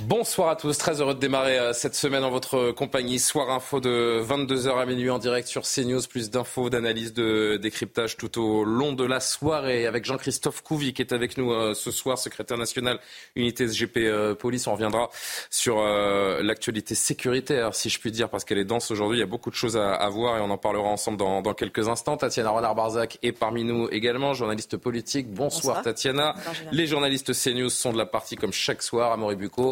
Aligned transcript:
Bonsoir 0.00 0.48
à 0.48 0.56
tous, 0.56 0.78
très 0.78 1.00
heureux 1.00 1.14
de 1.14 1.18
démarrer 1.18 1.58
euh, 1.58 1.72
cette 1.72 1.96
semaine 1.96 2.22
en 2.22 2.30
votre 2.30 2.70
compagnie. 2.70 3.18
Soir 3.18 3.50
info 3.50 3.80
de 3.80 4.22
22h 4.24 4.80
à 4.80 4.86
minuit 4.86 5.10
en 5.10 5.18
direct 5.18 5.48
sur 5.48 5.62
CNews, 5.62 6.02
plus 6.08 6.30
d'infos, 6.30 6.70
d'analyses, 6.70 7.12
de 7.12 7.58
décryptage 7.60 8.16
tout 8.16 8.40
au 8.40 8.64
long 8.64 8.92
de 8.92 9.04
la 9.04 9.18
soirée 9.18 9.86
avec 9.86 10.04
Jean-Christophe 10.04 10.62
Couvi 10.62 10.92
qui 10.92 11.02
est 11.02 11.12
avec 11.12 11.36
nous 11.36 11.52
euh, 11.52 11.74
ce 11.74 11.90
soir, 11.90 12.16
secrétaire 12.16 12.58
national 12.58 13.00
unité 13.34 13.66
SGP 13.66 13.96
euh, 13.98 14.34
Police. 14.36 14.68
On 14.68 14.72
reviendra 14.72 15.10
sur 15.50 15.82
l'actualité 15.82 16.94
sécuritaire, 16.94 17.74
si 17.74 17.88
je 17.88 17.98
puis 17.98 18.12
dire, 18.12 18.28
parce 18.28 18.44
qu'elle 18.44 18.58
est 18.58 18.64
dense 18.64 18.90
aujourd'hui. 18.90 19.18
Il 19.18 19.20
y 19.20 19.24
a 19.24 19.26
beaucoup 19.26 19.50
de 19.50 19.54
choses 19.54 19.76
à, 19.76 20.08
voir 20.08 20.36
et 20.38 20.40
on 20.40 20.50
en 20.50 20.58
parlera 20.58 20.88
ensemble 20.88 21.18
dans, 21.18 21.54
quelques 21.54 21.88
instants. 21.88 22.16
Tatiana 22.16 22.50
Renard-Barzac 22.50 23.18
est 23.22 23.32
parmi 23.32 23.64
nous 23.64 23.88
également, 23.90 24.34
journaliste 24.34 24.76
politique. 24.76 25.32
Bonsoir, 25.32 25.82
Tatiana. 25.82 26.34
Les 26.70 26.86
journalistes 26.86 27.32
CNews 27.32 27.70
sont 27.70 27.92
de 27.92 27.98
la 27.98 28.06
partie 28.06 28.36
comme 28.36 28.52
chaque 28.52 28.82
soir. 28.82 29.12
Amaury 29.12 29.36
Bucco 29.36 29.71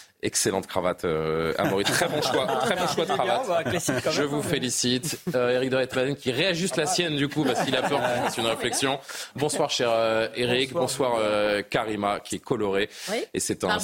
Excellente 0.23 0.67
cravate, 0.67 1.03
euh, 1.05 1.53
Amaury. 1.57 1.83
Très 1.83 2.07
bon 2.07 2.21
choix, 2.21 2.45
très 2.45 2.75
bon 2.75 2.87
choix 2.87 3.05
de 3.05 3.11
cravate. 3.11 4.11
Je 4.11 4.21
vous 4.21 4.43
félicite. 4.43 5.19
Euh, 5.33 5.49
Eric 5.49 5.71
Doret 5.71 5.87
qui 6.15 6.31
réajuste 6.31 6.77
la 6.77 6.85
sienne 6.85 7.15
du 7.15 7.27
coup 7.27 7.43
parce 7.43 7.63
qu'il 7.63 7.75
a 7.75 7.81
peur 7.81 7.99
c'est 8.29 8.39
une 8.39 8.47
réflexion. 8.47 8.99
Bonsoir 9.35 9.71
cher 9.71 9.89
euh, 9.91 10.27
Eric, 10.35 10.73
bonsoir, 10.73 11.15
euh, 11.17 11.63
Karima 11.67 12.19
qui 12.19 12.35
est 12.35 12.39
colorée. 12.39 12.87
Et 13.33 13.39
c'est 13.39 13.63
un, 13.63 13.79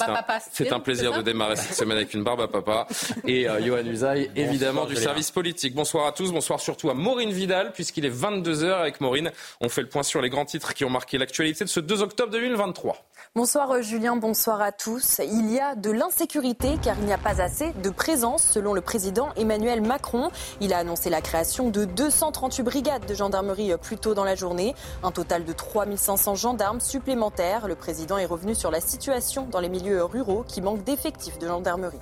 c'est 0.51 0.71
un, 0.71 0.79
plaisir 0.79 1.11
de 1.17 1.23
démarrer 1.23 1.55
cette 1.55 1.73
semaine 1.73 1.97
avec 1.97 2.13
une 2.13 2.23
barbe 2.23 2.41
à 2.41 2.47
papa. 2.47 2.85
Et 3.25 3.49
euh, 3.49 3.59
Johan 3.65 3.85
Usaï, 3.85 4.29
évidemment, 4.35 4.85
du 4.85 4.95
service 4.95 5.31
politique. 5.31 5.73
Bonsoir 5.73 6.05
à 6.05 6.11
tous, 6.11 6.31
bonsoir 6.31 6.59
surtout 6.59 6.91
à 6.91 6.93
Maureen 6.93 7.31
Vidal 7.31 7.71
puisqu'il 7.71 8.05
est 8.05 8.15
22h 8.15 8.73
avec 8.73 9.01
Maureen. 9.01 9.31
On 9.59 9.69
fait 9.69 9.81
le 9.81 9.89
point 9.89 10.03
sur 10.03 10.21
les 10.21 10.29
grands 10.29 10.45
titres 10.45 10.75
qui 10.75 10.85
ont 10.85 10.91
marqué 10.91 11.17
l'actualité 11.17 11.63
de 11.63 11.69
ce 11.69 11.79
2 11.79 12.03
octobre 12.03 12.31
2023. 12.31 13.07
Bonsoir 13.35 13.71
euh, 13.71 13.81
Julien, 13.81 14.15
bonsoir 14.15 14.61
à 14.61 14.71
tous. 14.71 15.19
Il 15.19 15.51
y 15.51 15.59
a 15.59 15.75
de 15.75 15.89
l'insécurité 15.89 16.26
car 16.27 16.95
il 16.99 17.05
n'y 17.05 17.13
a 17.13 17.17
pas 17.17 17.41
assez 17.41 17.71
de 17.83 17.89
présence 17.89 18.43
selon 18.43 18.73
le 18.73 18.81
président 18.81 19.29
Emmanuel 19.37 19.81
Macron. 19.81 20.29
Il 20.59 20.73
a 20.73 20.79
annoncé 20.79 21.09
la 21.09 21.21
création 21.21 21.69
de 21.69 21.85
238 21.85 22.63
brigades 22.63 23.05
de 23.05 23.13
gendarmerie 23.13 23.71
euh, 23.71 23.77
plus 23.77 23.97
tôt 23.97 24.13
dans 24.13 24.25
la 24.25 24.35
journée. 24.35 24.75
Un 25.03 25.11
total 25.11 25.45
de 25.45 25.53
3500 25.53 26.35
gendarmes 26.35 26.81
supplémentaires. 26.81 27.67
Le 27.67 27.75
président 27.75 28.17
est 28.17 28.25
revenu 28.25 28.55
sur 28.55 28.71
la 28.71 28.81
situation 28.81 29.47
dans 29.49 29.59
les 29.59 29.69
milieux 29.69 30.03
ruraux 30.03 30.43
qui 30.45 30.61
manquent 30.61 30.83
d'effectifs 30.83 31.39
de 31.39 31.47
gendarmerie. 31.47 31.99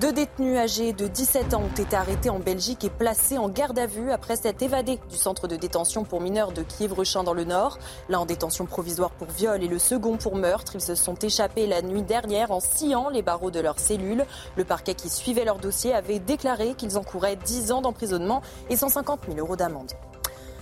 Deux 0.00 0.12
détenus 0.12 0.56
âgés 0.56 0.92
de 0.92 1.08
17 1.08 1.54
ans 1.54 1.62
ont 1.62 1.82
été 1.82 1.96
arrêtés 1.96 2.30
en 2.30 2.38
Belgique 2.38 2.84
et 2.84 2.90
placés 2.90 3.36
en 3.36 3.48
garde 3.48 3.80
à 3.80 3.86
vue 3.86 4.12
après 4.12 4.36
s'être 4.36 4.62
évadés 4.62 5.00
du 5.10 5.16
centre 5.16 5.48
de 5.48 5.56
détention 5.56 6.04
pour 6.04 6.20
mineurs 6.20 6.52
de 6.52 6.62
Kiev-Rechin 6.62 7.24
dans 7.24 7.34
le 7.34 7.42
Nord. 7.42 7.80
L'un 8.08 8.20
en 8.20 8.24
détention 8.24 8.64
provisoire 8.64 9.10
pour 9.10 9.26
viol 9.26 9.60
et 9.60 9.66
le 9.66 9.80
second 9.80 10.16
pour 10.16 10.36
meurtre. 10.36 10.76
Ils 10.76 10.80
se 10.80 10.94
sont 10.94 11.16
échappés 11.16 11.66
la 11.66 11.82
nuit 11.82 12.02
dernière 12.02 12.52
en 12.52 12.60
sciant 12.60 13.08
les 13.08 13.22
barreaux 13.22 13.50
de 13.50 13.58
leur 13.58 13.80
cellule. 13.80 14.24
Le 14.54 14.64
parquet 14.64 14.94
qui 14.94 15.08
suivait 15.08 15.44
leur 15.44 15.58
dossier 15.58 15.92
avait 15.92 16.20
déclaré 16.20 16.74
qu'ils 16.74 16.96
encouraient 16.96 17.34
10 17.34 17.72
ans 17.72 17.80
d'emprisonnement 17.80 18.40
et 18.70 18.76
150 18.76 19.22
000 19.26 19.40
euros 19.40 19.56
d'amende. 19.56 19.90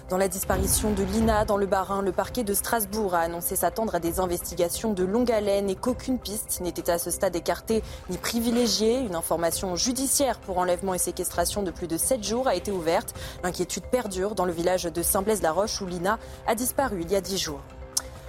Dans 0.09 0.19
la 0.19 0.29
disparition 0.29 0.93
de 0.93 1.03
Lina 1.03 1.45
dans 1.45 1.57
le 1.57 1.67
Bas-Rhin, 1.67 2.01
le 2.01 2.13
parquet 2.13 2.45
de 2.45 2.55
Strasbourg 2.55 3.17
a 3.17 3.23
annoncé 3.23 3.57
s'attendre 3.57 3.97
à 3.97 3.99
des 3.99 4.21
investigations 4.21 4.93
de 4.93 5.03
longue 5.03 5.33
haleine 5.33 5.69
et 5.69 5.75
qu'aucune 5.75 6.21
piste 6.21 6.61
n'était 6.61 6.93
à 6.93 6.99
ce 6.99 7.11
stade 7.11 7.35
écartée 7.35 7.83
ni 8.09 8.17
privilégiée. 8.17 9.01
Une 9.01 9.17
information 9.17 9.75
judiciaire 9.75 10.39
pour 10.39 10.59
enlèvement 10.59 10.95
et 10.95 10.99
séquestration 10.99 11.65
de 11.65 11.73
plus 11.73 11.89
de 11.89 11.97
7 11.97 12.23
jours 12.23 12.47
a 12.47 12.55
été 12.55 12.71
ouverte. 12.71 13.15
L'inquiétude 13.43 13.83
perdure 13.91 14.37
dans 14.37 14.45
le 14.45 14.53
village 14.53 14.85
de 14.85 15.03
Saint-Blaise-la-Roche 15.03 15.81
où 15.81 15.87
Lina 15.87 16.21
a 16.47 16.55
disparu 16.55 17.01
il 17.03 17.11
y 17.11 17.17
a 17.17 17.21
10 17.21 17.39
jours. 17.39 17.61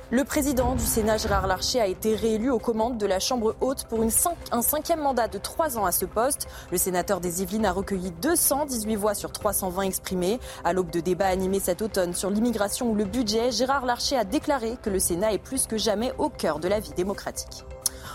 Le 0.10 0.24
président 0.24 0.74
du 0.76 0.86
Sénat, 0.86 1.18
Gérard 1.18 1.48
Larcher, 1.48 1.82
a 1.82 1.88
été 1.88 2.16
réélu 2.16 2.50
aux 2.50 2.60
commandes 2.60 2.98
de 2.98 3.06
la 3.06 3.20
Chambre 3.20 3.58
haute 3.60 3.84
pour 3.90 4.00
un 4.02 4.62
cinquième 4.62 5.02
mandat 5.02 5.28
de 5.28 5.38
trois 5.38 5.78
ans 5.78 5.84
à 5.84 5.92
ce 5.92 6.06
poste. 6.06 6.48
Le 6.72 6.78
sénateur 6.78 7.20
des 7.20 7.42
Yvelines 7.42 7.66
a 7.66 7.74
recueilli 7.74 8.12
218 8.22 8.96
voix 8.96 9.14
sur 9.14 9.34
320 9.34 9.82
exprimées. 9.82 10.40
À 10.64 10.72
l'aube 10.72 10.92
de 10.92 11.02
débats 11.02 11.28
animés 11.28 11.60
cet 11.60 11.82
automne 11.82 12.14
sur 12.14 12.30
l'immigration 12.30 12.90
ou 12.90 12.96
le 12.96 13.04
budget, 13.04 13.52
Gérard 13.52 13.86
Larcher 13.86 14.16
a 14.16 14.24
déclaré 14.24 14.78
que 14.82 14.90
le 14.90 15.00
Sénat 15.00 15.34
est 15.34 15.40
plus 15.40 15.68
que 15.68 15.78
jamais 15.78 16.14
au 16.18 16.30
cœur 16.30 16.60
de 16.60 16.70
la 16.70 16.80
vie 16.80 16.94
démocratique. 16.96 17.66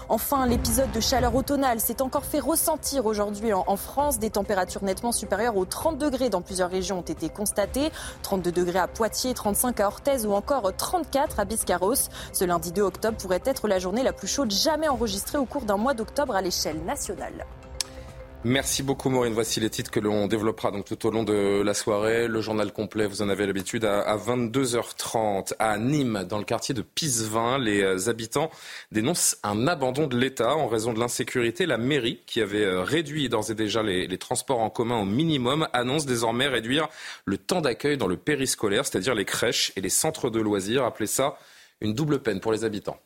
Enfin, 0.09 0.47
l'épisode 0.47 0.91
de 0.93 1.01
chaleur 1.01 1.35
automnale 1.35 1.81
s'est 1.81 2.03
encore 2.03 2.25
fait 2.25 2.41
ressentir 2.41 3.07
aujourd'hui 3.07 3.53
en, 3.53 3.77
France. 3.77 4.19
Des 4.19 4.31
températures 4.31 4.85
nettement 4.85 5.13
supérieures 5.13 5.57
aux 5.57 5.65
30 5.65 5.99
degrés 5.99 6.29
dans 6.29 6.43
plusieurs 6.43 6.71
régions 6.71 6.99
ont 6.99 7.03
été 7.03 7.29
constatées. 7.29 7.91
32 8.23 8.53
degrés 8.53 8.79
à 8.79 8.89
Poitiers, 8.89 9.35
35 9.35 9.81
à 9.81 9.87
Orthez 9.87 10.27
ou 10.27 10.33
encore 10.33 10.75
34 10.77 11.41
à 11.41 11.45
Biscarros. 11.45 12.09
Ce 12.33 12.45
lundi 12.45 12.73
2 12.73 12.83
octobre 12.83 13.17
pourrait 13.17 13.43
être 13.45 13.69
la 13.69 13.79
journée 13.79 14.03
la 14.03 14.13
plus 14.13 14.29
chaude 14.29 14.51
jamais 14.51 14.89
enregistrée 14.89 15.39
au 15.39 15.45
cours 15.45 15.63
d'un 15.63 15.77
mois 15.77 15.95
d'octobre 15.95 16.35
à 16.35 16.43
l'échelle 16.43 16.83
nationale. 16.85 17.47
Merci 18.45 18.83
beaucoup 18.83 19.09
Maureen. 19.09 19.33
Voici 19.33 19.61
les 19.61 19.71
titres 19.71 19.93
que 19.93 20.01
l'on 20.01 20.27
développera 20.27 20.73
donc 20.73 20.85
tout 20.85 21.07
au 21.07 21.13
long 21.13 21.23
de 21.23 21.63
la 21.63 21.75
soirée. 21.75 22.27
Le 22.27 22.41
journal 22.41 22.73
complet, 22.73 23.07
vous 23.07 23.23
en 23.23 23.29
avez 23.29 23.47
l'habitude, 23.47 23.85
à 23.85 24.17
22h30 24.17 25.53
à 25.61 25.79
Nîmes, 25.79 26.25
dans 26.29 26.39
le 26.39 26.45
quartier 26.45 26.75
de 26.75 26.83
Pisevin. 26.83 27.59
Les 27.61 28.09
habitants 28.09 28.51
dénoncent 28.91 29.37
un 29.45 29.69
abandon 29.69 30.09
de 30.09 30.19
l'État 30.19 30.57
en 30.57 30.67
raison 30.67 30.93
de 30.93 30.99
l'insécurité. 30.99 31.67
La 31.67 31.79
mairie, 31.79 32.21
qui 32.27 32.41
avait 32.41 32.65
euh, 32.65 32.83
réduit 32.83 33.29
d'ores 33.29 33.53
et 33.53 33.55
déjà 33.55 33.81
les, 33.85 34.09
les, 34.09 34.19
transports 34.19 34.59
en 34.59 34.71
commun 34.71 35.01
au 35.01 35.05
minimum, 35.05 35.69
annonce 35.73 36.05
désormais 36.05 36.49
réduire 36.49 36.89
le 37.25 37.39
temps 37.39 37.61
d'accueil 37.61 37.97
dans 37.97 38.09
le 38.09 38.17
périscolaire, 38.17 38.85
c'est-à-dire 38.85 39.15
les 39.15 39.25
crèches 39.25 39.73
et 39.77 39.81
les 39.81 39.89
centres 39.89 40.31
de 40.31 40.41
loisirs. 40.41 40.85
Appelez 40.85 41.07
ça 41.07 41.37
une 41.81 41.95
double 41.95 42.19
peine 42.19 42.41
pour 42.41 42.51
les 42.51 42.65
habitants. 42.65 42.99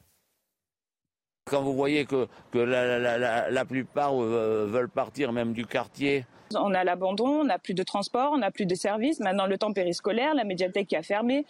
Quand 1.49 1.63
vous 1.63 1.75
voyez 1.75 2.07
que, 2.07 2.27
la, 2.55 3.65
plupart 3.65 4.21
euh, 4.21 4.67
veulent 4.69 4.89
partir 4.89 5.33
même 5.33 5.53
du 5.53 5.65
quartier, 5.65 6.27
on 6.55 6.75
a 6.75 6.83
l'abandon, 6.83 7.29
on 7.29 7.45
n'a 7.45 7.61
plus 7.61 7.75
de 7.75 7.85
transport, 7.85 8.33
on 8.33 8.39
n'a 8.39 8.51
plus 8.51 8.67
de 8.67 8.75
services. 8.75 9.21
Maintenant, 9.21 9.47
le 9.47 9.57
temps 9.57 9.73
périscolaire, 9.73 10.35
la 10.35 10.43
médiathèque 10.43 10.89
qui 10.89 10.97
a 10.97 11.05
fermé, 11.05 11.47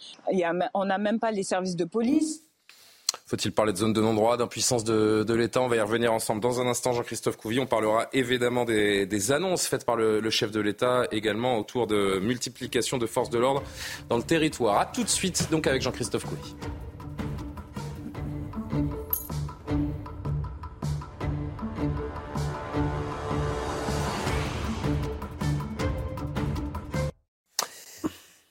on 0.75 0.85
n'a 0.85 0.97
même 0.99 1.19
pas 1.19 1.31
les 1.31 1.41
services 1.41 1.75
de 1.75 1.85
police. 1.85 2.43
Faut-il 3.25 3.51
parler 3.51 3.73
de 3.73 3.77
zone 3.77 3.93
de 3.93 4.01
non-droit, 4.01 4.37
d'impuissance 4.37 4.83
de, 4.83 5.33
l'État? 5.33 5.61
On 5.61 5.67
va 5.67 5.77
y 5.77 5.81
revenir 5.81 6.13
ensemble 6.13 6.41
dans 6.41 6.61
un 6.61 6.67
instant, 6.67 6.93
Jean-Christophe 6.93 7.37
Couvi. 7.37 7.59
On 7.59 7.65
parlera 7.65 8.07
évidemment 8.13 8.65
des, 8.65 9.31
annonces 9.31 9.65
faites 9.65 9.83
par 9.83 9.95
le, 9.95 10.19
le, 10.19 10.29
chef 10.29 10.51
de 10.51 10.59
l'État, 10.59 11.07
également 11.11 11.57
autour 11.57 11.87
de 11.87 12.19
multiplication 12.19 12.99
de 12.99 13.07
forces 13.07 13.31
de 13.31 13.39
l'ordre 13.39 13.63
dans 14.09 14.17
le 14.17 14.23
territoire. 14.23 14.79
A 14.79 14.85
tout 14.85 15.03
de 15.03 15.09
suite, 15.09 15.47
donc, 15.49 15.65
avec 15.65 15.81
Jean-Christophe 15.81 16.25
Couvi. 16.25 16.55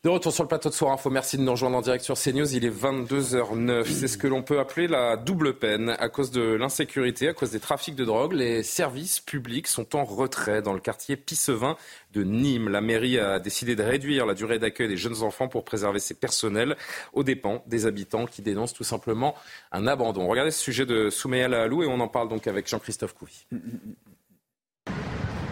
De 0.06 0.10
retour 0.10 0.32
sur 0.32 0.44
le 0.44 0.48
plateau 0.48 0.68
de 0.68 0.74
Soir 0.74 0.92
Info, 0.92 1.10
merci 1.10 1.36
de 1.36 1.42
nous 1.42 1.50
rejoindre 1.50 1.78
en 1.78 1.80
direct 1.80 2.04
sur 2.04 2.16
CNews. 2.16 2.54
Il 2.54 2.64
est 2.64 2.70
22h09. 2.70 3.86
C'est 3.86 4.06
ce 4.06 4.16
que 4.16 4.28
l'on 4.28 4.40
peut 4.40 4.60
appeler 4.60 4.86
la 4.86 5.16
double 5.16 5.54
peine. 5.58 5.96
À 5.98 6.08
cause 6.08 6.30
de 6.30 6.42
l'insécurité, 6.42 7.26
à 7.26 7.34
cause 7.34 7.50
des 7.50 7.58
trafics 7.58 7.96
de 7.96 8.04
drogue, 8.04 8.32
les 8.32 8.62
services 8.62 9.18
publics 9.18 9.66
sont 9.66 9.96
en 9.96 10.04
retrait 10.04 10.62
dans 10.62 10.74
le 10.74 10.78
quartier 10.78 11.16
Pissevin 11.16 11.76
de 12.12 12.22
Nîmes. 12.22 12.68
La 12.68 12.80
mairie 12.80 13.18
a 13.18 13.40
décidé 13.40 13.74
de 13.74 13.82
réduire 13.82 14.26
la 14.26 14.34
durée 14.34 14.60
d'accueil 14.60 14.86
des 14.86 14.96
jeunes 14.96 15.24
enfants 15.24 15.48
pour 15.48 15.64
préserver 15.64 15.98
ses 15.98 16.14
personnels 16.14 16.76
aux 17.12 17.24
dépens 17.24 17.64
des 17.66 17.86
habitants 17.86 18.26
qui 18.26 18.42
dénoncent 18.42 18.74
tout 18.74 18.84
simplement 18.84 19.34
un 19.72 19.88
abandon. 19.88 20.28
Regardez 20.28 20.52
ce 20.52 20.62
sujet 20.62 20.86
de 20.86 21.10
Soumeya 21.10 21.48
Lahalou 21.48 21.82
et 21.82 21.88
on 21.88 21.98
en 21.98 22.06
parle 22.06 22.28
donc 22.28 22.46
avec 22.46 22.68
Jean-Christophe 22.68 23.14
Couvi. 23.14 23.44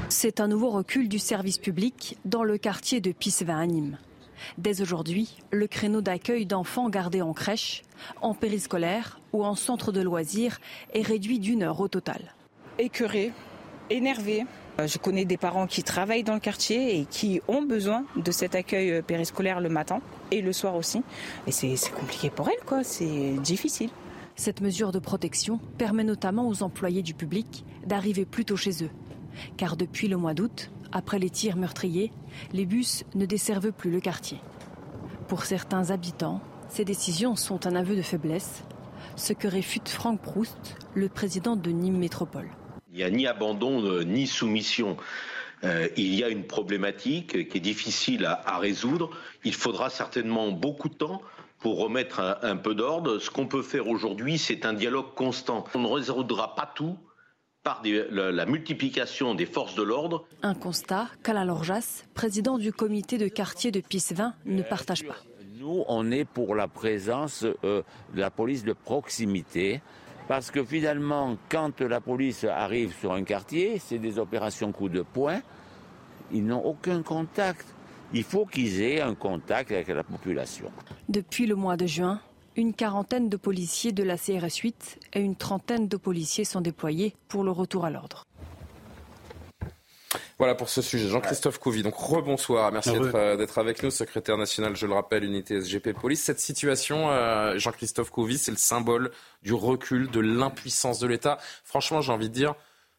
C'est 0.08 0.38
un 0.38 0.46
nouveau 0.46 0.70
recul 0.70 1.08
du 1.08 1.19
service 1.19 1.58
public 1.58 2.19
dans 2.25 2.44
le 2.44 2.56
quartier 2.56 3.00
de 3.00 3.11
Pissevin 3.11 3.58
à 3.58 3.67
Nîmes. 3.67 3.99
Dès 4.58 4.81
aujourd'hui, 4.81 5.37
le 5.50 5.67
créneau 5.67 6.00
d'accueil 6.00 6.46
d'enfants 6.46 6.88
gardés 6.88 7.23
en 7.23 7.32
crèche, 7.32 7.82
en 8.20 8.35
périscolaire 8.35 9.20
ou 9.32 9.44
en 9.44 9.55
centre 9.55 9.93
de 9.93 10.00
loisirs 10.00 10.61
est 10.93 11.02
réduit 11.02 11.38
d'une 11.38 11.62
heure 11.62 11.81
au 11.81 11.88
total. 11.88 12.35
Écœuré, 12.79 13.32
énervé. 13.91 14.44
Euh, 14.81 14.87
je 14.87 14.99
connais 14.99 15.25
des 15.25 15.37
parents 15.37 15.67
qui 15.67 15.82
travaillent 15.82 16.25
dans 16.25 16.35
le 16.35 16.41
quartier 16.41 16.99
et 16.99 17.05
qui 17.05 17.41
ont 17.46 17.62
besoin 17.62 18.05
de 18.17 18.31
cet 18.32 18.55
accueil 18.55 18.91
euh, 18.91 19.02
périscolaire 19.02 19.61
le 19.61 19.69
matin 19.69 20.00
et 20.31 20.43
le 20.43 20.52
soir 20.52 20.75
aussi. 20.75 21.02
Et 21.46 21.52
c'est 21.52 21.93
compliqué 21.93 22.31
pour 22.31 22.49
elles, 22.49 22.64
quoi. 22.67 22.82
C'est 22.82 23.35
difficile. 23.43 23.91
Cette 24.37 24.61
mesure 24.61 24.91
de 24.91 24.99
protection 24.99 25.61
permet 25.79 26.02
notamment 26.02 26.49
aux 26.49 26.64
employés 26.64 27.02
du 27.02 27.14
public 27.14 27.64
d'arriver 27.87 28.25
plus 28.25 28.44
tôt 28.44 28.56
chez 28.56 28.82
eux. 28.82 28.91
Car 29.56 29.76
depuis 29.76 30.08
le 30.08 30.17
mois 30.17 30.35
d'août, 30.35 30.70
après 30.94 31.19
les 31.19 31.29
tirs 31.29 31.56
meurtriers, 31.56 32.12
les 32.52 32.64
bus 32.64 33.05
ne 33.14 33.26
desservent 33.26 33.73
plus 33.73 33.91
le 33.91 34.00
quartier. 34.00 34.38
Pour 35.29 35.44
certains 35.44 35.91
habitants, 35.91 36.41
ces 36.69 36.85
décisions 36.85 37.37
sont 37.37 37.67
un 37.67 37.75
aveu 37.75 37.96
de 37.96 38.02
faiblesse. 38.02 38.64
ce 39.17 39.32
que 39.32 39.46
réfute 39.46 39.88
Franck 39.88 40.20
Proust, 40.20 40.76
le 40.94 41.08
président 41.08 41.56
de 41.56 41.70
Nîmes 41.70 41.99
Métropole. 41.99 42.49
Il 42.91 42.96
n'y 42.96 43.02
a 43.02 43.11
ni 43.11 43.26
abandon 43.26 43.85
euh, 43.85 44.02
ni 44.02 44.26
soumission. 44.26 44.96
Euh, 45.62 45.88
il 45.96 46.14
y 46.14 46.25
a 46.25 46.29
une 46.29 46.44
problématique 46.44 47.49
qui 47.49 47.58
est 47.58 47.61
difficile 47.61 48.25
à, 48.26 48.58
résoudre. 48.58 49.11
Il 49.44 49.55
faudra 49.55 49.91
certainement 49.91 50.50
beaucoup 50.50 50.88
de 50.88 50.94
temps 50.94 51.23
pour 51.58 51.79
remettre 51.79 52.38
un, 52.43 52.56
peu 52.56 52.75
d'ordre. 52.75 53.19
Ce 53.19 53.31
qu'on 53.31 53.46
peut 53.46 53.62
faire 53.62 53.88
aujourd'hui, 53.88 54.37
c'est 54.38 54.67
un 54.67 54.73
dialogue 54.73 55.14
constant. 55.14 55.64
On 55.75 55.81
ne 55.81 55.88
résoudra 55.88 56.55
pas 56.55 56.70
tout 56.75 56.99
par 57.64 57.82
la, 58.11 58.44
multiplication 58.44 59.34
des 59.34 59.46
forces 59.46 59.75
de 59.75 59.82
l'ordre. 59.82 60.26
Un 60.43 60.55
constat 60.55 61.08
qu'Alain 61.22 61.46
Lorjas, 61.46 62.05
président 62.12 62.58
du 62.58 62.72
comité 62.72 63.16
de 63.16 63.26
quartier 63.26 63.70
de 63.70 63.81
Pissevin, 63.81 64.34
ne 64.44 64.62
partage 64.62 65.02
pas. 65.05 65.16
Nous, 65.58 65.82
on 65.88 66.11
est 66.11 66.26
pour 66.26 66.55
la 66.55 66.69
présence 66.69 67.43
euh, 67.64 67.82
de 68.14 68.20
la 68.20 68.31
police 68.31 68.64
de 68.64 68.75
proximité. 68.75 69.81
Parce 70.28 70.50
que 70.50 70.62
finalement, 70.62 71.38
quand 71.49 71.81
la 71.81 72.00
police 72.02 72.44
arrive 72.44 72.94
sur 72.99 73.12
un 73.12 73.25
quartier, 73.25 73.78
c'est 73.78 73.99
des 73.99 74.19
opérations 74.19 74.70
coup 74.70 74.90
de 74.90 75.00
poing. 75.00 75.40
Ils 76.32 76.44
n'ont 76.44 76.64
aucun 76.64 77.02
contact. 77.02 77.67
Il 78.12 78.25
faut 78.25 78.44
qu'ils 78.44 78.82
aient 78.82 79.00
un 79.00 79.14
contact 79.14 79.72
avec 79.72 79.88
la 79.88 80.05
population. 80.05 80.70
Depuis 81.08 81.46
le 81.46 81.55
mois 81.55 81.78
de 81.78 81.87
juin, 81.87 82.20
une 82.56 82.75
quarantaine 82.75 83.29
de 83.29 83.37
policiers 83.37 83.93
de 83.93 84.03
la 84.03 84.17
CRS 84.17 84.56
8 84.62 84.99
et 85.15 85.21
une 85.21 85.37
trentaine 85.37 85.89
de 85.89 85.97
policiers 85.97 86.45
sont 86.45 86.61
déployés 86.61 87.15
pour 87.29 87.45
le 87.45 87.51
retour 87.51 87.85
à 87.85 87.91
l'ordre. 87.91 88.25
Voilà 90.39 90.55
pour 90.55 90.69
ce 90.69 90.83
sujet. 90.83 91.09
Jean-Christophe 91.09 91.59
Couvi, 91.59 91.83
donc 91.83 91.95
rebonsoir. 91.95 92.73
Merci 92.73 92.91
euh, 92.91 93.37
d'être 93.37 93.59
avec 93.59 93.83
nous, 93.83 93.91
secrétaire 93.91 94.37
national, 94.37 94.77
je 94.77 94.87
le 94.87 94.95
rappelle, 94.95 95.25
unité 95.25 95.61
SGP 95.61 95.93
Police. 95.93 96.23
Cette 96.23 96.41
situation, 96.41 97.11
euh, 97.11 97.56
Jean-Christophe 97.59 98.11
Couvi, 98.11 98.39
c'est 98.39 98.51
le 98.51 98.56
symbole 98.56 99.11
du 99.43 99.53
recul, 99.53 100.11
de 100.11 100.21
l'impuissance 100.21 100.99
de 100.99 101.06
l'État. 101.06 101.39
Franchement, 101.65 102.01
j'ai 102.01 102.12
envie 102.12 102.29
de 102.29 102.35
dire, 102.35 102.55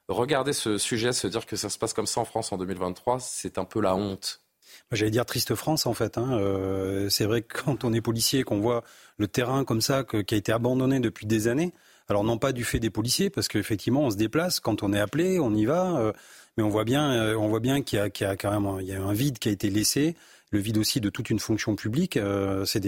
regarder 0.08 0.54
ce 0.54 0.78
sujet, 0.78 1.12
se 1.12 1.28
dire 1.28 1.46
que 1.46 1.56
ça 1.56 1.70
se 1.70 1.78
passe 1.78 1.94
comme 1.94 2.08
ça 2.08 2.22
en 2.22 2.26
France 2.26 2.52
en 2.52 2.58
2023, 2.58 3.20
c'est 3.20 3.58
un 3.58 3.66
peu 3.66 3.82
la 3.82 3.96
honte. 3.96 4.45
J'allais 4.92 5.12
dire 5.12 5.26
triste 5.26 5.56
France 5.56 5.86
en 5.86 5.94
fait. 5.94 6.18
Hein. 6.18 6.38
Euh, 6.40 7.10
c'est 7.10 7.26
vrai 7.26 7.42
que 7.42 7.62
quand 7.66 7.84
on 7.84 7.94
est 7.94 8.02
policier, 8.02 8.44
qu'on 8.44 8.60
voit 8.60 8.84
le 9.18 9.28
terrain 9.28 9.64
comme 9.64 9.82
ça, 9.82 10.04
qui 10.04 10.36
a 10.36 10.38
été 10.38 10.52
abandonné 10.52 11.00
depuis 11.00 11.26
des 11.26 11.48
années, 11.48 11.74
alors 12.08 12.24
non 12.24 12.38
pas 12.38 12.52
du 12.52 12.64
fait 12.64 12.80
des 12.80 12.90
policiers, 12.90 13.30
parce 13.30 13.48
qu'effectivement 13.48 14.02
on 14.02 14.12
se 14.12 14.18
déplace, 14.18 14.60
quand 14.60 14.84
on 14.84 14.94
est 14.94 15.00
appelé, 15.00 15.40
on 15.40 15.54
y 15.54 15.66
va, 15.66 16.14
mais 16.58 16.64
on 16.64 16.70
voit 16.70 16.86
bien, 16.86 17.12
euh, 17.12 17.36
on 17.36 17.48
voit 17.48 17.60
bien 17.60 17.82
qu'il 17.82 18.00
y 18.00 18.02
a, 18.02 18.10
carrément, 18.10 18.80
il 18.80 18.92
un 18.92 19.14
vide 19.14 19.40
qui 19.40 19.50
a 19.50 19.52
été 19.52 19.70
laissé, 19.70 20.16
le 20.52 20.60
vide 20.60 20.78
aussi 20.78 21.02
de 21.02 21.10
toute 21.10 21.30
une 21.30 21.40
fonction 21.40 21.76
publique. 21.76 22.18
Euh, 22.18 22.66
c'est 22.66 22.82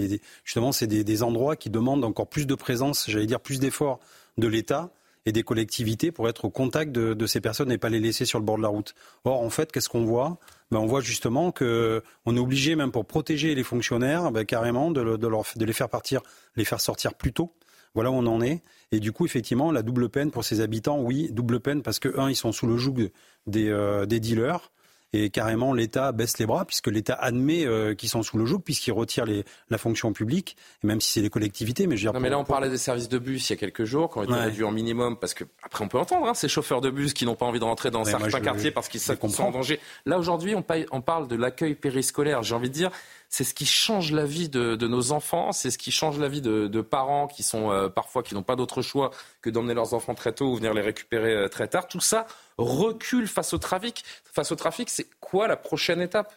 justement, 0.44 0.72
c'est 0.72 0.86
des, 0.86 1.22
endroits 1.22 1.56
qui 1.56 1.70
demandent 1.70 2.04
encore 2.04 2.28
plus 2.28 2.46
de 2.46 2.54
présence, 2.54 3.06
j'allais 3.08 3.26
dire 3.26 3.40
plus 3.40 3.60
d'efforts 3.60 4.00
de 4.38 4.46
l'État 4.46 4.90
et 5.28 5.32
des 5.32 5.42
collectivités 5.42 6.10
pour 6.10 6.26
être 6.30 6.46
au 6.46 6.50
contact 6.50 6.90
de, 6.90 7.26
ces 7.26 7.42
personnes 7.42 7.70
et 7.70 7.76
pas 7.76 7.90
les 7.90 8.00
laisser 8.00 8.24
sur 8.24 8.38
le 8.38 8.46
bord 8.46 8.56
de 8.56 8.62
la 8.62 8.68
route. 8.68 8.94
Or, 9.24 9.42
en 9.42 9.50
fait, 9.50 9.70
qu'est-ce 9.70 9.90
qu'on 9.90 10.04
voit? 10.04 10.38
Ben, 10.70 10.78
On 10.78 10.86
voit 10.86 11.02
justement 11.02 11.52
que 11.52 12.02
on 12.24 12.34
est 12.34 12.40
obligé, 12.40 12.76
même 12.76 12.90
pour 12.90 13.04
protéger 13.04 13.54
les 13.54 13.62
fonctionnaires, 13.62 14.32
ben, 14.32 14.46
carrément 14.46 14.90
de, 14.90 15.18
de, 15.18 15.26
leur, 15.26 15.44
de 15.54 15.64
les 15.66 15.72
faire 15.74 15.90
partir, 15.90 16.22
les 16.56 16.64
faire 16.64 16.80
sortir 16.80 17.12
plus 17.12 17.34
tôt. 17.34 17.52
Voilà 17.94 18.10
où 18.10 18.14
on 18.14 18.26
en 18.26 18.40
est. 18.40 18.62
Et 18.90 19.00
du 19.00 19.12
coup, 19.12 19.26
effectivement, 19.26 19.70
la 19.70 19.82
double 19.82 20.08
peine 20.08 20.30
pour 20.30 20.44
ces 20.44 20.62
habitants, 20.62 20.98
oui, 20.98 21.28
double 21.30 21.60
peine 21.60 21.82
parce 21.82 21.98
que, 21.98 22.18
un, 22.18 22.30
ils 22.30 22.36
sont 22.36 22.52
sous 22.52 22.66
le 22.66 22.78
joug 22.78 23.10
des, 23.46 23.68
euh, 23.68 24.06
des 24.06 24.20
dealers. 24.20 24.70
Et 25.12 25.30
carrément, 25.30 25.72
l'État 25.72 26.12
baisse 26.12 26.38
les 26.38 26.44
bras, 26.46 26.64
puisque 26.66 26.88
l'État 26.88 27.14
admet 27.14 27.64
euh, 27.64 27.94
qu'ils 27.94 28.10
sont 28.10 28.22
sous 28.22 28.36
le 28.36 28.44
joug, 28.44 28.60
puisqu'il 28.60 28.92
retire 28.92 29.24
les, 29.24 29.44
la 29.70 29.78
fonction 29.78 30.12
publique, 30.12 30.56
et 30.84 30.86
même 30.86 31.00
si 31.00 31.12
c'est 31.12 31.20
les 31.22 31.30
collectivités. 31.30 31.86
Mais, 31.86 31.96
je 31.96 32.02
veux 32.02 32.12
dire, 32.12 32.12
non, 32.12 32.20
mais 32.20 32.28
là, 32.28 32.38
on 32.38 32.44
parlait 32.44 32.68
des 32.68 32.78
services 32.78 33.08
de 33.08 33.18
bus 33.18 33.48
il 33.48 33.52
y 33.52 33.56
a 33.56 33.56
quelques 33.56 33.84
jours, 33.84 34.12
qui 34.12 34.18
ont 34.18 34.22
été 34.24 34.34
réduits 34.34 34.64
en 34.64 34.72
minimum, 34.72 35.16
parce 35.16 35.32
que, 35.32 35.44
après, 35.62 35.84
on 35.84 35.88
peut 35.88 35.98
entendre 35.98 36.26
hein, 36.26 36.34
ces 36.34 36.48
chauffeurs 36.48 36.80
de 36.80 36.90
bus 36.90 37.14
qui 37.14 37.24
n'ont 37.24 37.36
pas 37.36 37.46
envie 37.46 37.58
de 37.58 37.64
rentrer 37.64 37.90
dans 37.90 38.04
certains 38.04 38.40
quartiers 38.40 38.70
parce 38.70 38.88
qu'ils 38.88 39.00
sont 39.00 39.16
en 39.40 39.50
danger. 39.50 39.80
Là, 40.04 40.18
aujourd'hui, 40.18 40.54
on, 40.54 40.64
on 40.92 41.00
parle 41.00 41.26
de 41.26 41.36
l'accueil 41.36 41.74
périscolaire. 41.74 42.42
J'ai 42.42 42.54
envie 42.54 42.68
de 42.68 42.74
dire, 42.74 42.90
c'est 43.28 43.44
ce 43.44 43.54
qui 43.54 43.66
change 43.66 44.12
la 44.12 44.24
vie 44.24 44.48
de, 44.48 44.76
nos 44.86 45.12
enfants, 45.12 45.52
c'est 45.52 45.70
ce 45.70 45.78
qui 45.78 45.90
change 45.90 46.18
la 46.18 46.28
vie 46.28 46.40
de, 46.40 46.80
parents 46.80 47.26
qui 47.26 47.42
sont 47.42 47.70
euh, 47.70 47.88
parfois 47.88 48.22
qui 48.22 48.34
n'ont 48.34 48.42
pas 48.42 48.56
d'autre 48.56 48.80
choix 48.82 49.10
que 49.42 49.50
d'emmener 49.50 49.74
leurs 49.74 49.92
enfants 49.92 50.14
très 50.14 50.32
tôt 50.32 50.52
ou 50.52 50.56
venir 50.56 50.72
les 50.72 50.80
récupérer 50.80 51.34
euh, 51.34 51.48
très 51.48 51.68
tard. 51.68 51.88
Tout 51.88 52.00
ça 52.00 52.26
recule 52.58 53.28
face 53.28 53.52
au 53.54 53.58
trafic. 53.58 54.04
Face 54.32 54.52
au 54.52 54.56
trafic, 54.56 54.90
c'est 54.90 55.06
quoi 55.20 55.48
la 55.48 55.56
prochaine 55.56 56.00
étape? 56.00 56.34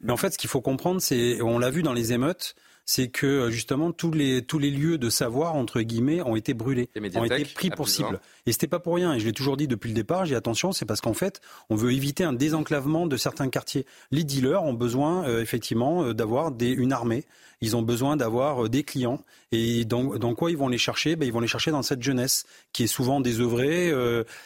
Mais 0.00 0.12
en 0.12 0.16
fait, 0.16 0.32
ce 0.32 0.38
qu'il 0.38 0.48
faut 0.48 0.60
comprendre, 0.60 1.00
c'est, 1.00 1.42
on 1.42 1.58
l'a 1.58 1.70
vu 1.70 1.82
dans 1.82 1.92
les 1.92 2.12
émeutes, 2.12 2.54
c'est 2.86 3.08
que 3.08 3.26
euh, 3.26 3.50
justement 3.50 3.92
tous 3.92 4.10
les 4.10 4.42
tous 4.42 4.58
les 4.58 4.70
lieux 4.70 4.98
de 4.98 5.10
savoir 5.10 5.54
entre 5.54 5.80
guillemets 5.80 6.22
ont 6.22 6.34
été 6.34 6.54
brûlés, 6.54 6.88
ont 7.14 7.24
été 7.24 7.44
pris 7.44 7.70
pour 7.70 7.88
cible. 7.88 8.20
Et 8.46 8.52
c'était 8.52 8.66
pas 8.66 8.78
pour 8.78 8.94
rien. 8.94 9.14
Et 9.14 9.20
je 9.20 9.26
l'ai 9.26 9.32
toujours 9.32 9.56
dit 9.56 9.68
depuis 9.68 9.88
le 9.88 9.94
départ. 9.94 10.24
J'ai 10.24 10.36
attention, 10.36 10.72
c'est 10.72 10.84
parce 10.84 11.00
qu'en 11.00 11.14
fait, 11.14 11.40
on 11.68 11.74
veut 11.76 11.92
éviter 11.92 12.24
un 12.24 12.32
désenclavement 12.32 13.06
de 13.06 13.16
certains 13.16 13.48
quartiers. 13.48 13.86
Les 14.10 14.24
dealers 14.24 14.62
ont 14.62 14.74
besoin 14.74 15.24
euh, 15.26 15.40
effectivement 15.40 16.04
euh, 16.04 16.14
d'avoir 16.14 16.52
une 16.60 16.92
armée. 16.92 17.24
Ils 17.62 17.76
ont 17.76 17.82
besoin 17.82 18.16
d'avoir 18.16 18.70
des 18.70 18.84
clients. 18.84 19.22
Et 19.52 19.84
dans, 19.84 20.34
quoi 20.34 20.50
ils 20.50 20.56
vont 20.56 20.68
les 20.68 20.78
chercher? 20.78 21.14
Ben, 21.16 21.26
Ils 21.26 21.32
vont 21.32 21.40
les 21.40 21.46
chercher 21.46 21.70
dans 21.70 21.82
cette 21.82 22.02
jeunesse 22.02 22.46
qui 22.72 22.84
est 22.84 22.86
souvent 22.86 23.20
désœuvrée 23.20 23.92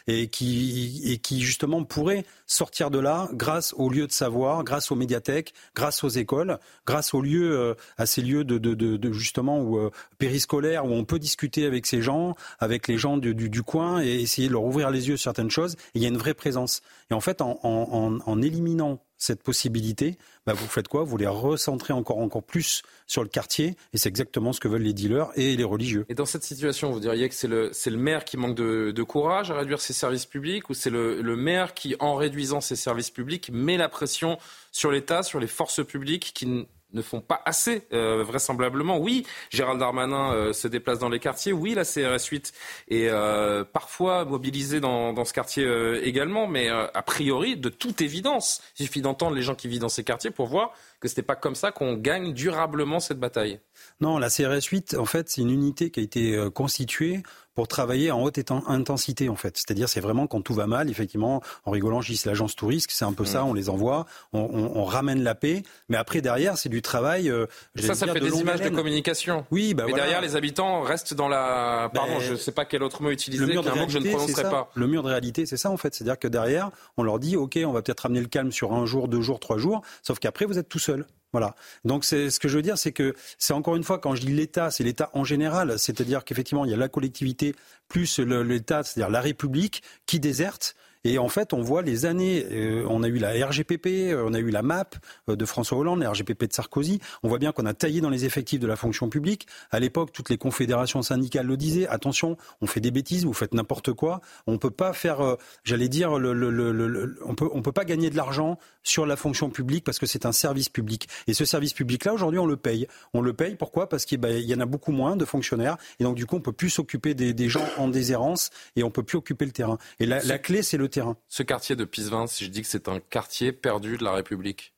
et, 0.09 0.27
qui, 0.27 1.01
et 1.05 1.19
qui 1.19 1.41
justement 1.43 1.85
pourrait 1.85 2.25
sortir 2.49 2.91
de 2.91 2.99
là 2.99 3.29
grâce 3.33 3.73
aux 3.77 3.89
lieux 3.89 4.09
de 4.09 4.13
savoir, 4.13 4.65
grâce 4.65 4.91
aux 4.91 4.97
médiathèques, 4.97 5.55
grâce 5.77 6.03
aux 6.03 6.09
écoles, 6.09 6.59
grâce 6.87 7.15
aux 7.15 7.21
lieux, 7.21 7.77
à 7.99 8.07
ces 8.07 8.23
lieux 8.23 8.43
de, 8.43 8.59
de, 8.59 8.75
de, 8.75 9.13
justement 9.13 9.61
où, 9.61 9.79
euh, 9.79 9.91
périscolaire 10.19 10.85
où 10.85 10.93
on 10.93 11.05
peut 11.05 11.19
discuter 11.19 11.67
avec 11.67 11.87
ces 11.87 12.03
gens, 12.03 12.35
avec 12.59 12.89
les 12.89 12.99
gens 12.99 13.17
du, 13.17 13.35
du, 13.35 13.63
coin 13.63 13.84
et 14.01 14.21
essayer 14.21 14.49
de 14.49 14.53
leur 14.53 14.65
ouvrir 14.65 14.91
les 14.91 15.09
yeux 15.09 15.17
sur 15.17 15.25
certaines 15.25 15.51
choses. 15.51 15.77
il 15.95 16.03
y 16.03 16.07
a 16.07 16.09
une 16.09 16.19
vraie 16.19 16.35
présence. 16.35 16.81
Et 17.11 17.15
en 17.15 17.21
fait, 17.21 17.41
en, 17.41 17.59
en, 17.63 18.19
en 18.25 18.43
éliminant 18.43 19.01
cette 19.17 19.43
possibilité, 19.43 20.19
bah 20.47 20.53
vous 20.53 20.67
faites 20.67 20.89
quoi? 20.89 21.03
Vous 21.03 21.17
les 21.17 21.27
recentrez 21.27 21.93
encore, 21.93 22.19
encore 22.19 22.43
plus 22.43 22.83
sur 23.07 23.23
le 23.23 23.29
quartier, 23.29 23.77
et 23.93 23.99
c'est 23.99 24.09
exactement 24.09 24.53
ce 24.53 24.61
que 24.61 24.69
veulent 24.69 24.83
les 24.83 24.93
dealers 24.93 25.31
et 25.37 25.57
les 25.57 25.65
religieux. 25.65 26.05
Et 26.09 26.15
dans 26.15 26.27
cette 26.27 26.45
situation, 26.45 26.91
vous 26.91 27.01
diriez 27.01 27.29
que 27.29 27.35
c'est 27.35 27.49
le, 27.49 27.71
le 27.73 27.97
maire 27.97 28.25
qui 28.25 28.37
manque 28.37 28.57
de, 28.57 28.91
de, 28.91 29.03
courage 29.03 29.51
à 29.51 29.55
réduire 29.55 29.81
ses 29.81 29.93
services 29.93 30.27
publics, 30.27 30.69
ou 30.69 30.75
c'est 30.75 30.91
le, 30.91 31.23
le 31.23 31.37
maire 31.37 31.75
qui, 31.75 31.97
en 32.01 32.15
réduisant 32.17 32.61
ses 32.61 32.77
services 32.77 33.11
publics, 33.11 33.51
met 33.53 33.77
la 33.77 33.89
pression 33.89 34.39
sur 34.73 34.91
l'État, 34.91 35.23
sur 35.23 35.41
les 35.41 35.47
forces 35.47 35.85
publiques 35.85 36.33
qui 36.35 36.67
ne 36.95 37.03
font 37.03 37.21
pas 37.21 37.43
assez, 37.45 37.83
euh, 37.93 38.25
vraisemblablement. 38.25 38.99
Oui, 38.99 39.27
Gérald 39.51 39.79
Darmanin 39.79 40.33
euh, 40.33 40.53
se 40.53 40.69
déplace 40.69 40.99
dans 40.99 41.09
les 41.09 41.19
quartiers. 41.19 41.53
Oui, 41.53 41.75
la 41.75 41.85
CRS 41.85 42.25
8 42.31 42.53
est 42.89 43.09
euh, 43.09 43.65
parfois 43.65 44.25
mobilisée 44.25 44.81
dans, 44.81 45.13
dans 45.13 45.25
ce 45.25 45.33
quartier 45.33 45.65
également. 46.03 46.47
Mais 46.47 46.69
a 46.69 47.03
priori, 47.03 47.57
de 47.57 47.69
toute 47.69 48.01
évidence, 48.01 48.63
il 48.79 48.87
suffit 48.87 49.03
d'entendre 49.03 49.37
les 49.37 49.43
gens 49.43 49.55
qui 49.55 49.69
vivent 49.69 49.81
dans 49.81 49.89
ces 49.89 50.05
quartiers 50.05 50.31
pour 50.31 50.47
voir 50.47 50.73
que 51.01 51.09
ce 51.09 51.17
n'est 51.17 51.25
pas 51.25 51.37
comme 51.37 51.55
ça 51.55 51.73
qu'on 51.73 51.95
gagne 51.95 52.33
durablement 52.33 53.01
cette 53.01 53.19
bataille. 53.19 53.61
Non, 54.01 54.19
la 54.19 54.31
CRS 54.31 54.65
8, 54.71 54.97
en 54.99 55.05
fait, 55.05 55.29
c'est 55.29 55.41
une 55.41 55.51
unité 55.51 55.91
qui 55.91 56.01
a 56.01 56.03
été 56.03 56.49
constituée 56.55 57.23
pour 57.55 57.69
travailler 57.69 58.11
en 58.11 58.23
haute 58.23 58.39
intensité 58.51 59.29
en 59.29 59.37
fait. 59.37 59.57
C'est-à-dire 59.57 59.89
c'est 59.89 60.01
vraiment 60.01 60.27
quand 60.27 60.41
tout 60.41 60.55
va 60.55 60.67
mal, 60.67 60.91
effectivement, 60.91 61.43
en 61.65 61.71
rigolant, 61.71 62.01
je 62.01 62.13
dis 62.13 62.17
c'est 62.17 62.29
l'agence 62.29 62.57
touriste, 62.57 62.91
c'est 62.93 63.05
un 63.05 63.13
peu 63.13 63.25
ça, 63.25 63.43
mm. 63.43 63.49
on 63.49 63.55
les 63.55 63.69
envoie, 63.69 64.07
on, 64.33 64.41
on, 64.41 64.81
on, 64.81 64.85
ramène 64.85 65.23
la 65.23 65.35
paix, 65.35 65.63
mais 65.89 65.97
après 65.97 66.21
derrière 66.21 66.59
c'est 66.59 66.69
du 66.69 66.83
travail. 66.83 67.31
Euh, 67.31 67.47
ça, 67.77 67.95
ça 67.95 68.07
fait 68.07 68.21
des 68.21 68.41
images 68.41 68.61
de 68.61 68.69
communication. 68.69 69.47
Oui, 69.51 69.75
bah 69.75 69.85
mais 69.87 69.93
derrière 69.93 70.21
les 70.21 70.37
habitants 70.37 70.83
restent 70.83 71.15
dans 71.15 71.29
la. 71.29 71.91
Pardon, 71.93 72.15
ben, 72.15 72.21
je 72.21 72.33
ne 72.33 72.37
sais 72.37 72.53
pas 72.53 72.65
quel 72.65 72.83
autre 72.83 73.03
mot 73.03 73.11
utiliser, 73.11 73.45
le 73.45 73.53
mur 73.53 73.63
de 73.63 73.71
réalité, 73.71 73.87
que 73.87 73.93
je 73.93 73.99
ne 74.09 74.15
prononcerai 74.15 74.43
pas. 74.51 74.71
Le 74.75 74.87
mur 74.87 75.03
de 75.03 75.09
réalité, 75.09 75.47
c'est 75.47 75.57
ça 75.57 75.71
en 75.71 75.77
fait. 75.77 75.95
C'est-à-dire 75.95 76.19
que 76.19 76.29
derrière, 76.29 76.71
on 76.97 77.03
leur 77.03 77.19
dit, 77.19 77.37
ok, 77.37 77.59
on 77.65 77.73
va 77.73 77.83
peut-être 77.83 78.01
ramener 78.01 78.21
le 78.21 78.27
calme 78.27 78.53
sur 78.53 78.73
un 78.73 78.87
jour, 78.87 79.09
deux 79.09 79.21
jours, 79.21 79.41
trois 79.41 79.59
jours, 79.59 79.83
sauf 80.03 80.19
qu'après 80.19 80.45
vous 80.45 80.59
êtes 80.59 80.69
tout 80.69 80.79
seul. 80.79 81.07
Voilà. 81.35 81.57
Donc 81.85 82.05
c'est 82.05 82.31
ce 82.31 82.39
que 82.39 82.47
je 82.47 82.55
veux 82.55 82.63
dire, 82.63 82.79
c'est 82.79 82.93
que 82.93 83.13
c'est 83.39 83.55
encore 83.55 83.75
une 83.75 83.83
fois 83.83 83.99
quand 83.99 84.15
je 84.15 84.21
dis 84.21 84.33
l'État, 84.33 84.71
c'est 84.71 84.85
l'État 84.85 85.11
en 85.15 85.25
général, 85.25 85.81
c'est-à-dire 85.81 86.25
qu'effectivement 86.25 86.65
il 86.65 86.71
y 86.71 86.75
a 86.75 86.77
la 86.77 86.89
collectivité 86.89 87.57
plus 87.89 88.21
l'État, 88.21 88.85
c'est-à-dire 88.85 89.11
la 89.11 89.21
République 89.21 89.83
qui 90.07 90.21
déserte 90.21 90.77
et 91.05 91.19
en 91.19 91.29
fait, 91.29 91.53
on 91.53 91.61
voit 91.61 91.83
les 91.83 92.07
années, 92.07 92.47
euh, 92.51 92.87
on 92.89 93.03
a 93.03 93.09
eu 93.09 93.19
la 93.19 93.47
RGPP, 93.47 93.87
euh, 93.87 94.25
on 94.27 94.33
a 94.33 94.39
eu 94.39 94.51
la 94.51 94.63
MAP 94.63 94.97
euh, 95.29 95.37
de 95.37 95.45
François 95.45 95.79
Hollande, 95.79 96.01
la 96.01 96.11
RGPP 96.11 96.45
de 96.49 96.53
Sarkozy. 96.53 97.01
On 97.23 97.29
voit 97.29 97.39
bien 97.39 97.53
qu'on 97.53 97.67
a 97.67 97.75
taillé 97.75 98.01
dans 98.01 98.09
les 98.09 98.25
effectifs 98.25 98.59
de 98.61 98.67
la 98.67 98.77
fonction 98.77 99.11
publique. 99.11 99.47
À 99.71 99.81
l'époque, 99.81 100.13
toutes 100.13 100.31
les 100.31 100.39
confédérations 100.39 101.03
syndicales 101.03 101.47
le 101.47 101.57
disaient. 101.59 101.87
Attention, 101.89 102.39
on 102.63 102.67
fait 102.67 102.81
des 102.81 102.91
bêtises, 102.91 103.27
vous 103.27 103.35
faites 103.35 103.53
n'importe 103.53 103.93
quoi. 103.93 104.23
On 104.47 104.57
peut 104.57 104.71
pas 104.71 104.93
faire, 104.95 105.37
j'allais 105.63 105.89
dire, 105.89 106.19
le, 106.19 106.33
le, 106.33 106.51
le, 106.51 107.19
on 107.27 107.35
peut, 107.35 107.49
on 107.53 107.61
peut 107.61 107.73
pas 107.73 107.85
gagner 107.85 108.09
de 108.09 108.17
l'argent 108.17 108.59
sur 108.83 109.05
la 109.05 109.17
fonction 109.17 109.51
publique 109.51 109.85
parce 109.85 109.99
que 109.99 110.07
c'est 110.07 110.25
un 110.25 110.33
service 110.33 110.69
public. 110.69 111.09
Et 111.27 111.35
ce 111.35 111.45
service 111.45 111.75
public-là, 111.75 112.15
aujourd'hui, 112.15 112.39
on 112.39 112.47
le 112.47 112.57
paye. 112.57 112.87
On 113.13 113.21
le 113.21 113.33
paye 113.35 113.57
pourquoi? 113.57 113.89
Parce 113.89 114.05
qu'il 114.05 114.19
ben, 114.19 114.39
y 114.39 114.55
en 114.55 114.61
a 114.61 114.67
beaucoup 114.67 114.93
moins 114.93 115.17
de 115.17 115.25
fonctionnaires 115.25 115.77
et 116.01 116.05
donc 116.05 116.17
du 116.17 116.27
coup, 116.27 116.37
on 116.37 116.41
peut 116.41 116.53
plus 116.53 116.71
s'occuper 116.71 117.15
des, 117.15 117.35
des, 117.35 117.49
gens 117.49 117.65
en 117.77 117.89
déshérence 117.89 118.51
et 118.77 118.83
on 118.83 118.91
peut 118.91 119.03
plus 119.03 119.19
occuper 119.19 119.45
le 119.45 119.53
terrain. 119.53 119.79
Et 120.01 120.07
la 120.07 120.39
clé, 120.39 120.63
c'est 120.63 120.79
le 120.79 120.89
ce 121.29 121.43
quartier 121.43 121.77
de 121.77 121.85
Pisevin, 121.85 122.27
si 122.27 122.45
je 122.45 122.51
dis 122.51 122.63
que 122.63 122.69
c'est 122.69 122.89
un 122.89 123.01
quartier 123.01 123.53
perdu 123.53 123.97
de 123.97 124.05
la 124.05 124.13
République 124.13 124.75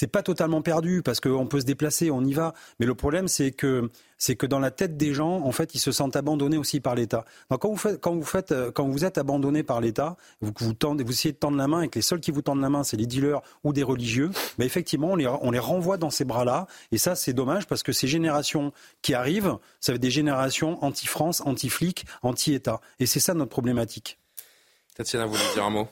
c'est 0.00 0.06
pas 0.06 0.22
totalement 0.22 0.62
perdu 0.62 1.02
parce 1.02 1.20
qu'on 1.20 1.46
peut 1.46 1.60
se 1.60 1.66
déplacer, 1.66 2.10
on 2.10 2.24
y 2.24 2.32
va. 2.32 2.54
Mais 2.78 2.86
le 2.86 2.94
problème, 2.94 3.28
c'est 3.28 3.50
que 3.50 3.90
c'est 4.16 4.36
que 4.36 4.46
dans 4.46 4.58
la 4.58 4.70
tête 4.70 4.96
des 4.96 5.12
gens, 5.14 5.42
en 5.42 5.52
fait, 5.52 5.74
ils 5.74 5.78
se 5.78 5.92
sentent 5.92 6.16
abandonnés 6.16 6.58
aussi 6.58 6.80
par 6.80 6.94
l'État. 6.94 7.24
Donc 7.50 7.60
quand 7.60 7.70
vous 7.70 7.76
faites, 7.76 8.00
quand 8.00 8.14
vous 8.14 8.24
faites, 8.24 8.52
euh, 8.52 8.70
quand 8.70 8.86
vous 8.88 9.04
êtes 9.04 9.18
abandonné 9.18 9.62
par 9.62 9.80
l'État, 9.80 10.16
vous, 10.40 10.52
vous 10.58 10.74
tendez, 10.74 11.04
vous 11.04 11.12
essayez 11.12 11.32
de 11.32 11.38
tendre 11.38 11.56
la 11.56 11.68
main 11.68 11.82
et 11.82 11.88
que 11.88 11.98
les 11.98 12.02
seuls 12.02 12.20
qui 12.20 12.30
vous 12.30 12.42
tendent 12.42 12.60
la 12.60 12.70
main, 12.70 12.84
c'est 12.84 12.96
les 12.96 13.06
dealers 13.06 13.40
ou 13.64 13.72
des 13.72 13.82
religieux, 13.82 14.30
mais 14.58 14.66
effectivement, 14.66 15.12
on 15.12 15.16
les, 15.16 15.26
on 15.26 15.50
les 15.50 15.58
renvoie 15.58 15.96
dans 15.96 16.10
ces 16.10 16.24
bras-là. 16.24 16.66
Et 16.92 16.98
ça, 16.98 17.14
c'est 17.14 17.32
dommage 17.32 17.66
parce 17.66 17.82
que 17.82 17.92
ces 17.92 18.08
générations 18.08 18.72
qui 19.02 19.14
arrivent, 19.14 19.56
ça 19.80 19.92
va 19.92 19.96
être 19.96 20.02
des 20.02 20.10
générations 20.10 20.82
anti-France, 20.84 21.42
anti-flic, 21.46 22.04
anti-État. 22.22 22.80
Et 22.98 23.06
c'est 23.06 23.20
ça 23.20 23.34
notre 23.34 23.50
problématique. 23.50 24.19
Tatiana, 24.94 25.26
vous 25.26 25.34
voulez 25.34 25.54
dire 25.54 25.64
un 25.64 25.70
mot 25.70 25.88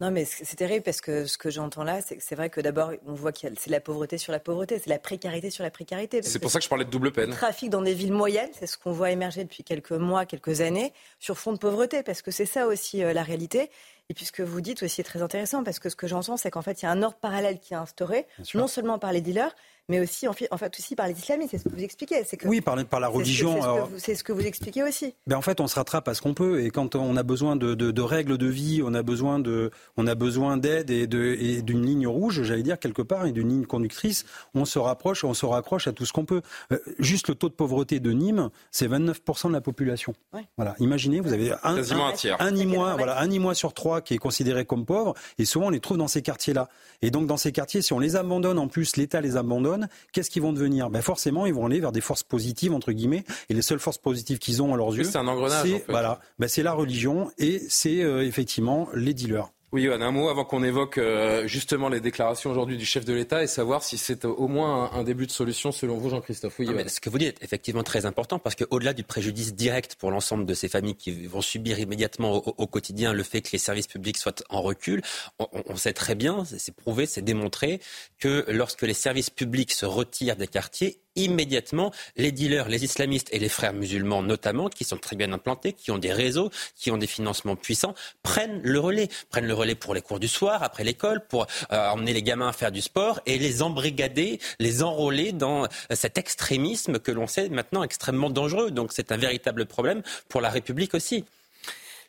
non, 0.00 0.10
mais 0.10 0.24
c'est 0.24 0.56
terrible 0.56 0.82
parce 0.82 1.00
que 1.00 1.24
ce 1.24 1.38
que 1.38 1.50
j'entends 1.50 1.84
là, 1.84 2.00
c'est 2.02 2.20
c'est 2.20 2.34
vrai 2.34 2.50
que 2.50 2.60
d'abord, 2.60 2.90
on 3.06 3.14
voit 3.14 3.30
que 3.30 3.38
c'est 3.56 3.70
la 3.70 3.80
pauvreté 3.80 4.18
sur 4.18 4.32
la 4.32 4.40
pauvreté, 4.40 4.80
c'est 4.80 4.90
la 4.90 4.98
précarité 4.98 5.50
sur 5.50 5.62
la 5.62 5.70
précarité. 5.70 6.20
C'est 6.20 6.40
pour 6.40 6.50
ça 6.50 6.58
que 6.58 6.64
je 6.64 6.68
parlais 6.68 6.84
de 6.84 6.90
double 6.90 7.12
peine. 7.12 7.30
Le 7.30 7.36
trafic 7.36 7.70
dans 7.70 7.80
des 7.80 7.94
villes 7.94 8.12
moyennes, 8.12 8.50
c'est 8.58 8.66
ce 8.66 8.76
qu'on 8.76 8.90
voit 8.90 9.12
émerger 9.12 9.44
depuis 9.44 9.62
quelques 9.62 9.92
mois, 9.92 10.26
quelques 10.26 10.62
années, 10.62 10.92
sur 11.20 11.38
fond 11.38 11.52
de 11.52 11.58
pauvreté, 11.58 12.02
parce 12.02 12.22
que 12.22 12.32
c'est 12.32 12.44
ça 12.44 12.66
aussi 12.66 13.04
euh, 13.04 13.12
la 13.12 13.22
réalité. 13.22 13.70
Et 14.08 14.14
puis 14.14 14.24
ce 14.24 14.32
que 14.32 14.42
vous 14.42 14.60
dites 14.60 14.82
aussi 14.82 15.00
est 15.00 15.04
très 15.04 15.22
intéressant, 15.22 15.62
parce 15.62 15.78
que 15.78 15.88
ce 15.88 15.96
que 15.96 16.08
j'entends, 16.08 16.36
c'est 16.36 16.50
qu'en 16.50 16.62
fait, 16.62 16.82
il 16.82 16.86
y 16.86 16.88
a 16.88 16.90
un 16.90 17.02
ordre 17.02 17.16
parallèle 17.16 17.60
qui 17.60 17.72
est 17.72 17.76
instauré, 17.76 18.26
non 18.54 18.66
seulement 18.66 18.98
par 18.98 19.12
les 19.12 19.20
dealers, 19.20 19.54
mais 19.88 20.00
aussi 20.00 20.26
en 20.26 20.32
fait, 20.32 20.48
aussi 20.78 20.96
par 20.96 21.06
les 21.08 21.14
islamistes. 21.14 21.50
C'est 21.52 21.58
ce 21.58 21.64
que 21.64 21.74
vous 21.74 21.82
expliquez. 21.82 22.22
Que 22.24 22.48
oui, 22.48 22.60
par, 22.60 22.82
par 22.86 23.00
la 23.00 23.08
religion. 23.08 23.60
C'est 23.98 24.14
ce, 24.14 24.24
que 24.24 24.32
vous 24.32 24.46
expliquez 24.46 24.82
aussi. 24.82 25.14
Ben 25.26 25.36
en 25.36 25.42
fait, 25.42 25.60
on 25.60 25.66
se 25.66 25.74
rattrape 25.74 26.08
à 26.08 26.14
ce 26.14 26.22
qu'on 26.22 26.34
peut. 26.34 26.62
Et 26.62 26.70
quand 26.70 26.94
on 26.94 27.16
a 27.16 27.22
besoin 27.22 27.56
de, 27.56 27.74
de, 27.74 28.02
règles 28.02 28.38
de 28.38 28.46
vie, 28.46 28.82
on 28.84 28.94
a 28.94 29.02
besoin 29.02 29.38
de, 29.38 29.70
on 29.96 30.06
a 30.06 30.14
besoin 30.14 30.56
d'aide 30.56 30.90
et 30.90 31.06
d'une 31.06 31.84
ligne 31.84 32.06
rouge, 32.06 32.42
j'allais 32.42 32.62
dire 32.62 32.78
quelque 32.78 33.02
part, 33.02 33.26
et 33.26 33.32
d'une 33.32 33.48
ligne 33.48 33.66
conductrice, 33.66 34.24
on 34.54 34.64
se 34.64 34.78
rapproche, 34.78 35.24
on 35.24 35.34
se 35.34 35.44
raccroche 35.46 35.86
à 35.86 35.92
tout 35.92 36.06
ce 36.06 36.12
qu'on 36.12 36.24
peut. 36.24 36.42
Euh, 36.72 36.78
juste 36.98 37.28
le 37.28 37.34
taux 37.34 37.48
de 37.48 37.54
pauvreté 37.54 38.00
de 38.00 38.10
Nîmes, 38.12 38.50
c'est 38.70 38.88
29% 38.88 39.48
de 39.48 39.52
la 39.52 39.60
population. 39.60 40.14
Voilà. 40.56 40.74
Imaginez, 40.78 41.20
vous 41.20 41.32
avez 41.32 41.52
un, 41.62 41.76
un, 41.76 42.12
tiers. 42.12 42.40
un 42.40 42.50
Nîmois, 42.52 42.96
voilà, 42.96 43.20
un 43.20 43.26
Nîmois 43.26 43.54
sur 43.54 43.74
trois 43.74 44.00
qui 44.00 44.14
est 44.14 44.18
considéré 44.18 44.64
comme 44.64 44.86
pauvre, 44.86 45.14
et 45.38 45.44
souvent 45.44 45.66
on 45.66 45.70
les 45.70 45.80
trouve 45.80 45.98
dans 45.98 46.08
ces 46.08 46.22
quartiers-là. 46.22 46.68
Et 47.02 47.10
donc 47.10 47.26
dans 47.26 47.36
ces 47.36 47.52
quartiers, 47.52 47.82
si 47.82 47.92
on 47.92 47.98
les 47.98 48.16
abandonne, 48.16 48.58
en 48.58 48.68
plus 48.68 48.96
l'État 48.96 49.20
les 49.20 49.36
abandonne 49.36 49.73
qu'est-ce 50.12 50.30
qu'ils 50.30 50.42
vont 50.42 50.52
devenir? 50.52 50.90
Ben 50.90 51.02
Forcément, 51.02 51.46
ils 51.46 51.54
vont 51.54 51.66
aller 51.66 51.80
vers 51.80 51.92
des 51.92 52.00
forces 52.00 52.22
positives, 52.22 52.72
entre 52.72 52.92
guillemets, 52.92 53.24
et 53.48 53.54
les 53.54 53.62
seules 53.62 53.78
forces 53.78 53.98
positives 53.98 54.38
qu'ils 54.38 54.62
ont 54.62 54.74
à 54.74 54.76
leurs 54.76 54.94
yeux, 54.94 55.04
c'est 55.04 55.18
un 55.18 55.28
engrenage. 55.28 55.66
C'est, 55.66 55.84
voilà, 55.88 56.20
ben 56.38 56.48
c'est 56.48 56.62
la 56.62 56.72
religion 56.72 57.30
et 57.38 57.60
c'est 57.68 58.02
euh, 58.02 58.26
effectivement 58.26 58.88
les 58.94 59.14
dealers. 59.14 59.50
Oui, 59.74 59.88
un 59.88 60.10
mot 60.12 60.28
avant 60.28 60.44
qu'on 60.44 60.62
évoque 60.62 60.98
euh, 60.98 61.48
justement 61.48 61.88
les 61.88 62.00
déclarations 62.00 62.48
aujourd'hui 62.48 62.76
du 62.76 62.86
chef 62.86 63.04
de 63.04 63.12
l'État 63.12 63.42
et 63.42 63.48
savoir 63.48 63.82
si 63.82 63.98
c'est 63.98 64.24
au 64.24 64.46
moins 64.46 64.92
un, 64.92 65.02
début 65.02 65.26
de 65.26 65.32
solution 65.32 65.72
selon 65.72 65.96
vous, 65.96 66.10
Jean-Christophe. 66.10 66.60
Oui, 66.60 66.68
ce 66.86 67.00
que 67.00 67.10
vous 67.10 67.18
dites 67.18 67.42
est 67.42 67.44
effectivement 67.44 67.82
très 67.82 68.06
important 68.06 68.38
parce 68.38 68.54
qu'au-delà 68.54 68.92
du 68.92 69.02
préjudice 69.02 69.52
direct 69.52 69.96
pour 69.96 70.12
l'ensemble 70.12 70.46
de 70.46 70.54
ces 70.54 70.68
familles 70.68 70.94
qui 70.94 71.26
vont 71.26 71.40
subir 71.40 71.80
immédiatement 71.80 72.34
au, 72.34 72.66
quotidien 72.68 73.12
le 73.12 73.24
fait 73.24 73.42
que 73.42 73.50
les 73.50 73.58
services 73.58 73.88
publics 73.88 74.16
soient 74.16 74.44
en 74.48 74.62
recul, 74.62 75.02
on, 75.40 75.48
on 75.66 75.74
sait 75.74 75.92
très 75.92 76.14
bien, 76.14 76.44
c'est 76.44 76.76
prouvé, 76.76 77.06
c'est 77.06 77.22
démontré 77.22 77.80
que 78.20 78.44
lorsque 78.50 78.82
les 78.82 78.94
services 78.94 79.30
publics 79.30 79.72
se 79.72 79.86
retirent 79.86 80.36
des 80.36 80.46
quartiers, 80.46 81.00
immédiatement 81.16 81.92
les 82.16 82.32
dealers, 82.32 82.68
les 82.68 82.84
islamistes 82.84 83.28
et 83.32 83.38
les 83.38 83.48
frères 83.48 83.72
musulmans 83.72 84.22
notamment, 84.22 84.68
qui 84.68 84.84
sont 84.84 84.96
très 84.96 85.16
bien 85.16 85.32
implantés, 85.32 85.72
qui 85.72 85.90
ont 85.90 85.98
des 85.98 86.12
réseaux, 86.12 86.50
qui 86.76 86.90
ont 86.90 86.96
des 86.96 87.06
financements 87.06 87.56
puissants, 87.56 87.94
prennent 88.22 88.60
le 88.62 88.78
relais. 88.78 89.08
Prennent 89.30 89.46
le 89.46 89.54
relais 89.54 89.74
pour 89.74 89.94
les 89.94 90.02
cours 90.02 90.20
du 90.20 90.28
soir, 90.28 90.62
après 90.62 90.84
l'école, 90.84 91.26
pour 91.26 91.46
euh, 91.72 91.88
emmener 91.88 92.12
les 92.12 92.22
gamins 92.22 92.48
à 92.48 92.52
faire 92.52 92.72
du 92.72 92.80
sport 92.80 93.20
et 93.26 93.38
les 93.38 93.62
embrigader, 93.62 94.40
les 94.58 94.82
enrôler 94.82 95.32
dans 95.32 95.68
cet 95.90 96.18
extrémisme 96.18 96.98
que 96.98 97.12
l'on 97.12 97.26
sait 97.26 97.48
maintenant 97.48 97.82
extrêmement 97.82 98.30
dangereux. 98.30 98.70
Donc 98.70 98.92
c'est 98.92 99.12
un 99.12 99.16
véritable 99.16 99.66
problème 99.66 100.02
pour 100.28 100.40
la 100.40 100.50
République 100.50 100.94
aussi. 100.94 101.24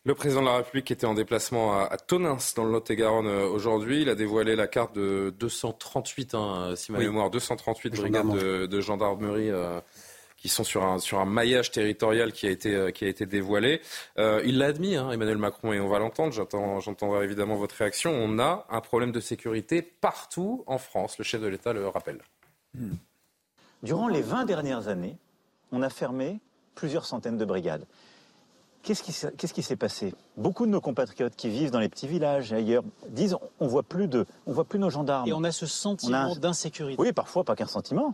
Le 0.05 0.13
président 0.13 0.41
de 0.41 0.45
la 0.45 0.57
République 0.57 0.91
était 0.91 1.07
en 1.07 1.15
déplacement 1.15 1.79
à, 1.79 1.97
Tonins, 1.97 2.37
dans 2.55 2.63
le 2.63 2.71
Lot-et-Garonne, 2.71 3.25
euh, 3.25 3.47
aujourd'hui. 3.47 4.03
Il 4.03 4.09
a 4.09 4.13
dévoilé 4.13 4.55
la 4.55 4.67
carte 4.67 4.93
de 4.93 5.33
238, 5.39 6.35
hein, 6.35 6.73
si 6.75 6.91
ma 6.91 6.99
mémoire, 6.99 7.31
238 7.31 7.95
brigades 7.95 8.31
de, 8.67 8.81
gendarmerie 8.81 9.49
euh, 9.49 9.79
qui 10.37 10.47
sont 10.47 10.63
sur 10.63 10.85
un, 10.85 10.99
sur 10.99 11.19
un 11.19 11.25
maillage 11.25 11.71
territorial 11.71 12.33
qui 12.33 12.45
a 12.45 12.51
été, 12.51 12.75
euh, 12.75 12.91
qui 12.91 13.05
a 13.05 13.07
été 13.07 13.25
dévoilé. 13.25 13.81
il 14.17 14.59
l'a 14.59 14.67
admis, 14.67 14.95
hein, 14.95 15.09
Emmanuel 15.09 15.39
Macron, 15.39 15.73
et 15.73 15.79
on 15.79 15.87
va 15.87 15.97
l'entendre. 15.97 16.33
J'entendrai 16.33 17.23
évidemment 17.23 17.55
votre 17.55 17.73
réaction. 17.73 18.11
On 18.11 18.37
a 18.37 18.67
un 18.69 18.81
problème 18.81 19.11
de 19.11 19.19
sécurité 19.19 19.81
partout 19.81 20.63
en 20.67 20.77
France. 20.77 21.17
Le 21.17 21.23
chef 21.23 21.41
de 21.41 21.47
l'État 21.47 21.73
le 21.73 21.87
rappelle. 21.87 22.19
Durant 23.81 24.07
les 24.07 24.21
20 24.21 24.45
dernières 24.45 24.87
années, 24.87 25.17
on 25.71 25.81
a 25.81 25.89
fermé 25.89 26.41
plusieurs 26.75 27.05
centaines 27.05 27.37
de 27.37 27.45
brigades. 27.45 27.87
Qu'est-ce 28.85 29.53
qui, 29.53 29.63
s'est 29.63 29.75
passé? 29.75 30.13
Beaucoup 30.37 30.67
de 30.67 30.71
nos 30.71 30.79
compatriotes 30.79 31.35
qui 31.35 31.49
vivent 31.49 31.71
dans 31.71 31.79
les 31.79 31.89
petits 31.89 32.07
villages 32.07 32.53
et 32.53 32.57
ailleurs 32.57 32.83
disent 33.09 33.35
on 33.59 33.65
voit 33.65 33.81
plus 33.81 34.07
de, 34.07 34.27
on 34.45 34.53
voit 34.53 34.63
plus 34.63 34.77
nos 34.77 34.91
gendarmes. 34.91 35.27
Et 35.27 35.33
on 35.33 35.43
a 35.43 35.51
ce 35.51 35.65
sentiment 35.65 36.35
d'insécurité. 36.35 37.01
Oui, 37.01 37.11
parfois 37.11 37.43
pas 37.43 37.55
qu'un 37.55 37.65
sentiment. 37.65 38.13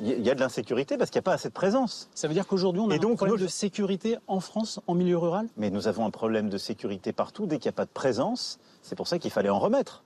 Il 0.00 0.24
y 0.24 0.30
a 0.30 0.34
de 0.34 0.40
l'insécurité 0.40 0.96
parce 0.96 1.10
qu'il 1.10 1.18
n'y 1.18 1.24
a 1.24 1.28
pas 1.28 1.34
assez 1.34 1.48
de 1.48 1.54
présence. 1.54 2.08
Ça 2.14 2.28
veut 2.28 2.34
dire 2.34 2.46
qu'aujourd'hui 2.46 2.80
on 2.80 2.90
a 2.90 2.94
un 2.94 3.14
problème 3.14 3.36
de 3.36 3.46
sécurité 3.46 4.16
en 4.26 4.40
France, 4.40 4.80
en 4.86 4.94
milieu 4.94 5.18
rural? 5.18 5.48
Mais 5.58 5.68
nous 5.68 5.86
avons 5.86 6.06
un 6.06 6.10
problème 6.10 6.48
de 6.48 6.56
sécurité 6.56 7.12
partout 7.12 7.44
dès 7.46 7.58
qu'il 7.58 7.68
n'y 7.68 7.74
a 7.74 7.76
pas 7.76 7.84
de 7.84 7.90
présence. 7.90 8.58
C'est 8.80 8.96
pour 8.96 9.06
ça 9.06 9.18
qu'il 9.18 9.30
fallait 9.30 9.50
en 9.50 9.58
remettre. 9.58 10.02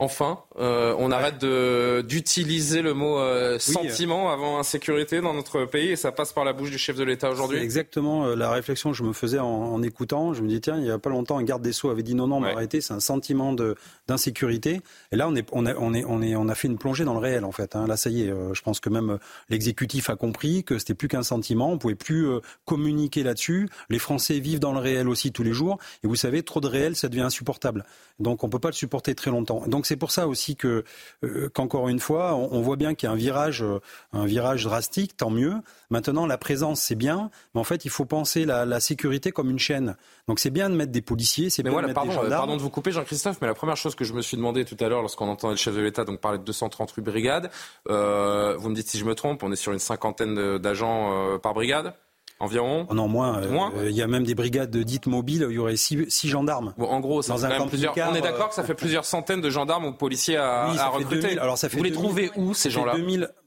Enfin, 0.00 0.40
euh, 0.58 0.92
on 0.98 1.12
arrête 1.12 1.38
d'utiliser 2.04 2.82
le 2.82 2.94
mot 2.94 3.16
euh, 3.20 3.60
sentiment 3.60 4.28
avant 4.32 4.58
insécurité 4.58 5.20
dans 5.20 5.32
notre 5.32 5.66
pays 5.66 5.90
et 5.90 5.96
ça 5.96 6.10
passe 6.10 6.32
par 6.32 6.44
la 6.44 6.52
bouche 6.52 6.72
du 6.72 6.78
chef 6.78 6.96
de 6.96 7.04
l'État 7.04 7.30
aujourd'hui. 7.30 7.58
exactement 7.58 8.26
euh, 8.26 8.34
la 8.34 8.50
réflexion 8.50 8.90
que 8.90 8.96
je 8.96 9.04
me 9.04 9.12
faisais 9.12 9.38
en, 9.38 9.80
écoutant. 9.84 10.34
Je 10.34 10.42
me 10.42 10.48
dis 10.48 10.60
tiens, 10.60 10.78
il 10.78 10.82
n'y 10.82 10.90
a 10.90 10.98
pas 10.98 11.10
longtemps, 11.10 11.38
un 11.38 11.44
garde 11.44 11.62
des 11.62 11.72
sceaux 11.72 11.90
avait 11.90 12.02
dit 12.02 12.16
non 12.16 12.26
non, 12.26 12.40
mais 12.40 12.50
arrêtez, 12.50 12.80
c'est 12.80 12.92
un 12.92 12.98
sentiment 12.98 13.54
d'insécurité. 14.08 14.80
Et 15.12 15.16
là, 15.16 15.28
on 15.28 15.36
est 15.36 15.46
on 15.52 15.64
a 15.64 15.74
on 15.76 15.94
est 15.94 16.04
on 16.04 16.22
est 16.22 16.34
on 16.34 16.48
a 16.48 16.56
fait 16.56 16.66
une 16.66 16.78
plongée 16.78 17.04
dans 17.04 17.14
le 17.14 17.20
réel 17.20 17.44
en 17.44 17.52
fait. 17.52 17.76
Hein. 17.76 17.86
Là, 17.86 17.96
ça 17.96 18.10
y 18.10 18.22
est, 18.22 18.34
je 18.52 18.62
pense 18.62 18.80
que 18.80 18.90
même 18.90 19.18
l'exécutif 19.48 20.10
a 20.10 20.16
compris 20.16 20.64
que 20.64 20.76
c'était 20.78 20.94
plus 20.94 21.06
qu'un 21.06 21.22
sentiment. 21.22 21.70
On 21.70 21.78
pouvait 21.78 21.94
plus 21.94 22.26
communiquer 22.64 23.22
là-dessus. 23.22 23.68
Les 23.90 24.00
Français 24.00 24.40
vivent 24.40 24.58
dans 24.58 24.72
le 24.72 24.80
réel 24.80 25.08
aussi 25.08 25.30
tous 25.30 25.44
les 25.44 25.52
jours. 25.52 25.78
Et 26.02 26.08
vous 26.08 26.16
savez, 26.16 26.42
trop 26.42 26.60
de 26.60 26.66
réel, 26.66 26.96
ça 26.96 27.08
devient 27.08 27.22
insupportable. 27.22 27.84
Donc, 28.18 28.44
on 28.44 28.48
peut 28.48 28.58
pas 28.58 28.68
le 28.68 28.74
supporter 28.74 29.14
très 29.14 29.30
longtemps. 29.30 29.64
Donc 29.66 29.83
donc 29.84 29.88
c'est 29.88 29.96
pour 29.96 30.12
ça 30.12 30.26
aussi 30.26 30.56
que 30.56 30.82
euh, 31.24 31.50
qu'encore 31.50 31.90
une 31.90 32.00
fois, 32.00 32.34
on, 32.36 32.62
voit 32.62 32.76
bien 32.76 32.94
qu'il 32.94 33.06
y 33.06 33.10
a 33.10 33.12
un 33.12 33.18
virage, 33.18 33.62
euh, 33.62 33.80
un 34.14 34.24
virage 34.24 34.64
drastique. 34.64 35.14
Tant 35.14 35.28
mieux. 35.28 35.56
Maintenant, 35.90 36.26
la 36.26 36.38
présence 36.38 36.80
c'est 36.80 36.94
bien, 36.94 37.30
mais 37.54 37.60
en 37.60 37.64
fait, 37.64 37.84
il 37.84 37.90
faut 37.90 38.06
penser 38.06 38.46
la, 38.46 38.80
sécurité 38.80 39.30
comme 39.30 39.50
une 39.50 39.58
chaîne. 39.58 39.94
Donc 40.26 40.38
c'est 40.38 40.48
bien 40.48 40.70
de 40.70 40.74
mettre 40.74 40.90
des 40.90 41.02
policiers, 41.02 41.50
c'est 41.50 41.62
bien 41.62 41.70
de 41.70 41.76
mettre 41.76 41.92
pardon, 41.92 42.08
des 42.08 42.14
gendarmes. 42.14 42.30
Pardon 42.30 42.56
de 42.56 42.62
vous 42.62 42.70
couper, 42.70 42.92
Jean-Christophe, 42.92 43.36
mais 43.42 43.46
la 43.46 43.52
première 43.52 43.76
chose 43.76 43.94
que 43.94 44.06
je 44.06 44.14
me 44.14 44.22
suis 44.22 44.38
demandé 44.38 44.64
tout 44.64 44.76
à 44.80 44.88
l'heure 44.88 45.02
lorsqu'on 45.02 45.28
entendait 45.28 45.52
le 45.52 45.58
chef 45.58 45.74
de 45.74 45.82
l'État 45.82 46.04
donc 46.04 46.18
parler 46.20 46.38
de 46.38 46.44
238 46.44 47.02
brigades, 47.02 47.50
euh, 47.90 48.56
vous 48.56 48.70
me 48.70 48.74
dites 48.74 48.88
si 48.88 48.96
je 48.96 49.04
me 49.04 49.14
trompe, 49.14 49.42
on 49.42 49.52
est 49.52 49.56
sur 49.56 49.72
une 49.72 49.78
cinquantaine 49.78 50.56
d'agents 50.56 51.38
par 51.40 51.52
brigade. 51.52 51.92
Environ 52.44 52.86
oh 52.88 52.94
Non, 52.94 53.08
moins. 53.08 53.40
Euh, 53.40 53.90
il 53.90 53.96
y 53.96 54.02
a 54.02 54.06
même 54.06 54.24
des 54.24 54.34
brigades 54.34 54.76
dites 54.76 55.06
mobiles, 55.06 55.46
il 55.48 55.54
y 55.54 55.58
aurait 55.58 55.76
six, 55.76 56.28
gendarmes. 56.28 56.74
Bon, 56.78 56.86
en 56.86 57.00
gros, 57.00 57.22
ça 57.22 57.34
dans 57.34 57.46
un 57.46 57.66
plusieurs... 57.66 57.94
on 58.10 58.14
est 58.14 58.20
d'accord 58.20 58.50
que 58.50 58.54
ça 58.54 58.64
fait 58.64 58.74
plusieurs 58.74 59.04
centaines 59.04 59.40
de 59.40 59.50
gendarmes 59.50 59.86
ou 59.86 59.92
policiers 59.92 60.36
à, 60.36 60.70
recruter. 60.90 61.38
Alors, 61.38 61.58
ça 61.58 61.68
fait 61.68 61.76
Vous 61.76 61.84
les 61.84 61.92
trouvez 61.92 62.30
où, 62.36 62.54
ces 62.54 62.70
gens-là 62.70 62.94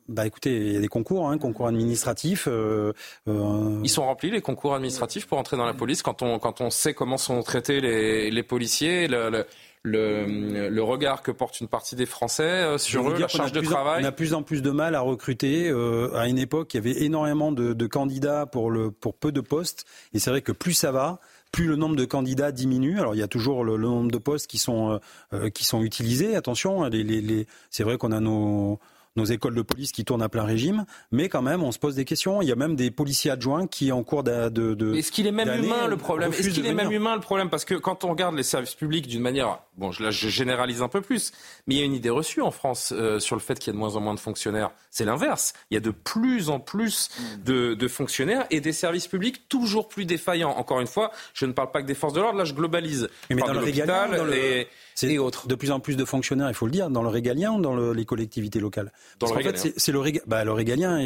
bah 0.07 0.25
écoutez, 0.25 0.55
il 0.55 0.73
y 0.73 0.77
a 0.77 0.79
des 0.79 0.87
concours, 0.87 1.29
hein, 1.29 1.37
concours 1.37 1.67
administratifs. 1.67 2.47
Euh, 2.47 2.93
euh, 3.27 3.81
Ils 3.83 3.89
sont 3.89 4.05
remplis 4.05 4.31
les 4.31 4.41
concours 4.41 4.73
administratifs 4.73 5.27
pour 5.27 5.37
entrer 5.37 5.57
dans 5.57 5.65
la 5.65 5.73
police 5.73 6.01
quand 6.01 6.21
on 6.21 6.39
quand 6.39 6.61
on 6.61 6.69
sait 6.69 6.93
comment 6.93 7.17
sont 7.17 7.43
traités 7.43 7.81
les, 7.81 8.31
les 8.31 8.43
policiers, 8.43 9.09
le, 9.09 9.29
le, 9.29 9.45
regard 10.81 11.21
que 11.21 11.31
porte 11.31 11.59
une 11.61 11.67
partie 11.67 11.95
des 11.95 12.05
Français 12.05 12.43
euh, 12.43 12.77
sur 12.77 13.09
eux, 13.09 13.17
la 13.19 13.27
charge 13.27 13.51
de 13.51 13.61
travail. 13.61 14.03
on 14.03 14.07
a 14.07 14.11
plus 14.11 14.33
en 14.33 14.43
plus 14.43 14.61
de 14.61 14.71
mal 14.71 14.95
à 14.95 15.01
recruter. 15.01 15.69
Euh, 15.69 16.15
à 16.15 16.27
une 16.27 16.37
époque, 16.37 16.73
il 16.73 16.77
y 16.77 16.79
avait 16.79 17.03
énormément 17.03 17.51
de, 17.51 17.87
candidats 17.87 18.45
pour, 18.45 18.71
le, 18.71 18.91
pour 18.91 19.15
peu 19.15 19.31
de 19.31 19.41
postes. 19.41 19.85
Et 20.13 20.19
c'est 20.19 20.29
vrai 20.29 20.41
que 20.41 20.51
plus 20.51 20.73
ça 20.73 20.91
va, 20.91 21.19
plus 21.51 21.67
le 21.67 21.75
nombre 21.75 21.95
de 21.95 22.05
candidats 22.05 22.51
diminue. 22.51 22.99
Alors 22.99 23.15
il 23.15 23.19
y 23.19 23.23
a 23.23 23.27
toujours 23.27 23.63
le, 23.63 23.77
nombre 23.77 24.11
de 24.11 24.17
postes 24.17 24.47
qui 24.47 24.57
sont, 24.57 24.99
euh, 25.33 25.49
qui 25.49 25.63
sont 25.63 25.83
utilisés. 25.83 26.35
Attention, 26.35 26.85
les, 26.85 27.03
les, 27.03 27.47
c'est 27.69 27.83
vrai 27.83 27.97
qu'on 27.97 28.11
a 28.11 28.19
nos 28.19 28.79
nos 29.17 29.25
écoles 29.25 29.55
de 29.55 29.61
police 29.61 29.91
qui 29.91 30.05
tournent 30.05 30.21
à 30.21 30.29
plein 30.29 30.43
régime, 30.43 30.85
mais 31.11 31.27
quand 31.27 31.41
même, 31.41 31.63
on 31.63 31.71
se 31.71 31.79
pose 31.79 31.95
des 31.95 32.05
questions. 32.05 32.41
Il 32.41 32.47
y 32.47 32.51
a 32.51 32.55
même 32.55 32.75
des 32.75 32.91
policiers 32.91 33.31
adjoints 33.31 33.67
qui, 33.67 33.91
en 33.91 34.03
cours 34.03 34.23
de, 34.23 34.49
de, 34.49 34.95
est-ce 34.95 35.11
qu'il 35.11 35.27
est 35.27 35.31
même 35.31 35.63
humain 35.63 35.87
le 35.87 35.97
problème? 35.97 36.31
Est-ce 36.31 36.49
qu'il 36.49 36.65
est 36.65 36.73
même 36.73 36.91
humain 36.91 37.15
le 37.15 37.21
problème? 37.21 37.49
Parce 37.49 37.65
que 37.65 37.75
quand 37.75 38.03
on 38.03 38.09
regarde 38.09 38.35
les 38.35 38.43
services 38.43 38.75
publics 38.75 39.07
d'une 39.07 39.21
manière, 39.21 39.59
bon, 39.75 39.91
là, 39.99 40.11
je 40.11 40.29
généralise 40.29 40.81
un 40.81 40.87
peu 40.87 41.01
plus, 41.01 41.31
mais 41.65 41.75
il 41.75 41.77
y 41.79 41.81
a 41.81 41.85
une 41.85 41.93
idée 41.93 42.09
reçue 42.09 42.41
en 42.41 42.51
France 42.51 42.93
euh, 42.95 43.19
sur 43.19 43.35
le 43.35 43.41
fait 43.41 43.59
qu'il 43.59 43.67
y 43.67 43.71
a 43.71 43.73
de 43.73 43.79
moins 43.79 43.95
en 43.95 43.99
moins 43.99 44.13
de 44.13 44.19
fonctionnaires. 44.19 44.71
C'est 44.91 45.05
l'inverse. 45.05 45.53
Il 45.71 45.73
y 45.73 45.77
a 45.77 45.81
de 45.81 45.91
plus 45.91 46.49
en 46.49 46.59
plus 46.59 47.09
de, 47.43 47.73
de 47.73 47.87
fonctionnaires 47.87 48.45
et 48.51 48.61
des 48.61 48.73
services 48.73 49.07
publics 49.07 49.49
toujours 49.49 49.89
plus 49.89 50.05
défaillants. 50.05 50.51
Encore 50.51 50.79
une 50.79 50.87
fois, 50.87 51.11
je 51.33 51.45
ne 51.45 51.51
parle 51.51 51.71
pas 51.71 51.81
que 51.81 51.87
des 51.87 51.95
forces 51.95 52.13
de 52.13 52.21
l'ordre. 52.21 52.37
Là, 52.37 52.45
je 52.45 52.53
globalise. 52.53 53.09
Mais, 53.29 53.37
dans, 53.37 53.53
le 53.53 53.59
régalien, 53.59 54.07
dans, 54.09 54.23
le, 54.23 54.35
et 54.35 54.67
autres. 55.19 55.47
De 55.47 55.55
plus 55.55 55.71
en 55.71 55.79
plus 55.79 55.95
de 55.95 56.05
fonctionnaires, 56.05 56.49
il 56.49 56.53
faut 56.53 56.65
le 56.65 56.71
dire, 56.71 56.89
dans 56.89 57.03
le 57.03 57.09
régalien 57.09 57.51
ou 57.53 57.61
dans 57.61 57.75
les 57.91 58.05
collectivités 58.05 58.59
locales 58.59 58.91
Dans 59.19 59.27
le 59.27 59.33
régalien. 59.33 59.57
fait, 59.57 59.73
c'est 59.77 59.91
le, 59.91 60.01
bah, 60.25 60.43
le 60.43 60.51
régalien. 60.51 60.99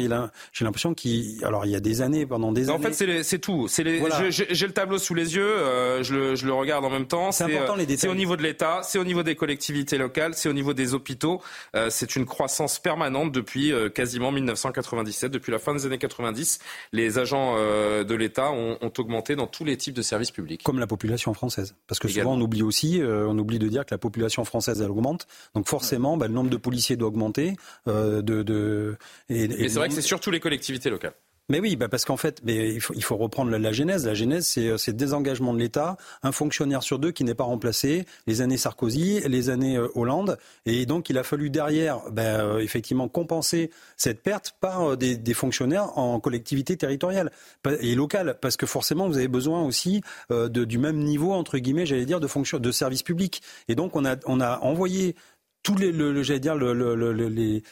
J'ai 0.52 0.64
l'impression 0.64 0.94
qu'il. 0.94 1.44
Alors, 1.44 1.66
il 1.66 1.72
y 1.72 1.76
a 1.76 1.80
des 1.80 2.02
années, 2.02 2.26
pendant 2.26 2.52
des 2.52 2.68
années. 2.68 2.78
En 2.78 2.90
fait, 2.92 3.22
c'est 3.22 3.38
tout. 3.38 3.68
Les... 3.78 4.02
J'ai 4.30 4.66
le 4.66 4.72
tableau 4.72 4.98
sous 4.98 5.14
les 5.14 5.34
yeux, 5.34 5.42
euh, 5.42 6.02
je, 6.02 6.14
le, 6.14 6.34
je, 6.34 6.46
le, 6.46 6.52
regarde 6.52 6.84
en 6.84 6.90
même 6.90 7.06
temps. 7.06 7.32
C'est 7.32 7.44
important 7.44 7.76
les 7.76 7.86
détails. 7.86 7.98
C'est 7.98 8.08
au 8.08 8.14
niveau 8.14 8.36
de 8.36 8.42
l'État, 8.42 8.80
c'est 8.82 8.98
au 8.98 9.04
niveau 9.04 9.22
des 9.22 9.34
collectivités 9.34 9.98
locales, 9.98 10.34
c'est 10.34 10.48
au 10.48 10.52
niveau 10.52 10.74
des 10.74 10.94
hôpitaux. 10.94 11.42
Euh, 11.74 11.88
c'est 11.90 12.16
une 12.16 12.26
croissance 12.26 12.78
permanente 12.78 13.32
depuis 13.32 13.72
euh, 13.72 13.88
quasiment 13.88 14.32
1997, 14.32 15.30
depuis 15.30 15.52
la 15.52 15.58
fin 15.58 15.74
des 15.74 15.86
années 15.86 15.98
90. 15.98 16.58
Les 16.92 17.18
agents 17.18 17.54
euh, 17.56 18.04
de 18.04 18.14
l'État 18.14 18.50
ont, 18.52 18.78
ont, 18.80 18.92
augmenté 18.98 19.36
dans 19.36 19.46
tous 19.46 19.64
les 19.64 19.76
types 19.76 19.94
de 19.94 20.02
services 20.02 20.30
publics. 20.30 20.62
Comme 20.62 20.78
la 20.78 20.86
population 20.86 21.34
française. 21.34 21.74
Parce 21.86 21.98
que 21.98 22.08
souvent, 22.08 22.34
on 22.34 22.40
oublie 22.40 22.62
aussi, 22.62 23.00
on 23.02 23.38
oublie 23.38 23.58
de 23.58 23.68
dire 23.68 23.81
que 23.84 23.94
la 23.94 23.98
population 23.98 24.44
française, 24.44 24.80
elle 24.80 24.90
augmente. 24.90 25.26
Donc 25.54 25.68
forcément, 25.68 26.16
bah, 26.16 26.26
le 26.28 26.34
nombre 26.34 26.50
de 26.50 26.56
policiers 26.56 26.96
doit 26.96 27.08
augmenter. 27.08 27.56
de, 27.86 28.20
de, 28.20 28.96
et, 29.28 29.44
et 29.44 29.68
c'est 29.68 29.78
vrai 29.78 29.88
que 29.88 29.94
c'est 29.94 30.02
surtout 30.02 30.30
les 30.30 30.40
collectivités 30.40 30.90
locales. 30.90 31.14
Mais 31.48 31.58
oui, 31.60 31.74
bah 31.76 31.88
parce 31.88 32.04
qu'en 32.04 32.16
fait, 32.16 32.40
il, 32.46 32.80
faut, 32.80 32.94
il 32.94 33.02
faut 33.02 33.16
reprendre 33.16 33.50
la, 33.50 33.58
la, 33.58 33.72
genèse. 33.72 34.06
La 34.06 34.14
genèse, 34.14 34.46
c'est 34.46 34.68
le 34.68 34.74
euh, 34.74 34.92
désengagement 34.92 35.52
de 35.52 35.58
l'État, 35.58 35.96
un 36.22 36.30
fonctionnaire 36.30 36.82
sur 36.82 36.98
deux 36.98 37.10
qui 37.10 37.24
n'est 37.24 37.34
pas 37.34 37.44
remplacé, 37.44 38.06
les 38.26 38.42
années 38.42 38.56
Sarkozy, 38.56 39.20
les 39.26 39.50
années 39.50 39.76
euh, 39.76 39.88
Hollande. 39.94 40.38
Et 40.66 40.86
donc, 40.86 41.10
il 41.10 41.18
a 41.18 41.24
fallu 41.24 41.50
derrière, 41.50 42.00
ben, 42.10 42.40
euh, 42.40 42.58
effectivement, 42.60 43.08
compenser 43.08 43.70
cette 43.96 44.22
perte 44.22 44.54
par 44.60 44.96
des, 44.96 45.16
des, 45.16 45.34
fonctionnaires 45.34 45.98
en 45.98 46.20
collectivité 46.20 46.76
territoriale 46.76 47.32
et 47.80 47.96
locale. 47.96 48.38
Parce 48.40 48.56
que 48.56 48.66
forcément, 48.66 49.08
vous 49.08 49.18
avez 49.18 49.28
besoin 49.28 49.62
aussi 49.62 50.02
de, 50.30 50.64
du 50.64 50.78
même 50.78 50.98
niveau, 50.98 51.32
entre 51.32 51.58
guillemets, 51.58 51.86
j'allais 51.86 52.06
dire, 52.06 52.20
de, 52.20 52.26
fonction, 52.28 52.58
de 52.58 52.70
service 52.70 53.02
public. 53.02 53.42
Et 53.68 53.74
donc, 53.74 53.96
on 53.96 54.04
a, 54.04 54.16
on 54.26 54.40
a 54.40 54.58
envoyé 54.60 55.16
tous 55.62 55.76
les, 55.76 55.92
le, 55.92 56.22
j'allais 56.22 56.40
dire, 56.40 56.56
le, 56.56 56.72
le, 56.72 57.12
les, 57.12 57.62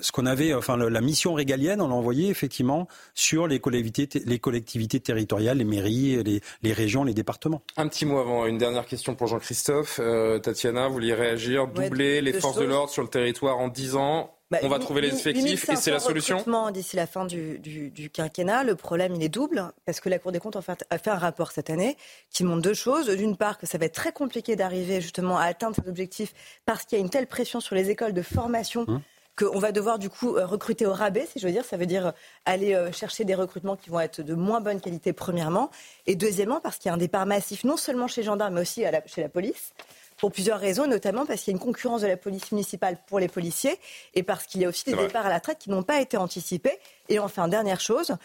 ce 0.00 0.12
qu'on 0.12 0.26
avait, 0.26 0.54
enfin 0.54 0.76
la 0.76 1.00
mission 1.00 1.34
régalienne, 1.34 1.80
on 1.80 1.88
l'a 1.88 1.94
envoyé 1.94 2.28
effectivement 2.28 2.88
sur 3.14 3.46
les 3.46 3.58
collectivités, 3.58 4.22
les 4.24 4.38
collectivités 4.38 5.00
territoriales, 5.00 5.58
les 5.58 5.64
mairies, 5.64 6.22
les, 6.22 6.40
les, 6.62 6.72
régions, 6.72 7.04
les 7.04 7.14
départements. 7.14 7.62
Un 7.76 7.88
petit 7.88 8.04
mot 8.04 8.18
avant, 8.18 8.46
une 8.46 8.58
dernière 8.58 8.86
question 8.86 9.14
pour 9.14 9.26
Jean-Christophe. 9.28 9.98
Euh, 10.02 10.38
Tatiana, 10.38 10.88
vous 10.88 10.94
vouliez 10.94 11.14
réagir, 11.14 11.68
doubler 11.68 12.20
les 12.20 12.32
forces 12.34 12.58
de 12.58 12.64
l'ordre 12.64 12.90
sur 12.90 13.02
le 13.02 13.08
territoire 13.08 13.58
en 13.58 13.68
10 13.68 13.96
ans? 13.96 14.32
Bah, 14.48 14.58
on 14.62 14.68
va 14.68 14.78
trouver 14.78 15.00
les 15.00 15.12
effectifs 15.12 15.68
et 15.68 15.74
c'est 15.74 15.90
la 15.90 15.98
solution 15.98 16.44
d'ici 16.70 16.94
la 16.94 17.08
fin 17.08 17.24
du, 17.24 17.58
du, 17.58 17.90
du, 17.90 18.10
quinquennat. 18.10 18.62
Le 18.62 18.76
problème, 18.76 19.16
il 19.16 19.22
est 19.24 19.28
double, 19.28 19.72
parce 19.84 19.98
que 19.98 20.08
la 20.08 20.20
Cour 20.20 20.30
des 20.30 20.38
comptes 20.38 20.56
a 20.56 20.98
fait 20.98 21.10
un 21.10 21.18
rapport 21.18 21.50
cette 21.50 21.68
année 21.68 21.96
qui 22.30 22.44
montre 22.44 22.62
deux 22.62 22.74
choses. 22.74 23.08
D'une 23.08 23.36
part, 23.36 23.58
que 23.58 23.66
ça 23.66 23.76
va 23.76 23.86
être 23.86 23.94
très 23.94 24.12
compliqué 24.12 24.54
d'arriver 24.54 25.00
justement 25.00 25.36
à 25.36 25.46
atteindre 25.46 25.74
cet 25.74 25.88
objectif 25.88 26.32
parce 26.64 26.84
qu'il 26.84 26.96
y 26.96 27.00
a 27.00 27.04
une 27.04 27.10
telle 27.10 27.26
pression 27.26 27.58
sur 27.58 27.74
les 27.74 27.90
écoles 27.90 28.12
de 28.12 28.22
formation. 28.22 28.84
Hum 28.86 29.02
qu'on 29.36 29.58
va 29.58 29.70
devoir 29.70 29.98
du 29.98 30.08
coup 30.08 30.36
euh, 30.36 30.46
recruter 30.46 30.86
au 30.86 30.92
rabais, 30.92 31.28
si 31.30 31.38
je 31.38 31.46
veux 31.46 31.52
dire. 31.52 31.64
Ça 31.64 31.76
veut 31.76 31.86
dire 31.86 32.08
euh, 32.08 32.12
aller 32.46 32.74
euh, 32.74 32.90
chercher 32.90 33.24
des 33.24 33.34
recrutements 33.34 33.76
qui 33.76 33.90
vont 33.90 34.00
être 34.00 34.22
de 34.22 34.34
moins 34.34 34.60
bonne 34.60 34.80
qualité, 34.80 35.12
premièrement. 35.12 35.70
Et 36.06 36.16
deuxièmement, 36.16 36.60
parce 36.60 36.78
qu'il 36.78 36.88
y 36.88 36.90
a 36.90 36.94
un 36.94 36.98
départ 36.98 37.26
massif, 37.26 37.64
non 37.64 37.76
seulement 37.76 38.08
chez 38.08 38.22
les 38.22 38.26
gendarmes, 38.26 38.54
mais 38.54 38.62
aussi 38.62 38.84
chez 39.06 39.20
la 39.20 39.28
police. 39.28 39.72
Pour 40.16 40.32
plusieurs 40.32 40.58
raisons, 40.58 40.86
notamment 40.86 41.26
parce 41.26 41.42
qu'il 41.42 41.52
y 41.52 41.54
a 41.54 41.58
une 41.58 41.62
concurrence 41.62 42.00
de 42.00 42.06
la 42.06 42.16
police 42.16 42.50
municipale 42.50 42.96
pour 43.06 43.18
les 43.20 43.28
policiers 43.28 43.78
et 44.14 44.22
parce 44.22 44.46
qu'il 44.46 44.62
y 44.62 44.64
a 44.64 44.68
aussi 44.70 44.84
des 44.84 44.96
départs 44.96 45.26
à 45.26 45.28
la 45.28 45.40
traite 45.40 45.58
qui 45.58 45.68
n'ont 45.68 45.82
pas 45.82 46.00
été 46.00 46.16
anticipés. 46.16 46.78
Et 47.10 47.18
enfin, 47.18 47.48
dernière 47.48 47.80
chose, 47.80 48.16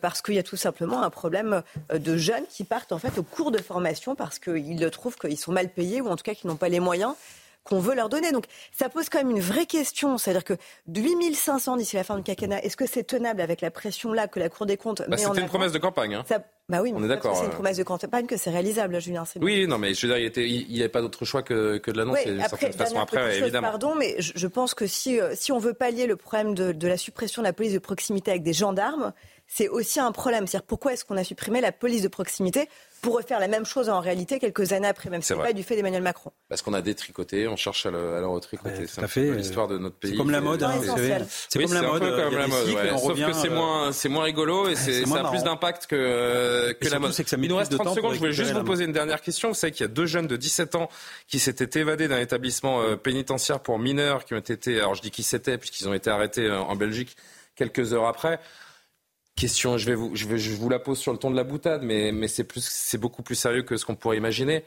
parce 0.00 0.22
qu'il 0.22 0.34
y 0.34 0.38
a 0.38 0.44
tout 0.44 0.56
simplement 0.56 1.02
un 1.02 1.10
problème 1.10 1.64
de 1.92 2.16
jeunes 2.16 2.44
qui 2.48 2.62
partent 2.62 2.92
en 2.92 2.98
fait 2.98 3.18
au 3.18 3.24
cours 3.24 3.50
de 3.50 3.58
formation 3.58 4.14
parce 4.14 4.38
qu'ils 4.38 4.88
trouvent 4.90 5.16
qu'ils 5.16 5.36
sont 5.36 5.50
mal 5.50 5.68
payés 5.70 6.00
ou 6.00 6.06
en 6.06 6.14
tout 6.14 6.22
cas 6.22 6.34
qu'ils 6.34 6.48
n'ont 6.48 6.56
pas 6.56 6.68
les 6.68 6.78
moyens 6.78 7.16
qu'on 7.64 7.78
veut 7.78 7.94
leur 7.94 8.08
donner. 8.08 8.32
Donc 8.32 8.44
ça 8.72 8.88
pose 8.88 9.08
quand 9.08 9.18
même 9.18 9.30
une 9.30 9.40
vraie 9.40 9.66
question. 9.66 10.18
C'est-à-dire 10.18 10.44
que 10.44 10.54
8500 10.88 11.76
d'ici 11.76 11.96
la 11.96 12.04
fin 12.04 12.16
du 12.16 12.22
quinquennat, 12.22 12.62
est-ce 12.62 12.76
que 12.76 12.86
c'est 12.86 13.04
tenable 13.04 13.40
avec 13.40 13.60
la 13.60 13.70
pression 13.70 14.12
là 14.12 14.28
que 14.28 14.40
la 14.40 14.48
Cour 14.48 14.66
des 14.66 14.76
comptes 14.76 15.02
bah, 15.02 15.16
met 15.16 15.16
C'était 15.18 15.40
une 15.40 15.46
promesse 15.46 15.72
de 15.72 15.78
campagne. 15.78 16.14
Hein. 16.14 16.24
Bah 16.68 16.82
oui, 16.82 16.92
mais 16.92 17.00
on 17.00 17.04
est 17.04 17.08
d'accord. 17.08 17.36
C'est 17.36 17.46
une 17.46 17.50
promesse 17.50 17.78
de 17.78 17.82
campagne 17.82 18.26
que 18.26 18.36
c'est 18.36 18.50
réalisable, 18.50 19.00
Julien. 19.00 19.24
Oui, 19.40 19.66
non, 19.66 19.76
mais 19.76 19.92
je 19.92 20.06
veux 20.06 20.14
dire, 20.14 20.30
il 20.36 20.68
n'y 20.68 20.78
avait 20.78 20.88
pas 20.88 21.00
d'autre 21.00 21.24
choix 21.24 21.42
que, 21.42 21.78
que 21.78 21.90
de 21.90 21.98
l'annoncer 21.98 22.30
oui, 22.30 22.40
après, 22.40 22.70
façon 22.70 23.00
après, 23.00 23.38
évidemment. 23.38 23.70
Pardon, 23.70 23.96
mais 23.96 24.14
je, 24.20 24.46
pense 24.46 24.74
que 24.74 24.86
si, 24.86 25.20
euh, 25.20 25.34
si 25.34 25.50
on 25.50 25.58
veut 25.58 25.74
pallier 25.74 26.06
le 26.06 26.14
problème 26.14 26.54
de, 26.54 26.70
de 26.70 26.88
la 26.88 26.96
suppression 26.96 27.42
de 27.42 27.46
la 27.48 27.52
police 27.52 27.72
de 27.72 27.80
proximité 27.80 28.30
avec 28.30 28.44
des 28.44 28.52
gendarmes, 28.52 29.12
c'est 29.48 29.68
aussi 29.68 29.98
un 29.98 30.12
problème. 30.12 30.46
C'est-à-dire 30.46 30.66
pourquoi 30.66 30.92
est-ce 30.92 31.04
qu'on 31.04 31.16
a 31.16 31.24
supprimé 31.24 31.60
la 31.60 31.72
police 31.72 32.02
de 32.02 32.08
proximité 32.08 32.68
pour 33.00 33.16
refaire 33.16 33.40
la 33.40 33.48
même 33.48 33.64
chose 33.64 33.88
en 33.88 34.00
réalité 34.00 34.38
quelques 34.38 34.72
années 34.72 34.88
après, 34.88 35.10
même 35.10 35.22
si 35.22 35.28
ce 35.28 35.34
n'est 35.34 35.40
pas 35.42 35.52
du 35.52 35.62
fait 35.62 35.76
d'Emmanuel 35.76 36.02
Macron. 36.02 36.32
Parce 36.48 36.62
qu'on 36.62 36.74
a 36.74 36.82
détricoté, 36.82 37.48
on 37.48 37.56
cherche 37.56 37.86
à 37.86 37.90
le, 37.90 38.16
à 38.16 38.20
le 38.20 38.26
retricoter. 38.26 38.86
c'est 38.86 39.06
fait 39.08 39.32
l'histoire 39.32 39.68
de 39.68 39.78
notre 39.78 39.96
pays. 39.96 40.12
C'est 40.12 40.16
comme 40.16 40.30
la 40.30 40.40
mode. 40.40 40.62
Hein, 40.62 40.72
c'est 41.48 41.62
comme 41.62 41.74
la 41.74 41.82
mode. 41.82 42.00
Comme 42.00 42.38
la 42.38 42.46
mode 42.46 42.98
Sauf 42.98 43.26
que 43.26 43.32
c'est 43.32 43.48
moins, 43.48 43.92
c'est 43.92 44.08
moins 44.08 44.24
rigolo 44.24 44.68
et 44.68 44.76
c'est, 44.76 45.04
ça 45.06 45.26
a 45.26 45.30
plus 45.30 45.42
d'impact 45.42 45.86
que, 45.86 46.72
que 46.72 46.88
la 46.88 46.98
mode. 46.98 47.14
Que 47.14 47.28
ça 47.28 47.36
Il 47.40 47.48
nous 47.48 47.56
reste 47.56 47.76
30 47.76 47.94
secondes. 47.94 48.14
Je 48.14 48.18
voulais 48.18 48.32
juste 48.32 48.52
vous 48.52 48.64
poser 48.64 48.84
une 48.84 48.92
dernière 48.92 49.20
question. 49.20 49.48
Vous 49.48 49.54
savez 49.54 49.72
qu'il 49.72 49.82
y 49.82 49.88
a 49.88 49.92
deux 49.92 50.06
jeunes 50.06 50.26
de 50.26 50.36
17 50.36 50.74
ans 50.74 50.88
qui 51.26 51.38
s'étaient 51.38 51.80
évadés 51.80 52.08
d'un 52.08 52.20
établissement 52.20 52.80
euh, 52.82 52.96
pénitentiaire 52.96 53.60
pour 53.60 53.78
mineurs 53.78 54.24
qui 54.24 54.34
ont 54.34 54.38
été, 54.38 54.78
alors 54.78 54.94
je 54.94 55.02
dis 55.02 55.10
qui 55.10 55.22
c'était 55.22 55.58
puisqu'ils 55.58 55.88
ont 55.88 55.94
été 55.94 56.10
arrêtés 56.10 56.46
euh, 56.46 56.60
en 56.60 56.76
Belgique 56.76 57.16
quelques 57.56 57.92
heures 57.92 58.06
après. 58.06 58.40
Question, 59.40 59.78
je 59.78 59.86
vais 59.86 59.94
vous, 59.94 60.14
je, 60.14 60.26
vais, 60.26 60.36
je 60.36 60.54
vous 60.54 60.68
la 60.68 60.78
pose 60.78 60.98
sur 60.98 61.12
le 61.12 61.18
ton 61.18 61.30
de 61.30 61.36
la 61.36 61.44
boutade, 61.44 61.82
mais, 61.82 62.12
mais 62.12 62.28
c'est, 62.28 62.44
plus, 62.44 62.62
c'est 62.62 62.98
beaucoup 62.98 63.22
plus 63.22 63.36
sérieux 63.36 63.62
que 63.62 63.78
ce 63.78 63.86
qu'on 63.86 63.94
pourrait 63.96 64.18
imaginer. 64.18 64.64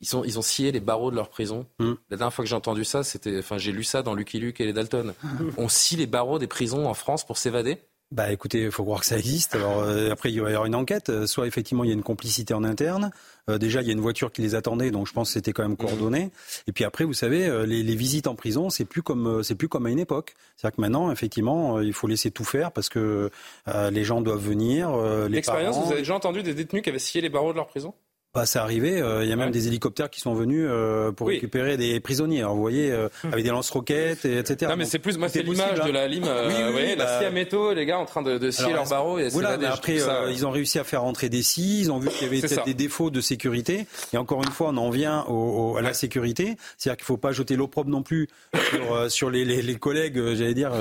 Ils, 0.00 0.08
sont, 0.08 0.24
ils 0.24 0.40
ont 0.40 0.42
scié 0.42 0.72
les 0.72 0.80
barreaux 0.80 1.12
de 1.12 1.16
leur 1.16 1.28
prison. 1.28 1.66
Hmm. 1.78 1.92
La 2.10 2.16
dernière 2.16 2.34
fois 2.34 2.44
que 2.44 2.48
j'ai 2.48 2.56
entendu 2.56 2.84
ça, 2.84 3.04
c'était, 3.04 3.38
enfin, 3.38 3.58
j'ai 3.58 3.70
lu 3.70 3.84
ça 3.84 4.02
dans 4.02 4.14
Lucky 4.14 4.40
Luke 4.40 4.60
et 4.60 4.64
les 4.64 4.72
Dalton. 4.72 5.14
On 5.56 5.68
scie 5.68 5.94
les 5.94 6.08
barreaux 6.08 6.40
des 6.40 6.48
prisons 6.48 6.88
en 6.88 6.94
France 6.94 7.24
pour 7.24 7.38
s'évader 7.38 7.78
bah 8.10 8.32
écoutez, 8.32 8.62
il 8.62 8.70
faut 8.70 8.84
croire 8.84 9.00
que 9.00 9.06
ça 9.06 9.18
existe. 9.18 9.54
Alors 9.54 9.80
euh, 9.80 10.10
après, 10.10 10.32
il 10.32 10.40
va 10.40 10.48
y 10.48 10.52
avoir 10.52 10.64
une 10.64 10.74
enquête. 10.74 11.10
Euh, 11.10 11.26
soit 11.26 11.46
effectivement, 11.46 11.84
il 11.84 11.88
y 11.88 11.90
a 11.90 11.94
une 11.94 12.02
complicité 12.02 12.54
en 12.54 12.64
interne. 12.64 13.10
Euh, 13.50 13.58
déjà, 13.58 13.82
il 13.82 13.86
y 13.86 13.90
a 13.90 13.92
une 13.92 14.00
voiture 14.00 14.32
qui 14.32 14.40
les 14.40 14.54
attendait, 14.54 14.90
donc 14.90 15.06
je 15.06 15.12
pense 15.12 15.28
que 15.28 15.34
c'était 15.34 15.52
quand 15.52 15.62
même 15.62 15.76
coordonné. 15.76 16.30
Et 16.66 16.72
puis 16.72 16.84
après, 16.84 17.04
vous 17.04 17.12
savez, 17.12 17.66
les, 17.66 17.82
les, 17.82 17.94
visites 17.94 18.26
en 18.26 18.34
prison, 18.34 18.70
c'est 18.70 18.86
plus 18.86 19.02
comme 19.02 19.42
c'est 19.42 19.56
plus 19.56 19.68
comme 19.68 19.84
à 19.84 19.90
une 19.90 19.98
époque. 19.98 20.36
C'est-à-dire 20.56 20.76
que 20.76 20.80
maintenant, 20.80 21.12
effectivement, 21.12 21.80
il 21.80 21.92
faut 21.92 22.06
laisser 22.06 22.30
tout 22.30 22.44
faire 22.44 22.72
parce 22.72 22.88
que 22.88 23.30
les 23.66 24.04
gens 24.04 24.22
doivent 24.22 24.44
venir. 24.44 24.96
L'expérience, 25.28 25.76
vous 25.78 25.92
avez 25.92 26.00
déjà 26.00 26.14
entendu 26.14 26.42
des 26.42 26.54
détenus 26.54 26.82
qui 26.82 26.88
avaient 26.88 26.98
scié 26.98 27.20
les 27.20 27.28
barreaux 27.28 27.52
de 27.52 27.58
leur 27.58 27.66
prison? 27.66 27.92
Bah, 28.38 28.46
c'est 28.46 28.60
arrivé. 28.60 29.02
Euh, 29.02 29.24
il 29.24 29.28
y 29.28 29.32
a 29.32 29.36
même 29.36 29.50
des 29.50 29.66
hélicoptères 29.66 30.10
qui 30.10 30.20
sont 30.20 30.32
venus 30.32 30.64
euh, 30.68 31.10
pour 31.10 31.26
récupérer 31.26 31.76
des 31.76 31.98
prisonniers. 31.98 32.44
vous 32.44 32.60
voyez, 32.60 32.92
euh, 32.92 33.08
hum. 33.24 33.32
avec 33.32 33.44
des 33.44 33.50
lance-roquettes, 33.50 34.24
etc. 34.26 34.70
Non, 34.70 34.76
mais 34.76 34.84
c'est 34.84 35.00
plus, 35.00 35.18
moi, 35.18 35.28
c'est 35.28 35.42
l'image 35.42 35.80
de 35.80 35.90
la 35.90 36.06
lime. 36.06 36.22
oui, 36.22 36.54
oui, 36.56 36.72
voyez, 36.72 36.94
la 36.94 37.18
scie 37.18 37.24
à 37.24 37.30
métaux, 37.32 37.74
les 37.74 37.84
gars 37.84 37.98
en 37.98 38.04
train 38.04 38.22
de, 38.22 38.38
de 38.38 38.50
scier 38.52 38.72
leurs 38.72 38.88
barreaux. 38.88 39.18
Et 39.18 39.28
voilà, 39.30 39.56
mais 39.56 39.66
après, 39.66 39.98
ils 40.30 40.46
ont 40.46 40.50
réussi 40.52 40.78
à 40.78 40.84
faire 40.84 41.02
rentrer 41.02 41.28
des 41.28 41.42
scies. 41.42 41.80
Ils 41.80 41.90
ont 41.90 41.98
vu 41.98 42.10
qu'il 42.10 42.22
y 42.22 42.30
avait 42.30 42.40
peut-être 42.40 42.64
des 42.64 42.74
défauts 42.74 43.10
de 43.10 43.20
sécurité. 43.20 43.86
Et 44.12 44.18
encore 44.18 44.44
une 44.44 44.52
fois, 44.52 44.68
on 44.68 44.76
en 44.76 44.90
vient 44.90 45.24
au, 45.28 45.76
à 45.76 45.82
la 45.82 45.92
sécurité. 45.92 46.56
C'est-à-dire 46.76 46.98
qu'il 46.98 47.06
faut 47.06 47.16
pas 47.16 47.32
jeter 47.32 47.56
l'opprobre 47.56 47.90
non 47.90 48.02
plus 48.02 48.28
sur, 48.70 49.10
sur 49.10 49.30
les, 49.30 49.44
les, 49.44 49.62
les, 49.62 49.76
collègues, 49.76 50.34
j'allais 50.34 50.54
dire, 50.54 50.72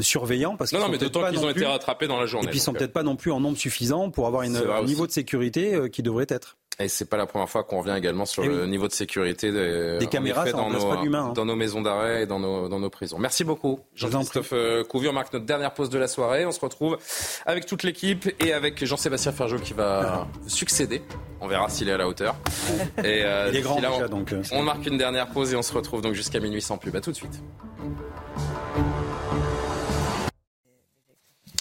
surveillants. 0.00 0.56
Parce 0.56 0.72
non, 0.72 0.80
non, 0.80 0.88
mais 0.88 0.98
d'autant 0.98 1.30
qu'ils 1.30 1.44
ont 1.44 1.50
été 1.50 1.64
rattrapés 1.64 2.08
dans 2.08 2.18
la 2.18 2.26
journée. 2.26 2.48
Et 2.48 2.50
puis, 2.50 2.58
ils 2.58 2.62
sont 2.62 2.72
peut-être 2.72 2.92
pas 2.92 3.04
non 3.04 3.14
plus 3.14 3.30
en 3.30 3.38
nombre 3.38 3.56
suffisant 3.56 4.10
pour 4.10 4.26
avoir 4.26 4.42
un 4.42 4.84
niveau 4.84 5.06
de 5.06 5.12
sécurité 5.12 5.88
qui 5.92 6.02
devrait 6.02 6.26
être. 6.28 6.56
Et 6.80 6.88
c'est 6.88 7.04
pas 7.04 7.16
la 7.16 7.26
première 7.26 7.48
fois 7.48 7.62
qu'on 7.62 7.80
revient 7.80 7.94
également 7.96 8.26
sur 8.26 8.42
eh 8.42 8.48
le 8.48 8.66
niveau 8.66 8.88
de 8.88 8.92
sécurité 8.92 9.52
des, 9.52 9.98
des 9.98 10.06
caméras 10.08 10.50
dans, 10.50 10.70
nos, 10.70 10.90
hein. 10.90 11.32
dans 11.32 11.44
nos 11.44 11.54
maisons 11.54 11.82
d'arrêt 11.82 12.22
et 12.22 12.26
dans 12.26 12.40
nos, 12.40 12.68
dans 12.68 12.80
nos 12.80 12.90
prisons. 12.90 13.18
Merci 13.18 13.44
beaucoup, 13.44 13.78
Jean-Christophe 13.94 14.52
euh, 14.52 14.82
Couvier. 14.82 15.08
On 15.08 15.12
marque 15.12 15.32
notre 15.32 15.46
dernière 15.46 15.72
pause 15.72 15.88
de 15.88 15.98
la 15.98 16.08
soirée. 16.08 16.44
On 16.46 16.50
se 16.50 16.58
retrouve 16.58 16.98
avec 17.46 17.66
toute 17.66 17.84
l'équipe 17.84 18.28
et 18.40 18.52
avec 18.52 18.84
Jean-Sébastien 18.84 19.30
Ferjot 19.30 19.58
qui 19.58 19.72
va 19.72 20.26
succéder. 20.48 21.02
On 21.40 21.46
verra 21.46 21.68
s'il 21.68 21.88
est 21.88 21.92
à 21.92 21.98
la 21.98 22.08
hauteur. 22.08 22.34
Et, 22.98 23.22
euh, 23.24 23.50
Il 23.52 23.58
est 23.58 23.60
grand 23.60 23.76
déjà, 23.76 24.08
donc. 24.08 24.32
Euh, 24.32 24.42
on 24.52 24.62
marque 24.62 24.86
une 24.86 24.96
dernière 24.96 25.28
pause 25.28 25.52
et 25.52 25.56
on 25.56 25.62
se 25.62 25.74
retrouve 25.74 26.00
donc 26.00 26.14
jusqu'à 26.14 26.40
minuit 26.40 26.62
sans 26.62 26.78
pub. 26.78 26.96
À 26.96 27.00
tout 27.00 27.10
de 27.10 27.16
suite. 27.16 27.40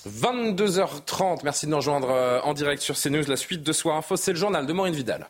22h30, 0.06 1.42
merci 1.44 1.66
de 1.66 1.72
nous 1.72 1.78
rejoindre 1.78 2.10
euh, 2.10 2.42
en 2.42 2.54
direct 2.54 2.82
sur 2.82 3.00
CNews. 3.00 3.24
La 3.28 3.38
suite 3.38 3.64
de 3.64 3.72
Soir 3.72 3.96
Info, 3.96 4.18
c'est 4.18 4.34
le 4.34 4.38
journal 4.38 4.66
de 4.66 4.74
Maureen 4.74 4.94
Vidal. 4.94 5.30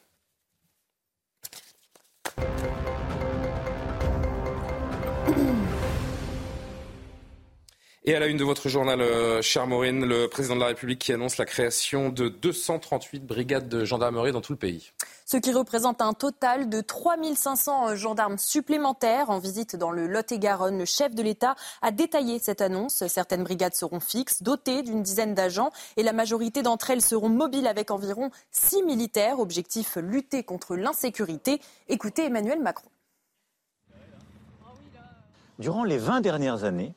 Et 8.05 8.15
à 8.15 8.19
la 8.19 8.27
une 8.27 8.37
de 8.37 8.43
votre 8.43 8.67
journal, 8.67 8.99
euh, 8.99 9.41
chère 9.41 9.67
Maureen, 9.67 10.05
le 10.05 10.27
président 10.27 10.55
de 10.55 10.59
la 10.59 10.67
République 10.67 10.99
qui 10.99 11.13
annonce 11.13 11.37
la 11.37 11.45
création 11.45 12.09
de 12.09 12.27
238 12.27 13.25
brigades 13.25 13.69
de 13.69 13.85
gendarmerie 13.85 14.31
dans 14.31 14.41
tout 14.41 14.53
le 14.53 14.57
pays. 14.57 14.91
Ce 15.33 15.39
qui 15.39 15.51
représente 15.51 15.99
un 15.99 16.13
total 16.13 16.69
de 16.69 16.79
3500 16.79 17.87
euh, 17.87 17.95
gendarmes 17.95 18.37
supplémentaires 18.37 19.31
en 19.31 19.39
visite 19.39 19.75
dans 19.75 19.89
le 19.89 20.05
Lot-et-Garonne. 20.05 20.77
Le 20.77 20.85
chef 20.85 21.15
de 21.15 21.23
l'État 21.23 21.55
a 21.81 21.89
détaillé 21.89 22.37
cette 22.37 22.61
annonce. 22.61 23.07
Certaines 23.07 23.43
brigades 23.43 23.73
seront 23.73 23.99
fixes, 23.99 24.43
dotées 24.43 24.83
d'une 24.83 25.01
dizaine 25.01 25.33
d'agents 25.33 25.71
et 25.97 26.03
la 26.03 26.13
majorité 26.13 26.61
d'entre 26.61 26.91
elles 26.91 27.01
seront 27.01 27.29
mobiles 27.29 27.65
avec 27.65 27.89
environ 27.89 28.29
6 28.51 28.83
militaires. 28.83 29.39
Objectif 29.39 29.95
lutter 29.95 30.43
contre 30.43 30.75
l'insécurité. 30.75 31.59
Écoutez 31.87 32.25
Emmanuel 32.25 32.61
Macron. 32.61 32.89
Durant 35.57 35.83
les 35.83 35.97
20 35.97 36.21
dernières 36.21 36.63
années, 36.63 36.93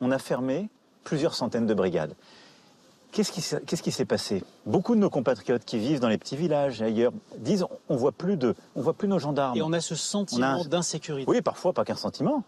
on 0.00 0.10
a 0.10 0.18
fermé 0.18 0.70
plusieurs 1.04 1.34
centaines 1.34 1.66
de 1.66 1.74
brigades. 1.74 2.16
Qu'est-ce 3.16 3.82
qui, 3.82 3.92
s'est 3.92 4.04
passé? 4.04 4.44
Beaucoup 4.66 4.94
de 4.94 5.00
nos 5.00 5.08
compatriotes 5.08 5.64
qui 5.64 5.78
vivent 5.78 6.00
dans 6.00 6.08
les 6.10 6.18
petits 6.18 6.36
villages 6.36 6.82
et 6.82 6.84
ailleurs 6.84 7.12
disent 7.38 7.64
on 7.88 7.96
voit 7.96 8.12
plus 8.12 8.36
de, 8.36 8.54
on 8.74 8.82
voit 8.82 8.92
plus 8.92 9.08
nos 9.08 9.18
gendarmes. 9.18 9.56
Et 9.56 9.62
on 9.62 9.72
a 9.72 9.80
ce 9.80 9.94
sentiment 9.94 10.62
d'insécurité. 10.66 11.30
Oui, 11.30 11.40
parfois 11.40 11.72
pas 11.72 11.86
qu'un 11.86 11.96
sentiment. 11.96 12.44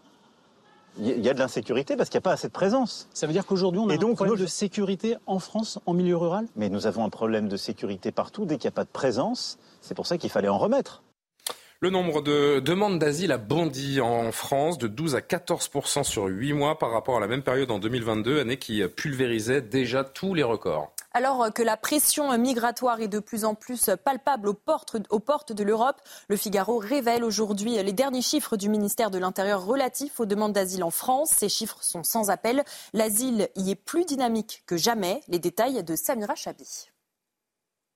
Il 0.99 1.25
y 1.25 1.29
a 1.29 1.33
de 1.33 1.39
l'insécurité 1.39 1.95
parce 1.95 2.09
qu'il 2.09 2.17
n'y 2.17 2.21
a 2.21 2.27
pas 2.29 2.33
assez 2.33 2.49
de 2.49 2.53
présence. 2.53 3.07
Ça 3.15 3.25
veut 3.25 3.33
dire 3.33 3.47
qu'aujourd'hui, 3.47 3.81
on 3.81 3.89
a 3.89 3.93
un 3.95 4.13
problème 4.13 4.35
de 4.35 4.45
sécurité 4.45 5.17
en 5.25 5.39
France, 5.39 5.79
en 5.87 5.93
milieu 5.93 6.17
rural? 6.17 6.45
Mais 6.55 6.69
nous 6.69 6.85
avons 6.85 7.03
un 7.03 7.09
problème 7.09 7.47
de 7.47 7.57
sécurité 7.57 8.11
partout. 8.11 8.45
Dès 8.45 8.57
qu'il 8.57 8.67
n'y 8.67 8.73
a 8.73 8.75
pas 8.75 8.83
de 8.83 8.89
présence, 8.89 9.57
c'est 9.81 9.95
pour 9.95 10.05
ça 10.05 10.19
qu'il 10.19 10.29
fallait 10.29 10.49
en 10.49 10.59
remettre. 10.59 11.01
Le 11.81 11.89
nombre 11.89 12.21
de 12.21 12.59
demandes 12.59 12.99
d'asile 12.99 13.31
a 13.31 13.37
bondi 13.37 14.01
en 14.01 14.33
France 14.33 14.77
de 14.77 14.87
12 14.87 15.15
à 15.15 15.21
14% 15.21 16.03
sur 16.03 16.25
8 16.25 16.51
mois 16.51 16.77
par 16.77 16.91
rapport 16.91 17.15
à 17.15 17.19
la 17.21 17.27
même 17.27 17.41
période 17.41 17.71
en 17.71 17.79
2022, 17.79 18.41
année 18.41 18.57
qui 18.57 18.85
pulvérisait 18.85 19.61
déjà 19.61 20.03
tous 20.03 20.33
les 20.33 20.43
records. 20.43 20.91
Alors 21.13 21.53
que 21.53 21.63
la 21.63 21.77
pression 21.77 22.37
migratoire 22.37 22.99
est 22.99 23.07
de 23.07 23.19
plus 23.19 23.45
en 23.45 23.55
plus 23.55 23.89
palpable 24.03 24.49
aux 24.49 24.53
portes, 24.53 24.97
aux 25.09 25.21
portes 25.21 25.53
de 25.53 25.63
l'Europe, 25.63 26.01
le 26.27 26.35
Figaro 26.35 26.79
révèle 26.79 27.23
aujourd'hui 27.23 27.81
les 27.81 27.93
derniers 27.93 28.21
chiffres 28.21 28.57
du 28.57 28.67
ministère 28.67 29.09
de 29.09 29.17
l'Intérieur 29.17 29.63
relatifs 29.63 30.19
aux 30.19 30.25
demandes 30.25 30.51
d'asile 30.51 30.83
en 30.83 30.91
France. 30.91 31.29
Ces 31.29 31.47
chiffres 31.47 31.81
sont 31.81 32.03
sans 32.03 32.29
appel. 32.29 32.65
L'asile 32.91 33.47
y 33.55 33.71
est 33.71 33.75
plus 33.75 34.03
dynamique 34.03 34.63
que 34.65 34.75
jamais. 34.75 35.21
Les 35.29 35.39
détails 35.39 35.81
de 35.81 35.95
Samira 35.95 36.35
Chabi. 36.35 36.89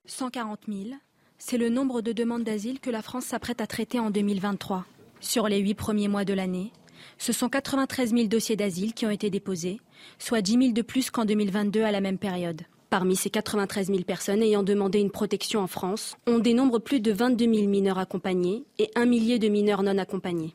140 0.06 0.60
000, 0.68 0.96
c'est 1.38 1.58
le 1.58 1.68
nombre 1.68 2.00
de 2.00 2.12
demandes 2.12 2.44
d'asile 2.44 2.80
que 2.80 2.90
la 2.90 3.02
France 3.02 3.24
s'apprête 3.24 3.60
à 3.60 3.66
traiter 3.66 4.00
en 4.00 4.10
2023. 4.10 4.84
Sur 5.20 5.48
les 5.48 5.58
huit 5.58 5.74
premiers 5.74 6.08
mois 6.08 6.24
de 6.24 6.34
l'année, 6.34 6.72
ce 7.18 7.32
sont 7.32 7.48
93 7.48 8.10
000 8.10 8.26
dossiers 8.26 8.56
d'asile 8.56 8.94
qui 8.94 9.06
ont 9.06 9.10
été 9.10 9.30
déposés, 9.30 9.80
soit 10.18 10.40
10 10.40 10.52
000 10.52 10.72
de 10.72 10.82
plus 10.82 11.10
qu'en 11.10 11.24
2022 11.24 11.82
à 11.82 11.92
la 11.92 12.00
même 12.00 12.18
période. 12.18 12.62
Parmi 12.90 13.16
ces 13.16 13.30
93 13.30 13.88
000 13.88 14.02
personnes 14.02 14.42
ayant 14.42 14.62
demandé 14.62 15.00
une 15.00 15.10
protection 15.10 15.60
en 15.60 15.66
France, 15.66 16.16
on 16.26 16.38
dénombre 16.38 16.78
plus 16.78 17.00
de 17.00 17.12
22 17.12 17.52
000 17.52 17.68
mineurs 17.68 17.98
accompagnés 17.98 18.64
et 18.78 18.90
un 18.94 19.06
millier 19.06 19.38
de 19.38 19.48
mineurs 19.48 19.82
non 19.82 19.98
accompagnés. 19.98 20.54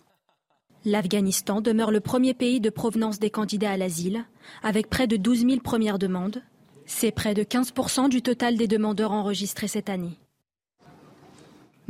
L'Afghanistan 0.85 1.59
demeure 1.59 1.91
le 1.91 1.99
premier 1.99 2.33
pays 2.33 2.61
de 2.61 2.69
provenance 2.69 3.19
des 3.19 3.29
candidats 3.29 3.71
à 3.71 3.77
l'asile, 3.77 4.25
avec 4.63 4.89
près 4.89 5.07
de 5.07 5.17
12 5.17 5.45
000 5.45 5.59
premières 5.59 5.99
demandes. 5.99 6.41
C'est 6.85 7.11
près 7.11 7.33
de 7.33 7.43
15 7.43 7.73
du 8.09 8.21
total 8.21 8.55
des 8.55 8.67
demandeurs 8.67 9.11
enregistrés 9.11 9.67
cette 9.67 9.89
année. 9.89 10.17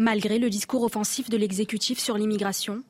Malgré 0.02 0.40
le 0.40 0.50
discours 0.50 0.84
offensif 0.84 1.30
de 1.30 1.36
l'exécutif 1.36 2.00
sur 2.00 2.18
l'immigration, 2.18 2.84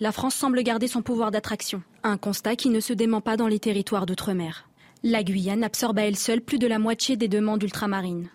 la 0.00 0.12
France 0.12 0.34
semble 0.34 0.62
garder 0.62 0.86
son 0.86 1.00
pouvoir 1.00 1.30
d'attraction, 1.30 1.82
un 2.02 2.18
constat 2.18 2.56
qui 2.56 2.68
ne 2.68 2.78
se 2.78 2.92
dément 2.92 3.22
pas 3.22 3.38
dans 3.38 3.46
les 3.46 3.58
territoires 3.58 4.04
d'outre-mer. 4.04 4.68
La 5.02 5.22
Guyane 5.22 5.64
absorbe 5.64 5.98
à 5.98 6.02
elle 6.02 6.18
seule 6.18 6.42
plus 6.42 6.58
de 6.58 6.66
la 6.66 6.78
moitié 6.78 7.16
des 7.16 7.26
demandes 7.26 7.62
ultramarines. 7.62 8.28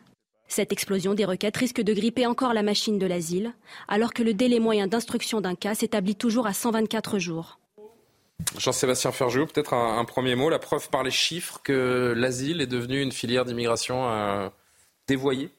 Cette 0.48 0.72
explosion 0.72 1.14
des 1.14 1.26
requêtes 1.26 1.58
risque 1.58 1.80
de 1.80 1.94
gripper 1.94 2.26
encore 2.26 2.56
la 2.56 2.64
machine 2.64 2.98
de 2.98 3.06
l'asile, 3.06 3.54
alors 3.88 4.16
que 4.16 4.24
le 4.24 4.34
délai 4.34 4.60
moyen 4.60 4.88
d'instruction 4.88 5.40
d'un 5.40 5.54
cas 5.54 5.76
s'établit 5.76 6.16
toujours 6.16 6.48
à 6.48 6.54
124 6.54 7.20
jours. 7.20 7.60
Jean-Sébastien 8.58 9.12
Ferjou, 9.12 9.46
peut-être 9.46 9.76
un, 9.76 10.06
premier 10.06 10.34
mot, 10.34 10.50
la 10.50 10.58
preuve 10.58 10.90
par 10.90 11.04
les 11.04 11.12
chiffres 11.12 11.62
que 11.64 12.16
l'asile 12.18 12.62
est 12.62 12.68
devenu 12.68 13.00
une 13.00 13.12
filière 13.12 13.46
d'immigration 13.46 14.10
euh, 14.10 14.50
dévoyée 15.08 15.52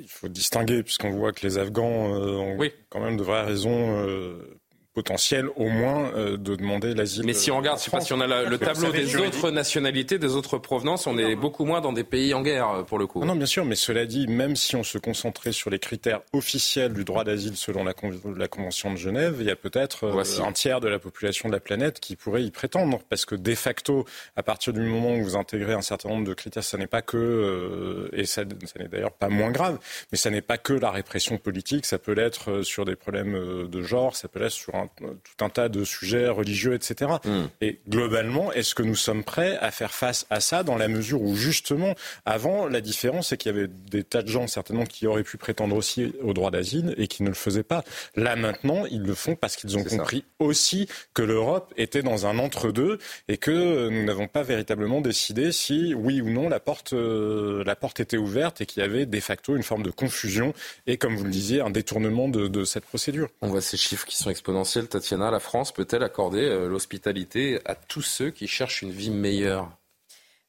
il 0.00 0.08
faut 0.08 0.28
distinguer, 0.28 0.82
puisqu'on 0.82 1.12
voit 1.12 1.32
que 1.32 1.46
les 1.46 1.58
Afghans 1.58 2.14
euh, 2.14 2.36
ont 2.36 2.58
quand 2.90 3.00
même 3.00 3.16
de 3.16 3.22
vraies 3.22 3.44
raisons 3.44 4.06
euh, 4.06 4.60
potentiel 4.94 5.48
au 5.56 5.68
moins 5.68 6.12
euh, 6.14 6.36
de 6.36 6.54
demander 6.54 6.94
l'asile. 6.94 7.26
Mais 7.26 7.34
si 7.34 7.50
on 7.50 7.58
regarde, 7.58 7.78
je 7.78 7.84
sais 7.84 7.90
pas 7.90 8.00
si 8.00 8.12
on 8.12 8.20
a 8.20 8.44
le 8.44 8.58
tableau 8.58 8.92
des 8.92 9.16
autres 9.16 9.50
nationalités, 9.50 10.18
des 10.18 10.36
autres 10.36 10.56
provenances, 10.58 11.06
on 11.08 11.18
est 11.18 11.34
beaucoup 11.34 11.64
moins 11.64 11.80
dans 11.80 11.92
des 11.92 12.04
pays 12.04 12.32
en 12.32 12.42
guerre 12.42 12.70
euh, 12.70 12.82
pour 12.84 12.98
le 12.98 13.06
coup. 13.06 13.24
Non, 13.24 13.34
bien 13.34 13.46
sûr, 13.46 13.64
mais 13.64 13.74
cela 13.74 14.06
dit, 14.06 14.28
même 14.28 14.54
si 14.54 14.76
on 14.76 14.84
se 14.84 14.96
concentrait 14.98 15.52
sur 15.52 15.68
les 15.68 15.80
critères 15.80 16.20
officiels 16.32 16.92
du 16.92 17.04
droit 17.04 17.24
d'asile 17.24 17.56
selon 17.56 17.84
la, 17.84 17.92
la, 18.36 18.48
Convention 18.48 18.92
de 18.92 18.96
Genève, 18.96 19.36
il 19.40 19.46
y 19.46 19.50
a 19.50 19.56
peut-être 19.56 20.04
euh, 20.04 20.44
un 20.44 20.52
tiers 20.52 20.80
de 20.80 20.88
la 20.88 21.00
population 21.00 21.48
de 21.48 21.54
la 21.54 21.60
planète 21.60 21.98
qui 21.98 22.14
pourrait 22.14 22.44
y 22.44 22.52
prétendre, 22.52 23.00
parce 23.08 23.26
que 23.26 23.34
de 23.34 23.54
facto, 23.54 24.04
à 24.36 24.44
partir 24.44 24.72
du 24.72 24.80
moment 24.80 25.16
où 25.16 25.24
vous 25.24 25.36
intégrez 25.36 25.72
un 25.72 25.82
certain 25.82 26.10
nombre 26.10 26.26
de 26.26 26.34
critères, 26.34 26.62
ça 26.62 26.78
n'est 26.78 26.86
pas 26.86 27.02
que, 27.02 28.08
et 28.12 28.26
ça, 28.26 28.42
ça 28.64 28.78
n'est 28.78 28.88
d'ailleurs 28.88 29.12
pas 29.12 29.28
moins 29.28 29.50
grave, 29.50 29.78
mais 30.12 30.18
ça 30.18 30.30
n'est 30.30 30.40
pas 30.40 30.56
que 30.56 30.72
la 30.72 30.92
répression 30.92 31.36
politique, 31.36 31.84
ça 31.84 31.98
peut 31.98 32.12
l'être 32.12 32.62
sur 32.62 32.84
des 32.84 32.94
problèmes 32.94 33.68
de 33.68 33.82
genre, 33.82 34.14
ça 34.14 34.28
peut 34.28 34.38
l'être 34.38 34.52
sur 34.52 34.74
un 34.76 34.83
tout 34.96 35.44
un 35.44 35.48
tas 35.48 35.68
de 35.68 35.84
sujets 35.84 36.28
religieux, 36.28 36.74
etc. 36.74 37.12
Hmm. 37.24 37.44
Et 37.60 37.80
globalement, 37.88 38.52
est-ce 38.52 38.74
que 38.74 38.82
nous 38.82 38.94
sommes 38.94 39.24
prêts 39.24 39.56
à 39.58 39.70
faire 39.70 39.92
face 39.92 40.26
à 40.30 40.40
ça 40.40 40.62
dans 40.62 40.76
la 40.76 40.88
mesure 40.88 41.22
où 41.22 41.34
justement, 41.34 41.94
avant, 42.24 42.66
la 42.66 42.80
différence, 42.80 43.28
c'est 43.28 43.36
qu'il 43.36 43.54
y 43.54 43.58
avait 43.58 43.68
des 43.68 44.04
tas 44.04 44.22
de 44.22 44.28
gens 44.28 44.46
certainement 44.46 44.84
qui 44.84 45.06
auraient 45.06 45.24
pu 45.24 45.36
prétendre 45.36 45.76
aussi 45.76 46.12
au 46.22 46.32
droit 46.32 46.50
d'asile 46.50 46.94
et 46.96 47.06
qui 47.06 47.22
ne 47.22 47.28
le 47.28 47.34
faisaient 47.34 47.62
pas. 47.62 47.84
Là 48.16 48.36
maintenant, 48.36 48.84
ils 48.86 49.02
le 49.02 49.14
font 49.14 49.36
parce 49.36 49.56
qu'ils 49.56 49.76
ont 49.76 49.84
compris 49.84 50.24
aussi 50.38 50.88
que 51.14 51.22
l'Europe 51.22 51.72
était 51.76 52.02
dans 52.02 52.26
un 52.26 52.38
entre-deux 52.38 52.98
et 53.28 53.36
que 53.38 53.88
nous 53.88 54.04
n'avons 54.04 54.28
pas 54.28 54.42
véritablement 54.42 55.00
décidé 55.00 55.52
si 55.52 55.94
oui 55.94 56.20
ou 56.20 56.30
non 56.30 56.48
la 56.48 56.60
porte, 56.60 56.92
euh, 56.92 57.64
la 57.64 57.76
porte 57.76 58.00
était 58.00 58.16
ouverte 58.16 58.60
et 58.60 58.66
qu'il 58.66 58.82
y 58.82 58.84
avait 58.84 59.06
de 59.06 59.20
facto 59.20 59.56
une 59.56 59.62
forme 59.62 59.82
de 59.82 59.90
confusion 59.90 60.52
et 60.86 60.96
comme 60.96 61.16
vous 61.16 61.24
le 61.24 61.30
disiez, 61.30 61.60
un 61.60 61.70
détournement 61.70 62.28
de, 62.28 62.48
de 62.48 62.64
cette 62.64 62.84
procédure. 62.84 63.28
On 63.40 63.48
voit 63.48 63.60
ces 63.60 63.76
chiffres 63.76 64.06
qui 64.06 64.16
sont 64.16 64.30
exponentiels 64.30 64.73
Tatiana, 64.82 65.30
la 65.30 65.40
France 65.40 65.72
peut-elle 65.72 66.02
accorder 66.02 66.42
euh, 66.42 66.68
l'hospitalité 66.68 67.60
à 67.64 67.74
tous 67.74 68.02
ceux 68.02 68.30
qui 68.30 68.46
cherchent 68.46 68.82
une 68.82 68.90
vie 68.90 69.10
meilleure? 69.10 69.70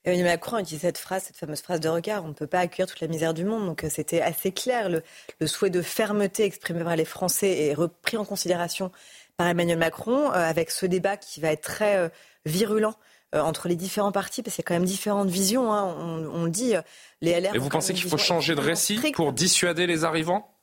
Emmanuel 0.03 0.25
Macron 0.25 0.57
a 0.57 0.61
dit 0.61 0.77
cette 0.77 0.97
phrase, 0.97 1.23
cette 1.23 1.37
fameuse 1.37 1.61
phrase 1.61 1.79
de 1.79 1.89
regard, 1.89 2.25
on 2.25 2.29
ne 2.29 2.33
peut 2.33 2.47
pas 2.47 2.59
accueillir 2.59 2.87
toute 2.87 2.99
la 2.99 3.07
misère 3.07 3.33
du 3.33 3.45
monde. 3.45 3.65
Donc 3.65 3.83
euh, 3.83 3.89
c'était 3.89 4.21
assez 4.21 4.51
clair. 4.51 4.89
Le, 4.89 5.47
souhait 5.47 5.69
de 5.69 5.81
fermeté 5.81 6.43
exprimé 6.43 6.83
par 6.83 6.95
les 6.95 7.05
Français 7.05 7.67
est 7.67 7.73
repris 7.73 8.17
en 8.17 8.25
considération 8.25 8.91
par 9.37 9.47
Emmanuel 9.47 9.77
Macron, 9.77 10.31
euh, 10.31 10.33
avec 10.33 10.71
ce 10.71 10.85
débat 10.85 11.17
qui 11.17 11.39
va 11.39 11.51
être 11.51 11.63
très 11.63 12.11
virulent 12.45 12.95
entre 13.33 13.67
les 13.67 13.75
différents 13.75 14.13
partis, 14.13 14.43
parce 14.43 14.55
qu'il 14.55 14.63
y 14.63 14.65
a 14.65 14.69
quand 14.69 14.75
même 14.75 14.85
différentes 14.85 15.29
visions. 15.29 15.73
Hein. 15.73 15.93
On, 16.31 16.45
le 16.45 16.49
dit, 16.49 16.73
les 17.21 17.41
LR. 17.41 17.53
Et 17.53 17.57
vous 17.57 17.67
pensez 17.67 17.93
qu'il 17.93 18.09
faut 18.09 18.17
changer 18.17 18.55
de 18.55 18.61
récit 18.61 19.11
pour 19.13 19.33
dissuader 19.33 19.87
les 19.87 20.05
arrivants? 20.05 20.54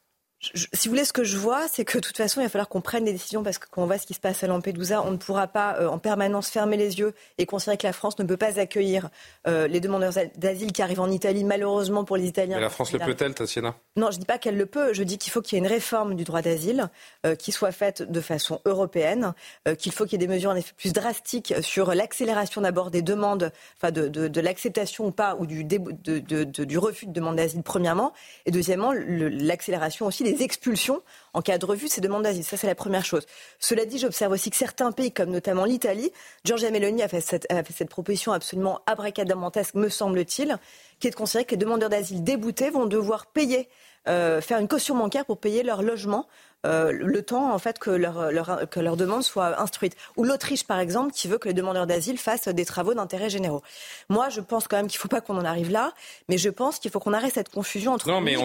Si 0.42 0.88
vous 0.88 0.94
voulez, 0.94 1.04
ce 1.04 1.12
que 1.12 1.22
je 1.22 1.36
vois, 1.36 1.68
c'est 1.68 1.84
que 1.84 1.98
de 1.98 2.02
toute 2.02 2.16
façon, 2.16 2.40
il 2.40 2.44
va 2.44 2.50
falloir 2.50 2.68
qu'on 2.68 2.80
prenne 2.80 3.04
des 3.04 3.12
décisions 3.12 3.44
parce 3.44 3.58
que 3.58 3.66
quand 3.70 3.82
on 3.82 3.86
voit 3.86 3.98
ce 3.98 4.06
qui 4.06 4.14
se 4.14 4.20
passe 4.20 4.42
à 4.42 4.48
Lampedusa, 4.48 5.02
on 5.02 5.12
ne 5.12 5.16
pourra 5.16 5.46
pas 5.46 5.76
euh, 5.78 5.86
en 5.86 5.98
permanence 5.98 6.50
fermer 6.50 6.76
les 6.76 6.98
yeux 6.98 7.14
et 7.38 7.46
considérer 7.46 7.76
que 7.76 7.86
la 7.86 7.92
France 7.92 8.18
ne 8.18 8.24
peut 8.24 8.36
pas 8.36 8.58
accueillir 8.58 9.08
euh, 9.46 9.68
les 9.68 9.78
demandeurs 9.78 10.12
d'asile 10.36 10.72
qui 10.72 10.82
arrivent 10.82 11.00
en 11.00 11.10
Italie, 11.10 11.44
malheureusement 11.44 12.04
pour 12.04 12.16
les 12.16 12.26
Italiens. 12.26 12.56
Mais 12.56 12.62
la 12.62 12.70
France 12.70 12.92
le 12.92 12.98
peut-elle, 12.98 13.34
Tatiana? 13.34 13.76
Non, 13.96 14.10
je 14.10 14.16
ne 14.16 14.20
dis 14.20 14.26
pas 14.26 14.38
qu'elle 14.38 14.56
le 14.56 14.66
peut. 14.66 14.92
Je 14.92 15.04
dis 15.04 15.16
qu'il 15.16 15.30
faut 15.30 15.42
qu'il 15.42 15.56
y 15.56 15.60
ait 15.60 15.64
une 15.64 15.70
réforme 15.70 16.16
du 16.16 16.24
droit 16.24 16.42
d'asile 16.42 16.88
euh, 17.24 17.36
qui 17.36 17.52
soit 17.52 17.72
faite 17.72 18.02
de 18.02 18.20
façon 18.20 18.60
européenne, 18.64 19.34
qu'il 19.78 19.92
faut 19.92 20.04
qu'il 20.04 20.20
y 20.20 20.24
ait 20.24 20.26
des 20.26 20.32
mesures 20.32 20.50
en 20.50 20.56
effet 20.56 20.72
plus 20.76 20.92
drastiques 20.92 21.54
sur 21.60 21.94
l'accélération 21.94 22.62
d'abord 22.62 22.90
des 22.90 23.02
demandes, 23.02 23.52
enfin 23.76 23.92
de, 23.92 24.08
de, 24.08 24.26
de 24.26 24.40
l'acceptation 24.40 25.06
ou 25.06 25.12
pas, 25.12 25.36
ou 25.38 25.46
du, 25.46 25.64
du 25.64 26.78
refus 26.78 27.06
de 27.06 27.12
demande 27.12 27.36
d'asile, 27.36 27.62
premièrement, 27.62 28.12
et 28.46 28.50
deuxièmement, 28.50 28.92
l'accélération 28.92 30.06
aussi 30.06 30.24
des 30.24 30.31
expulsions 30.40 31.02
en 31.34 31.42
cas 31.42 31.58
de 31.58 31.66
refus 31.66 31.86
de 31.86 31.90
ces 31.90 32.00
demandes 32.00 32.22
d'asile. 32.22 32.44
Ça, 32.44 32.56
c'est 32.56 32.66
la 32.66 32.74
première 32.74 33.04
chose. 33.04 33.26
Cela 33.58 33.84
dit, 33.84 33.98
j'observe 33.98 34.32
aussi 34.32 34.50
que 34.50 34.56
certains 34.56 34.92
pays, 34.92 35.12
comme 35.12 35.30
notamment 35.30 35.64
l'Italie, 35.64 36.12
Giorgia 36.44 36.70
Meloni 36.70 37.02
a 37.02 37.08
fait 37.08 37.20
cette, 37.20 37.50
a 37.50 37.62
fait 37.64 37.72
cette 37.72 37.90
proposition 37.90 38.32
absolument 38.32 38.80
abracadabrantesque, 38.86 39.74
me 39.74 39.88
semble-t-il, 39.88 40.56
qui 41.00 41.08
est 41.08 41.10
de 41.10 41.16
considérer 41.16 41.44
que 41.44 41.52
les 41.52 41.56
demandeurs 41.56 41.90
d'asile 41.90 42.22
déboutés 42.22 42.70
vont 42.70 42.86
devoir 42.86 43.26
payer, 43.26 43.68
euh, 44.08 44.40
faire 44.40 44.58
une 44.58 44.68
caution 44.68 44.96
bancaire 44.96 45.24
pour 45.24 45.38
payer 45.38 45.62
leur 45.62 45.82
logement 45.82 46.26
euh, 46.66 46.92
le 46.92 47.22
temps 47.22 47.52
en 47.52 47.58
fait 47.58 47.78
que 47.78 47.90
leur, 47.90 48.30
leur, 48.30 48.68
que 48.70 48.80
leur 48.80 48.96
demande 48.96 49.22
soit 49.22 49.60
instruite. 49.60 49.96
Ou 50.16 50.24
l'Autriche, 50.24 50.64
par 50.64 50.78
exemple, 50.78 51.12
qui 51.12 51.28
veut 51.28 51.38
que 51.38 51.48
les 51.48 51.54
demandeurs 51.54 51.86
d'asile 51.86 52.18
fassent 52.18 52.48
des 52.48 52.64
travaux 52.64 52.94
d'intérêt 52.94 53.30
généraux. 53.30 53.62
Moi, 54.08 54.28
je 54.28 54.40
pense 54.40 54.68
quand 54.68 54.76
même 54.76 54.86
qu'il 54.86 54.98
ne 54.98 55.02
faut 55.02 55.08
pas 55.08 55.20
qu'on 55.20 55.38
en 55.38 55.44
arrive 55.44 55.70
là, 55.70 55.92
mais 56.28 56.38
je 56.38 56.50
pense 56.50 56.78
qu'il 56.78 56.90
faut 56.90 57.00
qu'on 57.00 57.12
arrête 57.12 57.34
cette 57.34 57.48
confusion 57.48 57.92
entre 57.92 58.08
non, 58.08 58.20
mais 58.20 58.36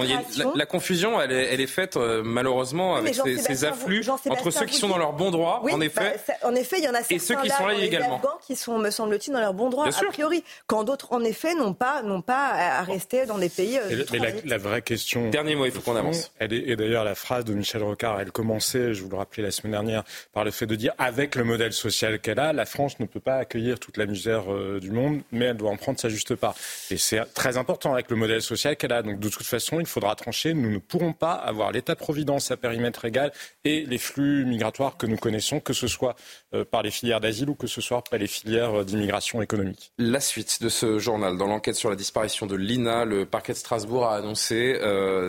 la, 0.56 0.66
confusion, 0.66 1.20
elle 1.22 1.32
est, 1.32 1.54
elle 1.54 1.62
est 1.62 1.68
faite 1.68 1.98
euh, 1.98 2.22
malheureusement 2.24 2.96
avec 2.96 3.16
ces, 3.16 3.66
afflux 3.66 4.10
entre 4.10 4.52
ceux 4.52 4.66
qui 4.66 4.78
sont 4.78 4.88
dans 4.88 4.98
leur 4.98 5.14
bon 5.14 5.32
droit, 5.32 5.64
en 5.70 5.82
effet, 5.82 6.20
bah, 6.28 6.34
en 6.44 6.56
effet, 6.56 6.78
il 6.80 6.86
y 6.86 6.90
en 6.90 6.94
a 6.94 7.02
et 7.10 7.20
ceux 7.20 7.36
qui 7.36 7.50
sont 7.50 7.66
là 7.66 7.74
illégalement, 7.74 8.22
qui 8.46 8.56
sont, 8.56 8.78
me 8.78 8.90
semble-t-il, 8.90 9.34
dans 9.34 9.40
leur 9.40 9.54
bon 9.54 9.70
droit 9.70 9.88
a 9.88 10.12
priori, 10.12 10.44
quand 10.68 10.84
d'autres, 10.84 11.12
en 11.12 11.24
effet, 11.24 11.54
n'ont 11.56 11.74
pas, 11.74 12.02
n'ont 12.02 12.22
pas 12.22 12.52
à 12.52 12.82
rester 12.82 13.26
dans 13.26 13.38
des 13.38 13.50
pays. 13.50 13.78
Euh, 13.78 14.04
mais 14.12 14.36
la, 14.46 14.58
vraie 14.58 14.82
question, 14.82 15.30
dernier 15.30 15.56
mot, 15.56 15.66
il 15.66 15.72
faut 15.72 15.82
qu'on 15.82 15.96
avance. 15.96 16.32
Et 16.40 16.76
d'ailleurs, 16.76 17.04
la 17.04 17.16
phrase 17.16 17.46
de 17.46 17.54
Michel 17.54 17.84
Rocard, 17.84 18.07
elle 18.20 18.32
commençait, 18.32 18.94
je 18.94 19.04
vous 19.04 19.10
le 19.10 19.18
rappelais 19.18 19.44
la 19.44 19.52
semaine 19.52 19.72
dernière, 19.72 20.04
par 20.34 20.44
le 20.44 20.52
fait 20.52 20.66
de 20.66 20.76
dire 20.76 20.94
avec 20.98 21.36
le 21.36 21.44
modèle 21.44 21.74
social 21.74 22.20
qu'elle 22.20 22.40
a, 22.40 22.54
la 22.54 22.66
France 22.66 23.00
ne 23.00 23.06
peut 23.06 23.20
pas 23.20 23.36
accueillir 23.36 23.80
toute 23.80 23.98
la 23.98 24.06
misère 24.06 24.52
euh, 24.52 24.80
du 24.80 24.92
monde, 24.92 25.22
mais 25.32 25.46
elle 25.46 25.58
doit 25.58 25.72
en 25.72 25.78
prendre 25.78 26.00
sa 26.00 26.10
juste 26.10 26.36
part. 26.36 26.56
Et 26.92 26.98
c'est 26.98 27.24
très 27.34 27.58
important 27.58 27.94
avec 27.94 28.10
le 28.10 28.16
modèle 28.16 28.42
social 28.42 28.76
qu'elle 28.76 28.94
a. 28.94 29.02
Donc 29.02 29.20
de 29.20 29.30
toute 29.30 29.46
façon, 29.46 29.80
il 29.80 29.86
faudra 29.86 30.16
trancher. 30.16 30.54
Nous 30.54 30.72
ne 30.72 30.78
pourrons 30.78 31.14
pas 31.14 31.34
avoir 31.34 31.72
l'État-providence 31.72 32.52
à 32.52 32.58
périmètre 32.58 33.06
égal 33.06 33.32
et 33.64 33.86
les 33.86 33.98
flux 33.98 34.46
migratoires 34.46 34.98
que 34.98 35.06
nous 35.06 35.18
connaissons, 35.18 35.60
que 35.60 35.74
ce 35.74 35.88
soit 35.88 36.16
euh, 36.54 36.64
par 36.66 36.84
les 36.84 36.92
filières 36.92 37.20
d'asile 37.20 37.50
ou 37.50 37.56
que 37.56 37.68
ce 37.68 37.82
soit 37.82 38.04
par 38.04 38.20
les 38.20 38.28
filières 38.28 38.82
euh, 38.82 38.84
d'immigration 38.84 39.42
économique. 39.42 39.92
La 39.98 40.20
suite 40.20 40.62
de 40.62 40.70
ce 40.70 41.00
journal, 41.00 41.38
dans 41.38 41.48
l'enquête 41.48 41.76
sur 41.76 41.90
la 41.90 41.96
disparition 41.96 42.46
de 42.46 42.56
Lina, 42.56 43.06
le 43.06 43.26
parquet 43.26 43.54
de 43.54 43.58
Strasbourg 43.58 44.06
a 44.06 44.16
annoncé 44.16 44.80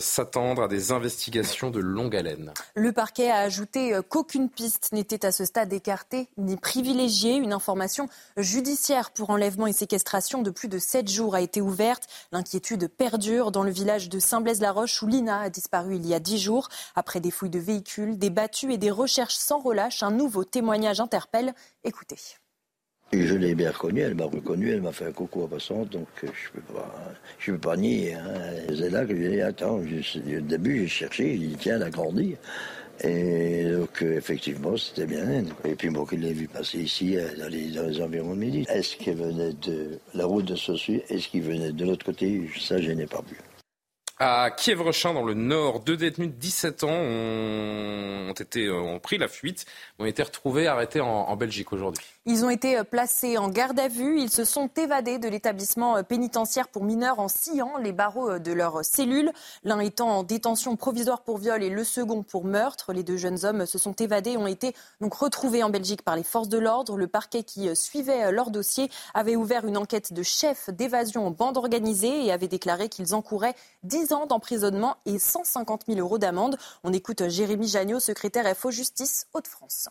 s'attendre 0.00 0.62
à 0.62 0.68
des 0.68 0.92
investigations 0.92 1.70
de 1.70 1.80
longue 1.80 2.16
haleine. 2.16 2.52
Le 2.74 2.92
parquet 2.92 3.30
a 3.30 3.38
ajouté 3.38 3.94
euh, 3.94 4.02
qu'aucune 4.02 4.48
piste 4.48 4.92
n'était 4.92 5.24
à 5.24 5.32
ce 5.32 5.44
stade 5.44 5.72
écartée 5.72 6.28
ni 6.36 6.56
privilégiée. 6.56 7.36
Une 7.36 7.52
information 7.52 8.08
judiciaire 8.36 9.10
pour 9.10 9.30
enlèvement 9.30 9.66
et 9.66 9.72
séquestration 9.72 10.42
de 10.42 10.50
plus 10.50 10.68
de 10.68 10.78
sept 10.78 11.08
jours 11.08 11.34
a 11.34 11.40
été 11.40 11.60
ouverte. 11.60 12.06
L'inquiétude 12.32 12.88
perdure 12.88 13.50
dans 13.50 13.62
le 13.62 13.70
village 13.70 14.08
de 14.08 14.18
Saint-Blaise-la-Roche 14.18 15.02
où 15.02 15.06
Lina 15.06 15.40
a 15.40 15.50
disparu 15.50 15.96
il 15.96 16.06
y 16.06 16.14
a 16.14 16.20
dix 16.20 16.38
jours. 16.38 16.68
Après 16.94 17.20
des 17.20 17.30
fouilles 17.30 17.50
de 17.50 17.58
véhicules, 17.58 18.18
des 18.18 18.30
battues 18.30 18.72
et 18.72 18.78
des 18.78 18.90
recherches 18.90 19.36
sans 19.36 19.58
relâche, 19.58 20.02
un 20.02 20.10
nouveau 20.10 20.44
témoignage 20.44 21.00
interpelle. 21.00 21.54
Écoutez. 21.84 22.18
Et 23.10 23.26
je 23.26 23.34
l'ai 23.34 23.54
bien 23.54 23.70
reconnue, 23.70 24.00
elle 24.00 24.14
m'a 24.14 24.26
reconnu, 24.26 24.70
elle 24.70 24.82
m'a 24.82 24.92
fait 24.92 25.06
un 25.06 25.12
coucou 25.12 25.42
en 25.42 25.48
passant, 25.48 25.86
donc 25.86 26.08
euh, 26.24 26.26
je 26.26 26.60
peux 26.60 26.78
je 27.38 27.52
peux 27.52 27.58
pas 27.58 27.76
nier. 27.76 28.12
Hein. 28.12 28.34
C'est 28.68 28.90
là 28.90 29.06
que 29.06 29.16
j'ai 29.16 29.30
dit, 29.30 29.40
attends, 29.40 29.78
au 29.78 30.40
début 30.40 30.80
j'ai 30.80 30.88
cherché, 30.88 31.38
j'ai 31.38 31.46
dit, 31.46 31.56
tiens, 31.58 31.76
elle 31.76 31.84
a 31.84 31.90
grandi. 31.90 32.36
Et 33.00 33.64
donc, 33.64 34.02
euh, 34.02 34.16
effectivement, 34.16 34.76
c'était 34.76 35.06
bien 35.06 35.24
elle. 35.30 35.46
Et 35.64 35.76
puis, 35.76 35.88
moi, 35.88 36.04
qui 36.08 36.16
l'ai 36.16 36.32
vu 36.32 36.48
passer 36.48 36.80
ici, 36.80 37.16
dans 37.38 37.48
les, 37.48 38.02
environs 38.02 38.34
de 38.34 38.40
Midi. 38.40 38.66
Est-ce 38.68 38.96
qu'elle 38.96 39.16
venait 39.16 39.52
de 39.52 40.00
la 40.14 40.26
route 40.26 40.46
de 40.46 40.56
Sossu? 40.56 41.00
Est-ce 41.08 41.28
qu'il 41.28 41.42
venait 41.42 41.70
de 41.70 41.84
l'autre 41.84 42.04
côté? 42.04 42.50
Ça, 42.58 42.80
je 42.80 42.90
n'ai 42.90 43.06
pas 43.06 43.22
vu. 43.28 43.36
À 44.18 44.50
Kiev-Rechin, 44.50 45.14
dans 45.14 45.22
le 45.22 45.34
nord, 45.34 45.80
deux 45.80 45.96
détenus 45.96 46.30
de 46.30 46.34
17 46.34 46.82
ans 46.82 46.88
ont 46.90 48.34
pris 49.00 49.16
la 49.16 49.28
fuite, 49.28 49.64
ont 50.00 50.06
été 50.06 50.24
retrouvés 50.24 50.66
arrêtés 50.66 51.00
en 51.00 51.36
Belgique 51.36 51.72
aujourd'hui. 51.72 52.04
Ils 52.30 52.44
ont 52.44 52.50
été 52.50 52.76
euh, 52.76 52.84
placés 52.84 53.38
en 53.38 53.48
garde 53.48 53.80
à 53.80 53.88
vue. 53.88 54.20
Ils 54.20 54.30
se 54.30 54.44
sont 54.44 54.68
évadés 54.76 55.16
de 55.18 55.28
l'établissement 55.28 55.96
euh, 55.96 56.02
pénitentiaire 56.02 56.68
pour 56.68 56.84
mineurs 56.84 57.20
en 57.20 57.28
sciant 57.28 57.78
les 57.78 57.92
barreaux 57.92 58.32
euh, 58.32 58.38
de 58.38 58.52
leur 58.52 58.84
cellule. 58.84 59.32
L'un 59.64 59.80
étant 59.80 60.10
en 60.10 60.22
détention 60.24 60.76
provisoire 60.76 61.22
pour 61.22 61.38
viol 61.38 61.62
et 61.62 61.70
le 61.70 61.84
second 61.84 62.22
pour 62.22 62.44
meurtre. 62.44 62.92
Les 62.92 63.02
deux 63.02 63.16
jeunes 63.16 63.46
hommes 63.46 63.64
se 63.64 63.78
sont 63.78 63.94
évadés 63.94 64.36
ont 64.36 64.46
été 64.46 64.74
donc 65.00 65.14
retrouvés 65.14 65.62
en 65.62 65.70
Belgique 65.70 66.02
par 66.02 66.16
les 66.16 66.22
forces 66.22 66.50
de 66.50 66.58
l'ordre. 66.58 66.98
Le 66.98 67.06
parquet 67.06 67.44
qui 67.44 67.74
suivait 67.74 68.30
leur 68.30 68.50
dossier 68.50 68.90
avait 69.14 69.34
ouvert 69.34 69.64
une 69.64 69.78
enquête 69.78 70.12
de 70.12 70.22
chef 70.22 70.68
d'évasion 70.68 71.26
en 71.26 71.30
bande 71.30 71.56
organisée 71.56 72.26
et 72.26 72.30
avait 72.30 72.46
déclaré 72.46 72.90
qu'ils 72.90 73.14
encouraient 73.14 73.54
10 73.84 74.12
ans 74.12 74.26
d'emprisonnement 74.26 74.98
et 75.06 75.18
150 75.18 75.84
000 75.86 75.98
euros 75.98 76.18
d'amende. 76.18 76.58
On 76.84 76.92
écoute 76.92 77.26
Jérémy 77.30 77.68
Jagnot, 77.68 78.00
secrétaire 78.00 78.54
FO 78.54 78.70
Justice 78.70 79.26
Hauts-de-France 79.32 79.88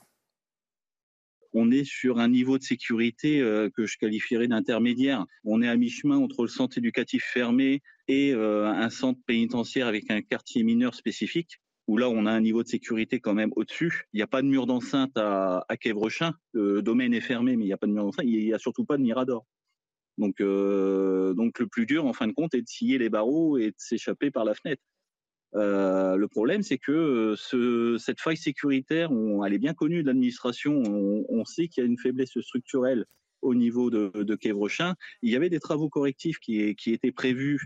on 1.53 1.71
est 1.71 1.83
sur 1.83 2.19
un 2.19 2.29
niveau 2.29 2.57
de 2.57 2.63
sécurité 2.63 3.41
euh, 3.41 3.69
que 3.69 3.85
je 3.85 3.97
qualifierais 3.97 4.47
d'intermédiaire. 4.47 5.25
On 5.43 5.61
est 5.61 5.67
à 5.67 5.75
mi-chemin 5.75 6.17
entre 6.17 6.43
le 6.43 6.47
centre 6.49 6.77
éducatif 6.77 7.23
fermé 7.23 7.81
et 8.07 8.33
euh, 8.33 8.67
un 8.67 8.89
centre 8.89 9.19
pénitentiaire 9.25 9.87
avec 9.87 10.09
un 10.09 10.21
quartier 10.21 10.63
mineur 10.63 10.95
spécifique 10.95 11.59
où 11.87 11.97
là 11.97 12.09
on 12.09 12.25
a 12.25 12.31
un 12.31 12.41
niveau 12.41 12.63
de 12.63 12.67
sécurité 12.67 13.19
quand 13.19 13.33
même 13.33 13.51
au-dessus. 13.55 14.03
Il 14.13 14.17
n'y 14.17 14.21
a 14.21 14.27
pas 14.27 14.41
de 14.41 14.47
mur 14.47 14.67
d'enceinte 14.67 15.17
à, 15.17 15.65
à 15.69 15.75
Le 16.53 16.81
domaine 16.81 17.13
est 17.13 17.21
fermé, 17.21 17.55
mais 17.55 17.63
il 17.63 17.67
n'y 17.67 17.73
a 17.73 17.77
pas 17.77 17.87
de 17.87 17.93
mur 17.93 18.03
d'enceinte. 18.03 18.25
Il 18.27 18.45
n'y 18.45 18.53
a 18.53 18.59
surtout 18.59 18.85
pas 18.85 18.97
de 18.97 19.03
mirador. 19.03 19.45
Donc, 20.17 20.41
euh, 20.41 21.33
donc 21.33 21.59
le 21.59 21.67
plus 21.67 21.85
dur, 21.85 22.05
en 22.05 22.13
fin 22.13 22.27
de 22.27 22.33
compte, 22.33 22.53
est 22.55 22.61
de 22.61 22.67
scier 22.67 22.97
les 22.97 23.09
barreaux 23.09 23.57
et 23.57 23.67
de 23.67 23.75
s'échapper 23.77 24.31
par 24.31 24.45
la 24.45 24.53
fenêtre. 24.53 24.81
Euh, 25.55 26.15
le 26.15 26.27
problème, 26.27 26.61
c'est 26.61 26.77
que 26.77 26.91
euh, 26.91 27.35
ce, 27.35 27.97
cette 27.97 28.19
faille 28.19 28.37
sécuritaire, 28.37 29.09
elle 29.45 29.53
est 29.53 29.59
bien 29.59 29.73
connue 29.73 30.01
de 30.01 30.07
l'administration. 30.07 30.83
On, 31.29 31.45
sait 31.45 31.67
qu'il 31.67 31.83
y 31.83 31.87
a 31.87 31.89
une 31.89 31.97
faiblesse 31.97 32.39
structurelle 32.41 33.05
au 33.41 33.55
niveau 33.55 33.89
de, 33.89 34.11
de 34.13 34.35
Quévrechin. 34.35 34.95
Il 35.21 35.31
y 35.31 35.35
avait 35.35 35.49
des 35.49 35.59
travaux 35.59 35.89
correctifs 35.89 36.39
qui, 36.39 36.75
étaient 36.87 37.11
prévus. 37.11 37.59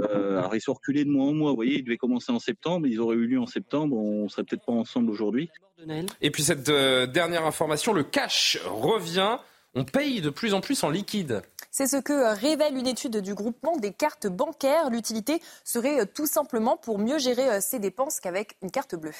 Euh, 0.00 0.38
alors 0.38 0.54
ils 0.54 0.60
sont 0.60 0.74
reculés 0.74 1.04
de 1.04 1.10
mois 1.10 1.26
en 1.26 1.32
mois. 1.32 1.50
Vous 1.50 1.56
voyez, 1.56 1.78
ils 1.78 1.84
devaient 1.84 1.96
commencer 1.96 2.32
en 2.32 2.38
septembre. 2.38 2.86
Ils 2.86 3.00
auraient 3.00 3.16
eu 3.16 3.26
lieu 3.26 3.40
en 3.40 3.46
septembre. 3.46 3.96
On 3.96 4.28
serait 4.28 4.44
peut-être 4.44 4.64
pas 4.64 4.72
ensemble 4.72 5.10
aujourd'hui. 5.10 5.48
Et 6.20 6.30
puis 6.30 6.42
cette 6.42 6.70
dernière 6.70 7.44
information, 7.44 7.92
le 7.92 8.04
cash 8.04 8.58
revient. 8.64 9.38
On 9.74 9.84
paye 9.84 10.20
de 10.20 10.30
plus 10.30 10.54
en 10.54 10.60
plus 10.60 10.82
en 10.82 10.90
liquide. 10.90 11.42
C'est 11.70 11.86
ce 11.86 11.98
que 11.98 12.34
révèle 12.34 12.76
une 12.76 12.86
étude 12.86 13.18
du 13.18 13.34
groupement 13.34 13.76
des 13.76 13.92
cartes 13.92 14.26
bancaires. 14.26 14.90
L'utilité 14.90 15.40
serait 15.64 16.06
tout 16.06 16.26
simplement 16.26 16.76
pour 16.76 16.98
mieux 16.98 17.18
gérer 17.18 17.60
ses 17.60 17.78
dépenses 17.78 18.20
qu'avec 18.20 18.56
une 18.62 18.70
carte 18.70 18.94
bleue. 18.94 19.12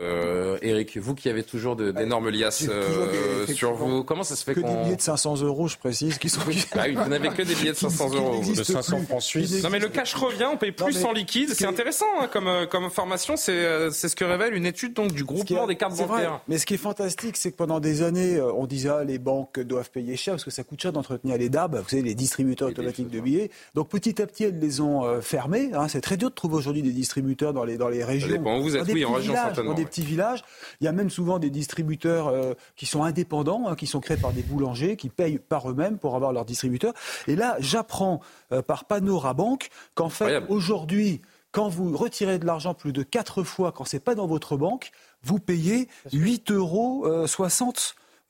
Euh, 0.00 0.58
Eric, 0.62 0.96
vous 0.96 1.14
qui 1.14 1.28
avez 1.28 1.44
toujours 1.44 1.76
d'énormes 1.76 2.28
liasses 2.28 2.66
euh, 2.68 3.46
sur 3.46 3.74
vous, 3.74 4.02
comment 4.02 4.24
ça 4.24 4.34
se 4.34 4.42
fait 4.42 4.54
que 4.54 4.60
des 4.60 4.74
billets 4.84 4.96
de 4.96 5.00
500 5.00 5.42
euros, 5.42 5.68
je 5.68 5.76
précise, 5.76 6.18
qui 6.18 6.28
sont. 6.28 6.40
Ah 6.72 6.84
oui, 6.86 6.94
vous 6.94 7.08
n'avez 7.08 7.28
que 7.28 7.42
des 7.42 7.54
billets 7.54 7.72
de 7.72 7.76
500 7.76 8.14
euros, 8.14 8.42
de 8.44 8.62
500 8.62 9.02
francs 9.02 9.22
suisses. 9.22 9.62
Non 9.62 9.70
mais 9.70 9.78
le 9.78 9.88
cash 9.88 10.14
revient, 10.14 10.46
on 10.52 10.56
paye 10.56 10.72
plus 10.72 11.04
en 11.04 11.12
liquide. 11.12 11.50
C'est 11.54 11.66
intéressant 11.66 12.06
hein, 12.20 12.28
comme 12.32 12.48
euh, 12.48 12.66
comme 12.66 12.84
information. 12.84 13.36
C'est 13.36 13.52
euh, 13.52 13.90
c'est 13.90 14.08
ce 14.08 14.16
que 14.16 14.24
révèle 14.24 14.54
une 14.54 14.66
étude 14.66 14.94
donc 14.94 15.12
du 15.12 15.24
groupement 15.24 15.66
des 15.66 15.76
cartes 15.76 15.96
bancaires. 15.96 16.40
Mais 16.48 16.58
ce 16.58 16.66
qui 16.66 16.74
est 16.74 16.78
fantastique, 16.78 17.36
c'est 17.36 17.52
que 17.52 17.56
pendant 17.56 17.78
des 17.78 18.02
années, 18.02 18.36
euh, 18.36 18.52
on 18.52 18.66
disait 18.66 18.88
ah, 18.88 19.04
les 19.04 19.18
banques 19.18 19.60
doivent 19.60 19.90
payer 19.90 20.16
cher 20.16 20.34
parce 20.34 20.44
que 20.44 20.50
ça 20.50 20.64
coûte 20.64 20.80
cher 20.80 20.92
d'entretenir 20.92 21.38
les 21.38 21.48
DAB, 21.48 21.76
vous 21.76 21.88
savez 21.88 22.02
les 22.02 22.14
distributeurs 22.14 22.68
automatiques 22.68 23.10
de 23.10 23.20
billets. 23.20 23.50
Donc 23.74 23.88
petit 23.88 24.20
à 24.20 24.26
petit, 24.26 24.44
elles 24.44 24.58
les 24.58 24.80
ont 24.80 25.20
fermés. 25.20 25.70
Hein. 25.72 25.86
C'est 25.88 26.00
très 26.00 26.16
dur 26.16 26.30
de 26.30 26.34
trouver 26.34 26.56
aujourd'hui 26.56 26.82
des 26.82 26.90
distributeurs 26.90 27.52
dans 27.52 27.64
les 27.64 27.76
dans 27.76 27.88
les 27.88 28.02
régions. 28.02 28.28
Ça 28.28 28.36
dépend 28.36 28.58
où 28.58 28.62
vous 28.62 28.76
êtes, 28.76 28.92
oui, 28.92 29.04
en 29.04 29.12
région 29.12 29.34
certainement 29.34 29.74
petits 29.84 30.02
villages. 30.02 30.42
Il 30.80 30.84
y 30.84 30.88
a 30.88 30.92
même 30.92 31.10
souvent 31.10 31.38
des 31.38 31.50
distributeurs 31.50 32.28
euh, 32.28 32.54
qui 32.76 32.86
sont 32.86 33.02
indépendants, 33.02 33.68
hein, 33.68 33.76
qui 33.76 33.86
sont 33.86 34.00
créés 34.00 34.16
par 34.16 34.32
des 34.32 34.42
boulangers, 34.42 34.96
qui 34.96 35.08
payent 35.08 35.38
par 35.38 35.70
eux-mêmes 35.70 35.98
pour 35.98 36.16
avoir 36.16 36.32
leur 36.32 36.44
distributeur. 36.44 36.92
Et 37.26 37.36
là, 37.36 37.56
j'apprends 37.60 38.20
euh, 38.52 38.62
par 38.62 38.84
Panorabank 38.84 39.68
qu'en 39.94 40.08
fait, 40.08 40.42
aujourd'hui, 40.48 41.22
quand 41.52 41.68
vous 41.68 41.96
retirez 41.96 42.38
de 42.38 42.46
l'argent 42.46 42.74
plus 42.74 42.92
de 42.92 43.02
quatre 43.02 43.44
fois, 43.44 43.70
quand 43.72 43.84
c'est 43.84 44.00
pas 44.00 44.14
dans 44.14 44.26
votre 44.26 44.56
banque, 44.56 44.90
vous 45.22 45.38
payez 45.38 45.88
8,60 46.12 46.52
euros. 46.52 47.26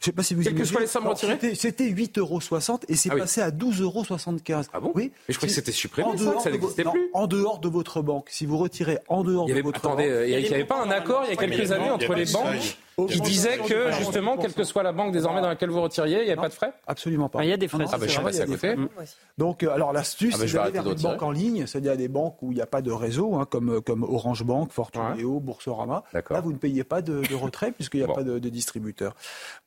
Euh, 0.05 0.11
je 0.11 0.11
sais 0.11 0.13
pas 0.13 0.23
si 0.23 0.35
vous 0.35 0.43
Quelles 0.43 0.55
que 0.55 0.65
soient 0.65 0.81
les 0.81 0.87
sommes 0.87 1.07
retirées 1.07 1.55
C'était 1.55 1.89
8,60 1.89 2.19
euros 2.19 2.41
et 2.89 2.97
c'est 2.97 3.11
ah 3.11 3.17
passé 3.17 3.41
à 3.41 3.51
12,75 3.51 3.83
euros. 3.83 4.05
Ah 4.73 4.81
bon 4.81 4.93
Oui. 4.95 5.13
Mais 5.29 5.33
je 5.33 5.39
croyais 5.39 5.51
que 5.51 5.55
c'était 5.55 5.73
supprimé, 5.73 6.09
en 6.09 6.15
dehors 6.15 6.41
ça, 6.41 6.51
n'existait 6.51 6.85
plus. 6.85 7.11
en 7.13 7.27
dehors 7.27 7.59
de 7.59 7.69
votre 7.69 8.03
banque. 8.03 8.29
Si 8.31 8.47
vous 8.47 8.59
retirez 8.59 8.99
en 9.09 9.25
dehors 9.25 9.47
de 9.47 9.53
votre 9.55 9.81
banque. 9.81 10.01
Attendez, 10.01 10.05
Eric, 10.05 10.47
il 10.47 10.49
n'y 10.49 10.55
avait 10.55 10.65
pas 10.65 10.83
un 10.83 10.91
accord 10.91 11.25
il 11.27 11.31
y 11.31 11.33
a 11.33 11.37
quelques 11.37 11.73
années 11.73 11.91
entre 11.91 12.15
les 12.15 12.27
banques 12.27 12.77
qui 13.09 13.21
disait 13.21 13.59
que 13.59 13.93
justement, 13.93 14.37
quelle 14.37 14.53
que 14.53 14.65
soit 14.65 14.83
la 14.83 14.93
banque 14.93 15.13
désormais 15.13 15.41
dans 15.41 15.49
laquelle 15.49 15.71
vous 15.71 15.83
retiriez, 15.83 16.21
il 16.23 16.27
n'y 16.27 16.33
a 16.33 16.37
pas 16.37 16.49
de 16.49 16.55
frais? 16.55 16.73
Absolument 16.87 17.29
pas. 17.29 17.45
il 17.45 17.51
y 17.51 17.53
a 17.53 17.57
des 17.57 17.69
frais. 17.69 17.85
Ah, 17.93 17.99
ben, 17.99 18.09
je 18.09 18.13
suis 18.13 18.41
à 18.41 18.47
côté. 18.47 18.75
Donc, 19.39 19.63
euh, 19.63 19.71
alors 19.71 19.93
l'astuce, 19.93 20.35
ah, 20.37 20.39
ben, 20.39 20.49
c'est 20.49 20.57
d'aller 20.57 20.71
vers 20.73 20.91
une 20.91 21.01
banque 21.01 21.23
en 21.23 21.31
ligne, 21.31 21.67
c'est-à-dire 21.67 21.97
des 21.97 22.09
banques 22.09 22.37
où 22.43 22.53
il 22.53 22.57
n'y 22.57 22.63
a 22.63 22.67
pas 22.67 22.83
de 22.83 22.93
réseau, 22.93 23.35
hein, 23.37 23.47
comme, 23.49 23.81
comme 23.83 24.05
Orange 24.05 24.45
Bank, 24.45 24.73
Fortuneo, 24.73 25.41
Boursorama. 25.41 26.05
Là, 26.13 26.41
vous 26.41 26.53
ne 26.53 26.59
payez 26.59 26.85
pas 26.85 27.03
de, 27.03 27.23
retrait 27.35 27.73
puisqu'il 27.77 28.05
n'y 28.05 28.11
a 28.11 28.15
pas 28.15 28.23
de, 28.23 28.39
distributeur. 28.49 29.15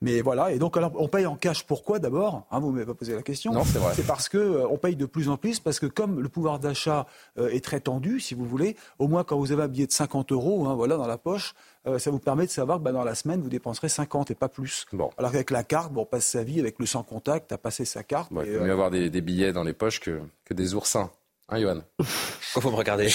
Mais 0.02 0.22
voilà, 0.22 0.52
et 0.52 0.60
donc 0.60 0.78
alors, 0.78 0.92
on 0.96 1.08
paye 1.08 1.26
en 1.26 1.36
cash. 1.36 1.66
Pourquoi 1.66 2.00
d'abord? 2.00 2.44
Hein, 2.52 2.60
Vous 2.60 2.68
ne 2.68 2.74
m'avez 2.74 2.86
pas 2.86 2.94
posé 2.94 3.16
la 3.16 3.22
question. 3.22 3.52
Non, 3.52 3.64
c'est 3.64 3.80
vrai. 3.80 3.94
C'est 3.96 4.06
parce 4.06 4.30
qu'on 4.30 4.38
euh, 4.38 4.78
paye 4.78 4.96
de 4.96 5.06
plus 5.06 5.30
en 5.30 5.38
plus, 5.38 5.60
parce 5.60 5.80
que 5.80 5.86
comme 5.86 6.22
le 6.22 6.30
pouvoir 6.30 6.60
d'achat 6.60 7.06
euh, 7.38 7.50
est 7.50 7.64
très 7.64 7.80
tendu, 7.80 8.20
si 8.20 8.34
vous 8.34 8.46
voulez, 8.46 8.76
au 9.00 9.08
moins 9.08 9.24
quand 9.24 9.38
vous 9.38 9.52
avez 9.52 9.64
un 9.64 9.68
billet 9.68 9.88
de 9.88 9.92
50 9.92 10.32
euros 10.32 10.68
hein, 10.68 10.76
voilà, 10.76 10.98
dans 10.98 11.08
la 11.08 11.18
poche, 11.18 11.54
euh, 11.88 12.00
ça 12.00 12.12
vous 12.12 12.20
permet 12.20 12.46
de 12.46 12.52
savoir 12.52 12.78
que 12.80 12.84
bah, 12.84 12.92
dans 12.92 13.04
la 13.04 13.16
semaine, 13.16 13.42
vous 13.42 13.50
dépenserez 13.50 13.90
50 13.90 14.32
et 14.32 14.36
pas 14.36 14.50
plus. 14.50 14.86
Bon. 14.94 15.10
Alors 15.18 15.32
qu'avec 15.32 15.52
la 15.52 15.64
carte, 15.64 15.92
bon, 15.92 16.02
on 16.02 16.06
passe 16.06 16.26
sa 16.26 16.44
vie 16.44 16.60
avec 16.60 16.80
le 16.80 16.86
sans 16.86 17.04
contact, 17.04 17.52
à 17.52 17.58
passer 17.58 17.86
sa 17.86 18.04
carte. 18.04 18.30
il 18.32 18.58
vaut 18.58 18.64
mieux 18.64 18.72
avoir 18.72 18.92
des, 18.92 19.10
billets 19.22 19.54
dans 19.54 19.64
les 19.64 19.74
poches 19.74 20.00
que, 20.00 20.20
que 20.46 20.54
des 20.54 20.74
oursins. 20.74 21.10
Hein, 21.50 21.62
Johan? 21.62 21.82
Pourquoi 21.98 22.62
faut 22.62 22.72
me 22.72 22.76
regarder 22.76 23.10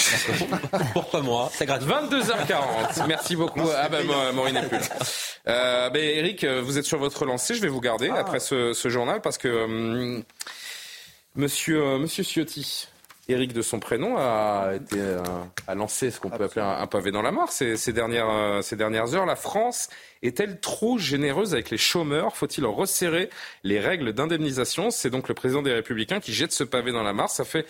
Pourquoi 0.94 1.20
moi? 1.20 1.50
C'est 1.52 1.66
gratuit. 1.66 1.88
22h40. 1.88 3.06
Merci 3.06 3.36
beaucoup. 3.36 3.68
Ah 3.76 3.88
ben, 3.88 4.06
Maureen 4.32 4.54
n'est 4.54 4.68
plus 4.68 4.78
Euh, 5.48 5.90
ben, 5.90 6.02
Eric, 6.02 6.44
vous 6.44 6.78
êtes 6.78 6.84
sur 6.84 6.98
votre 6.98 7.26
lancée. 7.26 7.54
Je 7.54 7.60
vais 7.60 7.68
vous 7.68 7.80
garder 7.80 8.10
ah. 8.10 8.20
après 8.20 8.40
ce, 8.40 8.72
journal 8.88 9.20
parce 9.20 9.36
que 9.36 9.64
hum, 9.64 10.24
Monsieur, 11.34 11.82
euh, 11.82 11.98
Monsieur 11.98 12.24
Ciotti, 12.24 12.88
Éric 13.28 13.52
de 13.52 13.62
son 13.62 13.78
prénom 13.78 14.16
a, 14.18 14.72
été, 14.74 14.98
euh, 14.98 15.22
a 15.68 15.74
lancé 15.76 16.10
ce 16.10 16.18
qu'on 16.18 16.28
peut 16.28 16.42
appeler 16.42 16.62
un, 16.62 16.86
pavé 16.88 17.12
dans 17.12 17.22
la 17.22 17.30
mort 17.30 17.52
ces, 17.52 17.76
dernières, 17.92 18.28
euh, 18.28 18.62
ces 18.62 18.74
dernières 18.74 19.14
heures. 19.14 19.26
La 19.26 19.36
France 19.36 19.88
est-elle 20.22 20.58
trop 20.58 20.98
généreuse 20.98 21.54
avec 21.54 21.70
les 21.70 21.78
chômeurs? 21.78 22.36
Faut-il 22.36 22.66
resserrer 22.66 23.30
les 23.62 23.78
règles 23.78 24.12
d'indemnisation? 24.12 24.90
C'est 24.90 25.10
donc 25.10 25.28
le 25.28 25.34
président 25.34 25.62
des 25.62 25.72
Républicains 25.72 26.18
qui 26.18 26.32
jette 26.32 26.50
ce 26.50 26.64
pavé 26.64 26.90
dans 26.90 27.04
la 27.04 27.12
mare. 27.12 27.30
Ça 27.30 27.44
fait 27.44 27.66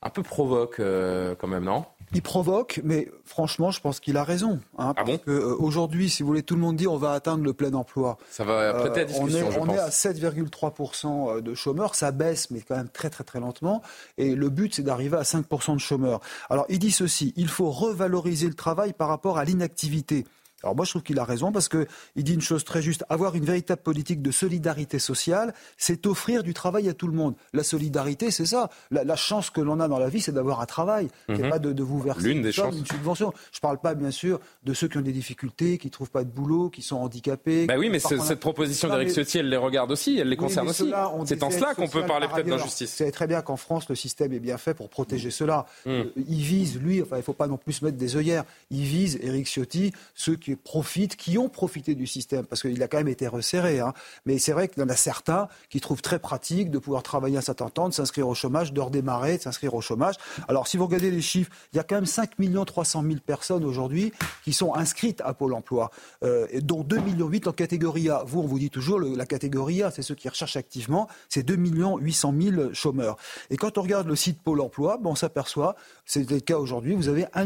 un 0.00 0.10
peu 0.10 0.22
provoque 0.22 0.78
euh, 0.78 1.34
quand 1.34 1.48
même, 1.48 1.64
non? 1.64 1.84
Il 2.14 2.22
provoque, 2.22 2.80
mais 2.84 3.08
franchement, 3.24 3.70
je 3.70 3.80
pense 3.80 4.00
qu'il 4.00 4.16
a 4.16 4.24
raison. 4.24 4.60
Hein, 4.78 4.94
ah 4.96 5.04
bon 5.04 5.18
euh, 5.28 5.56
Aujourd'hui, 5.58 6.08
si 6.08 6.22
vous 6.22 6.28
voulez, 6.28 6.42
tout 6.42 6.54
le 6.54 6.60
monde 6.60 6.76
dit 6.76 6.86
on 6.86 6.96
va 6.96 7.12
atteindre 7.12 7.44
le 7.44 7.52
plein 7.52 7.72
emploi. 7.74 8.18
Ça 8.30 8.44
va 8.44 8.72
prêter 8.74 9.00
à 9.00 9.04
discussion, 9.04 9.48
on 9.60 9.68
est, 9.68 9.70
on 9.70 9.74
est 9.74 9.78
à 9.78 9.88
7,3% 9.88 11.40
de 11.40 11.54
chômeurs. 11.54 11.94
Ça 11.94 12.12
baisse, 12.12 12.50
mais 12.50 12.60
quand 12.60 12.76
même 12.76 12.88
très 12.88 13.10
très 13.10 13.24
très 13.24 13.40
lentement. 13.40 13.82
Et 14.18 14.34
le 14.34 14.48
but, 14.48 14.74
c'est 14.74 14.82
d'arriver 14.82 15.16
à 15.16 15.22
5% 15.22 15.74
de 15.74 15.80
chômeurs. 15.80 16.20
Alors, 16.50 16.66
il 16.68 16.78
dit 16.78 16.92
ceci 16.92 17.32
il 17.36 17.48
faut 17.48 17.70
revaloriser 17.70 18.46
le 18.46 18.54
travail 18.54 18.92
par 18.92 19.08
rapport 19.08 19.38
à 19.38 19.44
l'inactivité. 19.44 20.24
Alors 20.64 20.74
moi, 20.74 20.86
je 20.86 20.90
trouve 20.90 21.02
qu'il 21.02 21.18
a 21.18 21.24
raison 21.24 21.52
parce 21.52 21.68
qu'il 21.68 21.86
dit 22.16 22.32
une 22.32 22.40
chose 22.40 22.64
très 22.64 22.80
juste. 22.80 23.04
Avoir 23.10 23.34
une 23.34 23.44
véritable 23.44 23.82
politique 23.82 24.22
de 24.22 24.30
solidarité 24.30 24.98
sociale, 24.98 25.52
c'est 25.76 26.06
offrir 26.06 26.42
du 26.42 26.54
travail 26.54 26.88
à 26.88 26.94
tout 26.94 27.06
le 27.06 27.12
monde. 27.12 27.34
La 27.52 27.62
solidarité, 27.62 28.30
c'est 28.30 28.46
ça. 28.46 28.70
La, 28.90 29.16
chance 29.16 29.50
que 29.50 29.60
l'on 29.60 29.78
a 29.78 29.88
dans 29.88 29.98
la 29.98 30.08
vie, 30.08 30.22
c'est 30.22 30.32
d'avoir 30.32 30.62
un 30.62 30.66
travail. 30.66 31.08
C'est 31.28 31.38
mhm. 31.38 31.50
pas 31.50 31.58
de, 31.58 31.82
vous 31.82 32.00
verser 32.00 32.30
une, 32.30 32.50
subvention. 32.50 33.32
Je 33.52 33.60
parle 33.60 33.78
pas, 33.78 33.94
bien 33.94 34.10
sûr, 34.10 34.40
de 34.64 34.72
ceux 34.72 34.88
qui 34.88 34.96
ont 34.96 35.02
des 35.02 35.12
difficultés, 35.12 35.76
qui 35.76 35.90
trouvent 35.90 36.10
pas 36.10 36.24
de 36.24 36.30
boulot, 36.30 36.70
qui 36.70 36.80
sont 36.80 36.96
handicapés. 36.96 37.66
Bah 37.66 37.74
oui, 37.78 37.90
mais 37.90 37.98
cette 37.98 38.40
proposition 38.40 38.88
d'Eric 38.88 39.10
Ciotti, 39.10 39.38
elle 39.38 39.50
les 39.50 39.58
regarde 39.58 39.92
aussi, 39.92 40.18
elle 40.18 40.30
les 40.30 40.36
concerne 40.36 40.68
aussi. 40.68 40.90
C'est 41.26 41.42
en 41.42 41.50
cela 41.50 41.74
qu'on 41.74 41.88
peut 41.88 42.06
parler 42.06 42.26
peut-être 42.26 42.46
d'injustice. 42.46 42.90
C'est 42.90 43.12
très 43.12 43.26
bien 43.26 43.42
qu'en 43.42 43.56
France, 43.56 43.88
le 43.90 43.94
système 43.94 44.32
est 44.32 44.40
bien 44.40 44.56
fait 44.56 44.72
pour 44.72 44.88
protéger 44.88 45.30
cela. 45.30 45.66
Mm. 45.84 45.90
Euh, 45.90 46.04
il 46.16 46.40
vise, 46.40 46.80
lui, 46.80 47.02
enfin, 47.02 47.18
il 47.18 47.22
faut 47.22 47.34
pas 47.34 47.48
non 47.48 47.58
plus 47.58 47.74
se 47.74 47.84
mettre 47.84 47.98
des 47.98 48.16
œillères. 48.16 48.44
Il 48.70 48.84
vise, 48.84 49.18
Eric 49.22 49.46
Ciotti, 49.46 49.92
ceux 50.14 50.36
qui 50.36 50.53
profitent, 50.56 51.16
qui 51.16 51.38
ont 51.38 51.48
profité 51.48 51.94
du 51.94 52.06
système, 52.06 52.44
parce 52.46 52.62
qu'il 52.62 52.82
a 52.82 52.88
quand 52.88 52.98
même 52.98 53.08
été 53.08 53.26
resserré. 53.26 53.80
Hein. 53.80 53.92
Mais 54.26 54.38
c'est 54.38 54.52
vrai 54.52 54.68
qu'il 54.68 54.82
y 54.82 54.86
en 54.86 54.88
a 54.88 54.96
certains 54.96 55.48
qui 55.70 55.80
trouvent 55.80 56.02
très 56.02 56.18
pratique 56.18 56.70
de 56.70 56.78
pouvoir 56.78 57.02
travailler 57.02 57.36
un 57.36 57.42
certain 57.42 57.68
temps, 57.68 57.88
de 57.88 57.94
s'inscrire 57.94 58.28
au 58.28 58.34
chômage, 58.34 58.72
de 58.72 58.80
redémarrer, 58.80 59.36
de 59.38 59.42
s'inscrire 59.42 59.74
au 59.74 59.80
chômage. 59.80 60.14
Alors, 60.48 60.68
si 60.68 60.76
vous 60.76 60.86
regardez 60.86 61.10
les 61.10 61.22
chiffres, 61.22 61.50
il 61.72 61.76
y 61.76 61.80
a 61.80 61.82
quand 61.82 61.96
même 61.96 62.06
5 62.06 62.30
300 62.66 63.02
000 63.02 63.14
personnes 63.24 63.64
aujourd'hui 63.64 64.12
qui 64.44 64.52
sont 64.52 64.74
inscrites 64.74 65.20
à 65.24 65.34
Pôle 65.34 65.54
emploi, 65.54 65.90
euh, 66.22 66.46
dont 66.60 66.82
2 66.82 66.98
millions 66.98 67.28
8 67.28 67.48
en 67.48 67.52
catégorie 67.52 68.10
A. 68.10 68.22
Vous, 68.26 68.40
on 68.40 68.46
vous 68.46 68.58
dit 68.58 68.70
toujours, 68.70 69.00
la 69.00 69.26
catégorie 69.26 69.82
A, 69.82 69.90
c'est 69.90 70.02
ceux 70.02 70.14
qui 70.14 70.28
recherchent 70.28 70.56
activement, 70.56 71.08
c'est 71.28 71.42
2 71.42 71.56
800 71.56 72.34
000 72.38 72.74
chômeurs. 72.74 73.16
Et 73.50 73.56
quand 73.56 73.78
on 73.78 73.82
regarde 73.82 74.06
le 74.06 74.16
site 74.16 74.40
Pôle 74.42 74.60
emploi, 74.60 75.00
on 75.04 75.14
s'aperçoit, 75.14 75.76
c'est 76.04 76.28
le 76.28 76.40
cas 76.40 76.58
aujourd'hui, 76.58 76.94
vous 76.94 77.08
avez 77.08 77.26
1 77.34 77.44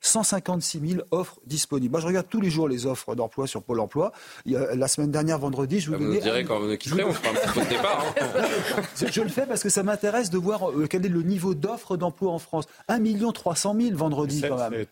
156 0.00 0.80
000 0.80 1.02
offres 1.10 1.38
disponibles. 1.46 1.92
Moi, 1.92 2.00
je 2.00 2.06
regarde 2.06 2.28
tous 2.30 2.40
les 2.40 2.50
jours 2.50 2.68
les 2.68 2.86
offres 2.86 3.14
d'emploi 3.14 3.46
sur 3.46 3.62
Pôle 3.62 3.80
emploi. 3.80 4.12
Il 4.46 4.52
y 4.52 4.56
a, 4.56 4.74
la 4.74 4.88
semaine 4.88 5.10
dernière, 5.10 5.38
vendredi, 5.38 5.80
je 5.80 5.90
vous, 5.90 5.96
ah, 5.96 6.04
vous 6.04 6.18
direz 6.18 6.44
quand 6.44 6.60
vous 6.60 6.76
quitterez, 6.76 7.04
on 7.04 7.12
fera 7.12 7.30
un 7.30 7.34
petit 7.34 7.58
peu 7.58 7.64
de 7.64 7.70
départ. 7.70 8.04
Hein. 8.20 8.82
je, 9.12 9.20
le 9.20 9.28
fais 9.28 9.46
parce 9.46 9.62
que 9.62 9.68
ça 9.68 9.82
m'intéresse 9.82 10.30
de 10.30 10.38
voir 10.38 10.70
euh, 10.70 10.86
quel 10.88 11.04
est 11.04 11.10
le 11.10 11.22
niveau 11.22 11.54
d'offres 11.54 11.96
d'emploi 11.96 12.32
en 12.32 12.38
France. 12.38 12.66
1 12.88 13.00
300 13.32 13.76
000 13.78 13.96
vendredi, 13.96 14.42
quand 14.42 14.70
même. 14.70 14.86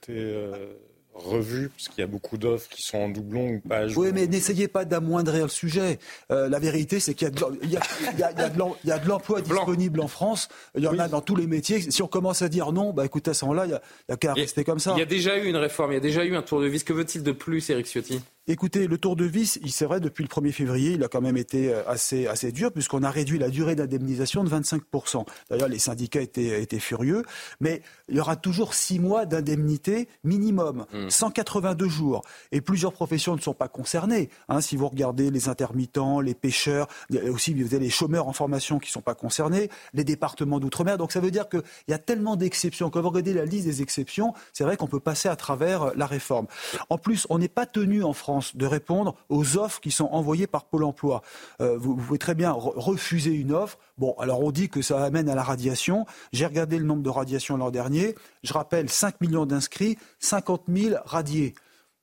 Euh, 1.19 1.31
revu, 1.31 1.69
parce 1.71 1.89
qu'il 1.89 2.01
y 2.01 2.05
a 2.05 2.07
beaucoup 2.07 2.39
d'offres 2.39 2.69
qui 2.69 2.83
sont 2.83 2.99
en 2.99 3.09
doublon 3.09 3.55
ou 3.55 3.61
pas 3.61 3.87
Oui, 3.87 4.09
mais 4.13 4.27
n'essayez 4.27 4.69
pas 4.69 4.85
d'amoindrir 4.85 5.45
le 5.45 5.51
sujet. 5.51 5.99
Euh, 6.31 6.49
la 6.49 6.59
vérité, 6.59 7.01
c'est 7.01 7.15
qu'il 7.15 7.29
y 7.29 7.31
a 7.31 8.99
de 8.99 9.09
l'emploi 9.09 9.41
disponible 9.41 10.01
en 10.01 10.09
France. 10.09 10.49
Il 10.77 10.83
y 10.85 10.89
en 10.89 10.99
a 10.99 11.09
dans 11.09 11.21
tous 11.21 11.37
les 11.37 11.47
métiers. 11.47 11.81
Si 11.91 12.03
on 12.03 12.09
commence 12.09 12.43
à 12.43 12.49
dire 12.49 12.73
non, 12.73 12.93
bah 12.93 13.05
écoutez, 13.05 13.31
à 13.31 13.35
ce 13.35 13.45
moment-là, 13.47 13.67
il 13.67 13.71
n'y 13.71 14.15
a, 14.15 14.17
qu'à 14.17 14.35
rester 14.35 14.65
comme 14.65 14.79
ça. 14.79 14.93
Il 14.97 14.99
y 14.99 15.03
a 15.03 15.07
déjà 15.07 15.39
eu 15.39 15.47
une 15.49 15.57
réforme, 15.57 15.93
il 15.93 15.95
y 15.95 15.99
a 15.99 16.01
déjà 16.01 16.25
eu 16.25 16.35
un 16.37 16.43
tour 16.43 16.61
de 16.61 16.67
vis. 16.67 16.85
Que 16.85 16.93
veut-il 16.93 17.23
de 17.23 17.33
plus, 17.33 17.69
Eric 17.71 17.87
Ciotti? 17.87 18.21
Écoutez, 18.51 18.87
le 18.87 18.97
tour 18.97 19.15
de 19.15 19.27
vis, 19.27 19.61
c'est 19.69 19.85
vrai, 19.85 20.01
depuis 20.01 20.25
le 20.25 20.29
1er 20.31 20.53
février, 20.53 20.93
il 20.93 21.05
a 21.05 21.09
quand 21.09 21.21
même 21.21 21.37
été 21.37 21.71
euh, 21.71 21.87
assez, 21.87 22.27
assez 22.27 22.51
dur, 22.51 22.73
puisqu'on 22.73 23.03
a 23.03 23.11
réduit 23.11 23.39
la 23.39 23.51
durée 23.51 23.75
d'indemnisation 23.75 24.43
de 24.43 24.49
25%. 24.49 25.27
D'ailleurs, 25.51 25.69
les 25.69 25.79
syndicats 25.79 26.23
étaient, 26.23 26.63
étaient 26.63 26.79
furieux, 26.79 27.25
mais 27.61 27.83
il 28.09 28.17
y 28.17 28.21
aura 28.21 28.37
toujours 28.37 28.73
six 28.73 29.01
mois 29.01 29.27
d'indemnité 29.27 30.09
minimum, 30.25 30.87
182 31.11 31.85
hmm. 31.85 31.89
jours. 31.91 32.23
Et 32.51 32.63
plusieurs 32.63 32.95
professions 32.95 33.37
ne 33.37 33.41
sont 33.43 33.53
pas 33.53 33.69
concernées. 33.69 34.31
Hein, 34.49 34.63
si 34.63 34.77
vous 34.77 34.89
regardez 34.89 35.31
les 35.31 35.51
intermittents, 35.51 36.23
les 36.23 36.35
pêcheurs, 36.35 36.89
aussi 37.31 37.53
vous 37.53 37.75
avez 37.75 37.85
les 37.85 37.91
chômeurs 37.91 38.29
en 38.29 38.33
formation 38.33 38.79
qui 38.79 38.89
ne 38.89 38.93
sont 38.93 39.03
pas 39.03 39.15
concernés, 39.15 39.69
les 39.93 40.05
départements 40.05 40.59
d'outre-mer. 40.59 40.97
Donc 40.97 41.13
ça 41.13 41.21
veut 41.21 41.31
dire 41.31 41.51
qu'il 41.51 41.63
y 41.89 41.93
a 41.93 41.99
tellement 41.99 42.37
d'exceptions. 42.37 42.89
Quand 42.89 43.03
vous 43.03 43.11
regardez 43.11 43.35
la 43.35 43.45
liste 43.45 43.67
des 43.67 43.83
exceptions, 43.83 44.33
c'est 44.55 44.65
vrai 44.65 44.79
qu'on 44.79 44.87
peut 44.87 45.01
passer 45.01 45.29
à 45.29 45.37
travers 45.37 45.83
euh, 45.83 45.93
la 45.97 46.07
réforme. 46.07 46.47
En 46.89 46.97
plus, 46.97 47.27
on 47.29 47.39
n'est 47.39 47.49
pas 47.49 47.67
tenu 47.67 48.03
en 48.03 48.15
France 48.15 48.38
de 48.55 48.67
répondre 48.67 49.15
aux 49.29 49.57
offres 49.57 49.81
qui 49.81 49.91
sont 49.91 50.07
envoyées 50.07 50.47
par 50.47 50.65
Pôle 50.65 50.85
emploi. 50.85 51.23
Euh, 51.61 51.77
vous, 51.79 51.97
pouvez 51.97 52.19
très 52.19 52.35
bien 52.35 52.53
refuser 52.53 53.33
une 53.33 53.53
offre. 53.53 53.79
Bon, 53.97 54.15
alors 54.19 54.41
on 54.41 54.51
dit 54.51 54.69
que 54.69 54.83
ça 54.83 55.03
amène 55.03 55.29
à 55.29 55.35
la 55.35 55.43
radiation. 55.43 56.07
J'ai 56.33 56.47
regardé 56.47 56.79
le 56.79 56.85
nombre 56.85 57.03
de 57.03 57.11
radiations 57.11 57.57
l'an 57.57 57.71
dernier. 57.71 58.15
Je 58.43 58.53
rappelle 58.53 58.89
5 58.89 59.21
millions 59.21 59.47
d'inscrits, 59.47 59.99
50 60.21 60.65
000 60.69 60.97
radiés. 61.05 61.55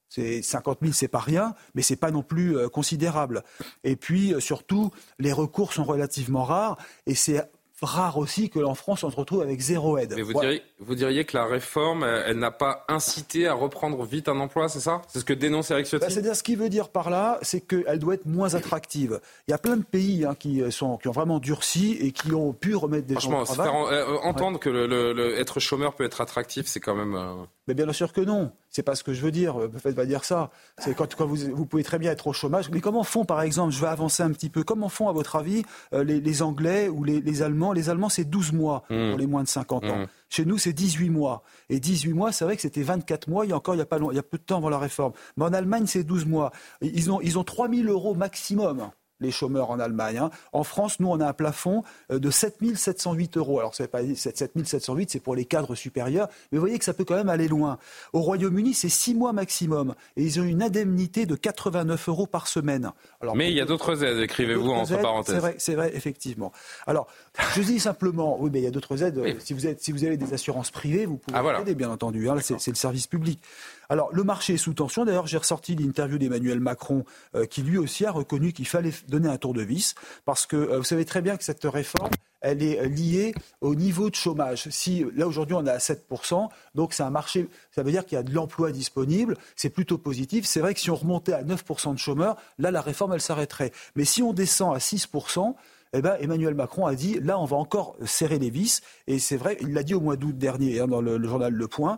C'est 0.09 0.41
50 0.41 0.79
000, 0.81 0.93
c'est 0.93 1.07
pas 1.07 1.19
rien, 1.19 1.55
mais 1.73 1.81
c'est 1.81 1.95
pas 1.95 2.11
non 2.11 2.23
plus 2.23 2.55
euh, 2.55 2.69
considérable. 2.69 3.43
Et 3.83 3.95
puis 3.95 4.33
euh, 4.33 4.39
surtout, 4.39 4.91
les 5.19 5.33
recours 5.33 5.73
sont 5.73 5.83
relativement 5.83 6.43
rares, 6.43 6.77
et 7.05 7.15
c'est 7.15 7.43
rare 7.81 8.17
aussi 8.17 8.49
que 8.49 8.59
en 8.59 8.75
France 8.75 9.03
on 9.03 9.11
se 9.11 9.15
retrouve 9.15 9.41
avec 9.41 9.59
zéro 9.59 9.97
aide. 9.97 10.13
Mais 10.15 10.21
vous, 10.21 10.33
diriez, 10.33 10.61
vous 10.79 10.95
diriez 10.95 11.25
que 11.25 11.35
la 11.35 11.45
réforme, 11.45 12.03
elle, 12.03 12.39
n'a 12.39 12.51
pas 12.51 12.85
incité 12.87 13.47
à 13.47 13.53
reprendre 13.53 14.03
vite 14.05 14.29
un 14.29 14.39
emploi, 14.39 14.69
c'est 14.69 14.79
ça? 14.79 15.01
C'est 15.07 15.19
ce 15.19 15.25
que 15.25 15.33
dénonce 15.33 15.71
Eric 15.71 15.85
Ciotti? 15.85 16.05
Bah, 16.05 16.09
C'est-à-dire 16.09 16.35
ce 16.35 16.43
qu'il 16.43 16.57
veut 16.57 16.69
dire 16.69 16.89
par 16.89 17.09
là, 17.09 17.37
c'est 17.41 17.61
qu'elle 17.61 17.99
doit 17.99 18.13
être 18.13 18.25
moins 18.25 18.55
attractive. 18.55 19.19
Il 19.47 19.51
y 19.51 19.53
a 19.53 19.57
plein 19.57 19.77
de 19.77 19.83
pays 19.83 20.25
hein, 20.25 20.35
qui, 20.37 20.63
sont, 20.71 20.97
qui 20.97 21.07
ont 21.07 21.13
vraiment 21.13 21.39
durci 21.39 21.97
et 21.99 22.11
qui 22.11 22.33
ont 22.33 22.53
pu 22.53 22.75
remettre 22.75 23.07
des 23.07 23.19
gens 23.19 23.41
au 23.41 23.45
travail. 23.45 23.67
Franchement, 23.67 23.89
euh, 23.89 24.17
entendre 24.23 24.59
que 24.59 24.69
le, 24.69 25.39
être 25.39 25.59
chômeur 25.59 25.93
peut 25.95 26.05
être 26.05 26.21
attractif, 26.21 26.67
c'est 26.67 26.79
quand 26.79 26.95
même... 26.95 27.15
Euh, 27.15 27.33
mais 27.67 27.73
bien 27.73 27.91
sûr 27.93 28.13
que 28.13 28.21
non. 28.21 28.51
C'est 28.69 28.83
pas 28.83 28.95
ce 28.95 29.03
que 29.03 29.13
je 29.13 29.21
veux 29.21 29.31
dire. 29.31 29.57
Ne 29.57 29.79
faites 29.79 29.95
pas 29.95 30.05
dire 30.05 30.25
ça. 30.25 30.51
C'est 30.77 30.95
quand, 30.95 31.15
quand 31.15 31.25
vous, 31.25 31.37
vous, 31.53 31.65
pouvez 31.65 31.83
très 31.83 31.97
bien 31.97 32.11
être 32.11 32.27
au 32.27 32.33
chômage. 32.33 32.69
Mais 32.69 32.81
comment 32.81 33.03
font, 33.03 33.25
par 33.25 33.41
exemple, 33.41 33.71
je 33.71 33.79
vais 33.79 33.87
avancer 33.87 34.23
un 34.23 34.31
petit 34.31 34.49
peu, 34.49 34.63
comment 34.63 34.89
font, 34.89 35.09
à 35.09 35.13
votre 35.13 35.35
avis, 35.35 35.63
euh, 35.93 36.03
les, 36.03 36.41
Anglais 36.41 36.89
ou 36.89 37.03
les, 37.03 37.41
Allemands? 37.41 37.73
Les 37.73 37.89
Allemands, 37.89 38.09
c'est 38.09 38.25
12 38.25 38.51
mois 38.53 38.83
mmh. 38.89 39.09
pour 39.09 39.19
les 39.19 39.27
moins 39.27 39.43
de 39.43 39.47
50 39.47 39.83
ans. 39.85 39.97
Mmh. 39.99 40.07
Chez 40.29 40.45
nous, 40.45 40.57
c'est 40.57 40.73
18 40.73 41.09
mois. 41.09 41.43
Et 41.69 41.79
18 41.79 42.13
mois, 42.13 42.31
c'est 42.31 42.45
vrai 42.45 42.55
que 42.55 42.61
c'était 42.61 42.83
24 42.83 43.29
mois 43.29 43.45
il 43.45 43.49
y 43.49 43.53
a 43.53 43.55
encore, 43.55 43.75
il 43.75 43.79
y 43.79 43.81
a, 43.81 43.85
pas 43.85 43.97
long, 43.97 44.11
il 44.11 44.15
y 44.15 44.19
a 44.19 44.23
peu 44.23 44.37
de 44.37 44.43
temps 44.43 44.57
avant 44.57 44.69
la 44.69 44.79
réforme. 44.79 45.13
Mais 45.37 45.45
en 45.45 45.53
Allemagne, 45.53 45.85
c'est 45.87 46.03
12 46.03 46.25
mois. 46.25 46.51
Ils 46.81 47.11
ont, 47.11 47.21
ils 47.21 47.39
ont 47.39 47.43
3 47.43 47.69
000 47.69 47.89
euros 47.89 48.15
maximum 48.15 48.89
les 49.19 49.31
chômeurs 49.31 49.69
en 49.69 49.79
Allemagne. 49.79 50.17
Hein. 50.17 50.29
En 50.51 50.63
France, 50.63 50.99
nous, 50.99 51.09
on 51.09 51.19
a 51.19 51.27
un 51.27 51.33
plafond 51.33 51.83
euh, 52.11 52.19
de 52.19 52.29
7 52.29 52.57
708 52.75 53.37
euros. 53.37 53.59
Alors, 53.59 53.75
c'est 53.75 53.87
pas 53.87 54.01
7 54.03 54.51
708, 54.65 55.09
c'est 55.09 55.19
pour 55.19 55.35
les 55.35 55.45
cadres 55.45 55.75
supérieurs, 55.75 56.27
mais 56.51 56.57
vous 56.57 56.61
voyez 56.61 56.79
que 56.79 56.85
ça 56.85 56.93
peut 56.93 57.05
quand 57.05 57.15
même 57.15 57.29
aller 57.29 57.47
loin. 57.47 57.77
Au 58.13 58.21
Royaume-Uni, 58.21 58.73
c'est 58.73 58.89
6 58.89 59.15
mois 59.15 59.33
maximum, 59.33 59.95
et 60.15 60.23
ils 60.23 60.39
ont 60.39 60.43
une 60.43 60.63
indemnité 60.63 61.25
de 61.25 61.35
89 61.35 62.09
euros 62.09 62.27
par 62.27 62.47
semaine. 62.47 62.91
Alors, 63.21 63.35
mais 63.35 63.49
il 63.51 63.57
y 63.57 63.61
a 63.61 63.65
d'autres 63.65 64.03
aides, 64.03 64.19
écrivez-vous 64.19 64.69
entre 64.69 65.01
parenthèses. 65.01 65.35
C'est 65.35 65.41
vrai, 65.41 65.55
c'est 65.57 65.75
vrai, 65.75 65.91
effectivement. 65.95 66.51
Alors, 66.87 67.07
je 67.55 67.61
dis 67.61 67.79
simplement, 67.79 68.37
oui, 68.39 68.49
mais 68.51 68.59
il 68.59 68.63
y 68.63 68.67
a 68.67 68.71
d'autres 68.71 69.03
aides. 69.03 69.21
Si, 69.39 69.53
vous 69.53 69.67
êtes, 69.67 69.81
si 69.81 69.91
vous 69.91 70.03
avez 70.03 70.17
des 70.17 70.33
assurances 70.33 70.71
privées, 70.71 71.05
vous 71.05 71.17
pouvez 71.17 71.37
ah, 71.37 71.61
aider, 71.61 71.75
bien 71.75 71.89
entendu. 71.89 72.29
Hein. 72.29 72.37
c'est 72.39 72.67
le 72.67 72.75
service 72.75 73.07
public. 73.07 73.39
Alors, 73.89 74.09
le 74.11 74.23
marché 74.23 74.55
est 74.55 74.57
sous 74.57 74.73
tension. 74.73 75.05
D'ailleurs, 75.05 75.27
j'ai 75.27 75.37
ressorti 75.37 75.75
l'interview 75.75 76.17
d'Emmanuel 76.17 76.59
Macron, 76.59 77.05
euh, 77.35 77.45
qui 77.45 77.61
lui 77.61 77.77
aussi 77.77 78.05
a 78.05 78.11
reconnu 78.11 78.53
qu'il 78.53 78.67
fallait 78.67 78.93
donner 79.07 79.29
un 79.29 79.37
tour 79.37 79.53
de 79.53 79.61
vis, 79.61 79.95
parce 80.25 80.45
que 80.45 80.55
euh, 80.55 80.77
vous 80.77 80.83
savez 80.83 81.05
très 81.05 81.21
bien 81.21 81.37
que 81.37 81.43
cette 81.43 81.63
réforme, 81.63 82.11
elle 82.41 82.61
est 82.61 82.79
euh, 82.79 82.87
liée 82.87 83.33
au 83.61 83.75
niveau 83.75 84.09
de 84.09 84.15
chômage. 84.15 84.69
Si 84.69 85.05
là 85.15 85.27
aujourd'hui 85.27 85.55
on 85.55 85.65
est 85.65 85.71
à 85.71 85.77
7%, 85.77 86.49
donc 86.75 86.93
c'est 86.93 87.03
un 87.03 87.09
marché, 87.09 87.47
ça 87.71 87.83
veut 87.83 87.91
dire 87.91 88.05
qu'il 88.05 88.15
y 88.15 88.19
a 88.19 88.23
de 88.23 88.33
l'emploi 88.33 88.71
disponible, 88.71 89.35
c'est 89.55 89.69
plutôt 89.69 89.97
positif. 89.97 90.45
C'est 90.45 90.59
vrai 90.59 90.73
que 90.73 90.79
si 90.79 90.91
on 90.91 90.95
remontait 90.95 91.33
à 91.33 91.43
9% 91.43 91.93
de 91.93 91.99
chômeurs, 91.99 92.37
là 92.59 92.71
la 92.71 92.81
réforme 92.81 93.13
elle 93.13 93.21
s'arrêterait. 93.21 93.71
Mais 93.95 94.05
si 94.05 94.21
on 94.21 94.33
descend 94.33 94.75
à 94.75 94.79
6%, 94.79 95.55
eh 95.97 96.01
ben, 96.01 96.17
Emmanuel 96.19 96.55
Macron 96.55 96.85
a 96.85 96.93
dit 96.93 97.19
là, 97.21 97.39
on 97.39 97.45
va 97.45 97.55
encore 97.55 97.95
serrer 98.05 98.37
les 98.37 98.49
vis. 98.49 98.81
Et 99.07 99.17
c'est 99.17 99.37
vrai, 99.37 99.57
il 99.61 99.73
l'a 99.73 99.81
dit 99.81 99.93
au 99.93 100.01
mois 100.01 100.17
d'août 100.17 100.37
dernier 100.37 100.81
hein, 100.81 100.87
dans 100.87 101.01
le, 101.01 101.23
journal 101.25 101.53
Le 101.53 101.67
Point. 101.67 101.97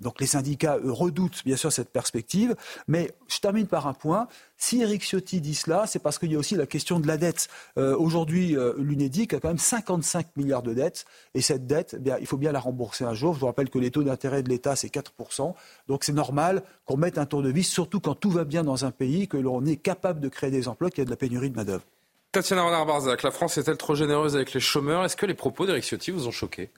Donc 0.00 0.20
les 0.20 0.26
syndicats 0.26 0.78
redoutent 0.82 1.42
bien 1.44 1.56
sûr 1.56 1.72
cette 1.72 1.90
perspective. 1.90 2.54
Mais 2.88 3.12
je 3.28 3.38
termine 3.38 3.66
par 3.66 3.86
un 3.86 3.94
point. 3.94 4.28
Si 4.56 4.80
Eric 4.82 5.02
Ciotti 5.02 5.40
dit 5.40 5.54
cela, 5.54 5.86
c'est 5.86 5.98
parce 5.98 6.18
qu'il 6.18 6.32
y 6.32 6.36
a 6.36 6.38
aussi 6.38 6.54
la 6.54 6.66
question 6.66 7.00
de 7.00 7.06
la 7.06 7.16
dette. 7.16 7.48
Euh, 7.78 7.96
aujourd'hui, 7.96 8.56
euh, 8.56 8.74
l'UNEDIC 8.78 9.34
a 9.34 9.40
quand 9.40 9.48
même 9.48 9.58
55 9.58 10.36
milliards 10.36 10.62
de 10.62 10.74
dettes. 10.74 11.04
Et 11.34 11.42
cette 11.42 11.66
dette, 11.66 11.96
eh 12.04 12.10
il 12.20 12.26
faut 12.26 12.36
bien 12.36 12.52
la 12.52 12.60
rembourser 12.60 13.04
un 13.04 13.14
jour. 13.14 13.34
Je 13.34 13.40
vous 13.40 13.46
rappelle 13.46 13.70
que 13.70 13.78
les 13.78 13.90
taux 13.90 14.02
d'intérêt 14.02 14.42
de 14.42 14.48
l'État, 14.48 14.76
c'est 14.76 14.92
4%. 14.92 15.54
Donc 15.88 16.04
c'est 16.04 16.12
normal 16.12 16.62
qu'on 16.84 16.96
mette 16.96 17.18
un 17.18 17.26
tour 17.26 17.42
de 17.42 17.50
vis, 17.50 17.64
surtout 17.64 18.00
quand 18.00 18.14
tout 18.14 18.30
va 18.30 18.44
bien 18.44 18.64
dans 18.64 18.84
un 18.84 18.90
pays, 18.90 19.28
que 19.28 19.36
l'on 19.36 19.64
est 19.64 19.76
capable 19.76 20.20
de 20.20 20.28
créer 20.28 20.50
des 20.50 20.68
emplois, 20.68 20.90
qu'il 20.90 20.98
y 20.98 21.02
a 21.02 21.04
de 21.04 21.10
la 21.10 21.16
pénurie 21.16 21.50
de 21.50 21.56
main-d'œuvre. 21.56 21.84
Tatiana 22.32 22.62
Renard-Barzac, 22.62 23.24
la 23.24 23.32
France 23.32 23.58
est-elle 23.58 23.76
trop 23.76 23.96
généreuse 23.96 24.36
avec 24.36 24.52
les 24.52 24.60
chômeurs? 24.60 25.04
Est-ce 25.04 25.16
que 25.16 25.26
les 25.26 25.34
propos 25.34 25.66
d'Eric 25.66 25.82
Ciotti 25.82 26.12
vous 26.12 26.28
ont 26.28 26.30
choqué? 26.30 26.70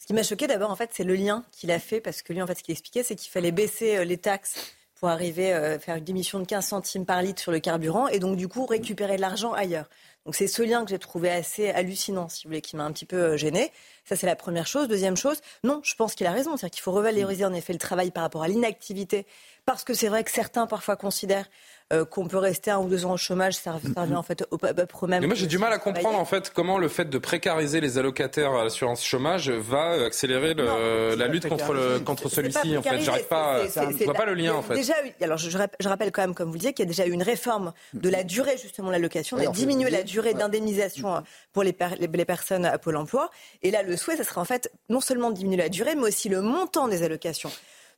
Ce 0.00 0.06
qui 0.06 0.14
m'a 0.14 0.22
choqué 0.22 0.46
d'abord, 0.46 0.70
en 0.70 0.76
fait, 0.76 0.90
c'est 0.94 1.04
le 1.04 1.14
lien 1.14 1.44
qu'il 1.52 1.70
a 1.70 1.78
fait, 1.78 2.00
parce 2.00 2.22
que 2.22 2.32
lui, 2.32 2.40
en 2.40 2.46
fait, 2.46 2.58
ce 2.58 2.62
qu'il 2.62 2.72
expliquait, 2.72 3.02
c'est 3.02 3.16
qu'il 3.16 3.30
fallait 3.30 3.52
baisser 3.52 3.98
euh, 3.98 4.04
les 4.04 4.16
taxes 4.16 4.74
pour 4.94 5.10
arriver 5.10 5.52
à 5.52 5.56
euh, 5.58 5.78
faire 5.78 5.96
une 5.96 6.04
démission 6.04 6.40
de 6.40 6.46
15 6.46 6.66
centimes 6.66 7.04
par 7.04 7.20
litre 7.20 7.40
sur 7.40 7.52
le 7.52 7.60
carburant, 7.60 8.08
et 8.08 8.18
donc 8.18 8.36
du 8.36 8.48
coup 8.48 8.64
récupérer 8.64 9.16
de 9.16 9.20
l'argent 9.20 9.52
ailleurs. 9.52 9.88
Donc 10.24 10.34
c'est 10.34 10.46
ce 10.46 10.62
lien 10.62 10.84
que 10.84 10.90
j'ai 10.90 10.98
trouvé 10.98 11.30
assez 11.30 11.70
hallucinant, 11.70 12.30
si 12.30 12.44
vous 12.44 12.48
voulez, 12.48 12.60
qui 12.62 12.76
m'a 12.76 12.84
un 12.84 12.92
petit 12.92 13.04
peu 13.04 13.16
euh, 13.16 13.36
gêné. 13.36 13.72
Ça, 14.06 14.16
c'est 14.16 14.26
la 14.26 14.36
première 14.36 14.66
chose. 14.66 14.88
Deuxième 14.88 15.18
chose, 15.18 15.40
non, 15.64 15.80
je 15.84 15.94
pense 15.94 16.14
qu'il 16.14 16.26
a 16.26 16.32
raison. 16.32 16.56
C'est-à-dire 16.56 16.72
qu'il 16.72 16.82
faut 16.82 16.92
revaloriser 16.92 17.44
en 17.44 17.52
effet 17.52 17.74
le 17.74 17.78
travail 17.78 18.10
par 18.10 18.22
rapport 18.22 18.42
à 18.42 18.48
l'inactivité. 18.48 19.26
Parce 19.66 19.84
que 19.84 19.92
c'est 19.92 20.08
vrai 20.08 20.24
que 20.24 20.30
certains 20.30 20.66
parfois 20.66 20.96
considèrent 20.96 21.48
euh, 21.92 22.04
qu'on 22.04 22.26
peut 22.26 22.38
rester 22.38 22.70
un 22.70 22.78
ou 22.78 22.88
deux 22.88 23.04
ans 23.04 23.14
au 23.14 23.16
chômage, 23.16 23.54
ça, 23.54 23.72
revient 23.72 24.14
en 24.14 24.22
fait 24.22 24.44
au 24.50 24.58
peuple 24.58 24.84
même. 25.08 25.20
Mais 25.22 25.26
moi 25.26 25.34
j'ai 25.34 25.46
du 25.46 25.58
mal 25.58 25.72
à 25.72 25.78
comprendre 25.78 26.18
en 26.18 26.24
fait 26.24 26.50
comment 26.54 26.78
le 26.78 26.88
fait 26.88 27.10
de 27.10 27.18
précariser 27.18 27.80
les 27.80 27.98
allocataires 27.98 28.52
à 28.52 28.64
l'assurance 28.64 29.04
chômage 29.04 29.50
va 29.50 30.04
accélérer 30.04 30.54
le, 30.54 31.16
la 31.16 31.26
lutte 31.26 31.48
contre, 31.48 31.72
le, 31.72 31.98
contre 31.98 32.28
celui-ci. 32.28 32.76
En 32.76 32.82
fait, 32.82 33.00
j'arrive 33.00 33.26
pas, 33.26 33.66
je 33.66 34.04
vois 34.04 34.14
pas 34.14 34.26
le 34.26 34.34
lien 34.34 34.54
en 34.54 34.62
fait. 34.62 34.74
Déjà, 34.74 34.94
alors 35.20 35.38
je, 35.38 35.50
je, 35.50 35.88
rappelle 35.88 36.12
quand 36.12 36.22
même, 36.22 36.34
comme 36.34 36.48
vous 36.48 36.54
le 36.54 36.60
disiez, 36.60 36.72
qu'il 36.72 36.84
y 36.84 36.88
a 36.88 36.90
déjà 36.90 37.06
eu 37.06 37.10
une 37.10 37.22
réforme 37.22 37.72
de 37.94 38.08
la 38.08 38.22
durée 38.22 38.56
justement 38.56 38.88
de 38.88 38.92
l'allocation, 38.92 39.36
on 39.36 39.48
a 39.48 39.52
diminué 39.52 39.90
la 39.90 40.02
durée 40.02 40.34
d'indemnisation 40.34 41.22
pour 41.52 41.62
les, 41.62 41.76
les, 41.98 42.24
personnes 42.24 42.64
à 42.66 42.78
Pôle 42.78 42.96
Emploi. 42.96 43.30
Et 43.62 43.70
là, 43.70 43.82
le 43.82 43.96
souhait, 43.96 44.16
ce 44.16 44.22
sera 44.22 44.40
en 44.40 44.44
fait 44.44 44.70
non 44.88 45.00
seulement 45.00 45.30
de 45.30 45.36
diminuer 45.36 45.56
la 45.56 45.68
durée, 45.68 45.94
mais 45.94 46.08
aussi 46.08 46.28
le 46.28 46.40
montant 46.40 46.88
des 46.88 47.02
allocations. 47.02 47.50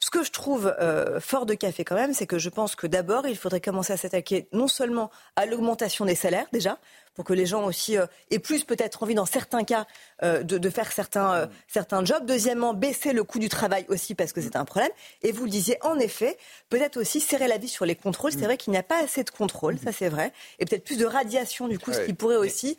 Ce 0.02 0.10
que 0.10 0.24
je 0.24 0.32
trouve 0.32 0.74
euh, 0.80 1.20
fort 1.20 1.46
de 1.46 1.54
café 1.54 1.84
quand 1.84 1.94
même, 1.94 2.12
c'est 2.12 2.26
que 2.26 2.36
je 2.36 2.48
pense 2.48 2.74
que 2.74 2.88
d'abord, 2.88 3.24
il 3.28 3.36
faudrait 3.36 3.60
commencer 3.60 3.92
à 3.92 3.96
s'attaquer 3.96 4.48
non 4.52 4.66
seulement 4.66 5.12
à 5.36 5.46
l'augmentation 5.46 6.04
des 6.04 6.16
salaires 6.16 6.48
déjà, 6.52 6.78
pour 7.14 7.24
que 7.24 7.32
les 7.32 7.46
gens 7.46 7.64
aussi 7.64 7.98
euh, 7.98 8.06
aient 8.30 8.38
plus 8.38 8.64
peut-être 8.64 9.02
envie 9.02 9.14
dans 9.14 9.26
certains 9.26 9.64
cas 9.64 9.86
euh, 10.22 10.42
de, 10.42 10.70
faire 10.70 10.92
certains, 10.92 11.34
euh, 11.34 11.46
certains 11.68 12.04
jobs. 12.04 12.24
Deuxièmement, 12.24 12.74
baisser 12.74 13.12
le 13.12 13.24
coût 13.24 13.38
du 13.38 13.48
travail 13.48 13.84
aussi 13.88 14.14
parce 14.14 14.32
que 14.32 14.40
c'est 14.40 14.56
un 14.56 14.64
problème. 14.64 14.90
Et 15.22 15.32
vous 15.32 15.44
le 15.44 15.50
disiez, 15.50 15.78
en 15.82 15.98
effet, 15.98 16.38
peut-être 16.70 16.96
aussi 16.96 17.20
serrer 17.20 17.48
la 17.48 17.58
vie 17.58 17.68
sur 17.68 17.84
les 17.84 17.94
contrôles. 17.94 18.32
C'est 18.32 18.44
vrai 18.44 18.56
qu'il 18.56 18.72
n'y 18.72 18.78
a 18.78 18.82
pas 18.82 19.02
assez 19.02 19.24
de 19.24 19.30
contrôles, 19.30 19.78
ça 19.78 19.92
c'est 19.92 20.08
vrai. 20.08 20.32
Et 20.58 20.64
peut-être 20.64 20.84
plus 20.84 20.98
de 20.98 21.06
radiation 21.06 21.68
du 21.68 21.78
coup, 21.78 21.92
ce 21.92 22.00
qui 22.00 22.14
pourrait 22.14 22.36
aussi 22.36 22.78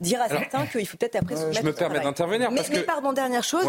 dire 0.00 0.20
à 0.20 0.28
certains 0.28 0.66
qu'il 0.66 0.86
faut 0.86 0.96
peut-être 0.96 1.16
après 1.16 1.36
se 1.36 1.52
Je 1.52 1.62
me 1.62 1.72
permets 1.72 2.00
d'intervenir. 2.00 2.50
Mais, 2.50 2.62
mais, 2.70 2.82
pardon, 2.82 3.12
dernière 3.12 3.44
chose, 3.44 3.66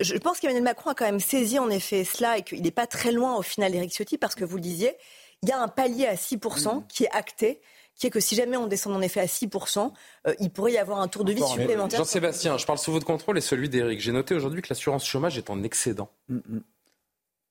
je 0.00 0.16
pense 0.18 0.38
qu'Emmanuel 0.40 0.64
Macron 0.64 0.90
a 0.90 0.94
quand 0.94 1.06
même 1.06 1.20
saisi 1.20 1.58
en 1.58 1.70
effet 1.70 2.04
cela 2.04 2.38
et 2.38 2.42
qu'il 2.42 2.62
n'est 2.62 2.70
pas 2.70 2.86
très 2.86 3.12
loin 3.12 3.36
au 3.36 3.42
final 3.42 3.72
d'Éric 3.72 3.92
Ciotti 3.92 4.18
parce 4.18 4.34
que 4.34 4.44
vous 4.44 4.56
le 4.56 4.62
disiez, 4.62 4.96
il 5.42 5.48
y 5.48 5.52
a 5.52 5.60
un 5.60 5.68
palier 5.68 6.06
à 6.06 6.14
6% 6.14 6.86
qui 6.88 7.04
est 7.04 7.10
acté 7.10 7.60
qui 7.98 8.06
est 8.06 8.10
que 8.10 8.20
si 8.20 8.34
jamais 8.34 8.56
on 8.56 8.66
descend 8.66 8.94
en 8.94 9.00
effet 9.02 9.20
à 9.20 9.26
6%, 9.26 9.92
euh, 10.26 10.34
il 10.40 10.50
pourrait 10.50 10.72
y 10.72 10.78
avoir 10.78 11.00
un 11.00 11.08
tour 11.08 11.24
de 11.24 11.32
vie 11.32 11.42
supplémentaire. 11.42 11.98
Jean-Sébastien, 11.98 12.56
je 12.56 12.64
parle 12.64 12.78
sous 12.78 12.92
votre 12.92 13.04
contrôle 13.04 13.36
et 13.36 13.40
celui 13.40 13.68
d'Éric. 13.68 14.00
J'ai 14.00 14.12
noté 14.12 14.34
aujourd'hui 14.34 14.62
que 14.62 14.68
l'assurance 14.70 15.04
chômage 15.04 15.36
est 15.36 15.50
en 15.50 15.62
excédent. 15.62 16.08
Mm, 16.28 16.36
mm. 16.36 16.60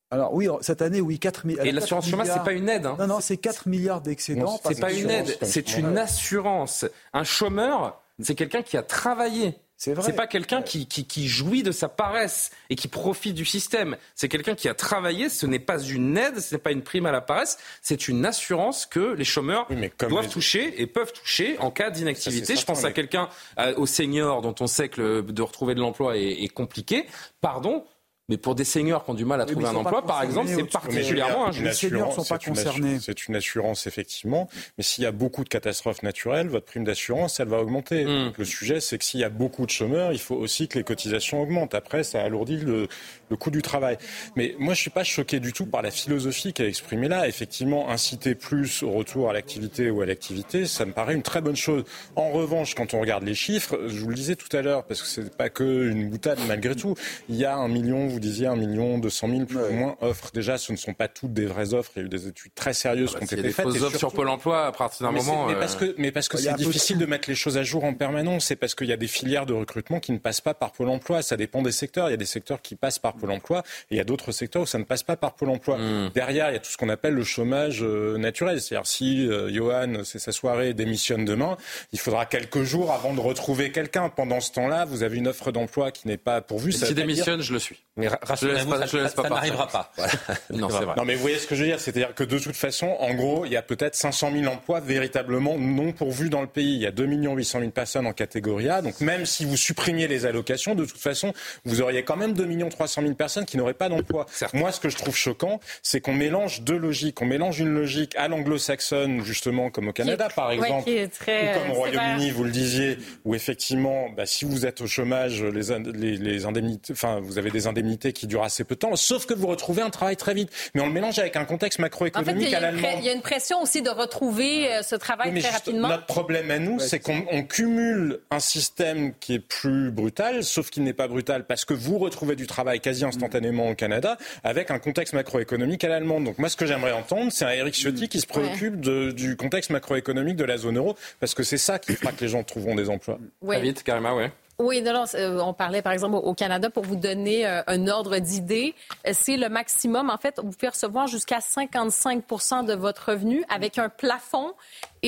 Alors 0.09 0.33
oui, 0.33 0.47
cette 0.61 0.81
année, 0.81 1.01
oui, 1.01 1.19
4 1.19 1.45
milliards. 1.45 1.65
Et 1.65 1.71
l'assurance 1.73 2.07
chômage, 2.09 2.27
c'est 2.31 2.43
pas 2.43 2.53
une 2.53 2.69
aide. 2.69 2.85
Hein. 2.85 2.95
Non, 2.97 3.07
non, 3.07 3.19
c'est 3.19 3.35
4 3.35 3.67
milliards 3.67 3.99
d'excédents. 3.99 4.57
C'est 4.65 4.79
pas 4.79 4.93
une 4.93 5.09
aide, 5.09 5.37
c'est 5.41 5.77
une 5.77 5.97
assurance. 5.97 6.85
Un 7.11 7.25
chômeur, 7.25 8.01
c'est 8.21 8.35
quelqu'un 8.35 8.63
qui 8.63 8.77
a 8.77 8.83
travaillé. 8.83 9.55
C'est 9.77 9.93
vrai. 9.93 10.03
C'est 10.03 10.15
pas 10.15 10.25
quelqu'un 10.25 10.63
qui, 10.63 10.87
qui, 10.87 11.05
qui, 11.05 11.27
jouit 11.27 11.61
de 11.61 11.71
sa 11.71 11.87
paresse 11.87 12.49
et 12.71 12.75
qui 12.75 12.87
profite 12.87 13.35
du 13.35 13.45
système. 13.45 13.95
C'est 14.15 14.27
quelqu'un 14.27 14.55
qui 14.55 14.67
a 14.67 14.73
travaillé. 14.73 15.29
Ce 15.29 15.45
n'est 15.45 15.59
pas 15.59 15.79
une 15.79 16.17
aide, 16.17 16.39
ce 16.39 16.55
n'est 16.55 16.59
pas 16.59 16.71
une 16.71 16.81
prime 16.81 17.05
à 17.05 17.11
la 17.11 17.21
paresse. 17.21 17.59
C'est 17.83 18.07
une 18.07 18.25
assurance 18.25 18.87
que 18.87 19.13
les 19.13 19.23
chômeurs 19.23 19.67
doivent 20.09 20.29
toucher 20.29 20.81
et 20.81 20.87
peuvent 20.87 21.13
toucher 21.13 21.59
en 21.59 21.69
cas 21.69 21.91
d'inactivité. 21.91 22.55
Je 22.55 22.65
pense 22.65 22.83
à 22.85 22.91
quelqu'un, 22.91 23.29
au 23.75 23.85
senior 23.85 24.41
dont 24.41 24.55
on 24.59 24.67
sait 24.67 24.89
que 24.89 25.21
de 25.21 25.41
retrouver 25.43 25.75
de 25.75 25.79
l'emploi 25.79 26.17
est, 26.17 26.43
est 26.43 26.49
compliqué. 26.49 27.05
Pardon, 27.39 27.85
mais 28.29 28.37
pour 28.37 28.55
des 28.55 28.65
seniors 28.65 29.05
qui 29.05 29.11
ont 29.11 29.13
du 29.13 29.25
mal 29.25 29.39
à 29.39 29.45
trouver 29.45 29.67
un 29.67 29.75
emploi, 29.75 30.01
par 30.01 30.21
exemple, 30.23 30.49
c'est 30.53 30.69
particulièrement 30.69 31.47
injuste. 31.47 31.65
Les 31.65 31.73
seniors 31.73 32.09
ne 32.09 32.13
sont 32.13 32.25
pas 32.25 32.39
concernés. 32.39 32.99
C'est 32.99 33.27
une 33.27 33.35
assurance, 33.35 33.87
effectivement. 33.87 34.49
Mais 34.77 34.83
s'il 34.83 35.03
y 35.03 35.07
a 35.07 35.11
beaucoup 35.11 35.43
de 35.43 35.49
catastrophes 35.49 36.03
naturelles, 36.03 36.47
votre 36.47 36.65
prime 36.65 36.83
d'assurance, 36.83 37.39
elle 37.39 37.47
va 37.47 37.59
augmenter. 37.61 38.05
Hmm. 38.05 38.33
Le 38.37 38.45
sujet, 38.45 38.79
c'est 38.81 38.97
que 38.97 39.05
s'il 39.05 39.21
y 39.21 39.23
a 39.23 39.29
beaucoup 39.29 39.65
de 39.65 39.71
chômeurs, 39.71 40.11
il 40.11 40.19
faut 40.19 40.35
aussi 40.35 40.67
que 40.67 40.77
les 40.77 40.83
cotisations 40.83 41.41
augmentent. 41.41 41.73
Après, 41.73 42.03
ça 42.03 42.21
alourdit 42.21 42.57
le, 42.57 42.87
le 43.29 43.37
coût 43.37 43.51
du 43.51 43.61
travail. 43.61 43.97
Mais 44.35 44.55
moi, 44.59 44.73
je 44.73 44.81
suis 44.81 44.89
pas 44.89 45.03
choqué 45.03 45.39
du 45.39 45.53
tout 45.53 45.65
par 45.65 45.81
la 45.81 45.91
philosophie 45.91 46.53
qu'elle 46.53 46.65
a 46.65 46.69
exprimée 46.69 47.07
là. 47.07 47.27
Effectivement, 47.27 47.89
inciter 47.89 48.35
plus 48.35 48.83
au 48.83 48.91
retour 48.91 49.29
à 49.29 49.33
l'activité 49.33 49.89
ou 49.89 50.01
à 50.01 50.05
l'activité, 50.05 50.65
ça 50.65 50.85
me 50.85 50.91
paraît 50.91 51.13
une 51.15 51.23
très 51.23 51.41
bonne 51.41 51.55
chose. 51.55 51.83
En 52.15 52.31
revanche, 52.31 52.75
quand 52.75 52.93
on 52.93 52.99
regarde 52.99 53.23
les 53.23 53.35
chiffres, 53.35 53.79
je 53.87 54.01
vous 54.01 54.09
le 54.09 54.15
disais 54.15 54.35
tout 54.35 54.55
à 54.55 54.61
l'heure, 54.61 54.83
parce 54.83 55.01
que 55.01 55.07
c'est 55.07 55.35
pas 55.35 55.49
que 55.49 55.89
une 55.89 56.09
boutade 56.09 56.39
malgré 56.47 56.75
tout, 56.75 56.95
il 57.29 57.35
y 57.35 57.45
a 57.45 57.55
un 57.55 57.67
million 57.67 58.16
vous 58.17 58.21
disiez 58.21 58.47
un 58.47 58.55
million 58.55 58.97
deux 58.97 59.11
cent 59.11 59.27
mille 59.27 59.45
plus 59.45 59.59
ou 59.59 59.73
moins 59.73 59.95
offres. 60.01 60.31
Déjà, 60.33 60.57
ce 60.57 60.71
ne 60.71 60.77
sont 60.77 60.95
pas 60.95 61.07
toutes 61.07 61.33
des 61.33 61.45
vraies 61.45 61.75
offres. 61.75 61.91
Il 61.95 61.99
y 61.99 62.01
a 62.01 62.05
eu 62.05 62.09
des 62.09 62.27
études 62.27 62.51
très 62.55 62.73
sérieuses 62.73 63.11
ah 63.15 63.19
bah, 63.19 63.27
qui 63.27 63.35
ont 63.35 63.37
été 63.37 63.51
faites. 63.51 63.65
Il 63.67 63.67
y 63.67 63.69
a 63.69 63.73
des 63.73 63.77
fausses 63.77 63.87
offres 63.87 63.99
sur 63.99 64.11
Pôle 64.11 64.29
Emploi 64.29 64.65
à 64.65 64.71
partir 64.71 65.05
d'un 65.05 65.11
moment. 65.11 65.45
Mais, 65.45 65.53
parce 65.53 65.75
euh, 65.75 65.93
que, 65.93 65.95
mais 65.99 66.11
parce 66.11 66.27
que 66.27 66.37
c'est 66.37 66.55
difficile 66.55 66.97
de 66.97 67.05
mettre 67.05 67.29
les 67.29 67.35
choses 67.35 67.59
à 67.59 67.63
jour 67.63 67.83
en 67.83 67.93
permanence. 67.93 68.45
C'est 68.45 68.55
parce 68.55 68.73
qu'il 68.73 68.87
y 68.87 68.91
a 68.91 68.97
des 68.97 69.07
filières 69.07 69.45
de 69.45 69.53
recrutement 69.53 69.99
qui 69.99 70.11
ne 70.13 70.17
passent 70.17 70.41
pas 70.41 70.55
par 70.55 70.71
Pôle 70.71 70.89
Emploi. 70.89 71.21
Ça 71.21 71.37
dépend 71.37 71.61
des 71.61 71.71
secteurs. 71.71 72.07
Il 72.07 72.11
y 72.11 72.15
a 72.15 72.17
des 72.17 72.25
secteurs 72.25 72.59
qui 72.59 72.75
passent 72.75 72.97
par 72.97 73.13
Pôle 73.13 73.29
Emploi 73.29 73.59
et 73.91 73.95
il 73.95 73.97
y 73.97 74.01
a 74.01 74.03
d'autres 74.03 74.31
secteurs 74.31 74.63
où 74.63 74.65
ça 74.65 74.79
ne 74.79 74.83
passe 74.83 75.03
pas 75.03 75.15
par 75.15 75.35
Pôle 75.35 75.49
Emploi. 75.49 75.77
Hmm. 75.77 76.09
Derrière, 76.15 76.49
il 76.49 76.53
y 76.53 76.57
a 76.57 76.59
tout 76.59 76.71
ce 76.71 76.77
qu'on 76.77 76.89
appelle 76.89 77.13
le 77.13 77.23
chômage 77.23 77.83
euh, 77.83 78.17
naturel. 78.17 78.59
C'est-à-dire 78.59 78.87
si 78.87 79.27
euh, 79.27 79.53
Johan, 79.53 80.01
c'est 80.05 80.19
sa 80.19 80.31
soirée, 80.31 80.73
démissionne 80.73 81.23
demain, 81.23 81.55
il 81.91 81.99
faudra 81.99 82.25
quelques 82.25 82.63
jours 82.63 82.91
avant 82.91 83.13
de 83.13 83.19
retrouver 83.19 83.71
quelqu'un. 83.71 84.09
Pendant 84.09 84.39
ce 84.39 84.51
temps-là, 84.53 84.85
vous 84.85 85.03
avez 85.03 85.17
une 85.17 85.27
offre 85.27 85.51
d'emploi 85.51 85.91
qui 85.91 86.07
n'est 86.07 86.17
pas 86.17 86.41
pourvue. 86.41 86.71
Si 86.71 86.95
démissionne, 86.95 87.41
je 87.41 87.53
le 87.53 87.59
suis. 87.59 87.83
Mais 87.97 88.07
rassurez-vous, 88.07 88.75
ça, 88.75 89.09
ça 89.09 89.29
n'arrivera 89.29 89.67
pas. 89.67 89.91
non, 90.53 90.69
c'est 90.69 90.85
vrai. 90.85 90.93
Non, 90.95 91.03
mais 91.03 91.15
vous 91.15 91.21
voyez 91.21 91.39
ce 91.39 91.47
que 91.47 91.55
je 91.55 91.61
veux 91.61 91.67
dire, 91.67 91.79
c'est-à-dire 91.79 92.13
que 92.13 92.23
de 92.23 92.37
toute 92.37 92.55
façon, 92.55 92.95
en 92.99 93.15
gros, 93.15 93.45
il 93.45 93.51
y 93.51 93.57
a 93.57 93.63
peut-être 93.63 93.95
500 93.95 94.31
000 94.31 94.53
emplois 94.53 94.79
véritablement 94.79 95.57
non 95.57 95.91
pourvus 95.93 96.29
dans 96.29 96.41
le 96.41 96.47
pays. 96.47 96.75
Il 96.75 96.81
y 96.81 96.85
a 96.85 96.91
2 96.91 97.05
800 97.05 97.59
000 97.59 97.71
personnes 97.71 98.05
en 98.05 98.13
catégorie 98.13 98.69
A. 98.69 98.83
Donc 98.83 99.01
même 99.01 99.25
si 99.25 99.45
vous 99.45 99.57
supprimiez 99.57 100.07
les 100.07 100.27
allocations, 100.27 100.75
de 100.75 100.85
toute 100.85 100.99
façon, 100.99 101.33
vous 101.65 101.81
auriez 101.81 102.03
quand 102.03 102.15
même 102.17 102.33
2 102.33 102.69
300 102.69 103.01
000 103.01 103.13
personnes 103.15 103.45
qui 103.45 103.57
n'auraient 103.57 103.73
pas 103.73 103.89
d'emploi. 103.89 104.27
Moi, 104.53 104.71
ce 104.71 104.79
que 104.79 104.89
je 104.89 104.97
trouve 104.97 105.15
choquant, 105.15 105.59
c'est 105.81 105.99
qu'on 105.99 106.13
mélange 106.13 106.61
deux 106.61 106.77
logiques. 106.77 107.19
On 107.21 107.25
mélange 107.25 107.59
une 107.59 107.73
logique 107.73 108.15
à 108.15 108.27
l'anglo-saxonne, 108.27 109.23
justement, 109.23 109.71
comme 109.71 109.87
au 109.87 109.93
Canada, 109.93 110.27
par 110.35 110.51
exemple, 110.51 110.87
ou 110.87 111.59
comme 111.59 111.71
au 111.71 111.73
Royaume-Uni, 111.73 112.29
vous 112.29 112.43
le 112.43 112.51
disiez, 112.51 112.99
où 113.25 113.33
effectivement, 113.33 114.09
bah, 114.15 114.27
si 114.27 114.45
vous 114.45 114.67
êtes 114.67 114.81
au 114.81 114.87
chômage, 114.87 115.43
les, 115.43 115.79
les, 115.93 116.17
les 116.17 116.45
indemnités, 116.45 116.93
enfin, 116.93 117.19
vous 117.21 117.37
avez 117.39 117.49
des 117.49 117.65
indemnités 117.65 117.86
qui 117.95 118.27
dure 118.27 118.43
assez 118.43 118.63
peu 118.63 118.75
de 118.75 118.79
temps, 118.79 118.95
sauf 118.95 119.25
que 119.25 119.33
vous 119.33 119.47
retrouvez 119.47 119.81
un 119.81 119.89
travail 119.89 120.17
très 120.17 120.33
vite. 120.33 120.49
Mais 120.73 120.81
on 120.81 120.87
le 120.87 120.93
mélange 120.93 121.19
avec 121.19 121.35
un 121.35 121.45
contexte 121.45 121.79
macroéconomique 121.79 122.35
en 122.35 122.39
fait, 122.39 122.45
il 122.47 122.51
y, 122.51 122.55
a 122.55 122.97
il 122.99 123.05
y 123.05 123.09
a 123.09 123.13
une 123.13 123.21
pression 123.21 123.61
aussi 123.61 123.81
de 123.81 123.89
retrouver 123.89 124.73
euh, 124.73 124.81
ce 124.81 124.95
travail 124.95 125.39
très 125.39 125.49
rapidement. 125.49 125.87
Notre 125.87 126.05
problème 126.05 126.51
à 126.51 126.59
nous, 126.59 126.79
c'est 126.79 126.99
qu'on 126.99 127.43
cumule 127.43 128.19
un 128.31 128.39
système 128.39 129.13
qui 129.19 129.35
est 129.35 129.39
plus 129.39 129.91
brutal, 129.91 130.43
sauf 130.43 130.69
qu'il 130.69 130.83
n'est 130.83 130.93
pas 130.93 131.07
brutal 131.07 131.45
parce 131.45 131.65
que 131.65 131.73
vous 131.73 131.97
retrouvez 131.97 132.35
du 132.35 132.47
travail 132.47 132.79
quasi 132.79 133.05
instantanément 133.05 133.69
au 133.69 133.75
Canada 133.75 134.17
avec 134.43 134.71
un 134.71 134.79
contexte 134.79 135.13
macroéconomique 135.13 135.83
à 135.83 135.89
l'allemande. 135.89 136.25
Donc 136.25 136.37
moi, 136.37 136.49
ce 136.49 136.55
que 136.55 136.65
j'aimerais 136.65 136.91
entendre, 136.91 137.31
c'est 137.31 137.45
un 137.45 137.51
Eric 137.51 137.75
Ciotti 137.75 138.09
qui 138.09 138.19
se 138.19 138.27
préoccupe 138.27 138.79
de, 138.79 139.11
du 139.11 139.35
contexte 139.35 139.69
macroéconomique 139.69 140.35
de 140.35 140.43
la 140.43 140.57
zone 140.57 140.77
euro 140.77 140.95
parce 141.19 141.33
que 141.33 141.43
c'est 141.43 141.57
ça 141.57 141.79
qui 141.79 141.93
fera 141.93 142.11
que 142.11 142.21
les 142.21 142.29
gens 142.29 142.43
trouveront 142.43 142.75
des 142.75 142.89
emplois. 142.89 143.19
Très 143.45 143.61
vite, 143.61 143.83
carrément, 143.83 144.15
ouais. 144.15 144.31
Oui, 144.59 144.81
non, 144.81 144.91
non, 144.91 145.03
euh, 145.13 145.39
on 145.39 145.53
parlait 145.53 145.83
par 145.83 145.93
exemple 145.93 146.15
au 146.15 146.33
Canada 146.33 146.71
pour 146.71 146.83
vous 146.83 146.95
donner 146.95 147.45
euh, 147.45 147.61
un 147.67 147.87
ordre 147.87 148.17
d'idée. 148.17 148.73
Euh, 149.05 149.11
c'est 149.13 149.37
le 149.37 149.49
maximum. 149.49 150.09
En 150.09 150.17
fait, 150.17 150.39
vous 150.43 150.49
pouvez 150.49 150.69
recevoir 150.69 151.05
jusqu'à 151.05 151.37
55% 151.37 152.65
de 152.65 152.73
votre 152.73 153.11
revenu 153.11 153.43
avec 153.49 153.77
un 153.77 153.87
plafond 153.89 154.53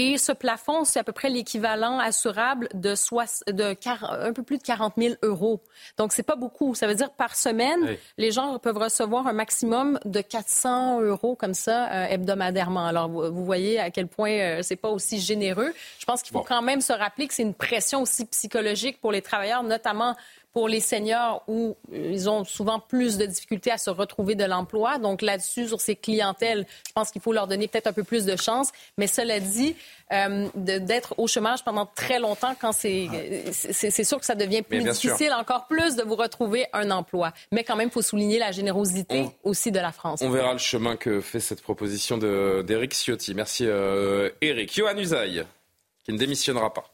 et 0.01 0.17
ce 0.17 0.31
plafond, 0.31 0.85
c'est 0.85 0.99
à 0.99 1.03
peu 1.03 1.11
près 1.11 1.29
l'équivalent 1.29 1.99
assurable 1.99 2.69
de, 2.73 2.93
de 3.51 4.27
un 4.27 4.31
peu 4.31 4.43
plus 4.43 4.57
de 4.57 4.63
40 4.63 4.93
000 4.97 5.15
euros. 5.23 5.59
Donc, 5.97 6.13
c'est 6.13 6.23
pas 6.23 6.37
beaucoup. 6.37 6.73
Ça 6.73 6.87
veut 6.87 6.95
dire 6.95 7.11
par 7.11 7.35
semaine, 7.35 7.97
les 8.17 8.31
gens 8.31 8.57
peuvent 8.59 8.77
recevoir 8.77 9.27
un 9.27 9.33
maximum 9.33 9.99
de 10.05 10.21
400 10.21 11.01
euros 11.01 11.35
comme 11.35 11.53
ça 11.53 11.91
euh, 11.91 12.05
hebdomadairement. 12.05 12.85
Alors, 12.85 13.09
vous, 13.09 13.43
voyez 13.43 13.77
à 13.77 13.91
quel 13.91 14.07
point 14.07 14.31
euh, 14.31 14.59
c'est 14.61 14.77
pas 14.77 14.87
aussi 14.87 15.19
généreux. 15.19 15.73
Je 15.99 16.05
pense 16.05 16.21
qu'il 16.21 16.31
faut 16.31 16.45
quand 16.47 16.61
même 16.61 16.79
se 16.79 16.93
rappeler 16.93 17.27
que 17.27 17.33
c'est 17.33 17.43
une 17.43 17.53
pression 17.53 18.03
aussi 18.03 18.25
psychologique 18.25 19.01
pour 19.01 19.11
les 19.11 19.21
travailleurs, 19.21 19.63
notamment 19.63 20.15
pour 20.53 20.67
les 20.67 20.79
seniors 20.79 21.43
où 21.47 21.77
euh, 21.93 22.11
ils 22.11 22.29
ont 22.29 22.43
souvent 22.43 22.79
plus 22.79 23.17
de 23.17 23.25
difficultés 23.25 23.71
à 23.71 23.77
se 23.77 23.89
retrouver 23.89 24.35
de 24.35 24.45
l'emploi. 24.45 24.97
Donc 24.97 25.21
là-dessus, 25.21 25.67
sur 25.67 25.79
ces 25.79 25.95
clientèles, 25.95 26.65
je 26.87 26.91
pense 26.93 27.11
qu'il 27.11 27.21
faut 27.21 27.33
leur 27.33 27.47
donner 27.47 27.67
peut-être 27.67 27.87
un 27.87 27.93
peu 27.93 28.03
plus 28.03 28.25
de 28.25 28.35
chance. 28.35 28.69
Mais 28.97 29.07
cela 29.07 29.39
dit, 29.39 29.75
euh, 30.11 30.47
d'être 30.55 31.13
au 31.17 31.27
chômage 31.27 31.63
pendant 31.63 31.85
très 31.85 32.19
longtemps, 32.19 32.55
quand 32.59 32.71
c'est, 32.71 33.07
c'est, 33.51 34.03
sûr 34.03 34.19
que 34.19 34.25
ça 34.25 34.35
devient 34.35 34.63
plus 34.63 34.83
difficile, 34.83 35.31
encore 35.33 35.67
plus 35.67 35.95
de 35.95 36.03
vous 36.03 36.15
retrouver 36.15 36.65
un 36.73 36.89
emploi. 36.89 37.31
Mais 37.51 37.63
quand 37.63 37.75
même, 37.75 37.89
il 37.89 37.91
faut 37.91 38.01
souligner 38.01 38.39
la 38.39 38.51
générosité 38.51 39.27
aussi 39.43 39.71
de 39.71 39.79
la 39.79 39.91
France. 39.91 40.21
On 40.23 40.31
verra 40.31 40.53
le 40.53 40.59
chemin 40.59 40.95
que 40.95 41.21
fait 41.21 41.39
cette 41.39 41.61
proposition 41.61 42.17
d'Éric 42.17 42.93
Ciotti. 42.93 43.35
Merci 43.35 43.65
euh, 43.67 44.29
Éric. 44.41 44.75
Johan 44.75 44.97
Usaï 44.97 45.45
qui 46.10 46.14
ne 46.14 46.20
démissionnera 46.20 46.74
pas. 46.74 46.86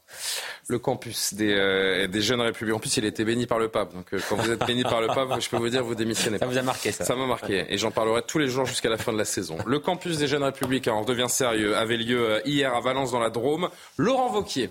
Le 0.68 0.78
campus 0.78 1.32
des, 1.32 1.54
euh, 1.54 2.06
des 2.06 2.20
jeunes 2.20 2.42
républicains. 2.42 2.76
En 2.76 2.80
plus, 2.80 2.94
il 2.98 3.04
a 3.04 3.08
été 3.08 3.24
béni 3.24 3.46
par 3.46 3.58
le 3.58 3.68
pape. 3.68 3.94
Donc, 3.94 4.12
euh, 4.12 4.20
quand 4.28 4.36
vous 4.36 4.50
êtes 4.50 4.64
béni 4.66 4.82
par 4.82 5.00
le 5.00 5.06
pape, 5.06 5.40
je 5.40 5.48
peux 5.48 5.56
vous 5.56 5.70
dire, 5.70 5.82
vous 5.82 5.94
démissionnez 5.94 6.38
pas. 6.38 6.44
Ça 6.44 6.50
vous 6.52 6.58
a 6.58 6.62
marqué, 6.62 6.92
ça. 6.92 7.04
Ça 7.04 7.16
m'a 7.16 7.26
marqué. 7.26 7.64
Et 7.70 7.78
j'en 7.78 7.90
parlerai 7.90 8.22
tous 8.22 8.38
les 8.38 8.48
jours 8.48 8.66
jusqu'à 8.66 8.90
la 8.90 8.98
fin 8.98 9.12
de 9.12 9.18
la 9.18 9.24
saison. 9.24 9.56
Le 9.64 9.78
campus 9.78 10.18
des 10.18 10.26
jeunes 10.26 10.42
républicains, 10.42 10.92
on 10.92 11.00
redevient 11.00 11.30
sérieux, 11.30 11.76
avait 11.76 11.96
lieu 11.96 12.30
euh, 12.30 12.40
hier 12.44 12.74
à 12.74 12.80
Valence 12.80 13.12
dans 13.12 13.20
la 13.20 13.30
Drôme. 13.30 13.70
Laurent 13.96 14.28
Vauquier, 14.28 14.70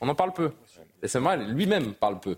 on 0.00 0.08
en 0.08 0.14
parle 0.14 0.32
peu. 0.32 0.50
lui-même 1.48 1.92
parle 1.92 2.20
peu. 2.20 2.36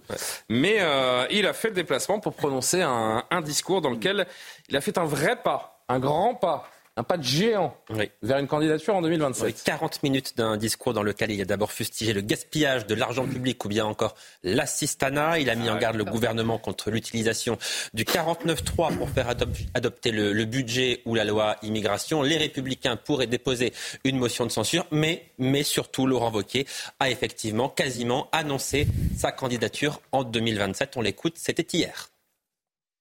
Mais 0.49 0.79
euh, 0.81 1.27
il 1.31 1.47
a 1.47 1.53
fait 1.53 1.69
le 1.69 1.75
déplacement 1.75 2.19
pour 2.19 2.35
prononcer 2.35 2.83
un, 2.83 3.23
un 3.31 3.41
discours 3.41 3.83
dans 3.83 3.91
lequel 3.91 4.27
il 4.69 4.77
a 4.77 4.81
fait 4.81 4.99
un 4.99 5.05
vrai 5.05 5.37
pas, 5.37 5.85
un 5.89 6.01
grand 6.01 6.35
pas 6.35 6.69
un 6.99 7.03
pas 7.03 7.19
de 7.19 7.23
géant 7.23 7.77
vers 8.23 8.39
une 8.39 8.47
candidature 8.47 8.95
en 8.95 9.03
2027. 9.03 9.65
40 9.65 10.03
minutes 10.03 10.37
d'un 10.37 10.57
discours 10.57 10.95
dans 10.95 11.03
lequel 11.03 11.31
il 11.31 11.41
a 11.43 11.45
d'abord 11.45 11.71
fustigé 11.71 12.15
le 12.15 12.23
gaspillage 12.23 12.87
de 12.87 12.95
l'argent 12.95 13.27
public 13.27 13.63
ou 13.67 13.69
bien 13.69 13.85
encore 13.85 14.15
l'assistanat. 14.43 15.39
Il 15.39 15.51
a 15.51 15.55
mis 15.55 15.69
en 15.69 15.77
garde 15.77 15.97
le 15.97 16.05
gouvernement 16.05 16.57
contre 16.57 16.91
l'utilisation 16.91 17.59
du 17.93 18.05
49.3 18.05 18.97
pour 18.97 19.11
faire 19.11 19.29
adopter 19.29 20.11
le, 20.11 20.45
budget 20.47 21.03
ou 21.05 21.15
la 21.15 21.25
loi 21.25 21.57
immigration. 21.63 22.23
Les 22.23 22.39
républicains 22.39 22.97
pourraient 22.97 23.27
déposer 23.27 23.75
une 24.05 24.17
motion 24.17 24.47
de 24.47 24.51
censure, 24.51 24.87
mais, 24.91 25.27
mais 25.39 25.65
surtout 25.65 26.07
Laurent 26.07 26.31
Wauquiez 26.31 26.67
a 26.99 27.11
effectivement 27.11 27.69
quasiment 27.69 28.29
annoncé 28.33 28.87
sa 29.19 29.33
candidature 29.33 30.01
en 30.13 30.25
2027. 30.25 30.97
On 30.97 31.03
l'écoute, 31.03 31.35
c'était 31.37 31.67
hier. 31.77 32.09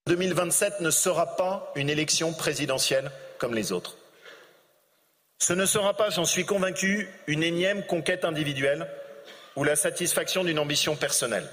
2027 0.06 0.82
ne 0.82 0.90
sera 0.90 1.36
pas 1.36 1.72
une 1.76 1.88
élection 1.88 2.32
présidentielle 2.32 3.10
comme 3.38 3.54
les 3.54 3.72
autres. 3.72 3.96
Ce 5.38 5.52
ne 5.52 5.66
sera 5.66 5.94
pas, 5.94 6.10
j'en 6.10 6.24
suis 6.24 6.46
convaincu, 6.46 7.08
une 7.26 7.42
énième 7.42 7.84
conquête 7.84 8.24
individuelle 8.24 8.88
ou 9.54 9.64
la 9.64 9.76
satisfaction 9.76 10.44
d'une 10.44 10.58
ambition 10.58 10.96
personnelle. 10.96 11.48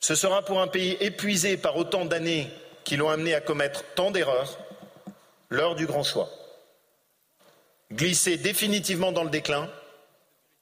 Ce 0.00 0.14
sera 0.14 0.44
pour 0.44 0.60
un 0.60 0.66
pays 0.66 0.96
épuisé 1.00 1.56
par 1.56 1.76
autant 1.76 2.04
d'années 2.04 2.50
qui 2.84 2.96
l'ont 2.96 3.08
amené 3.08 3.34
à 3.34 3.40
commettre 3.40 3.84
tant 3.94 4.10
d'erreurs 4.10 4.58
l'heure 5.48 5.76
du 5.76 5.86
grand 5.86 6.02
choix. 6.02 6.28
Glisser 7.92 8.36
définitivement 8.36 9.12
dans 9.12 9.22
le 9.22 9.30
déclin 9.30 9.70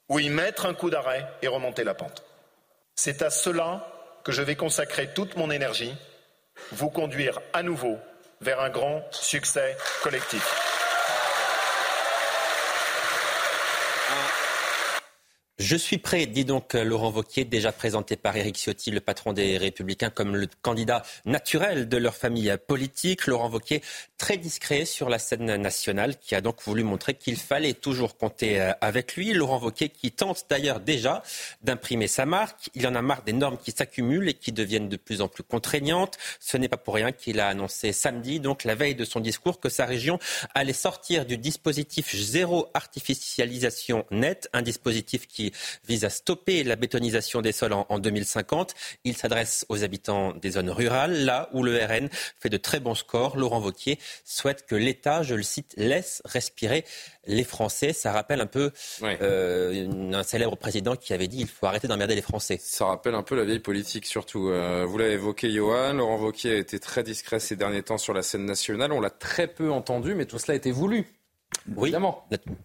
ou 0.09 0.19
y 0.19 0.29
mettre 0.29 0.67
un 0.67 0.75
coup 0.75 0.91
d'arrêt 0.91 1.27
et 1.43 1.49
remonter 1.49 1.85
la 1.85 1.95
pente. 1.95 2.25
C'est 2.95 3.23
à 3.23 3.31
cela 3.31 3.87
que 4.25 4.33
je 4.33 4.43
vais 4.43 4.57
consacrer 4.57 5.09
toute 5.15 5.37
mon 5.37 5.51
énergie, 5.51 5.95
vous 6.73 6.91
conduire 6.91 7.41
à 7.53 7.63
nouveau 7.63 7.99
vers 8.41 8.61
un 8.61 8.71
grand 8.71 9.03
succès 9.11 9.77
collectif. 10.03 10.43
Je 15.59 15.77
suis 15.77 15.99
prêt, 15.99 16.25
dit 16.25 16.47
donc 16.47 16.73
Laurent 16.73 17.11
Vauquier, 17.11 17.45
déjà 17.45 17.71
présenté 17.71 18.17
par 18.17 18.35
Éric 18.35 18.57
Ciotti, 18.57 18.91
le 18.91 19.01
patron 19.01 19.35
des 19.35 19.59
Républicains, 19.59 20.09
comme 20.09 20.35
le 20.35 20.49
candidat 20.63 21.03
naturel 21.27 21.87
de 21.87 21.99
leur 21.99 22.17
famille 22.17 22.51
politique. 22.67 23.27
Laurent 23.27 23.51
Vauquier, 23.51 23.83
très 24.21 24.37
discret 24.37 24.85
sur 24.85 25.09
la 25.09 25.19
scène 25.19 25.57
nationale, 25.57 26.19
qui 26.19 26.35
a 26.35 26.43
donc 26.43 26.61
voulu 26.63 26.85
montrer 26.85 27.15
qu'il 27.15 27.39
fallait 27.39 27.73
toujours 27.73 28.19
compter 28.19 28.61
euh, 28.61 28.73
avec 28.83 29.17
lui. 29.17 29.33
Laurent 29.33 29.57
Vauquier 29.57 29.89
qui 29.89 30.13
tente 30.13 30.45
d'ailleurs 30.51 30.79
déjà 30.79 31.23
d'imprimer 31.63 32.07
sa 32.07 32.27
marque. 32.27 32.69
Il 32.75 32.87
en 32.87 32.95
a 32.95 33.01
marre 33.01 33.23
des 33.23 33.33
normes 33.33 33.57
qui 33.57 33.73
s'accumulent 33.73 34.29
et 34.29 34.35
qui 34.35 34.53
deviennent 34.53 34.91
de 34.91 34.99
plus 34.99 35.23
en 35.23 35.29
plus 35.29 35.43
contraignantes. 35.43 36.19
Ce 36.39 36.59
n'est 36.59 36.69
pas 36.69 36.77
pour 36.77 36.95
rien 36.97 37.13
qu'il 37.13 37.41
a 37.41 37.49
annoncé 37.49 37.93
samedi, 37.93 38.41
donc 38.41 38.65
la 38.65 38.75
veille 38.75 38.95
de 38.95 39.07
son 39.07 39.21
discours, 39.21 39.59
que 39.59 39.71
sa 39.71 39.87
région 39.87 40.19
allait 40.55 40.75
sortir 40.75 41.25
du 41.25 41.39
dispositif 41.39 42.15
zéro 42.15 42.69
artificialisation 42.75 44.05
nette, 44.11 44.51
un 44.53 44.61
dispositif 44.61 45.29
qui 45.29 45.51
vise 45.89 46.05
à 46.05 46.11
stopper 46.11 46.63
la 46.63 46.77
bétonisation 46.77 47.41
des 47.41 47.53
sols 47.53 47.73
en, 47.73 47.99
2050. 47.99 48.75
Il 49.05 49.17
s'adresse 49.17 49.65
aux 49.71 49.83
habitants 49.83 50.35
des 50.35 50.51
zones 50.51 50.71
rurales, 50.71 51.25
là 51.25 51.49
où 51.55 51.63
le 51.63 51.83
RN 51.83 52.11
fait 52.39 52.51
de 52.51 52.59
très 52.59 52.81
bons 52.81 52.95
scores. 52.95 53.39
Laurent 53.39 53.61
Vauquier 53.61 53.99
souhaite 54.25 54.67
que 54.67 54.75
l'État, 54.75 55.23
je 55.23 55.35
le 55.35 55.43
cite, 55.43 55.75
laisse 55.77 56.23
respirer 56.25 56.85
les 57.27 57.45
Français. 57.45 57.93
Ça 57.93 58.13
rappelle 58.13 58.41
un 58.41 58.47
peu 58.47 58.71
euh, 59.03 60.13
un 60.13 60.23
célèbre 60.23 60.57
président 60.57 60.97
qui 60.97 61.13
avait 61.13 61.29
dit 61.29 61.41
il 61.41 61.49
faut 61.49 61.67
arrêter 61.67 61.89
d'emmerder 61.89 62.15
les 62.15 62.23
Français. 62.23 62.59
Ça 62.61 62.87
rappelle 62.87 63.15
un 63.15 63.23
peu 63.23 63.37
la 63.37 63.45
vieille 63.45 63.61
politique 63.61 64.07
surtout. 64.07 64.49
Euh, 64.49 64.85
vous 64.87 64.99
l'avez 64.99 65.13
évoqué, 65.13 65.51
Johan. 65.51 65.95
Laurent 65.95 66.17
Vauquier 66.17 66.53
a 66.53 66.57
été 66.57 66.79
très 66.79 67.03
discret 67.03 67.41
ces 67.41 67.57
derniers 67.57 67.83
temps 67.83 67.99
sur 67.99 68.15
la 68.15 68.23
scène 68.23 68.45
nationale. 68.45 68.93
On 68.93 69.01
l'a 69.01 69.11
très 69.11 69.47
peu 69.47 69.71
entendu, 69.71 70.15
mais 70.15 70.27
tout 70.27 70.39
cela 70.39 70.55
a 70.55 70.57
été 70.57 70.71
voulu. 70.71 71.07
Oui, 71.77 71.95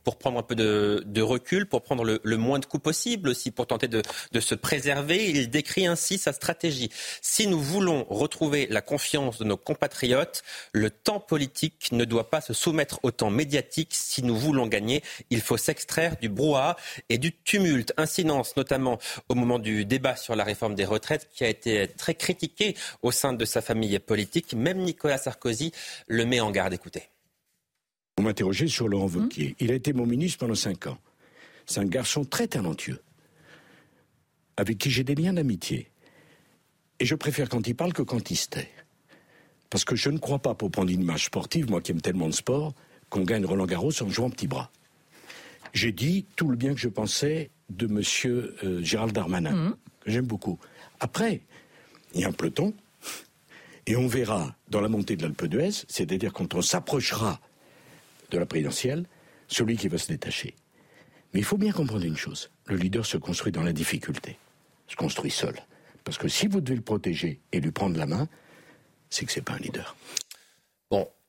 pour 0.03 0.17
prendre 0.17 0.39
un 0.39 0.43
peu 0.43 0.55
de, 0.55 1.21
recul, 1.21 1.67
pour 1.67 1.81
prendre 1.81 2.03
le, 2.03 2.37
moins 2.37 2.59
de 2.59 2.65
coups 2.65 2.83
possible 2.83 3.29
aussi, 3.29 3.51
pour 3.51 3.67
tenter 3.67 3.87
de, 3.87 4.01
se 4.39 4.55
préserver. 4.55 5.29
Il 5.29 5.49
décrit 5.49 5.85
ainsi 5.85 6.17
sa 6.17 6.33
stratégie. 6.33 6.89
Si 7.21 7.47
nous 7.47 7.59
voulons 7.59 8.05
retrouver 8.09 8.67
la 8.69 8.81
confiance 8.81 9.37
de 9.37 9.43
nos 9.43 9.57
compatriotes, 9.57 10.43
le 10.71 10.89
temps 10.89 11.19
politique 11.19 11.91
ne 11.91 12.05
doit 12.05 12.29
pas 12.29 12.41
se 12.41 12.53
soumettre 12.53 12.99
au 13.03 13.11
temps 13.11 13.29
médiatique. 13.29 13.89
Si 13.91 14.23
nous 14.23 14.37
voulons 14.37 14.67
gagner, 14.67 15.03
il 15.29 15.41
faut 15.41 15.57
s'extraire 15.57 16.17
du 16.17 16.29
brouhaha 16.29 16.75
et 17.09 17.17
du 17.17 17.31
tumulte. 17.31 17.93
Incidence 17.97 18.55
notamment 18.55 18.97
au 19.29 19.35
moment 19.35 19.59
du 19.59 19.85
débat 19.85 20.15
sur 20.15 20.35
la 20.35 20.43
réforme 20.43 20.75
des 20.75 20.85
retraites 20.85 21.29
qui 21.33 21.43
a 21.43 21.49
été 21.49 21.87
très 21.87 22.15
critiqué 22.15 22.75
au 23.01 23.11
sein 23.11 23.33
de 23.33 23.45
sa 23.45 23.61
famille 23.61 23.97
politique. 23.99 24.53
Même 24.53 24.79
Nicolas 24.79 25.17
Sarkozy 25.17 25.71
le 26.07 26.25
met 26.25 26.39
en 26.39 26.51
garde. 26.51 26.73
Écoutez. 26.73 27.09
Vous 28.17 28.23
m'interrogez 28.23 28.67
sur 28.67 28.87
Laurent 28.87 29.07
Wauquiez. 29.07 29.49
Mmh. 29.49 29.55
Il 29.59 29.71
a 29.71 29.75
été 29.75 29.91
mon 29.91 30.05
ministre 30.05 30.39
pendant 30.39 30.55
cinq 30.55 30.87
ans. 30.87 30.97
C'est 31.65 31.81
un 31.81 31.85
garçon 31.85 32.23
très 32.23 32.47
talentueux, 32.47 33.01
avec 34.55 34.77
qui 34.77 34.89
j'ai 34.89 35.03
des 35.03 35.15
liens 35.15 35.33
d'amitié. 35.33 35.89
Et 36.99 37.05
je 37.05 37.15
préfère 37.15 37.49
quand 37.49 37.67
il 37.67 37.75
parle 37.75 37.91
que 37.91 38.03
quand 38.03 38.31
il 38.31 38.37
se 38.37 38.47
tait. 38.47 38.69
Parce 39.69 39.83
que 39.83 39.97
je 39.97 40.09
ne 40.09 40.17
crois 40.17 40.39
pas, 40.39 40.53
pour 40.53 40.71
prendre 40.71 40.91
une 40.91 41.01
image 41.01 41.25
sportive, 41.25 41.69
moi 41.69 41.81
qui 41.81 41.91
aime 41.91 41.99
tellement 41.99 42.27
de 42.27 42.33
sport, 42.33 42.73
qu'on 43.09 43.23
gagne 43.23 43.45
Roland 43.45 43.65
Garros 43.65 44.01
en 44.01 44.09
jouant 44.09 44.29
petit 44.29 44.47
bras. 44.47 44.71
J'ai 45.73 45.91
dit 45.91 46.25
tout 46.37 46.47
le 46.47 46.55
bien 46.55 46.73
que 46.73 46.79
je 46.79 46.87
pensais 46.87 47.49
de 47.69 47.85
M. 47.87 48.01
Euh, 48.63 48.81
Gérald 48.81 49.11
Darmanin, 49.11 49.51
mmh. 49.51 49.75
que 50.01 50.11
j'aime 50.11 50.25
beaucoup. 50.25 50.57
Après, 51.01 51.41
il 52.13 52.21
y 52.21 52.23
a 52.23 52.29
un 52.29 52.31
peloton, 52.31 52.73
et 53.87 53.97
on 53.97 54.07
verra 54.07 54.55
dans 54.69 54.79
la 54.79 54.87
montée 54.87 55.17
de 55.17 55.23
l'Alpe 55.23 55.47
d'Huez, 55.47 55.83
c'est-à-dire 55.89 56.31
quand 56.31 56.55
on 56.55 56.61
s'approchera 56.61 57.41
de 58.31 58.37
la 58.37 58.45
présidentielle, 58.45 59.05
celui 59.47 59.77
qui 59.77 59.87
va 59.87 59.97
se 59.97 60.07
détacher. 60.07 60.55
Mais 61.33 61.39
il 61.39 61.45
faut 61.45 61.57
bien 61.57 61.71
comprendre 61.71 62.05
une 62.05 62.17
chose, 62.17 62.49
le 62.65 62.77
leader 62.77 63.05
se 63.05 63.17
construit 63.17 63.51
dans 63.51 63.63
la 63.63 63.73
difficulté, 63.73 64.37
se 64.87 64.95
construit 64.95 65.31
seul. 65.31 65.55
Parce 66.03 66.17
que 66.17 66.27
si 66.27 66.47
vous 66.47 66.61
devez 66.61 66.75
le 66.75 66.81
protéger 66.81 67.39
et 67.51 67.59
lui 67.59 67.71
prendre 67.71 67.97
la 67.97 68.05
main, 68.05 68.27
c'est 69.09 69.25
que 69.25 69.31
c'est 69.31 69.41
pas 69.41 69.53
un 69.53 69.59
leader. 69.59 69.95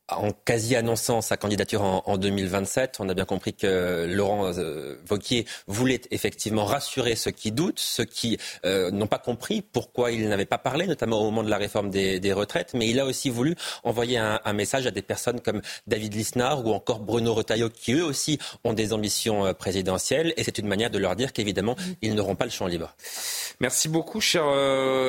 En 0.09 0.31
quasi 0.31 0.77
annonçant 0.77 1.21
sa 1.21 1.37
candidature 1.37 1.83
en, 1.83 2.17
2027, 2.17 2.99
on 3.01 3.09
a 3.09 3.15
bien 3.15 3.25
compris 3.25 3.55
que 3.55 4.07
Laurent 4.09 4.53
euh, 4.57 4.95
Vauquier 5.05 5.47
voulait 5.67 6.01
effectivement 6.13 6.65
rassurer 6.65 7.17
ceux 7.17 7.33
qui 7.33 7.51
doutent, 7.51 7.81
ceux 7.81 8.05
qui 8.05 8.39
euh, 8.65 8.93
n'ont 8.93 9.09
pas 9.09 9.19
compris 9.19 9.63
pourquoi 9.63 10.13
il 10.13 10.29
n'avait 10.29 10.45
pas 10.45 10.59
parlé, 10.59 10.87
notamment 10.87 11.19
au 11.21 11.25
moment 11.25 11.43
de 11.43 11.51
la 11.51 11.57
réforme 11.57 11.91
des, 11.91 12.33
retraites. 12.33 12.73
Mais 12.75 12.89
il 12.89 13.01
a 13.01 13.05
aussi 13.05 13.31
voulu 13.31 13.57
envoyer 13.83 14.19
un, 14.19 14.53
message 14.53 14.87
à 14.87 14.93
des 14.93 15.03
personnes 15.03 15.41
comme 15.41 15.61
David 15.89 16.15
Lisnard 16.15 16.65
ou 16.65 16.73
encore 16.73 17.01
Bruno 17.01 17.35
Retailleau, 17.35 17.69
qui 17.69 17.95
eux 17.95 18.05
aussi 18.05 18.39
ont 18.63 18.75
des 18.75 18.93
ambitions 18.93 19.45
euh, 19.45 19.55
présidentielles. 19.55 20.35
Et 20.37 20.45
c'est 20.45 20.59
une 20.59 20.69
manière 20.69 20.91
de 20.91 20.99
leur 20.99 21.17
dire 21.17 21.33
qu'évidemment, 21.33 21.75
ils 22.01 22.15
n'auront 22.15 22.37
pas 22.37 22.45
le 22.45 22.53
champ 22.53 22.69
libre. 22.69 22.95
Merci 23.59 23.89
beaucoup, 23.89 24.21
cher 24.21 24.45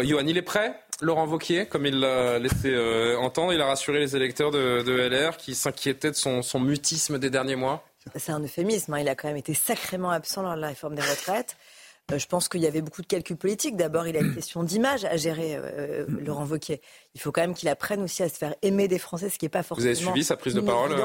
Johan. 0.04 0.26
Il 0.26 0.38
est 0.38 0.42
prêt? 0.42 0.74
Laurent 1.02 1.26
Vauquier, 1.28 1.68
comme 1.68 1.86
il 1.86 2.00
l'a 2.00 2.40
laissé 2.40 2.72
euh, 2.74 3.18
entendre, 3.20 3.54
il 3.54 3.62
a 3.62 3.68
rassuré 3.68 4.00
les 4.00 4.16
électeurs 4.16 4.52
de, 4.52 5.08
LR 5.08 5.38
qui 5.38 5.54
s'inquiétaient 5.54 6.12
de 6.12 6.16
son, 6.16 6.60
mutisme 6.60 7.20
des 7.20 7.30
derniers 7.30 7.56
mois 7.56 7.88
C'est 8.16 8.32
un 8.32 8.40
euphémisme. 8.40 8.94
Hein. 8.94 9.00
Il 9.02 9.10
a 9.10 9.16
quand 9.16 9.28
même 9.28 9.38
été 9.38 9.54
sacrément 9.54 10.10
absent 10.10 10.42
lors 10.42 10.56
de 10.56 10.62
la 10.62 10.70
réforme 10.70 10.96
des 10.96 11.02
retraites. 11.02 11.56
Euh, 12.12 12.18
je 12.18 12.28
pense 12.28 12.48
qu'il 12.50 12.62
y 12.62 12.68
avait 12.68 12.82
beaucoup 12.82 13.02
de 13.02 13.08
calculs 13.08 13.38
politiques. 13.38 13.76
D'abord, 13.76 14.08
il 14.08 14.18
a 14.18 14.22
une 14.22 14.34
question 14.36 14.64
d'image 14.64 15.06
à 15.06 15.18
gérer, 15.18 15.56
euh, 15.56 16.06
Laurent 16.08 16.46
Vauquier. 16.46 16.82
Il 17.18 17.20
faut 17.20 17.32
quand 17.32 17.42
même 17.42 17.56
qu'il 17.56 17.68
apprenne 17.68 18.04
aussi 18.04 18.22
à 18.22 18.30
se 18.30 18.36
faire 18.36 18.54
aimer 18.62 18.88
des 18.88 19.00
Français, 19.00 19.28
ce 19.30 19.40
qui 19.40 19.46
n'est 19.46 19.50
pas 19.50 19.64
forcément. 19.64 19.90
Vous 19.90 19.98
avez 19.98 20.06
suivi 20.06 20.24
sa 20.24 20.38
prise 20.38 20.54
de 20.54 20.62
parole 20.62 20.96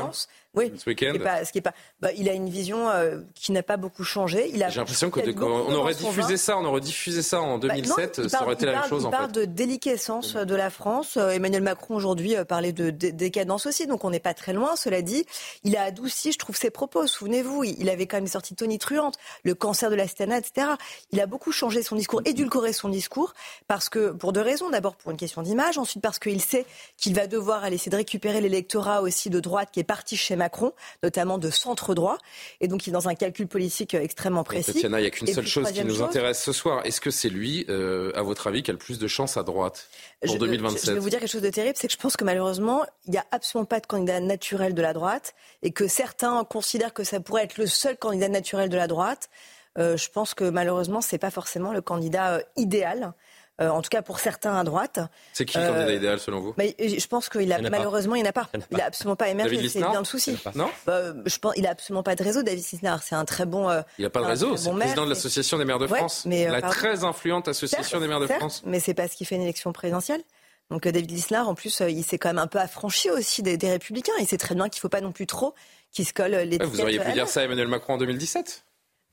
oui, 0.55 0.71
ce 0.77 0.91
week-end. 0.91 1.15
Ce 1.45 1.51
qui 1.51 1.59
est 1.59 1.63
pas, 1.63 1.73
bah, 2.01 2.11
il 2.15 2.29
a 2.29 2.35
une 2.35 2.51
vision 2.51 2.91
euh, 2.91 3.21
qui 3.35 3.53
n'a 3.53 3.63
pas 3.63 3.79
beaucoup 3.79 4.05
changé. 4.05 4.51
J'ai 4.53 4.59
l'impression 4.59 5.11
qu'on 5.11 5.73
aurait 5.73 5.95
diffusé 5.95 6.37
ça, 6.37 6.59
on 6.59 6.65
aurait 6.67 6.83
diffusé 6.83 7.23
ça 7.23 7.41
en 7.41 7.59
2007, 7.59 8.21
bah, 8.21 8.29
ça 8.29 8.43
aurait 8.43 8.53
été 8.53 8.67
la 8.67 8.81
même 8.81 8.89
chose. 8.89 9.05
Il 9.07 9.11
parle 9.11 9.33
de 9.33 9.47
déliquescence 9.47 10.35
de 10.35 10.55
la 10.55 10.69
France. 10.69 11.17
Euh, 11.17 11.31
Emmanuel 11.31 11.63
Macron 11.63 11.95
aujourd'hui 11.95 12.35
parlait 12.47 12.73
de 12.73 12.91
décadence 12.91 13.65
aussi, 13.65 13.87
donc 13.87 14.05
on 14.05 14.11
n'est 14.11 14.21
pas 14.21 14.35
très 14.35 14.53
loin. 14.53 14.77
Cela 14.77 15.01
dit, 15.01 15.25
il 15.65 15.75
a 15.75 15.85
adouci, 15.85 16.33
je 16.33 16.39
trouve, 16.39 16.55
ses 16.55 16.71
propos. 16.71 17.07
Souvenez-vous, 17.07 17.65
il 17.65 17.89
avait 17.89 18.07
quand 18.07 18.19
même 18.19 18.27
sorti 18.27 18.55
Tony 18.55 18.79
Truante, 18.79 19.17
le 19.45 19.55
cancer 19.55 19.89
de 19.89 19.95
la 19.95 20.07
stana, 20.07 20.37
etc. 20.37 20.67
Il 21.13 21.21
a 21.23 21.27
beaucoup 21.27 21.53
changé 21.53 21.83
son 21.83 21.97
discours, 21.97 22.21
édulcoré 22.27 22.75
son 22.75 22.91
discours, 22.91 23.33
parce 23.69 23.89
que 23.89 24.11
pour 24.11 24.35
deux 24.35 24.43
raisons. 24.43 24.69
D'abord 24.69 24.97
pour 24.97 25.11
une 25.11 25.17
question 25.17 25.41
d'image, 25.41 25.79
ensuite 25.79 26.02
parce 26.03 26.19
qu'il 26.19 26.41
sait 26.41 26.67
qu'il 26.97 27.15
va 27.15 27.27
devoir 27.27 27.65
aller 27.65 27.77
essayer 27.77 27.91
de 27.91 27.97
récupérer 27.97 28.41
l'électorat 28.41 29.03
aussi 29.03 29.31
de 29.31 29.41
droite 29.41 29.71
qui 29.73 29.81
est 29.81 29.85
parti 29.85 30.17
chez 30.17 30.37
Macron, 30.37 30.73
notamment 31.03 31.39
de 31.39 31.51
centre 31.51 31.95
droit. 31.95 32.19
Et 32.61 32.69
donc, 32.69 32.87
il 32.87 32.91
est 32.91 32.93
dans 32.93 33.09
un 33.09 33.15
calcul 33.15 33.47
politique 33.47 33.95
extrêmement 33.95 34.45
précis. 34.45 34.75
Tatiana, 34.75 34.99
il 34.99 35.03
n'y 35.03 35.07
a 35.07 35.11
qu'une 35.11 35.29
seule 35.29 35.47
chose 35.47 35.71
qui 35.73 35.85
nous 35.85 36.03
intéresse 36.03 36.43
ce 36.43 36.53
soir. 36.53 36.85
Est-ce 36.85 37.01
que 37.01 37.11
c'est 37.11 37.31
lui, 37.31 37.65
euh, 37.69 38.13
à 38.15 38.23
votre 38.23 38.47
avis, 38.49 38.63
qui 38.63 38.71
a 38.71 38.75
le 38.75 38.79
plus 38.79 38.99
de 38.99 39.07
chances 39.07 39.37
à 39.37 39.43
droite 39.43 39.89
pour 40.25 40.37
2027 40.37 40.87
Je 40.87 40.93
vais 40.93 40.99
vous 40.99 41.11
dire 41.11 41.21
quelque 41.21 41.31
chose 41.31 41.43
de 41.43 41.51
terrible, 41.51 41.77
c'est 41.79 41.87
que 41.87 41.93
je 41.93 41.99
pense 41.99 42.17
que 42.17 42.25
malheureusement, 42.25 42.85
il 43.07 43.13
n'y 43.13 43.19
a 43.19 43.25
absolument 43.31 43.67
pas 43.67 43.81
de 43.81 43.87
candidat 43.87 44.21
naturel 44.21 44.75
de 44.75 44.83
la 44.83 44.93
droite 44.93 45.35
et 45.63 45.71
que 45.71 45.87
certains 45.87 46.45
considèrent 46.45 46.93
que 46.93 47.05
ça 47.05 47.21
pourrait 47.21 47.45
être 47.45 47.59
le 47.59 47.67
seul 47.67 47.97
candidat 47.97 48.29
naturel 48.29 48.69
de 48.69 48.77
la 48.77 48.89
droite. 48.89 49.31
je 49.77 50.09
pense 50.11 50.35
que 50.35 50.45
malheureusement, 50.45 51.01
ce 51.01 51.15
n'est 51.15 51.19
pas 51.19 51.31
forcément 51.31 51.73
le 51.73 51.81
candidat 51.81 52.43
idéal. 52.57 53.15
Euh, 53.63 53.71
en 53.71 53.83
tout 53.83 53.89
cas 53.89 54.03
pour 54.03 54.19
certains 54.19 54.55
à 54.57 54.65
droite. 54.65 55.01
C'est 55.33 55.45
qui 55.45 55.59
le 55.59 55.65
candidat 55.65 55.87
euh, 55.87 55.95
idéal 55.95 56.21
selon 56.21 56.41
vous? 56.41 56.55
mais 56.57 56.75
Je 56.79 57.07
pense 57.07 57.29
qu'il 57.29 57.53
a, 57.53 57.61
malheureusement, 57.61 58.15
il 58.15 58.25
n'a 58.25 58.33
pas. 58.33 58.49
Il 58.71 58.77
n'a 58.77 58.87
absolument 58.87 59.17
pas 59.17 59.29
émergé. 59.29 59.69
C'est 59.69 59.79
bien 59.81 59.99
le 59.99 60.05
souci. 60.05 60.37
Non? 60.55 60.69
Bah, 60.87 61.01
je 61.25 61.39
pense, 61.39 61.55
Il 61.57 61.63
n'a 61.63 61.71
absolument 61.71 62.03
pas 62.03 62.15
de 62.15 62.23
réseau, 62.23 62.43
David 62.43 62.65
Lisnard. 62.73 63.03
C'est 63.03 63.15
un 63.15 63.25
très 63.25 63.47
bon. 63.47 63.69
Euh, 63.69 63.83
il 63.99 64.03
n'a 64.03 64.11
pas 64.11 64.21
de 64.21 64.27
réseau. 64.27 64.57
c'est 64.57 64.71
le 64.71 64.79
président 64.79 65.05
de 65.05 65.11
l'association 65.11 65.59
des 65.59 65.65
maires 65.65 65.79
de 65.79 65.87
France. 65.87 66.27
la 66.27 66.63
très 66.63 67.05
influente 67.05 67.49
association 67.49 68.01
des 68.01 68.09
maires 68.09 68.21
de 68.21 68.27
France. 68.27 68.63
Mais 68.67 68.81
c'est 68.81 68.95
parce 68.95 69.15
qu'il 69.15 69.27
fait 69.27 69.37
une 69.37 69.43
élection 69.43 69.73
présidentielle. 69.73 70.23
Donc 70.71 70.89
David 70.89 71.11
Lisnard, 71.11 71.49
en 71.49 71.55
plus, 71.55 71.83
il 71.87 72.03
s'est 72.03 72.19
quand 72.19 72.31
même 72.31 72.39
un 72.39 72.47
peu 72.47 72.59
affranchi 72.59 73.11
aussi 73.11 73.43
des, 73.43 73.57
Républicains. 73.71 74.13
Il 74.21 74.27
sait 74.27 74.39
très 74.39 74.55
bien 74.55 74.69
qu'il 74.69 74.79
ne 74.79 74.83
faut 74.83 74.89
pas 74.89 75.01
non 75.01 75.13
plus 75.13 75.27
trop 75.27 75.55
qu'il 75.91 76.07
se 76.07 76.15
colle 76.15 76.33
les. 76.33 76.59
vous 76.59 76.81
auriez 76.81 76.99
pu 76.99 77.13
dire 77.13 77.29
ça 77.29 77.41
à 77.41 77.45
Emmanuel 77.45 77.69
Macron 77.69 77.95
en 77.95 77.99
2017 77.99 78.65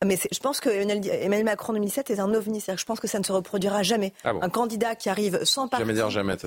mais 0.05 0.17
je 0.31 0.39
pense 0.39 0.61
que 0.61 0.69
Emmanuel 0.69 1.43
Macron 1.43 1.73
en 1.73 1.75
2007 1.75 2.09
est 2.09 2.19
un 2.19 2.33
ovni. 2.33 2.63
Je 2.65 2.85
pense 2.85 3.01
que 3.01 3.07
ça 3.07 3.19
ne 3.19 3.23
se 3.25 3.33
reproduira 3.33 3.83
jamais. 3.83 4.13
Ah 4.23 4.31
un 4.41 4.49
candidat 4.49 4.95
qui 4.95 5.09
arrive 5.09 5.43
sans 5.43 5.67
parti, 5.67 5.85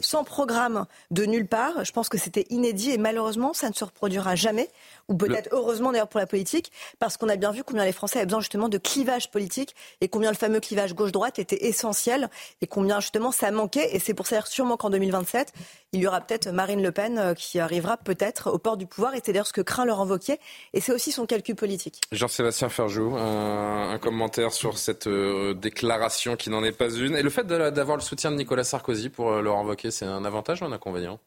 sans 0.00 0.24
programme 0.24 0.86
de 1.10 1.24
nulle 1.26 1.46
part, 1.46 1.84
je 1.84 1.92
pense 1.92 2.08
que 2.08 2.16
c'était 2.16 2.46
inédit 2.48 2.92
et 2.92 2.98
malheureusement, 2.98 3.52
ça 3.52 3.68
ne 3.68 3.74
se 3.74 3.84
reproduira 3.84 4.36
jamais 4.36 4.70
ou 5.08 5.14
peut-être 5.14 5.48
heureusement 5.52 5.92
d'ailleurs 5.92 6.08
pour 6.08 6.20
la 6.20 6.26
politique, 6.26 6.72
parce 6.98 7.16
qu'on 7.16 7.28
a 7.28 7.36
bien 7.36 7.52
vu 7.52 7.64
combien 7.64 7.84
les 7.84 7.92
Français 7.92 8.18
avaient 8.18 8.26
besoin 8.26 8.40
justement 8.40 8.68
de 8.68 8.78
clivage 8.78 9.30
politique 9.30 9.74
et 10.00 10.08
combien 10.08 10.30
le 10.30 10.36
fameux 10.36 10.60
clivage 10.60 10.94
gauche-droite 10.94 11.38
était 11.38 11.66
essentiel 11.66 12.28
et 12.60 12.66
combien 12.66 13.00
justement 13.00 13.32
ça 13.32 13.50
manquait. 13.50 13.94
Et 13.94 13.98
c'est 13.98 14.14
pour 14.14 14.26
ça 14.26 14.40
sûrement 14.44 14.76
qu'en 14.76 14.90
2027, 14.90 15.52
il 15.92 16.00
y 16.00 16.06
aura 16.06 16.20
peut-être 16.20 16.48
Marine 16.50 16.82
Le 16.82 16.90
Pen 16.92 17.18
euh, 17.18 17.34
qui 17.34 17.58
arrivera 17.58 17.96
peut-être 17.96 18.50
au 18.50 18.58
port 18.58 18.76
du 18.76 18.86
pouvoir. 18.86 19.14
Et 19.14 19.20
c'est 19.22 19.32
d'ailleurs 19.32 19.46
ce 19.46 19.52
que 19.52 19.60
craint 19.60 19.84
Laurent 19.84 20.06
Wauquiez. 20.06 20.38
Et 20.72 20.80
c'est 20.80 20.92
aussi 20.92 21.12
son 21.12 21.26
calcul 21.26 21.54
politique. 21.54 22.00
Jean-Sébastien 22.12 22.68
Ferjou, 22.68 23.14
un, 23.16 23.98
commentaire 23.98 24.52
sur 24.52 24.78
cette 24.78 25.06
euh, 25.06 25.54
déclaration 25.54 26.36
qui 26.36 26.50
n'en 26.50 26.64
est 26.64 26.72
pas 26.72 26.90
une. 26.90 27.14
Et 27.16 27.22
le 27.22 27.30
fait 27.30 27.46
d'avoir 27.46 27.96
le 27.96 28.02
soutien 28.02 28.30
de 28.30 28.36
Nicolas 28.36 28.64
Sarkozy 28.64 29.10
pour 29.10 29.32
euh, 29.32 29.42
Laurent 29.42 29.64
Wauquiez, 29.64 29.90
c'est 29.90 30.06
un 30.06 30.24
avantage 30.24 30.62
ou 30.62 30.64
un 30.64 30.72
inconvénient? 30.72 31.18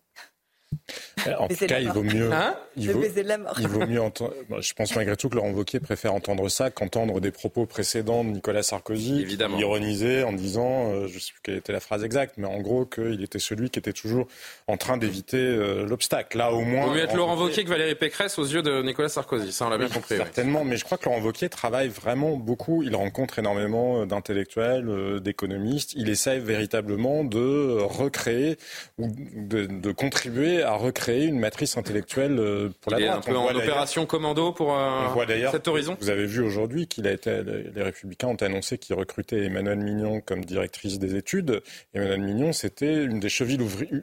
En 1.39 1.47
tout 1.47 1.65
cas, 1.65 1.80
il 1.80 1.89
vaut 1.89 2.03
mieux. 2.03 2.32
Hein? 2.32 2.55
il, 2.78 2.91
vaut, 2.91 3.03
il 3.59 3.67
vaut 3.67 3.86
mieux 3.86 4.01
entendre. 4.01 4.34
Je 4.59 4.73
pense 4.73 4.95
malgré 4.95 5.15
tout 5.15 5.30
que 5.30 5.36
Laurent 5.36 5.51
Wauquiez 5.51 5.80
préfère 5.80 6.13
entendre 6.13 6.49
ça 6.49 6.69
qu'entendre 6.69 7.19
des 7.21 7.32
propos 7.32 7.65
précédents 7.65 8.23
de 8.23 8.30
Nicolas 8.30 8.63
Sarkozy, 8.63 9.21
Évidemment. 9.21 9.57
ironisé 9.57 10.23
en 10.23 10.34
disant, 10.34 10.91
euh, 10.91 11.07
je 11.07 11.15
ne 11.15 11.19
sais 11.19 11.32
plus 11.34 11.41
quelle 11.43 11.55
était 11.55 11.73
la 11.73 11.80
phrase 11.80 12.03
exacte, 12.03 12.36
mais 12.38 12.47
en 12.47 12.59
gros 12.59 12.86
qu'il 12.86 13.23
était 13.23 13.39
celui 13.39 13.69
qui 13.69 13.80
était 13.80 13.93
toujours 13.93 14.28
en 14.67 14.78
train 14.78 14.97
d'éviter 14.97 15.38
euh, 15.38 15.86
l'obstacle. 15.86 16.38
Là, 16.38 16.51
au 16.51 16.61
moins. 16.61 16.84
Il 16.84 16.88
vaut 16.88 16.93
mieux 16.95 17.03
être 17.03 17.15
Laurent 17.15 17.38
Wauquiez 17.38 17.63
que 17.63 17.69
Valérie 17.69 17.95
Pécresse 17.95 18.38
aux 18.38 18.45
yeux 18.45 18.61
de 18.61 18.82
Nicolas 18.82 19.09
Sarkozy. 19.09 19.51
Ça, 19.51 19.65
on 19.67 19.69
l'a 19.69 19.78
bien 19.78 19.89
compris. 19.89 20.17
Certainement, 20.17 20.63
mais 20.63 20.78
je 20.78 20.84
crois 20.86 20.97
que 20.97 21.05
Laurent 21.05 21.21
Wauquiez 21.21 21.49
travaille 21.49 21.88
vraiment 21.89 22.36
beaucoup. 22.36 22.84
Il 22.84 22.95
rencontre 22.95 23.39
énormément 23.39 24.01
euh, 24.01 24.05
d'intellectuels, 24.05 25.21
d'économistes. 25.21 25.93
Il 25.95 26.09
essaie 26.09 26.39
véritablement 26.39 27.23
de 27.23 27.78
recréer 27.82 28.57
ou 28.97 29.07
de, 29.36 29.65
de 29.65 29.91
contribuer 29.91 30.63
à 30.66 30.74
recréer 30.74 31.26
une 31.26 31.39
matrice 31.39 31.78
intellectuelle 31.78 32.38
euh, 32.39 32.70
pour 32.82 32.91
la 32.91 32.99
Il 32.99 33.05
est 33.05 33.07
un 33.07 33.22
peu 33.22 33.36
en 33.36 33.53
opération 33.53 34.05
commando 34.05 34.51
pour 34.51 34.78
euh, 34.78 35.07
cet 35.51 35.68
horizon. 35.68 35.97
Vous 35.99 36.09
avez 36.09 36.26
vu 36.26 36.41
aujourd'hui 36.41 36.88
qu'il 36.88 37.07
a 37.07 37.11
été, 37.11 37.43
les 37.43 37.84
Républicains 37.84 38.28
ont 38.28 38.36
annoncé 38.36 38.78
qu'ils 38.78 38.95
recrutaient 38.95 39.45
Emmanuel 39.45 39.80
Mignon 39.80 40.22
comme 40.22 40.43
directrice 40.43 40.99
des 40.99 41.16
études. 41.16 41.61
Emmanuel 41.93 42.22
Mignon, 42.22 42.53
c'était 42.53 43.03
une 43.03 43.20
des 43.20 43.30
chevilles, 43.30 43.59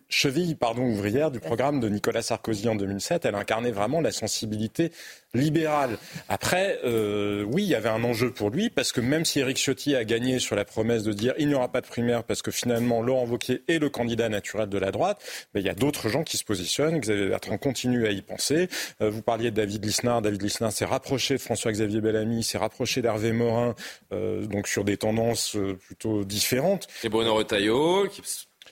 chevilles 0.08 0.54
pardon, 0.54 0.82
ouvrières 0.82 1.30
du 1.30 1.40
programme 1.40 1.80
de 1.80 1.88
Nicolas 1.88 2.22
Sarkozy 2.22 2.68
en 2.68 2.74
2007. 2.74 3.24
Elle 3.24 3.34
incarnait 3.34 3.72
vraiment 3.72 4.00
la 4.00 4.12
sensibilité 4.12 4.92
libéral. 5.34 5.96
Après, 6.28 6.78
euh, 6.84 7.42
oui, 7.44 7.62
il 7.62 7.68
y 7.68 7.74
avait 7.74 7.88
un 7.88 8.04
enjeu 8.04 8.30
pour 8.30 8.50
lui, 8.50 8.68
parce 8.68 8.92
que 8.92 9.00
même 9.00 9.24
si 9.24 9.40
Éric 9.40 9.56
Ciotti 9.56 9.96
a 9.96 10.04
gagné 10.04 10.38
sur 10.38 10.56
la 10.56 10.64
promesse 10.64 11.02
de 11.04 11.12
dire 11.12 11.34
il 11.38 11.48
n'y 11.48 11.54
aura 11.54 11.68
pas 11.68 11.80
de 11.80 11.86
primaire, 11.86 12.24
parce 12.24 12.42
que 12.42 12.50
finalement 12.50 13.02
Laurent 13.02 13.24
Wauquiez 13.24 13.62
est 13.68 13.78
le 13.78 13.88
candidat 13.88 14.28
naturel 14.28 14.68
de 14.68 14.78
la 14.78 14.90
droite, 14.90 15.22
mais 15.54 15.60
il 15.60 15.66
y 15.66 15.70
a 15.70 15.74
d'autres 15.74 16.08
gens 16.08 16.22
qui 16.22 16.36
se 16.42 16.46
positionnent. 16.46 16.98
Xavier 16.98 17.28
Bertrand 17.28 17.58
continue 17.58 18.06
à 18.06 18.10
y 18.10 18.20
penser. 18.20 18.68
Euh, 19.00 19.10
vous 19.10 19.22
parliez 19.22 19.50
de 19.50 19.56
David 19.56 19.84
Lisnard. 19.84 20.22
David 20.22 20.42
Lisnard 20.42 20.72
s'est 20.72 20.84
rapproché 20.84 21.34
de 21.34 21.40
François-Xavier 21.40 22.00
Bellamy, 22.00 22.42
s'est 22.42 22.58
rapproché 22.58 23.00
d'Hervé 23.00 23.32
Morin, 23.32 23.74
euh, 24.12 24.44
donc 24.46 24.68
sur 24.68 24.84
des 24.84 24.96
tendances 24.96 25.56
plutôt 25.86 26.24
différentes. 26.24 26.88
Et 27.04 27.08
Bruno 27.08 27.34
Retailleau, 27.34 28.08
qui 28.08 28.22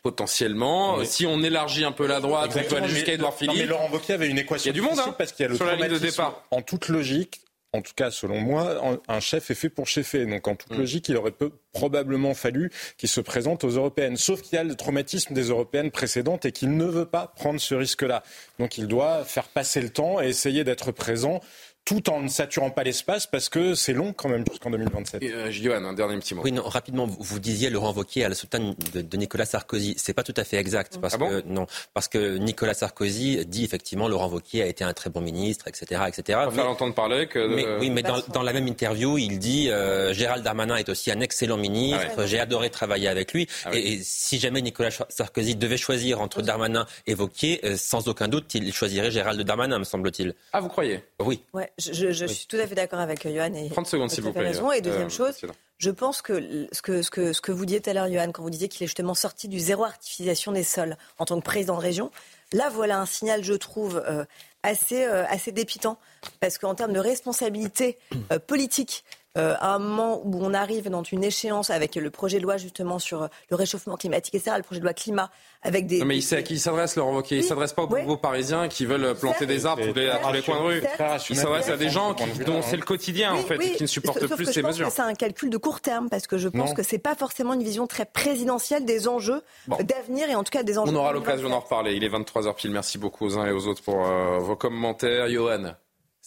potentiellement. 0.03 1.05
Si 1.05 1.27
on 1.27 1.43
élargit 1.43 1.85
un 1.85 1.93
peu 1.93 2.07
la 2.07 2.21
droite, 2.21 2.57
on 2.57 2.69
peut 2.69 2.77
aller 2.77 2.89
jusqu'à 2.89 3.13
Edouard 3.13 3.35
Philippe. 3.35 3.59
mais 3.59 3.67
Laurent 3.67 3.91
Wauquiez 3.91 4.15
avait 4.15 4.29
une 4.29 4.39
équation. 4.39 4.73
Il 4.73 4.77
y 4.77 4.79
a 4.79 4.83
du 4.83 4.89
monde, 4.89 4.99
hein, 4.99 5.15
parce 5.17 5.33
qu'il 5.33 5.45
y 5.45 5.47
a 5.47 5.49
le 5.49 5.57
sur 5.57 5.67
la 5.67 5.77
ligne 5.77 5.89
de 5.89 5.99
départ. 5.99 6.45
En 6.51 6.63
toute 6.63 6.89
logique, 6.89 7.43
en 7.73 7.83
tout 7.83 7.93
cas 7.95 8.11
selon 8.11 8.41
moi, 8.41 9.01
un 9.07 9.21
chef 9.21 9.51
est 9.51 9.55
fait 9.55 9.69
pour 9.69 9.87
chefer. 9.87 10.27
Donc 10.27 10.49
en 10.49 10.57
toute 10.57 10.73
mm. 10.73 10.79
logique, 10.79 11.09
il 11.09 11.17
aurait 11.17 11.35
probablement 11.73 12.35
fallu 12.35 12.71
qu'il 12.97 13.09
se 13.09 13.21
présente 13.21 13.63
aux 13.65 13.71
européennes. 13.71 14.17
Sauf 14.17 14.43
qu'il 14.43 14.57
y 14.57 14.59
a 14.59 14.65
le 14.65 14.75
traumatisme 14.75 15.35
des 15.35 15.49
européennes 15.49 15.91
précédentes 15.91 16.45
et 16.45 16.53
qu'il 16.53 16.77
ne 16.77 16.85
veut 16.85 17.07
pas 17.07 17.33
prendre 17.37 17.61
ce 17.61 17.75
risque-là. 17.75 18.23
Donc 18.59 18.79
il 18.79 18.89
doit 18.89 19.25
faire 19.25 19.49
passer 19.49 19.81
le 19.81 19.91
temps 19.91 20.21
et 20.21 20.29
essayer 20.29 20.65
d'être 20.65 20.91
présent 20.93 21.41
tout 21.85 22.11
en 22.11 22.21
ne 22.21 22.29
saturant 22.29 22.71
pas 22.71 22.85
l'espace 22.85 23.27
parce 23.27 23.49
que 23.49 23.75
c'est 23.75 23.93
long 23.93 24.13
quand 24.13 24.29
même 24.29 24.45
jusqu'en 24.49 24.71
2027. 24.71 25.23
Euh, 25.23 25.51
Johan, 25.51 25.85
un 25.85 25.93
dernier 25.93 26.19
petit 26.19 26.35
mot. 26.35 26.43
Oui, 26.45 26.53
non, 26.53 26.63
rapidement, 26.63 27.07
vous, 27.07 27.41
disiez 27.41 27.71
Laurent 27.71 27.93
Wauquiez 27.93 28.25
à 28.25 28.29
la 28.29 28.35
soutane 28.35 28.75
de, 28.95 29.17
Nicolas 29.17 29.45
Sarkozy. 29.45 29.95
C'est 29.97 30.15
pas 30.15 30.23
tout 30.23 30.35
à 30.37 30.45
fait 30.45 30.57
exact 30.57 30.99
parce 31.01 31.15
ah 31.15 31.19
que 31.19 31.43
non, 31.47 31.67
parce 31.93 32.09
que 32.09 32.37
Nicolas 32.37 32.75
Sarkozy 32.75 33.45
dit 33.47 33.65
effectivement 33.65 34.09
Laurent 34.09 34.29
Wauquiez 34.29 34.63
a 34.63 34.67
été 34.67 34.85
un 34.85 34.93
très 34.93 35.11
bon 35.11 35.21
ministre, 35.21 35.67
etc., 35.69 36.03
etc. 36.07 36.39
On 36.47 36.51
va 36.51 36.65
l'entendre 36.65 36.95
parler 36.95 37.27
que. 37.27 37.47
Mais, 37.55 37.67
oui, 37.81 37.91
mais 37.91 38.03
dans, 38.03 38.43
la 38.43 38.53
même 38.53 38.69
interview, 38.69 39.19
il 39.19 39.39
dit 39.39 39.71
euh, 39.71 40.13
Gérald 40.15 40.45
Darmanin 40.45 40.77
est 40.77 40.89
aussi 40.89 41.11
un 41.11 41.21
excellent 41.21 41.57
ministre. 41.57 42.07
Ah 42.17 42.27
J'ai 42.27 42.39
adoré 42.39 42.71
travailler 42.71 43.09
avec 43.09 43.33
lui. 43.33 43.49
Ah 43.65 43.71
et, 43.73 43.99
si 44.03 44.39
jamais 44.39 44.63
Nicolas 44.63 44.91
Sarkozy 45.09 45.57
devait 45.57 45.77
choisir 45.77 46.21
entre 46.21 46.43
Darmanin 46.43 46.87
et 47.07 47.15
Wauquiez, 47.15 47.61
euh, 47.65 47.77
sans 47.77 48.09
aucun 48.09 48.29
doute, 48.29 48.55
il 48.55 48.73
choisirait 48.73 49.11
Gérald 49.11 49.41
Darmanin, 49.43 49.79
me 49.79 49.85
semble-t-il. 49.85 50.35
Ah, 50.53 50.61
vous 50.61 50.69
croyez? 50.69 51.03
Oui. 51.19 51.43
Ouais. 51.53 51.70
Je, 51.79 52.27
suis 52.27 52.47
tout 52.47 52.57
à 52.57 52.67
fait 52.67 52.75
d'accord 52.75 53.01
avec 53.01 53.27
Johan. 53.27 53.53
Et 53.55 53.69
30 53.69 53.87
secondes, 53.87 54.11
s'il 54.11 54.23
vous 54.25 54.33
plaît. 54.33 54.49
Raison. 54.49 54.73
Et 54.73 54.81
deuxième 54.81 55.07
euh, 55.07 55.09
chose, 55.09 55.35
je 55.79 55.91
pense 55.91 56.23
que 56.23 56.67
ce, 56.73 56.83
que 56.83 57.03
ce 57.03 57.11
que 57.11 57.33
ce 57.33 57.41
que 57.41 57.53
vous 57.53 57.67
disiez 57.67 57.81
tout 57.81 57.91
à 57.91 57.93
l'heure, 57.95 58.09
Johan, 58.11 58.31
quand 58.33 58.43
vous 58.43 58.51
disiez 58.51 58.69
qu'il 58.69 58.85
est 58.85 58.87
justement 58.87 59.15
sorti 59.15 59.49
du 59.49 59.59
zéro 59.59 59.85
artificialisation 59.85 60.53
des 60.53 60.63
sols 60.63 60.97
en 61.19 61.25
tant 61.25 61.39
que 61.39 61.45
président 61.45 61.77
de 61.77 61.83
région, 61.83 62.11
là, 62.53 62.69
voilà 62.71 63.01
un 63.01 63.07
signal, 63.07 63.45
je 63.45 63.55
trouve, 63.55 64.03
euh, 64.07 64.25
assez, 64.63 65.05
euh, 65.05 65.25
assez 65.29 65.53
dépitant. 65.53 65.99
Parce 66.41 66.59
qu'en 66.59 66.75
termes 66.75 66.93
de 66.93 67.01
responsabilité 67.01 67.99
politique, 68.47 69.05
euh, 69.39 69.55
à 69.61 69.75
un 69.75 69.79
moment 69.79 70.21
où 70.25 70.45
on 70.45 70.53
arrive 70.55 70.89
dans 70.91 71.05
une 71.05 71.23
échéance 71.23 71.71
avec 71.71 71.95
le 71.95 72.11
projet 72.11 72.39
de 72.39 72.43
loi 72.43 72.57
justement 72.57 72.99
sur 72.99 73.29
le 73.49 73.57
réchauffement 73.57 73.97
climatique, 73.97 74.35
etc., 74.35 74.57
le 74.57 74.63
projet 74.65 74.81
de 74.81 74.85
loi 74.85 74.93
climat, 74.93 75.31
avec 75.63 75.87
des... 75.87 76.01
Non 76.01 76.07
mais 76.07 76.17
il 76.17 76.23
sait 76.23 76.39
à 76.39 76.43
qui 76.43 76.55
il 76.55 76.61
s'adresse, 76.61 76.97
Laurent 76.97 77.15
Wauquiez. 77.15 77.39
Il 77.39 77.43
ne 77.43 77.47
s'adresse 77.47 77.73
pas 77.73 77.83
aux 77.83 77.89
ouais. 77.89 78.05
Parisiens 78.21 78.69
qui 78.69 78.87
veulent 78.87 79.15
planter 79.15 79.47
des 79.47 79.67
arbres 79.67 79.87
tous 79.87 79.95
les, 79.95 80.11
les 80.33 80.43
coins 80.43 80.59
de 80.59 80.65
rue. 80.65 80.83
Il 81.31 81.37
s'adresse 81.37 81.69
à 81.69 81.77
des 81.77 81.91
gens 81.91 82.15
dont 82.45 82.63
c'est 82.63 82.77
le 82.77 82.83
quotidien, 82.83 83.35
en 83.35 83.43
fait, 83.43 83.57
et 83.57 83.73
qui 83.73 83.83
ne 83.85 83.89
supportent 83.89 84.27
plus 84.27 84.47
ces 84.47 84.63
mesures. 84.63 84.91
C'est 84.91 85.03
un 85.03 85.15
calcul 85.15 85.51
de 85.51 85.59
court 85.59 85.81
terme, 85.81 86.09
parce 86.09 86.27
que 86.27 86.39
je 86.39 86.49
pense 86.49 86.75
que 86.75 86.83
ce 86.83 86.95
n'est 86.95 87.01
pas 87.01 87.15
forcément 87.15 87.55
une 87.55 87.63
vision 87.63 87.87
très 87.87 88.07
présidentielle 88.07 88.85
des 88.85 89.09
enjeux 89.09 89.43
d'avenir, 89.69 90.29
et 90.29 90.35
en 90.35 90.43
tout 90.43 90.51
cas 90.51 90.63
des 90.63 90.79
enjeux... 90.79 90.93
On 90.93 90.97
aura 90.97 91.13
l'occasion 91.13 91.49
d'en 91.49 91.61
reparler. 91.61 91.95
Il 91.95 92.05
est 92.05 92.09
23h 92.09 92.55
pile. 92.57 92.73
Merci 92.73 92.99
beaucoup 92.99 93.27
aux 93.27 93.39
uns 93.39 93.47
et 93.47 93.53
aux 93.53 93.67
autres 93.67 93.83
pour 93.83 94.07
euh, 94.07 94.39
vos 94.39 94.57
commentaires. 94.57 95.29
Johan 95.31 95.75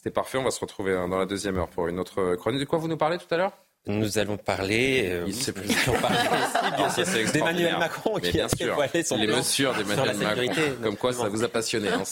c'était 0.03 0.13
parfait. 0.13 0.37
On 0.37 0.43
va 0.43 0.51
se 0.51 0.59
retrouver 0.59 0.93
hein, 0.93 1.07
dans 1.07 1.17
la 1.17 1.25
deuxième 1.25 1.57
heure 1.57 1.69
pour 1.69 1.87
une 1.87 1.97
autre 1.97 2.35
chronique. 2.35 2.59
De 2.59 2.65
quoi 2.65 2.77
vous 2.77 2.89
nous 2.89 2.97
parlez 2.97 3.17
tout 3.17 3.33
à 3.33 3.37
l'heure? 3.37 3.53
Nous 3.87 4.17
allons 4.17 4.35
parler, 4.35 5.07
euh, 5.09 5.23
il 5.27 5.53
plus 5.53 7.31
d'Emmanuel 7.33 7.77
Macron 7.77 8.15
qui 8.15 8.31
bien 8.31 8.45
a 8.45 8.49
sûr. 8.49 8.77
son 9.05 9.15
les 9.15 9.27
mesures 9.27 9.73
d'Emmanuel 9.73 10.17
Macron. 10.17 10.51
Comme 10.83 10.97
quoi, 10.97 11.13
ça 11.13 11.29
vous 11.29 11.45
a 11.45 11.47
passionné. 11.47 11.87
Hein, 11.87 12.03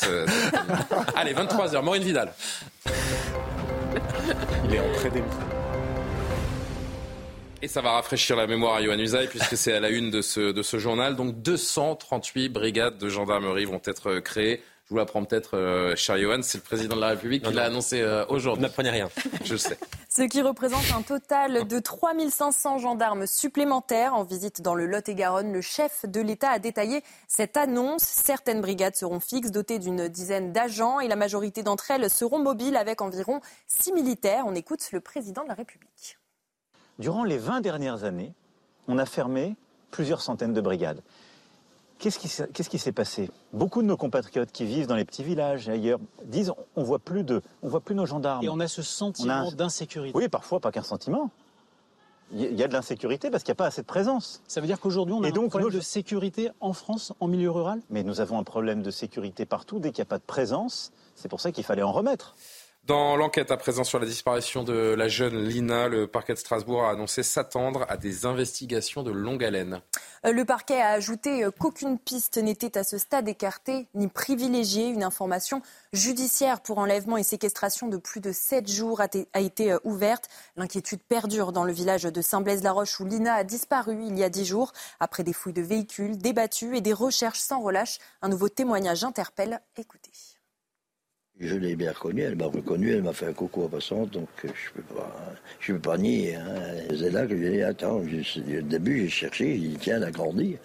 Allez, 1.15 1.33
23h, 1.33 1.81
Maureen 1.83 2.03
Vidal. 2.03 2.33
Il 4.69 4.75
est 4.75 4.79
en 4.79 4.91
très 4.93 5.11
Et 7.61 7.67
ça 7.67 7.81
va 7.81 7.91
rafraîchir 7.91 8.37
la 8.37 8.47
mémoire 8.47 8.75
à 8.75 8.81
Yohann 8.81 9.01
Usaï 9.01 9.27
puisque 9.27 9.57
c'est 9.57 9.73
à 9.73 9.81
la 9.81 9.89
une 9.89 10.11
de 10.11 10.21
ce, 10.21 10.53
de 10.53 10.61
ce 10.61 10.77
journal. 10.77 11.17
Donc 11.17 11.41
238 11.41 12.49
brigades 12.49 12.97
de 12.97 13.09
gendarmerie 13.09 13.65
vont 13.65 13.81
être 13.85 14.19
créées 14.19 14.61
je 14.80 14.80
vous 14.91 14.97
l'apprends 14.97 15.23
peut-être, 15.23 15.57
euh, 15.57 15.95
cher 15.95 16.17
Johan, 16.17 16.41
c'est 16.43 16.57
le 16.57 16.63
président 16.63 16.95
de 16.97 17.01
la 17.01 17.09
République 17.09 17.43
qui 17.43 17.53
l'a 17.53 17.63
annoncé 17.63 18.01
euh, 18.01 18.25
aujourd'hui. 18.27 18.61
N'apprenez 18.61 18.89
rien. 18.89 19.09
Je 19.45 19.55
sais. 19.55 19.77
Ce 20.09 20.21
qui 20.23 20.41
représente 20.41 20.83
un 20.93 21.01
total 21.01 21.65
de 21.65 21.79
3500 21.79 22.77
gendarmes 22.77 23.25
supplémentaires 23.25 24.13
en 24.13 24.23
visite 24.23 24.61
dans 24.61 24.75
le 24.75 24.85
Lot-et-Garonne. 24.85 25.53
Le 25.53 25.61
chef 25.61 26.05
de 26.05 26.19
l'État 26.19 26.49
a 26.49 26.59
détaillé 26.59 27.03
cette 27.29 27.55
annonce. 27.55 28.03
Certaines 28.03 28.59
brigades 28.59 28.97
seront 28.97 29.21
fixes, 29.21 29.51
dotées 29.51 29.79
d'une 29.79 30.09
dizaine 30.09 30.51
d'agents 30.51 30.99
et 30.99 31.07
la 31.07 31.15
majorité 31.15 31.63
d'entre 31.63 31.89
elles 31.91 32.09
seront 32.09 32.39
mobiles 32.39 32.75
avec 32.75 32.99
environ 32.99 33.39
6 33.67 33.93
militaires. 33.93 34.43
On 34.45 34.55
écoute 34.55 34.85
le 34.91 34.99
président 34.99 35.43
de 35.43 35.47
la 35.47 35.55
République. 35.55 36.17
Durant 36.99 37.23
les 37.23 37.37
20 37.37 37.61
dernières 37.61 38.03
années, 38.03 38.33
on 38.89 38.97
a 38.97 39.05
fermé 39.05 39.55
plusieurs 39.91 40.21
centaines 40.21 40.53
de 40.53 40.61
brigades. 40.61 41.01
Qu'est-ce 42.01 42.69
qui, 42.69 42.79
s'est 42.79 42.91
passé? 42.91 43.29
Beaucoup 43.53 43.83
de 43.83 43.87
nos 43.87 43.95
compatriotes 43.95 44.51
qui 44.51 44.65
vivent 44.65 44.87
dans 44.87 44.95
les 44.95 45.05
petits 45.05 45.23
villages 45.23 45.69
et 45.69 45.73
ailleurs 45.73 45.99
disent 46.23 46.51
on 46.75 46.81
voit 46.81 46.97
plus 46.97 47.23
de, 47.23 47.43
on 47.61 47.69
voit 47.69 47.79
plus 47.79 47.93
nos 47.93 48.07
gendarmes. 48.07 48.43
Et 48.43 48.49
on 48.49 48.59
a 48.59 48.67
ce 48.67 48.81
sentiment 48.81 49.51
d'insécurité. 49.51 50.17
Oui, 50.17 50.27
parfois 50.27 50.59
pas 50.59 50.71
qu'un 50.71 50.81
sentiment. 50.81 51.29
il 52.31 52.55
y 52.55 52.63
a 52.63 52.67
de 52.67 52.73
l'insécurité 52.73 53.29
parce 53.29 53.43
qu'il 53.43 53.51
n'y 53.51 53.57
a 53.57 53.61
pas 53.61 53.67
assez 53.67 53.83
de 53.83 53.87
présence. 53.87 54.41
Ça 54.47 54.61
veut 54.61 54.67
dire 54.67 54.79
qu'aujourd'hui, 54.79 55.13
on 55.13 55.23
a 55.23 55.27
un 55.27 55.47
problème 55.47 55.69
de 55.69 55.79
sécurité 55.79 56.49
en 56.59 56.73
France, 56.73 57.13
en 57.19 57.27
milieu 57.27 57.51
rural? 57.51 57.79
Mais 57.91 58.01
nous 58.01 58.19
avons 58.19 58.39
un 58.39 58.43
problème 58.43 58.81
de 58.81 58.89
sécurité 58.89 59.45
partout. 59.45 59.77
Dès 59.77 59.91
qu'il 59.91 60.01
n'y 60.01 60.07
a 60.07 60.09
pas 60.09 60.17
de 60.17 60.23
présence, 60.23 60.91
c'est 61.13 61.29
pour 61.29 61.39
ça 61.39 61.51
qu'il 61.51 61.63
fallait 61.63 61.83
en 61.83 61.91
remettre. 61.91 62.35
Dans 62.85 63.15
l'enquête 63.15 63.51
à 63.51 63.57
présent 63.57 63.83
sur 63.83 63.99
la 63.99 64.07
disparition 64.07 64.63
de 64.63 64.73
la 64.73 65.07
jeune 65.07 65.37
Lina, 65.37 65.87
le 65.87 66.07
parquet 66.07 66.33
de 66.33 66.39
Strasbourg 66.39 66.83
a 66.83 66.89
annoncé 66.89 67.21
s'attendre 67.21 67.85
à 67.89 67.95
des 67.95 68.25
investigations 68.25 69.03
de 69.03 69.11
longue 69.11 69.43
haleine. 69.43 69.81
Euh, 70.25 70.31
le 70.31 70.45
parquet 70.45 70.81
a 70.81 70.89
ajouté 70.89 71.43
euh, 71.43 71.51
qu'aucune 71.51 71.99
piste 71.99 72.37
n'était 72.37 72.79
à 72.79 72.83
ce 72.83 72.97
stade 72.97 73.27
écartée 73.27 73.85
ni 73.93 74.07
privilégiée. 74.07 74.87
Une 74.87 75.03
information 75.03 75.61
judiciaire 75.93 76.59
pour 76.59 76.79
enlèvement 76.79 77.17
et 77.17 77.23
séquestration 77.23 77.87
de 77.87 77.97
plus 77.97 78.19
de 78.19 78.31
sept 78.31 78.67
jours 78.67 78.99
a 78.99 79.39
été 79.39 79.71
euh, 79.71 79.77
ouverte. 79.83 80.27
L'inquiétude 80.57 81.01
perdure 81.07 81.51
dans 81.51 81.65
le 81.65 81.73
village 81.73 82.03
de 82.03 82.21
Saint-Blaise-la-Roche 82.21 82.99
où 82.99 83.05
Lina 83.05 83.35
a 83.35 83.43
disparu 83.43 84.03
il 84.07 84.17
y 84.17 84.23
a 84.23 84.29
dix 84.29 84.45
jours 84.45 84.73
après 84.99 85.23
des 85.23 85.33
fouilles 85.33 85.53
de 85.53 85.61
véhicules 85.61 86.17
débattues 86.17 86.75
et 86.75 86.81
des 86.81 86.93
recherches 86.93 87.41
sans 87.41 87.61
relâche. 87.61 87.99
Un 88.23 88.29
nouveau 88.29 88.49
témoignage 88.49 89.03
interpelle. 89.03 89.61
Écoutez. 89.77 90.11
Je 91.43 91.55
l'ai 91.55 91.75
bien 91.75 91.91
reconnue, 91.91 92.21
elle 92.21 92.35
m'a 92.35 92.45
reconnu, 92.45 92.91
elle 92.91 93.01
m'a 93.01 93.13
fait 93.13 93.25
un 93.25 93.33
coucou 93.33 93.63
en 93.63 93.67
passant, 93.67 94.05
donc 94.05 94.29
euh, 94.45 94.49
je 94.53 94.81
je 95.59 95.73
peux 95.73 95.79
pas 95.79 95.97
nier. 95.97 96.35
Hein. 96.35 96.45
C'est 96.89 97.09
là 97.09 97.25
que 97.25 97.35
j'ai 97.35 97.49
dit, 97.49 97.63
attends, 97.63 97.97
au 97.97 98.61
début 98.61 98.99
j'ai 99.01 99.09
cherché, 99.09 99.53
j'ai 99.53 99.69
dit, 99.69 99.77
tiens, 99.79 99.97
elle 99.97 100.03
a 100.03 100.11
grandi. 100.11 100.57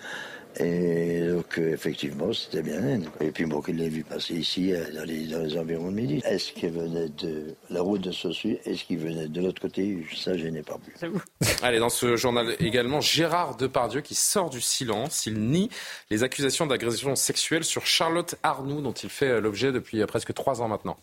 Et 0.59 1.29
donc, 1.29 1.59
euh, 1.59 1.73
effectivement, 1.73 2.33
c'était 2.33 2.63
bien. 2.63 3.01
Et 3.21 3.31
puis, 3.31 3.45
moi, 3.45 3.61
qu'il 3.65 3.77
l'ai 3.77 3.89
vu 3.89 4.03
passer 4.05 4.35
ici, 4.35 4.73
euh, 4.73 4.85
dans 4.95 5.05
les, 5.05 5.27
dans 5.27 5.41
les 5.41 5.59
environs 5.59 5.91
de 5.91 5.97
midi. 5.97 6.23
Est-ce 6.25 6.53
qu'il 6.53 6.71
venait 6.71 7.09
de 7.11 7.55
la 7.71 7.83
route 7.83 8.01
de 8.01 8.13
Sossu 8.13 8.59
Est-ce 8.65 8.85
qu'il 8.85 8.99
venait 8.99 9.29
de 9.29 9.41
l'autre 9.41 9.61
côté? 9.61 10.07
Ça, 10.15 10.37
je 10.37 10.47
n'ai 10.47 10.63
pas 10.63 10.79
vu. 10.87 11.11
Allez, 11.63 11.79
dans 11.79 11.91
ce 11.91 12.17
journal 12.17 12.57
également, 12.61 13.01
Gérard 13.01 13.57
Depardieu 13.57 14.01
qui 14.01 14.15
sort 14.15 14.51
du 14.51 14.61
silence. 14.61 15.27
Il 15.27 15.39
nie 15.41 15.69
les 16.11 16.23
accusations 16.23 16.67
d'agression 16.67 17.17
sexuelle 17.17 17.65
sur 17.65 17.87
Charlotte 17.87 18.37
Arnoux, 18.43 18.81
dont 18.81 18.93
il 18.93 19.11
fait 19.11 19.41
l'objet 19.41 19.73
depuis 19.73 20.05
presque 20.07 20.33
trois 20.33 20.63
ans 20.63 20.69
maintenant. 20.69 20.97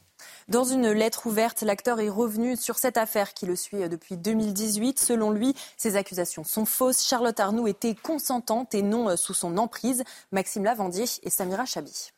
Dans 0.49 0.63
une 0.63 0.91
lettre 0.91 1.27
ouverte, 1.27 1.61
l'acteur 1.61 1.99
est 1.99 2.09
revenu 2.09 2.57
sur 2.57 2.77
cette 2.77 2.97
affaire 2.97 3.33
qui 3.33 3.45
le 3.45 3.55
suit 3.55 3.87
depuis 3.89 4.17
2018. 4.17 4.99
Selon 4.99 5.31
lui, 5.31 5.55
ces 5.77 5.95
accusations 5.95 6.43
sont 6.43 6.65
fausses. 6.65 7.07
Charlotte 7.07 7.39
Arnoux 7.39 7.67
était 7.67 7.95
consentante 7.95 8.75
et 8.75 8.81
non 8.81 9.15
sous 9.15 9.33
son 9.33 9.57
emprise. 9.57 10.03
Maxime 10.31 10.65
Lavandier 10.65 11.05
et 11.23 11.29
Samira 11.29 11.65
Chabi. 11.65 12.11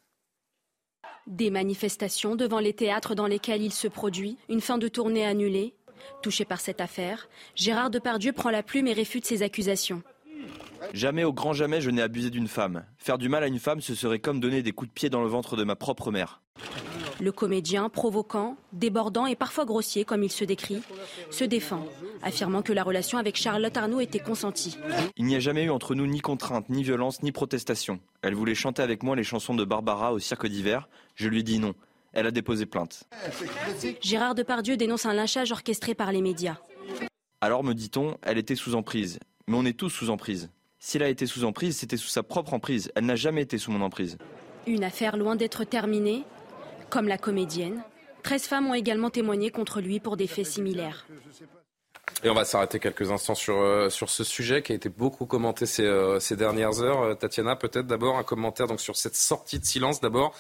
Des 1.28 1.50
manifestations 1.50 2.36
devant 2.36 2.60
les 2.60 2.74
théâtres 2.74 3.16
dans 3.16 3.28
lesquels 3.28 3.64
il 3.64 3.74
se 3.74 3.88
produit, 3.88 4.38
une 4.50 4.62
fin 4.62 4.78
de 4.78 4.88
tournée 4.88 5.26
annulée. 5.26 5.74
Touché 6.22 6.46
par 6.46 6.62
cette 6.62 6.82
affaire, 6.82 7.28
Gérard 7.56 7.90
Depardieu 7.90 8.32
prend 8.32 8.52
la 8.52 8.62
plume 8.62 8.88
et 8.88 8.94
réfute 8.94 9.26
ces 9.26 9.42
accusations. 9.42 10.04
Jamais 10.94 11.24
au 11.24 11.34
grand 11.34 11.54
jamais 11.54 11.82
je 11.82 11.90
n'ai 11.90 12.02
abusé 12.02 12.30
d'une 12.30 12.48
femme. 12.48 12.86
Faire 12.98 13.18
du 13.18 13.28
mal 13.30 13.44
à 13.44 13.48
une 13.48 13.60
femme, 13.60 13.82
ce 13.82 13.96
serait 13.96 14.20
comme 14.20 14.40
donner 14.40 14.62
des 14.62 14.72
coups 14.72 14.90
de 14.90 14.94
pied 14.94 15.10
dans 15.10 15.22
le 15.22 15.28
ventre 15.28 15.56
de 15.56 15.64
ma 15.64 15.76
propre 15.76 16.12
mère. 16.12 16.42
Le 17.22 17.32
comédien, 17.32 17.90
provoquant, 17.90 18.58
débordant 18.74 19.26
et 19.26 19.36
parfois 19.36 19.66
grossier, 19.66 20.06
comme 20.06 20.24
il 20.24 20.32
se 20.32 20.44
décrit, 20.44 20.82
se 21.32 21.44
défend, 21.44 21.86
affirmant 22.22 22.62
que 22.62 22.74
la 22.74 22.84
relation 22.84 23.18
avec 23.18 23.38
Charlotte 23.38 23.76
Arnaud 23.78 24.02
était 24.02 24.20
consentie. 24.20 24.78
Il 25.16 25.26
n'y 25.26 25.36
a 25.36 25.40
jamais 25.40 25.64
eu 25.64 25.70
entre 25.70 25.96
nous 25.96 26.08
ni 26.08 26.20
contrainte, 26.20 26.70
ni 26.70 26.84
violence, 26.84 27.24
ni 27.24 27.32
protestation. 27.32 28.00
Elle 28.22 28.36
voulait 28.36 28.56
chanter 28.56 28.82
avec 28.82 29.04
moi 29.04 29.16
les 29.16 29.24
chansons 29.24 29.56
de 29.56 29.64
Barbara 29.64 30.14
au 30.14 30.20
cirque 30.20 30.48
d'hiver. 30.48 30.90
Je 31.16 31.28
lui 31.28 31.40
ai 31.40 31.44
dit 31.44 31.60
non. 31.60 31.74
Elle 32.14 32.28
a 32.28 32.32
déposé 32.32 32.66
plainte. 32.66 33.04
Gérard 34.02 34.36
Depardieu 34.36 34.78
dénonce 34.78 35.06
un 35.06 35.14
lynchage 35.14 35.52
orchestré 35.52 35.96
par 35.96 36.12
les 36.12 36.22
médias. 36.22 36.58
Alors, 37.42 37.64
me 37.64 37.74
dit-on, 37.74 38.18
elle 38.24 38.38
était 38.38 38.56
sous 38.56 38.76
emprise. 38.76 39.20
Mais 39.48 39.58
on 39.58 39.66
est 39.66 39.78
tous 39.78 39.90
sous 39.90 40.10
emprise. 40.10 40.50
Si 40.80 40.98
elle 40.98 41.04
a 41.04 41.10
été 41.10 41.26
sous 41.26 41.44
emprise, 41.44 41.78
c'était 41.78 41.98
sous 41.98 42.08
sa 42.08 42.24
propre 42.24 42.54
emprise. 42.54 42.92
Elle 42.96 43.06
n'a 43.06 43.16
jamais 43.16 43.42
été 43.42 43.58
sous 43.58 43.72
mon 43.72 43.82
emprise. 43.82 44.18
Une 44.68 44.84
affaire 44.84 45.18
loin 45.18 45.36
d'être 45.36 45.64
terminée, 45.64 46.24
comme 46.90 47.08
la 47.08 47.18
comédienne. 47.18 47.84
13 48.24 48.44
femmes 48.44 48.68
ont 48.68 48.74
également 48.74 49.10
témoigné 49.10 49.52
contre 49.52 49.82
lui 49.82 50.00
pour 50.00 50.18
des 50.18 50.28
faits 50.28 50.48
similaires. 50.48 51.06
Et 52.24 52.30
on 52.30 52.34
va 52.34 52.46
s'arrêter 52.46 52.80
quelques 52.80 53.12
instants 53.12 53.36
sur, 53.36 53.58
euh, 53.58 53.90
sur 53.90 54.10
ce 54.10 54.24
sujet 54.24 54.62
qui 54.62 54.72
a 54.72 54.76
été 54.76 54.90
beaucoup 54.90 55.26
commenté 55.26 55.66
ces, 55.66 55.86
euh, 55.86 56.20
ces 56.20 56.36
dernières 56.36 56.82
heures. 56.82 57.02
Euh, 57.02 57.14
Tatiana, 57.14 57.56
peut-être 57.56 57.88
d'abord 57.88 58.18
un 58.18 58.24
commentaire 58.24 58.68
donc, 58.68 58.80
sur 58.80 58.96
cette 58.96 59.16
sortie 59.16 59.60
de 59.60 59.66
silence. 59.66 60.02
D'abord, 60.02 60.34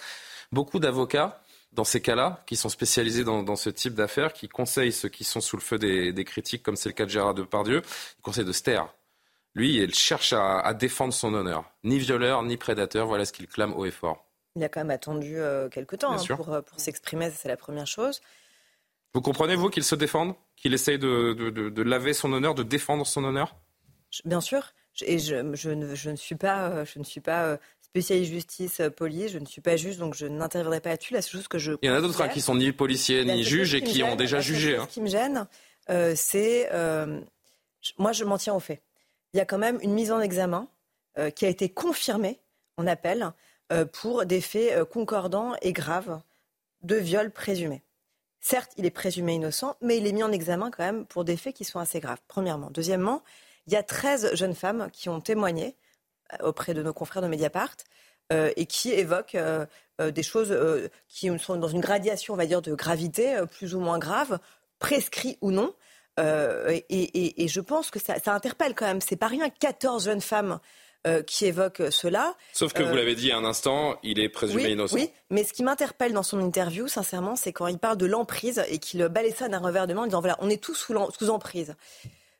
beaucoup 0.51 0.79
d'avocats 0.79 1.41
dans 1.73 1.83
ces 1.83 2.01
cas-là, 2.01 2.41
qui 2.47 2.55
sont 2.55 2.69
spécialisés 2.69 3.25
dans, 3.25 3.55
ce 3.55 3.69
type 3.69 3.95
d'affaires, 3.95 4.31
qui 4.31 4.47
conseillent 4.47 4.93
ceux 4.93 5.09
qui 5.09 5.25
sont 5.25 5.41
sous 5.41 5.57
le 5.57 5.61
feu 5.61 5.77
des, 5.77 6.13
des 6.13 6.23
critiques, 6.23 6.63
comme 6.63 6.77
c'est 6.77 6.87
le 6.87 6.93
cas 6.93 7.03
de 7.03 7.09
Gérard 7.09 7.33
Depardieu, 7.33 7.81
ils 8.17 8.21
conseillent 8.21 8.45
de 8.45 8.53
se 8.53 8.63
taire. 8.63 8.87
Lui, 9.55 9.75
il 9.75 9.93
cherche 9.93 10.31
à, 10.31 10.59
à 10.59 10.73
défendre 10.73 11.13
son 11.13 11.33
honneur. 11.33 11.65
Ni 11.83 11.99
violeur, 11.99 12.43
ni 12.43 12.55
prédateur, 12.55 13.07
voilà 13.07 13.25
ce 13.25 13.33
qu'il 13.33 13.47
clame 13.47 13.73
haut 13.73 13.85
et 13.85 13.91
fort. 13.91 14.24
Il 14.55 14.63
a 14.63 14.69
quand 14.69 14.79
même 14.79 14.91
attendu 14.91 15.37
euh, 15.37 15.67
quelques 15.67 15.99
temps 15.99 16.13
hein, 16.13 16.35
pour, 16.35 16.53
euh, 16.53 16.61
pour 16.61 16.79
s'exprimer, 16.79 17.29
c'est 17.29 17.49
la 17.49 17.57
première 17.57 17.87
chose. 17.87 18.21
Vous 19.13 19.21
comprenez, 19.21 19.55
vous, 19.55 19.69
qu'il 19.69 19.83
se 19.83 19.95
défende 19.95 20.33
Qu'il 20.55 20.73
essaye 20.73 20.97
de, 20.97 21.33
de, 21.33 21.49
de, 21.49 21.81
laver 21.81 22.13
son 22.13 22.31
honneur, 22.31 22.55
de 22.55 22.63
défendre 22.63 23.05
son 23.05 23.23
honneur? 23.25 23.55
Bien 24.23 24.41
sûr. 24.41 24.71
Et 25.01 25.19
je, 25.19 25.53
je, 25.55 25.69
ne, 25.69 25.93
je, 25.93 26.09
ne, 26.09 26.15
suis 26.15 26.35
pas, 26.35 26.69
euh, 26.69 26.85
je 26.85 26.99
ne 26.99 27.03
suis 27.03 27.19
pas 27.19 27.59
spécialiste 27.81 28.31
justice, 28.31 28.81
police, 28.95 29.31
je 29.33 29.39
ne 29.39 29.45
suis 29.45 29.61
pas 29.61 29.75
juge, 29.75 29.97
donc 29.97 30.15
je 30.15 30.25
n'interviendrai 30.25 30.79
pas 30.79 30.91
là-dessus. 30.91 31.13
La 31.13 31.21
chose 31.21 31.49
que 31.49 31.57
je. 31.57 31.73
Il 31.81 31.89
y 31.89 31.91
en 31.91 31.95
a 31.95 32.01
d'autres 32.01 32.21
hein, 32.21 32.29
qui 32.29 32.39
sont 32.39 32.55
ni 32.55 32.71
policiers 32.71 33.25
ni 33.25 33.43
juges 33.43 33.73
et 33.73 33.81
qui, 33.81 34.03
ont 34.03 34.15
déjà 34.15 34.39
jugé. 34.39 34.77
Hein. 34.77 34.87
Ce 34.89 34.93
qui 34.93 35.01
me 35.01 35.07
gêne, 35.07 35.47
c'est. 36.15 36.69
moi, 37.97 38.13
je 38.13 38.23
m'en 38.23 38.37
tiens 38.37 38.53
au 38.53 38.61
fait. 38.61 38.81
Il 39.33 39.37
y 39.37 39.41
a 39.41 39.45
quand 39.45 39.57
même 39.57 39.79
une 39.81 39.91
mise 39.91 40.13
en 40.13 40.21
examen 40.21 40.69
qui 41.35 41.45
a 41.45 41.49
été 41.49 41.67
confirmée 41.67 42.39
en 42.77 42.87
appel 42.87 43.21
euh, 43.23 43.29
pour 43.91 44.25
des 44.25 44.41
faits 44.41 44.73
euh, 44.73 44.85
concordants 44.85 45.53
et 45.61 45.73
graves 45.73 46.21
de 46.83 46.95
viol 46.95 47.31
présumé. 47.31 47.81
Certes, 48.39 48.71
il 48.77 48.85
est 48.85 48.91
présumé 48.91 49.33
innocent, 49.33 49.75
mais 49.81 49.97
il 49.97 50.05
est 50.05 50.11
mis 50.11 50.21
en 50.21 50.31
examen 50.31 50.69
quand 50.69 50.83
même 50.83 51.05
pour 51.07 51.25
des 51.25 51.35
faits 51.35 51.55
qui 51.55 51.63
sont 51.63 51.79
assez 51.79 51.99
graves, 51.99 52.19
premièrement. 52.27 52.69
Deuxièmement, 52.69 53.23
il 53.65 53.73
y 53.73 53.75
a 53.75 53.81
13 53.81 54.35
jeunes 54.35 54.53
femmes 54.53 54.89
qui 54.93 55.09
ont 55.09 55.19
témoigné 55.19 55.75
euh, 56.33 56.45
auprès 56.45 56.75
de 56.75 56.83
nos 56.83 56.93
confrères 56.93 57.23
de 57.23 57.27
Mediapart 57.27 57.75
et 58.31 58.65
qui 58.65 58.91
évoquent 58.91 59.37
des 59.99 60.23
choses 60.23 60.51
qui 61.07 61.29
sont 61.37 61.57
dans 61.57 61.67
une 61.67 61.79
gradation, 61.79 62.33
on 62.33 62.37
va 62.37 62.47
dire, 62.47 62.63
de 62.63 62.73
gravité 62.73 63.39
plus 63.51 63.75
ou 63.75 63.79
moins 63.79 63.99
grave, 63.99 64.39
prescrit 64.79 65.37
ou 65.41 65.51
non. 65.51 65.75
Et, 66.17 67.47
je 67.47 67.59
pense 67.59 67.91
que 67.91 67.99
ça, 67.99 68.19
ça 68.19 68.33
interpelle 68.33 68.73
quand 68.73 68.87
même. 68.87 68.99
C'est 68.99 69.15
pas 69.15 69.27
rien, 69.27 69.47
14 69.51 70.05
jeunes 70.05 70.21
femmes 70.21 70.59
euh, 71.05 71.21
qui 71.21 71.45
évoque 71.45 71.83
cela. 71.91 72.35
Sauf 72.51 72.73
que 72.73 72.81
vous 72.81 72.89
euh, 72.89 72.95
l'avez 72.95 73.13
dit 73.13 73.31
à 73.31 73.37
un 73.37 73.45
instant, 73.45 73.95
il 74.01 74.19
est 74.19 74.27
présumé 74.27 74.71
innocent. 74.71 74.95
Oui, 74.95 75.11
mais 75.29 75.43
ce 75.43 75.53
qui 75.53 75.61
m'interpelle 75.61 76.13
dans 76.13 76.23
son 76.23 76.39
interview, 76.39 76.87
sincèrement, 76.87 77.35
c'est 77.35 77.53
quand 77.53 77.67
il 77.67 77.77
parle 77.77 77.97
de 77.97 78.07
l'emprise 78.07 78.63
et 78.69 78.79
qu'il 78.79 79.07
balaye 79.07 79.31
ça 79.31 79.47
d'un 79.47 79.59
revers 79.59 79.85
de 79.85 79.93
main 79.93 80.01
en 80.01 80.05
disant 80.05 80.19
voilà, 80.19 80.35
on 80.39 80.49
est 80.49 80.63
tous 80.63 80.73
sous, 80.73 80.95
sous 81.15 81.29
emprise. 81.29 81.75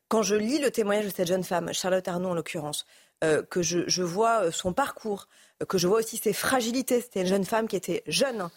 Quand 0.08 0.22
je 0.22 0.34
lis 0.34 0.58
le 0.58 0.72
témoignage 0.72 1.04
de 1.04 1.10
cette 1.10 1.28
jeune 1.28 1.44
femme, 1.44 1.72
Charlotte 1.72 2.08
Arnaud 2.08 2.30
en 2.30 2.34
l'occurrence, 2.34 2.86
euh, 3.22 3.42
que 3.42 3.62
je, 3.62 4.02
vois 4.02 4.50
son 4.50 4.72
parcours, 4.72 5.28
que 5.68 5.78
je 5.78 5.86
vois 5.86 5.98
aussi 5.98 6.16
ses 6.16 6.32
fragilités. 6.32 7.00
C'était 7.00 7.20
une 7.20 7.28
jeune 7.28 7.44
femme 7.44 7.68
qui 7.68 7.76
était 7.76 8.02
jeune, 8.08 8.48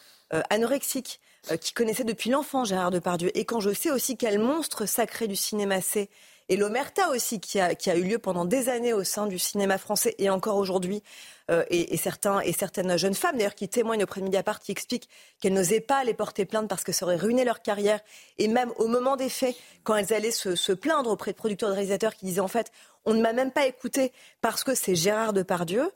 anorexique, 0.49 1.19
qui 1.61 1.73
connaissait 1.73 2.03
depuis 2.03 2.31
l'enfant 2.31 2.63
Gérard 2.63 2.89
Depardieu. 2.89 3.29
Et 3.37 3.45
quand 3.45 3.59
je 3.59 3.73
sais 3.73 3.91
aussi 3.91 4.17
quel 4.17 4.39
monstre 4.39 4.87
sacré 4.87 5.27
du 5.27 5.35
cinéma 5.35 5.81
c'est, 5.81 6.09
et 6.49 6.57
l'omerta 6.57 7.09
aussi 7.09 7.39
qui 7.39 7.59
a, 7.59 7.95
eu 7.95 8.03
lieu 8.03 8.19
pendant 8.19 8.43
des 8.43 8.69
années 8.69 8.93
au 8.93 9.03
sein 9.03 9.27
du 9.27 9.39
cinéma 9.39 9.77
français 9.77 10.15
et 10.17 10.29
encore 10.29 10.57
aujourd'hui. 10.57 11.03
Euh, 11.49 11.63
et, 11.69 11.97
certains, 11.97 12.41
et 12.41 12.53
certaines 12.53 12.95
jeunes 12.97 13.15
femmes 13.15 13.37
d'ailleurs 13.37 13.55
qui 13.55 13.67
témoignent 13.67 14.03
auprès 14.03 14.21
de 14.21 14.25
Mediapart 14.25 14.59
qui 14.59 14.71
expliquent 14.71 15.09
qu'elles 15.39 15.53
n'osaient 15.53 15.79
pas 15.79 15.97
aller 15.97 16.13
porter 16.13 16.45
plainte 16.45 16.67
parce 16.67 16.83
que 16.83 16.91
ça 16.91 17.05
aurait 17.05 17.15
ruiné 17.15 17.43
leur 17.43 17.61
carrière. 17.61 17.99
Et 18.37 18.47
même 18.47 18.71
au 18.77 18.87
moment 18.87 19.15
des 19.15 19.29
faits, 19.29 19.55
quand 19.83 19.95
elles 19.95 20.13
allaient 20.13 20.29
se, 20.29 20.55
se 20.55 20.71
plaindre 20.73 21.09
auprès 21.09 21.31
de 21.31 21.37
producteurs, 21.37 21.69
de 21.69 21.73
réalisateurs 21.73 22.15
qui 22.15 22.25
disaient 22.25 22.39
en 22.39 22.47
fait 22.47 22.71
on 23.05 23.13
ne 23.13 23.21
m'a 23.21 23.33
même 23.33 23.51
pas 23.51 23.65
écouté 23.65 24.11
parce 24.41 24.63
que 24.63 24.75
c'est 24.75 24.95
Gérard 24.95 25.33
Depardieu. 25.33 25.91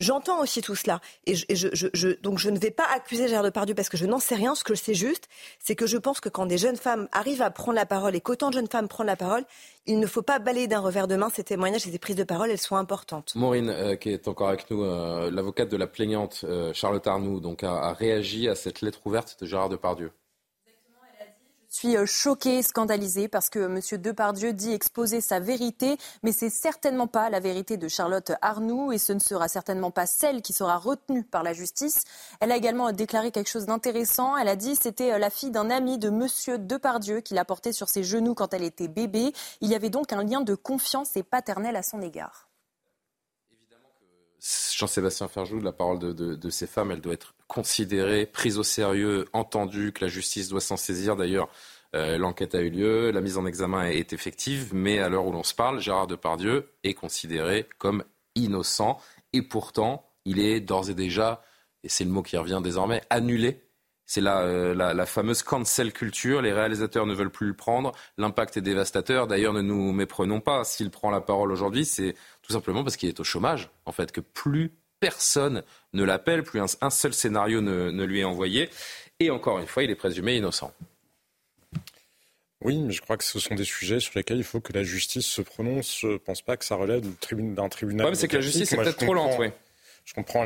J'entends 0.00 0.40
aussi 0.40 0.60
tout 0.60 0.74
cela. 0.74 1.00
Et, 1.26 1.34
je, 1.34 2.20
donc 2.20 2.38
je 2.38 2.50
ne 2.50 2.58
vais 2.58 2.70
pas 2.70 2.86
accuser 2.94 3.28
Gérard 3.28 3.44
Depardieu 3.44 3.74
parce 3.74 3.88
que 3.88 3.96
je 3.96 4.06
n'en 4.06 4.18
sais 4.18 4.34
rien. 4.34 4.54
Ce 4.54 4.64
que 4.64 4.74
je 4.74 4.82
sais 4.82 4.94
juste, 4.94 5.28
c'est 5.58 5.76
que 5.76 5.86
je 5.86 5.96
pense 5.96 6.20
que 6.20 6.28
quand 6.28 6.46
des 6.46 6.58
jeunes 6.58 6.76
femmes 6.76 7.08
arrivent 7.12 7.42
à 7.42 7.50
prendre 7.50 7.76
la 7.76 7.86
parole 7.86 8.16
et 8.16 8.20
qu'autant 8.20 8.48
de 8.48 8.54
jeunes 8.54 8.68
femmes 8.68 8.88
prennent 8.88 9.06
la 9.06 9.16
parole, 9.16 9.44
il 9.86 10.00
ne 10.00 10.06
faut 10.06 10.22
pas 10.22 10.38
balayer 10.38 10.66
d'un 10.66 10.80
revers 10.80 11.06
de 11.06 11.16
main 11.16 11.30
ces 11.30 11.44
témoignages 11.44 11.86
et 11.86 11.92
ces 11.92 11.98
prises 11.98 12.16
de 12.16 12.24
parole. 12.24 12.50
Elles 12.50 12.58
sont 12.58 12.76
importantes. 12.76 13.34
Maureen, 13.36 13.68
euh, 13.70 13.96
qui 13.96 14.10
est 14.10 14.26
encore 14.26 14.48
avec 14.48 14.70
nous, 14.70 14.82
euh, 14.82 15.30
l'avocate 15.30 15.68
de 15.68 15.76
la 15.76 15.86
plaignante 15.86 16.40
euh, 16.44 16.72
Charlotte 16.72 17.06
Arnoux, 17.06 17.40
donc 17.40 17.62
a, 17.62 17.74
a 17.74 17.92
réagi 17.92 18.48
à 18.48 18.54
cette 18.54 18.80
lettre 18.80 19.00
ouverte 19.06 19.36
de 19.40 19.46
Gérard 19.46 19.68
Depardieu 19.68 20.10
suis 21.74 21.96
euh, 21.96 22.06
choquée, 22.06 22.62
scandalisée 22.62 23.26
parce 23.26 23.50
que 23.50 23.58
M. 23.58 24.00
Depardieu 24.00 24.52
dit 24.52 24.72
exposer 24.72 25.20
sa 25.20 25.40
vérité, 25.40 25.96
mais 26.22 26.30
c'est 26.30 26.50
certainement 26.50 27.08
pas 27.08 27.30
la 27.30 27.40
vérité 27.40 27.76
de 27.76 27.88
Charlotte 27.88 28.32
Arnoux 28.42 28.92
et 28.92 28.98
ce 28.98 29.12
ne 29.12 29.18
sera 29.18 29.48
certainement 29.48 29.90
pas 29.90 30.06
celle 30.06 30.40
qui 30.40 30.52
sera 30.52 30.78
retenue 30.78 31.24
par 31.24 31.42
la 31.42 31.52
justice. 31.52 32.04
Elle 32.40 32.52
a 32.52 32.56
également 32.56 32.92
déclaré 32.92 33.32
quelque 33.32 33.50
chose 33.50 33.66
d'intéressant. 33.66 34.36
Elle 34.36 34.48
a 34.48 34.56
dit 34.56 34.76
c'était 34.76 35.12
euh, 35.12 35.18
la 35.18 35.30
fille 35.30 35.50
d'un 35.50 35.68
ami 35.68 35.98
de 35.98 36.08
M. 36.08 36.28
Depardieu 36.64 37.20
qui 37.20 37.34
l'a 37.34 37.44
portée 37.44 37.72
sur 37.72 37.88
ses 37.88 38.04
genoux 38.04 38.34
quand 38.34 38.54
elle 38.54 38.62
était 38.62 38.88
bébé. 38.88 39.32
Il 39.60 39.68
y 39.68 39.74
avait 39.74 39.90
donc 39.90 40.12
un 40.12 40.22
lien 40.22 40.42
de 40.42 40.54
confiance 40.54 41.16
et 41.16 41.24
paternel 41.24 41.74
à 41.74 41.82
son 41.82 42.00
égard. 42.00 42.48
Jean-Sébastien 44.78 45.28
Ferjou, 45.28 45.60
la 45.60 45.72
parole 45.72 45.98
de, 45.98 46.12
de, 46.12 46.50
ces 46.50 46.66
femmes, 46.66 46.90
elle 46.90 47.00
doit 47.00 47.14
être 47.14 47.34
considérée, 47.46 48.26
prise 48.26 48.58
au 48.58 48.62
sérieux, 48.62 49.26
entendue, 49.32 49.92
que 49.92 50.04
la 50.04 50.08
justice 50.08 50.48
doit 50.48 50.60
s'en 50.60 50.76
saisir. 50.76 51.16
D'ailleurs, 51.16 51.48
euh, 51.94 52.18
l'enquête 52.18 52.54
a 52.54 52.60
eu 52.60 52.70
lieu, 52.70 53.10
la 53.10 53.20
mise 53.20 53.38
en 53.38 53.46
examen 53.46 53.84
est 53.84 54.12
effective, 54.12 54.74
mais 54.74 54.98
à 54.98 55.08
l'heure 55.08 55.26
où 55.26 55.32
l'on 55.32 55.44
se 55.44 55.54
parle, 55.54 55.80
Gérard 55.80 56.06
Depardieu 56.06 56.70
est 56.82 56.94
considéré 56.94 57.68
comme 57.78 58.04
innocent 58.34 58.98
et 59.32 59.42
pourtant, 59.42 60.10
il 60.24 60.40
est 60.40 60.60
d'ores 60.60 60.90
et 60.90 60.94
déjà, 60.94 61.42
et 61.84 61.88
c'est 61.88 62.04
le 62.04 62.10
mot 62.10 62.22
qui 62.22 62.36
revient 62.36 62.60
désormais, 62.62 63.02
annulé 63.10 63.64
c'est 64.06 64.20
la, 64.20 64.40
euh, 64.40 64.74
la, 64.74 64.92
la, 64.92 65.06
fameuse 65.06 65.42
cancel 65.42 65.92
culture. 65.92 66.42
Les 66.42 66.52
réalisateurs 66.52 67.06
ne 67.06 67.14
veulent 67.14 67.30
plus 67.30 67.46
le 67.46 67.56
prendre. 67.56 67.92
L'impact 68.18 68.56
est 68.56 68.60
dévastateur. 68.60 69.26
D'ailleurs, 69.26 69.54
ne 69.54 69.62
nous 69.62 69.92
méprenons 69.92 70.40
pas. 70.40 70.64
S'il 70.64 70.90
prend 70.90 71.10
la 71.10 71.20
parole 71.20 71.50
aujourd'hui, 71.50 71.84
c'est 71.84 72.14
tout 72.46 72.52
simplement 72.52 72.84
parce 72.84 72.96
qu'il 72.96 73.08
est 73.08 73.20
au 73.20 73.24
chômage. 73.24 73.70
En 73.86 73.92
fait, 73.92 74.12
que 74.12 74.20
plus 74.20 74.72
personne 75.00 75.62
ne 75.92 76.04
l'appelle, 76.04 76.42
plus 76.42 76.60
un, 76.60 76.90
seul 76.90 77.14
scénario 77.14 77.60
ne, 77.60 78.04
lui 78.04 78.20
est 78.20 78.24
envoyé. 78.24 78.70
Et 79.20 79.30
encore 79.30 79.58
une 79.58 79.66
fois, 79.66 79.82
il 79.82 79.90
est 79.90 79.96
présumé 79.96 80.36
innocent. 80.36 80.72
Oui, 82.62 82.78
mais 82.78 82.92
je 82.92 83.02
crois 83.02 83.16
que 83.16 83.24
ce 83.24 83.38
sont 83.38 83.54
des 83.54 83.64
sujets 83.64 84.00
sur 84.00 84.12
lesquels 84.16 84.38
il 84.38 84.44
faut 84.44 84.60
que 84.60 84.72
la 84.72 84.82
justice 84.82 85.26
se 85.26 85.42
prononce. 85.42 85.98
Je 86.00 86.06
ne 86.08 86.16
pense 86.16 86.40
pas 86.40 86.56
que 86.56 86.64
ça 86.64 86.76
relève 86.76 87.02
d'un 87.02 87.68
tribunal. 87.68 88.08
Le 88.08 88.14
c'est 88.14 88.28
que 88.28 88.36
la 88.36 88.42
justice 88.42 88.72
est 88.72 88.76
peut-être 88.76 88.98
trop 88.98 89.14
lente, 89.14 89.38
oui. 89.38 89.48
Je 90.04 90.12
comprends, 90.12 90.44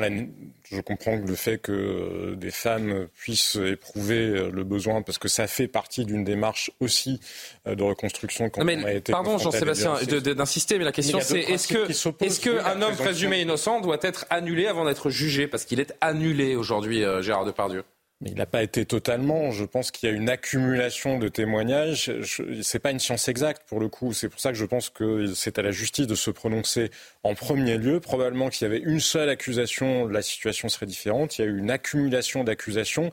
je 0.71 0.79
comprends 0.79 1.17
le 1.17 1.35
fait 1.35 1.57
que 1.57 1.73
euh, 1.73 2.35
des 2.35 2.49
femmes 2.49 3.07
puissent 3.17 3.57
éprouver 3.57 4.27
euh, 4.27 4.49
le 4.51 4.63
besoin, 4.63 5.01
parce 5.01 5.17
que 5.17 5.27
ça 5.27 5.47
fait 5.47 5.67
partie 5.67 6.05
d'une 6.05 6.23
démarche 6.23 6.71
aussi 6.79 7.19
euh, 7.67 7.75
de 7.75 7.83
reconstruction 7.83 8.49
quand 8.49 8.63
mais, 8.63 8.81
a 8.85 8.93
été 8.93 9.11
Pardon, 9.11 9.37
Jean-Sébastien, 9.37 9.95
d'insister, 10.33 10.77
mais 10.77 10.85
la 10.85 10.93
question 10.93 11.19
c'est 11.21 11.41
est-ce 11.41 11.67
que, 11.67 11.91
est-ce 12.23 12.39
qu'un 12.39 12.81
homme 12.81 12.95
présumé 12.95 13.41
innocent 13.41 13.81
doit 13.81 13.99
être 14.01 14.25
annulé 14.29 14.67
avant 14.67 14.85
d'être 14.85 15.09
jugé 15.09 15.47
Parce 15.47 15.65
qu'il 15.65 15.81
est 15.81 15.93
annulé 15.99 16.55
aujourd'hui, 16.55 17.03
Gérard 17.19 17.43
Depardieu? 17.43 17.83
Mais 18.21 18.31
il 18.31 18.35
n'a 18.35 18.45
pas 18.45 18.63
été 18.63 18.85
totalement. 18.85 19.51
Je 19.51 19.63
pense 19.63 19.91
qu'il 19.91 20.09
y 20.09 20.11
a 20.11 20.15
une 20.15 20.29
accumulation 20.29 21.19
de 21.19 21.29
témoignages. 21.29 22.11
Ce 22.23 22.41
n'est 22.41 22.79
pas 22.79 22.91
une 22.91 22.99
science 22.99 23.29
exacte 23.29 23.61
pour 23.65 23.79
le 23.79 23.87
coup. 23.87 24.11
C'est 24.11 24.27
pour 24.27 24.41
ça 24.41 24.51
que 24.51 24.57
je 24.57 24.65
pense 24.65 24.89
que 24.89 25.33
c'est 25.33 25.57
à 25.57 25.61
la 25.61 25.71
justice 25.71 26.05
de 26.05 26.15
se 26.15 26.29
prononcer 26.29 26.91
en 27.23 27.33
premier 27.33 27.77
lieu. 27.77 28.01
Probablement 28.01 28.49
qu'il 28.49 28.67
y 28.67 28.69
avait 28.69 28.83
une 28.83 28.99
seule 28.99 29.29
accusation, 29.29 30.07
la 30.07 30.21
situation 30.21 30.67
serait 30.67 30.85
différente. 30.85 31.37
Il 31.37 31.41
y 31.41 31.45
a 31.45 31.47
eu 31.47 31.57
une 31.57 31.71
accumulation 31.71 32.43
d'accusations. 32.43 33.09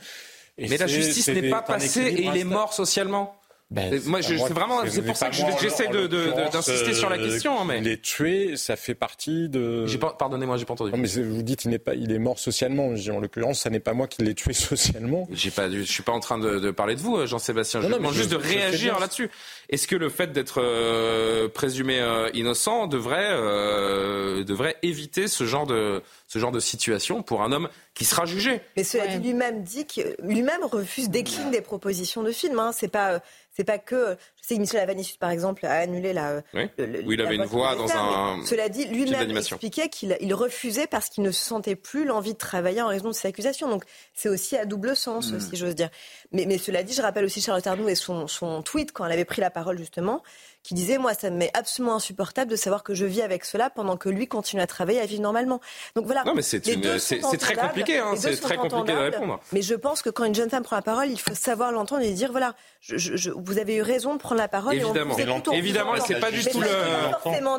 Mais 0.59 0.77
la 0.77 0.89
justice 0.89 1.29
n'est 1.29 1.51
pas 1.51 1.63
passée 1.63 2.01
et 2.01 2.25
il 2.25 2.37
est 2.37 2.45
mort 2.45 2.73
socialement. 2.73 3.39
Ben, 3.69 4.01
moi, 4.07 4.23
c'est 4.23 4.37
vraiment, 4.37 4.83
c'est 4.87 5.03
pour 5.03 5.17
ça 5.17 5.29
que 5.29 5.35
j'essaie 5.61 5.89
d'insister 5.89 6.95
sur 6.95 7.11
la 7.11 7.19
question. 7.19 7.61
Hein, 7.61 7.65
mais 7.67 7.79
il 7.79 7.89
est 7.89 8.01
tué, 8.01 8.57
ça 8.57 8.77
fait 8.77 8.95
partie 8.95 9.49
de. 9.49 9.87
Pardonnez-moi, 10.19 10.57
j'ai 10.57 10.65
pas 10.65 10.75
entendu. 10.75 10.93
Non, 10.93 10.99
mais 10.99 11.09
vous 11.09 11.43
dites, 11.43 11.65
il 11.65 11.71
n'est 11.71 11.81
pas, 11.81 11.95
il 11.95 12.13
est 12.13 12.21
mort 12.21 12.39
socialement. 12.39 12.95
En 13.11 13.21
l'occurrence, 13.21 13.61
ça 13.61 13.71
n'est 13.71 13.81
pas 13.81 13.93
moi 13.93 14.07
qui 14.07 14.23
l'ai 14.23 14.35
tué 14.35 14.53
socialement. 14.53 15.27
J'ai 15.33 15.51
pas, 15.51 15.69
je 15.69 15.83
suis 15.83 16.05
pas 16.05 16.13
en 16.13 16.21
train 16.21 16.39
de, 16.39 16.71
parler 16.71 16.95
de 16.95 17.01
vous, 17.01 17.27
Jean-Sébastien. 17.27 17.81
Je 17.81 17.89
demande 17.89 18.15
juste 18.15 18.31
de 18.31 18.37
réagir 18.37 19.01
là-dessus. 19.01 19.31
Est-ce 19.69 19.89
que 19.89 19.97
le 19.97 20.11
fait 20.11 20.33
d'être 20.33 20.63
euh, 20.63 21.49
présumé 21.49 21.99
euh, 21.99 22.31
innocent 22.35 22.87
devrait, 22.87 23.31
euh, 23.33 24.45
devrait 24.45 24.77
éviter 24.83 25.27
ce 25.27 25.45
genre 25.45 25.67
de, 25.67 26.03
ce 26.29 26.39
genre 26.39 26.53
de 26.53 26.61
situation 26.61 27.25
pour 27.25 27.43
un 27.43 27.51
homme 27.51 27.69
qui 27.95 28.05
sera 28.05 28.27
jugé? 28.27 28.61
Mais 28.77 28.85
cela 28.85 29.09
dit, 29.09 29.19
lui-même 29.19 29.65
dit 29.65 29.87
que 29.87 30.15
lui-même 30.23 30.63
refuse, 30.63 31.11
décline 31.11 31.51
des 31.51 31.63
propositions 31.63 32.23
de 32.23 32.31
film. 32.31 32.61
Hein. 32.61 32.71
C'est 32.73 32.89
pas 32.89 33.21
c'est 33.57 33.65
pas 33.65 33.79
que. 33.79 34.19
Je 34.37 34.47
sais 34.47 34.55
que 34.57 34.61
Michel 34.61 34.81
Avanissus, 34.81 35.17
par 35.17 35.31
exemple, 35.31 35.65
a 35.65 35.73
annulé 35.73 36.13
la. 36.13 36.43
Oui, 36.53 36.69
il 36.79 37.21
avait 37.23 37.37
une 37.37 37.47
voix 37.47 37.75
dans 37.75 37.91
un. 37.91 38.45
Cela 38.45 38.69
dit, 38.69 38.85
lui-même 38.85 39.35
expliquait 39.35 39.89
qu'il 39.89 40.35
refusait 40.35 40.87
parce 40.87 41.09
qu'il 41.09 41.25
ne 41.25 41.31
sentait 41.31 41.75
plus 41.75 42.05
l'envie 42.05 42.35
de 42.35 42.39
travailler 42.39 42.83
en 42.83 42.89
raison 42.89 43.09
de 43.09 43.15
ces 43.15 43.29
accusations. 43.29 43.69
Donc 43.69 43.85
c'est 44.13 44.29
aussi 44.29 44.57
à 44.59 44.67
double 44.67 44.95
sens, 44.95 45.33
hmm. 45.33 45.41
si 45.41 45.57
j'ose 45.57 45.75
dire. 45.75 45.89
Mais, 46.33 46.45
mais, 46.45 46.59
cela 46.59 46.83
dit, 46.83 46.93
je 46.93 47.01
rappelle 47.01 47.25
aussi 47.25 47.41
Charlotte 47.41 47.67
Arnoux 47.67 47.89
et 47.89 47.95
son, 47.95 48.27
son 48.27 48.61
tweet 48.61 48.93
quand 48.93 49.07
elle 49.07 49.13
avait 49.13 49.25
pris 49.25 49.41
la 49.41 49.51
parole 49.51 49.79
justement, 49.79 50.23
qui 50.67 50.75
disait 50.75 50.99
moi 50.99 51.15
ça 51.15 51.31
me 51.31 51.37
met 51.37 51.51
absolument 51.55 51.95
insupportable 51.95 52.51
de 52.51 52.57
savoir 52.57 52.83
que 52.83 52.93
je 52.93 53.07
vis 53.07 53.23
avec 53.23 53.45
cela 53.45 53.71
pendant 53.71 53.97
que 53.97 54.09
lui 54.09 54.27
continue 54.27 54.61
à 54.61 54.67
travailler 54.67 54.99
à 54.99 55.07
vivre 55.07 55.23
normalement. 55.23 55.61
Donc 55.95 56.07
voilà. 56.07 56.25
Non 56.25 56.35
mais 56.35 56.43
c'est 56.43 56.61
très 56.61 57.55
compliqué, 57.55 57.99
hein, 57.99 58.15
c'est 58.17 58.35
très 58.41 58.57
compliqué 58.57 58.93
de 58.93 58.99
répondre. 58.99 59.41
Mais 59.53 59.63
je 59.63 59.75
pense 59.77 60.03
que 60.03 60.11
quand 60.11 60.25
une 60.25 60.35
jeune 60.35 60.51
femme 60.51 60.65
prend 60.65 60.75
la 60.75 60.83
parole, 60.83 61.09
il 61.09 61.21
faut 61.21 61.37
savoir 61.37 61.71
l'entendre 61.71 62.03
et 62.03 62.11
dire 62.11 62.33
voilà, 62.33 62.57
je, 62.81 63.31
vous 63.31 63.59
avez 63.59 63.77
eu 63.77 63.83
raison 63.83 64.15
de 64.15 64.19
prendre 64.19 64.41
la 64.41 64.49
parole. 64.49 64.75
Évidemment, 64.75 65.17
et 65.53 65.57
évidemment, 65.57 65.95
c'est 66.05 66.19
pas 66.19 66.33
du 66.33 66.45
tout 66.45 66.61
le, 66.61 66.69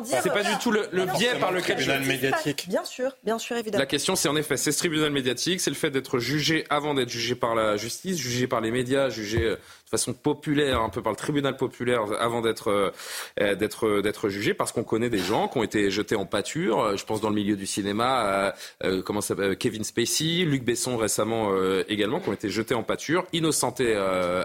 c'est 0.04 0.32
pas 0.32 0.42
du 0.42 0.58
tout 0.58 0.70
le, 0.70 1.06
biais 1.16 1.34
par 1.40 1.50
lequel 1.50 1.76
tribunal 1.76 2.04
médiatique. 2.04 2.66
Bien 2.68 2.84
sûr, 2.84 3.16
bien 3.24 3.38
sûr, 3.38 3.56
évidemment. 3.56 3.80
La 3.80 3.86
question, 3.86 4.16
c'est 4.16 4.28
en 4.28 4.36
effet, 4.36 4.58
c'est 4.58 4.72
ce 4.72 4.78
tribunal 4.78 5.12
médiatique, 5.12 5.62
c'est 5.62 5.70
le 5.70 5.76
fait 5.76 5.90
d'être 5.90 6.18
jugé 6.18 6.66
avant 6.68 6.92
d'être 6.92 7.08
jugé 7.08 7.34
par 7.34 7.54
la 7.54 7.78
justice, 7.78 8.18
jugé 8.18 8.46
par 8.46 8.60
les 8.60 8.70
médias, 8.70 9.08
jugé 9.08 9.44
euh, 9.44 9.56
de 9.88 9.90
façon 9.90 10.12
populaire, 10.12 10.82
un 10.82 10.90
peu 10.90 11.00
par 11.00 11.12
le 11.12 11.16
tribunal 11.16 11.56
populaire, 11.56 12.02
avant 12.20 12.42
d'être 12.42 12.68
euh, 13.40 13.54
d'être 13.54 13.86
euh, 13.86 14.02
d'être 14.02 14.28
jugé, 14.28 14.52
parce 14.52 14.70
qu'on 14.70 14.84
connaît 14.84 15.08
des 15.08 15.18
gens 15.18 15.48
qui 15.48 15.56
ont 15.56 15.62
été 15.62 15.90
jetés 15.90 16.14
en 16.14 16.26
pâture. 16.26 16.80
Euh, 16.80 16.96
je 16.96 17.06
pense 17.06 17.22
dans 17.22 17.30
le 17.30 17.34
milieu 17.34 17.56
du 17.56 17.66
cinéma, 17.66 18.54
comment 19.04 19.22
ça 19.22 19.34
Kevin 19.58 19.84
Spacey, 19.84 20.44
Luc 20.44 20.64
Besson 20.64 20.96
récemment 20.96 21.52
également, 21.88 22.20
qui 22.20 22.28
ont 22.28 22.32
été 22.32 22.50
jetés 22.50 22.74
en 22.74 22.82
pâture, 22.82 23.26
innocentés 23.32 23.94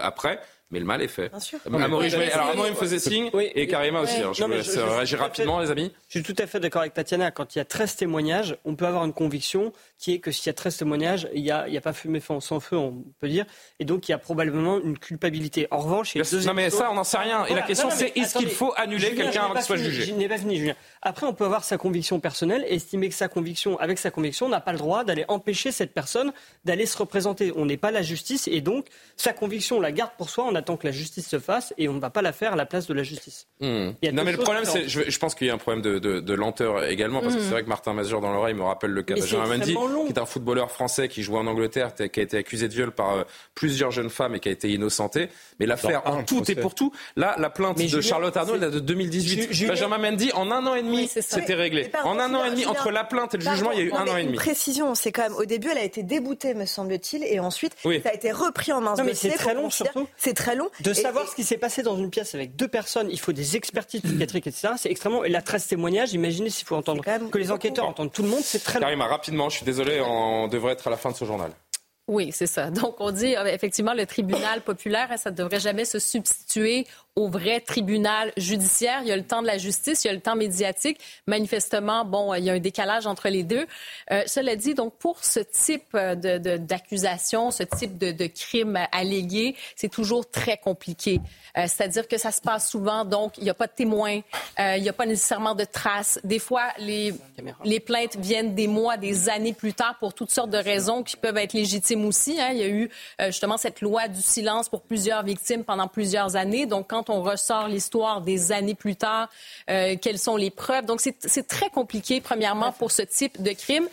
après 0.02 0.40
mais 0.74 0.80
le 0.80 0.86
mal 0.86 1.00
est 1.02 1.08
fait. 1.08 1.28
Bien 1.28 1.40
sûr. 1.40 1.58
Amaury, 1.72 2.12
alors 2.12 2.48
Amaury 2.48 2.70
me 2.70 2.76
faisait 2.76 2.98
signe 2.98 3.30
et 3.54 3.66
Karima 3.68 4.00
aussi. 4.00 4.20
Hein. 4.20 4.32
je 4.34 4.44
vais 4.44 4.82
réagir 4.82 5.20
rapidement, 5.20 5.60
les 5.60 5.70
amis. 5.70 5.92
Je 6.08 6.18
suis 6.18 6.34
tout 6.34 6.42
à 6.42 6.46
fait 6.48 6.58
d'accord 6.58 6.82
avec 6.82 6.94
Tatiana. 6.94 7.30
Quand 7.30 7.54
il 7.54 7.58
y 7.58 7.60
a 7.60 7.64
13 7.64 7.96
témoignages, 7.96 8.56
on 8.64 8.74
peut 8.74 8.86
avoir 8.86 9.04
une 9.04 9.12
conviction 9.12 9.72
qui 9.98 10.14
est 10.14 10.18
que 10.18 10.32
s'il 10.32 10.48
y 10.48 10.50
a 10.50 10.54
13 10.54 10.76
témoignages, 10.76 11.28
il 11.32 11.42
n'y 11.42 11.50
a, 11.52 11.66
a, 11.72 11.80
pas 11.80 11.92
fumé 11.92 12.20
sans 12.20 12.60
feu, 12.60 12.76
on 12.76 13.04
peut 13.20 13.28
dire. 13.28 13.46
Et 13.78 13.84
donc, 13.84 14.08
il 14.08 14.10
y 14.10 14.14
a 14.14 14.18
probablement 14.18 14.80
une 14.80 14.98
culpabilité. 14.98 15.68
En 15.70 15.78
revanche, 15.78 16.14
il 16.14 16.18
y 16.18 16.20
a 16.20 16.46
Non, 16.46 16.54
mais 16.54 16.70
ça, 16.70 16.90
on 16.90 16.94
n'en 16.94 17.04
sait 17.04 17.18
rien. 17.18 17.46
Et 17.46 17.54
la 17.54 17.62
question, 17.62 17.88
c'est 17.90 18.12
est-ce 18.16 18.36
qu'il 18.36 18.50
faut 18.50 18.74
annuler 18.76 19.14
quelqu'un 19.14 19.44
avant 19.44 19.54
qu'il 19.54 19.62
soit 19.62 19.76
jugé 19.76 20.04
Je 20.04 20.12
n'ai 20.12 20.28
pas 20.28 20.38
fini, 20.38 20.56
Julien. 20.56 20.74
Après, 21.02 21.26
on 21.26 21.34
peut 21.34 21.44
avoir 21.44 21.62
sa 21.62 21.78
conviction 21.78 22.18
personnelle 22.18 22.64
et 22.68 22.74
estimer 22.74 23.08
que 23.08 23.14
sa 23.14 23.28
conviction, 23.28 23.78
avec 23.78 23.98
sa 23.98 24.10
conviction, 24.10 24.48
n'a 24.48 24.60
pas 24.60 24.72
le 24.72 24.78
droit 24.78 25.04
d'aller 25.04 25.24
empêcher 25.28 25.70
cette 25.70 25.94
personne 25.94 26.32
d'aller 26.64 26.86
se 26.86 26.96
représenter. 26.96 27.52
On 27.56 27.66
n'est 27.66 27.76
pas 27.76 27.90
la 27.90 28.02
justice 28.02 28.48
et 28.48 28.60
donc, 28.60 28.86
sa 29.16 29.32
conviction, 29.32 29.78
on 29.78 29.80
la 29.80 29.92
garde 29.92 30.12
pour 30.16 30.30
soi, 30.30 30.44
on 30.44 30.54
attend 30.64 30.76
que 30.76 30.86
la 30.86 30.92
justice 30.92 31.28
se 31.28 31.38
fasse 31.38 31.74
et 31.76 31.88
on 31.88 31.94
ne 31.94 32.00
va 32.00 32.10
pas 32.10 32.22
la 32.22 32.32
faire 32.32 32.54
à 32.54 32.56
la 32.56 32.64
place 32.64 32.86
de 32.86 32.94
la 32.94 33.02
justice. 33.02 33.46
Hmm. 33.60 33.90
Non, 34.12 34.24
mais 34.24 34.32
le 34.32 34.38
problème, 34.38 34.64
c'est, 34.64 34.88
je, 34.88 35.18
pense 35.18 35.34
qu'il 35.34 35.46
y 35.46 35.50
a 35.50 35.54
un 35.54 35.58
problème 35.58 35.82
de, 35.82 36.34
lenteur 36.34 36.84
également, 36.84 37.20
parce 37.20 37.34
que 37.34 37.40
hmm. 37.40 37.44
c'est 37.44 37.50
vrai 37.50 37.62
que 37.62 37.68
Martin 37.68 37.92
Mazur 37.92 38.20
dans 38.20 38.32
l'oreille 38.32 38.54
me 38.54 38.62
rappelle 38.62 38.90
le 38.90 39.02
cas 39.02 39.14
de 39.14 39.20
Benjamin 39.20 39.46
Mendy, 39.46 39.74
qui 40.06 40.12
est 40.12 40.18
un 40.18 40.26
footballeur 40.26 40.70
français 40.70 41.08
qui 41.08 41.22
jouait 41.22 41.38
en 41.38 41.46
Angleterre, 41.46 41.94
qui 41.94 42.20
a 42.20 42.22
été 42.22 42.36
accusé 42.38 42.68
de 42.68 42.72
viol 42.72 42.92
par 42.92 43.12
euh, 43.12 43.22
plusieurs 43.54 43.90
jeunes 43.90 44.10
femmes 44.10 44.34
et 44.34 44.40
qui 44.40 44.48
a 44.48 44.52
été 44.52 44.70
innocenté. 44.70 45.28
Mais 45.60 45.66
l'affaire 45.66 46.02
en 46.06 46.22
tout 46.24 46.42
et 46.50 46.54
pour 46.54 46.74
tout, 46.74 46.92
là, 47.16 47.36
la 47.38 47.50
plainte 47.50 47.78
de 47.78 48.00
Charlotte 48.00 48.36
Arnaud, 48.36 48.54
elle 48.54 48.70
de 48.70 48.80
2018. 48.80 49.66
Benjamin 49.68 49.98
Mendy, 49.98 50.32
en 50.32 50.50
un 50.50 50.66
an 50.66 50.74
et 50.74 50.82
demi, 50.82 51.08
c'était 51.08 51.54
réglé. 51.54 51.90
En 52.04 52.18
un 52.18 52.34
an 52.34 52.44
et 52.44 52.50
demi, 52.50 52.66
entre 52.66 52.90
la 52.90 53.04
plainte 53.04 53.34
et 53.34 53.38
le 53.38 53.44
jugement, 53.44 53.72
il 53.72 53.78
y 53.78 53.82
a 53.82 53.84
eu 53.84 53.92
un 53.92 54.08
an 54.08 54.16
et 54.16 54.24
demi. 54.24 54.36
Précision, 54.36 54.94
c'est 54.94 55.12
quand 55.12 55.22
même, 55.22 55.34
au 55.34 55.44
début, 55.44 55.68
elle 55.70 55.78
a 55.78 55.84
été 55.84 56.02
déboutée, 56.02 56.54
me 56.54 56.66
semble-t-il, 56.66 57.24
et 57.24 57.38
ensuite, 57.40 57.74
ça 57.82 58.10
a 58.10 58.14
été 58.14 58.32
repris 58.32 58.72
en 58.72 58.80
main. 58.80 58.94
mais 59.04 59.14
c'est 59.14 59.30
très 59.30 59.54
long, 59.54 59.70
surtout. 59.70 60.08
C'est 60.16 60.34
très 60.34 60.53
De 60.80 60.92
savoir 60.92 61.28
ce 61.28 61.34
qui 61.34 61.44
s'est 61.44 61.58
passé 61.58 61.82
dans 61.82 61.96
une 61.96 62.10
pièce 62.10 62.34
avec 62.34 62.56
deux 62.56 62.68
personnes, 62.68 63.08
il 63.10 63.20
faut 63.20 63.32
des 63.32 63.56
expertises 63.56 64.02
psychiatriques, 64.02 64.46
etc. 64.46 64.74
C'est 64.76 64.90
extrêmement. 64.90 65.24
Et 65.24 65.28
la 65.28 65.42
13 65.42 65.66
témoignages, 65.66 66.12
imaginez 66.12 66.50
s'il 66.50 66.66
faut 66.66 66.76
entendre 66.76 67.02
que 67.30 67.38
les 67.38 67.50
enquêteurs 67.50 67.86
entendent 67.86 68.12
tout 68.12 68.22
le 68.22 68.28
monde, 68.28 68.42
c'est 68.42 68.62
très 68.62 68.78
long. 68.78 68.86
Karima, 68.86 69.06
rapidement, 69.06 69.48
je 69.48 69.56
suis 69.56 69.66
désolé, 69.66 70.00
on 70.00 70.48
devrait 70.48 70.72
être 70.72 70.86
à 70.86 70.90
la 70.90 70.96
fin 70.96 71.10
de 71.10 71.16
ce 71.16 71.24
journal. 71.24 71.50
Oui, 72.06 72.32
c'est 72.32 72.46
ça. 72.46 72.70
Donc, 72.70 72.96
on 73.00 73.10
dit 73.10 73.34
euh, 73.34 73.46
effectivement 73.46 73.94
le 73.94 74.04
tribunal 74.06 74.60
populaire, 74.60 75.08
ça 75.18 75.30
ne 75.30 75.36
devrait 75.36 75.60
jamais 75.60 75.84
se 75.84 75.98
substituer 75.98 76.86
au 77.16 77.28
vrai 77.28 77.60
tribunal 77.60 78.32
judiciaire. 78.36 79.00
Il 79.02 79.08
y 79.08 79.12
a 79.12 79.16
le 79.16 79.22
temps 79.22 79.40
de 79.40 79.46
la 79.46 79.58
justice, 79.58 80.04
il 80.04 80.08
y 80.08 80.10
a 80.10 80.14
le 80.14 80.20
temps 80.20 80.34
médiatique. 80.34 80.98
Manifestement, 81.26 82.04
bon, 82.04 82.34
il 82.34 82.44
y 82.44 82.50
a 82.50 82.54
un 82.54 82.58
décalage 82.58 83.06
entre 83.06 83.28
les 83.28 83.44
deux. 83.44 83.66
Euh, 84.10 84.22
cela 84.26 84.56
dit, 84.56 84.74
donc, 84.74 84.94
pour 84.94 85.24
ce 85.24 85.40
type 85.40 85.96
d'accusation, 85.96 87.48
de, 87.48 87.52
ce 87.52 87.62
type 87.62 87.98
de, 87.98 88.10
de 88.10 88.26
crime 88.26 88.78
allégué, 88.90 89.54
c'est 89.76 89.90
toujours 89.90 90.28
très 90.28 90.56
compliqué. 90.56 91.20
Euh, 91.56 91.62
c'est-à-dire 91.68 92.08
que 92.08 92.18
ça 92.18 92.32
se 92.32 92.40
passe 92.40 92.68
souvent, 92.68 93.04
donc 93.04 93.38
il 93.38 93.44
n'y 93.44 93.50
a 93.50 93.54
pas 93.54 93.68
de 93.68 93.72
témoins, 93.72 94.20
euh, 94.58 94.76
il 94.76 94.82
n'y 94.82 94.88
a 94.88 94.92
pas 94.92 95.06
nécessairement 95.06 95.54
de 95.54 95.64
traces. 95.64 96.18
Des 96.24 96.40
fois, 96.40 96.64
les, 96.78 97.14
les 97.64 97.78
plaintes 97.78 98.16
viennent 98.16 98.56
des 98.56 98.66
mois, 98.66 98.96
des 98.96 99.28
années 99.28 99.52
plus 99.52 99.72
tard 99.72 99.96
pour 100.00 100.14
toutes 100.14 100.32
sortes 100.32 100.50
de 100.50 100.58
raisons 100.58 101.04
qui 101.04 101.16
peuvent 101.16 101.36
être 101.36 101.52
légitimes 101.52 102.04
aussi. 102.06 102.40
Hein. 102.40 102.48
Il 102.52 102.58
y 102.58 102.62
a 102.62 102.68
eu 102.68 102.90
euh, 103.20 103.26
justement 103.26 103.56
cette 103.56 103.80
loi 103.82 104.08
du 104.08 104.20
silence 104.20 104.68
pour 104.68 104.82
plusieurs 104.82 105.22
victimes 105.22 105.62
pendant 105.62 105.86
plusieurs 105.86 106.34
années. 106.34 106.66
Donc, 106.66 106.88
quand 106.88 107.03
on 107.10 107.22
ressort 107.22 107.68
l'histoire 107.68 108.20
des 108.20 108.52
années 108.52 108.74
plus 108.74 108.96
tard, 108.96 109.28
quelles 109.66 110.18
sont 110.18 110.36
les 110.36 110.50
preuves? 110.50 110.86
Donc, 110.86 111.00
c'est 111.00 111.46
très 111.46 111.70
compliqué, 111.70 112.20
premièrement, 112.20 112.72
pour 112.72 112.90
ce 112.90 113.02
type 113.02 113.42
de 113.42 113.52
crime. 113.52 113.88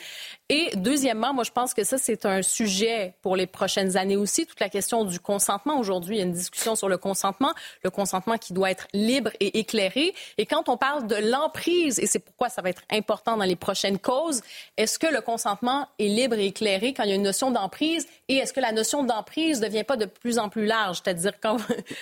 Et 0.54 0.70
deuxièmement, 0.76 1.34
moi, 1.34 1.45
je 1.45 1.52
pense 1.52 1.74
que 1.74 1.86
ça, 1.86 1.97
c'est 1.97 2.26
un 2.26 2.41
sujet 2.41 3.14
pour 3.22 3.38
les 3.38 3.47
prochaines 3.47 3.95
années 3.95 4.18
aussi, 4.18 4.45
toute 4.45 4.60
la 4.60 4.68
question 4.68 5.06
du 5.06 5.18
consentement. 5.18 5.80
Aujourd'hui, 5.80 6.18
il 6.18 6.20
y 6.20 6.22
a 6.22 6.26
une 6.26 6.34
discussion 6.34 6.76
sur 6.76 6.89
le 6.89 6.97
consentement, 6.97 7.54
le 7.86 7.89
consentement 7.89 8.38
qui 8.38 8.52
doit 8.52 8.70
être 8.70 8.86
libre 8.91 9.32
et 9.39 9.60
éclairé. 9.60 10.14
Et 10.38 10.45
quand 10.45 10.68
on 10.68 10.76
parle 10.76 11.08
de 11.08 11.16
l'emprise, 11.16 11.99
et 11.99 12.06
c'est 12.06 12.20
pourquoi 12.20 12.49
ça 12.49 12.62
va 12.62 12.70
être 12.70 12.82
important 12.91 13.38
dans 13.38 13.45
les 13.45 13.56
prochaines 13.56 13.97
causes, 13.97 14.41
est-ce 14.76 14.99
que 14.99 15.08
le 15.08 15.22
consentement 15.22 15.88
est 15.99 16.10
libre 16.10 16.36
et 16.36 16.47
éclairé 16.47 16.93
quand 16.93 17.04
il 17.04 17.12
y 17.12 17.14
a 17.14 17.16
une 17.16 17.22
notion 17.22 17.52
d'emprise? 17.52 18.06
Et 18.28 18.36
est-ce 18.36 18.52
que 18.52 18.60
la 18.60 18.74
notion 18.74 19.04
d'emprise 19.04 19.62
ne 19.62 19.68
devient 19.68 19.86
pas 19.86 19.95
de 19.95 20.06
plus 20.06 20.38
en 20.38 20.49
plus 20.49 20.66
large? 20.66 20.99
C'est-à-dire 21.02 21.39
quand 21.41 21.60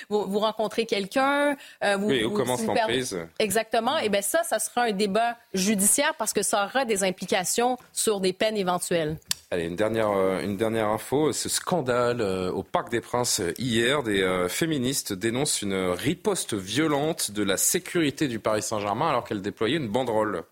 vous, 0.09 0.39
rencontrez 0.39 0.87
quelqu'un, 0.87 1.55
euh, 1.83 1.97
vous... 1.97 2.07
Oui, 2.07 2.23
où 2.23 2.31
commence 2.31 2.63
l'emprise? 2.63 3.15
Exactement. 3.37 3.99
Et 3.99 4.09
bien 4.09 4.23
ça, 4.23 4.41
ça 4.41 4.57
sera 4.57 4.85
un 4.85 4.91
débat 4.91 5.37
judiciaire 5.53 6.15
parce 6.17 6.33
que 6.33 6.41
ça 6.41 6.65
aura 6.65 6.83
des 6.83 7.03
implications 7.03 7.77
sur 7.93 8.19
des 8.19 8.38
peine 8.39 8.57
éventuelle. 8.57 9.17
Allez, 9.51 9.65
une 9.65 9.75
dernière, 9.75 10.11
euh, 10.11 10.41
une 10.41 10.57
dernière 10.57 10.87
info. 10.87 11.33
Ce 11.33 11.49
scandale 11.49 12.21
euh, 12.21 12.51
au 12.51 12.63
Parc 12.63 12.89
des 12.89 13.01
Princes 13.01 13.39
euh, 13.39 13.53
hier, 13.57 14.03
des 14.03 14.47
féministes 14.47 15.13
dénoncent 15.13 15.61
une 15.61 15.73
riposte 15.73 16.53
violente 16.53 17.31
de 17.31 17.43
la 17.43 17.57
sécurité 17.57 18.27
du 18.27 18.39
Paris 18.39 18.61
Saint-Germain 18.61 19.09
alors 19.09 19.23
qu'elle 19.23 19.41
déployait 19.41 19.77
une 19.77 19.89
banderole. 19.89 20.43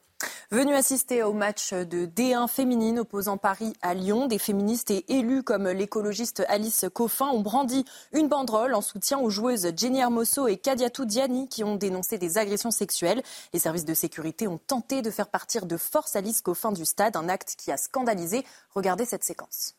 Venu 0.50 0.74
assister 0.76 1.24
au 1.24 1.34
match 1.34 1.74
de 1.74 2.06
D1 2.06 2.48
féminine 2.48 3.00
opposant 3.00 3.36
Paris 3.38 3.74
à 3.82 3.94
Lyon, 3.94 4.28
des 4.28 4.40
féministes 4.40 4.92
et 4.92 5.04
élus 5.10 5.44
comme 5.44 5.68
l'écologiste 5.68 6.44
Alice 6.48 6.86
Coffin 6.94 7.28
ont 7.28 7.42
brandi 7.42 7.84
une 8.14 8.30
banderole 8.30 8.74
en 8.74 8.82
soutien 8.82 9.20
aux 9.20 9.30
joueuses 9.30 9.74
Jenny 9.76 10.00
Hermoso 10.00 10.48
et 10.48 10.56
Kadiatou 10.56 11.04
Diani 11.04 11.50
qui 11.50 11.66
ont 11.66 11.76
dénoncé 11.76 12.18
des 12.18 12.38
agressions 12.38 12.72
sexuelles. 12.72 13.22
Les 13.52 13.60
services 13.60 13.84
de 13.84 13.94
sécurité 13.94 14.48
ont 14.48 14.58
tenté 14.58 15.02
de 15.02 15.12
faire 15.12 15.28
partir 15.28 15.66
de 15.66 15.76
force 15.76 16.16
Alice 16.16 16.42
Coffin 16.42 16.72
du 16.72 16.86
stade, 16.86 17.18
un 17.18 17.28
acte 17.28 17.56
qui 17.58 17.72
a 17.72 17.78
scandalisé. 17.78 18.46
Regardez 18.74 19.04
cette 19.04 19.26
séquence. 19.26 19.76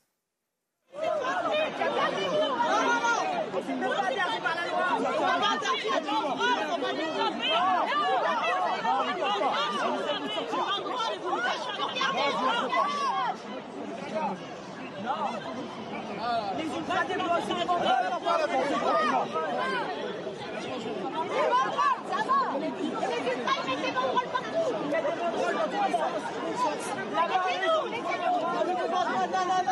Les 16.56 16.64
C'est 16.64 17.66
bon, 17.66 17.76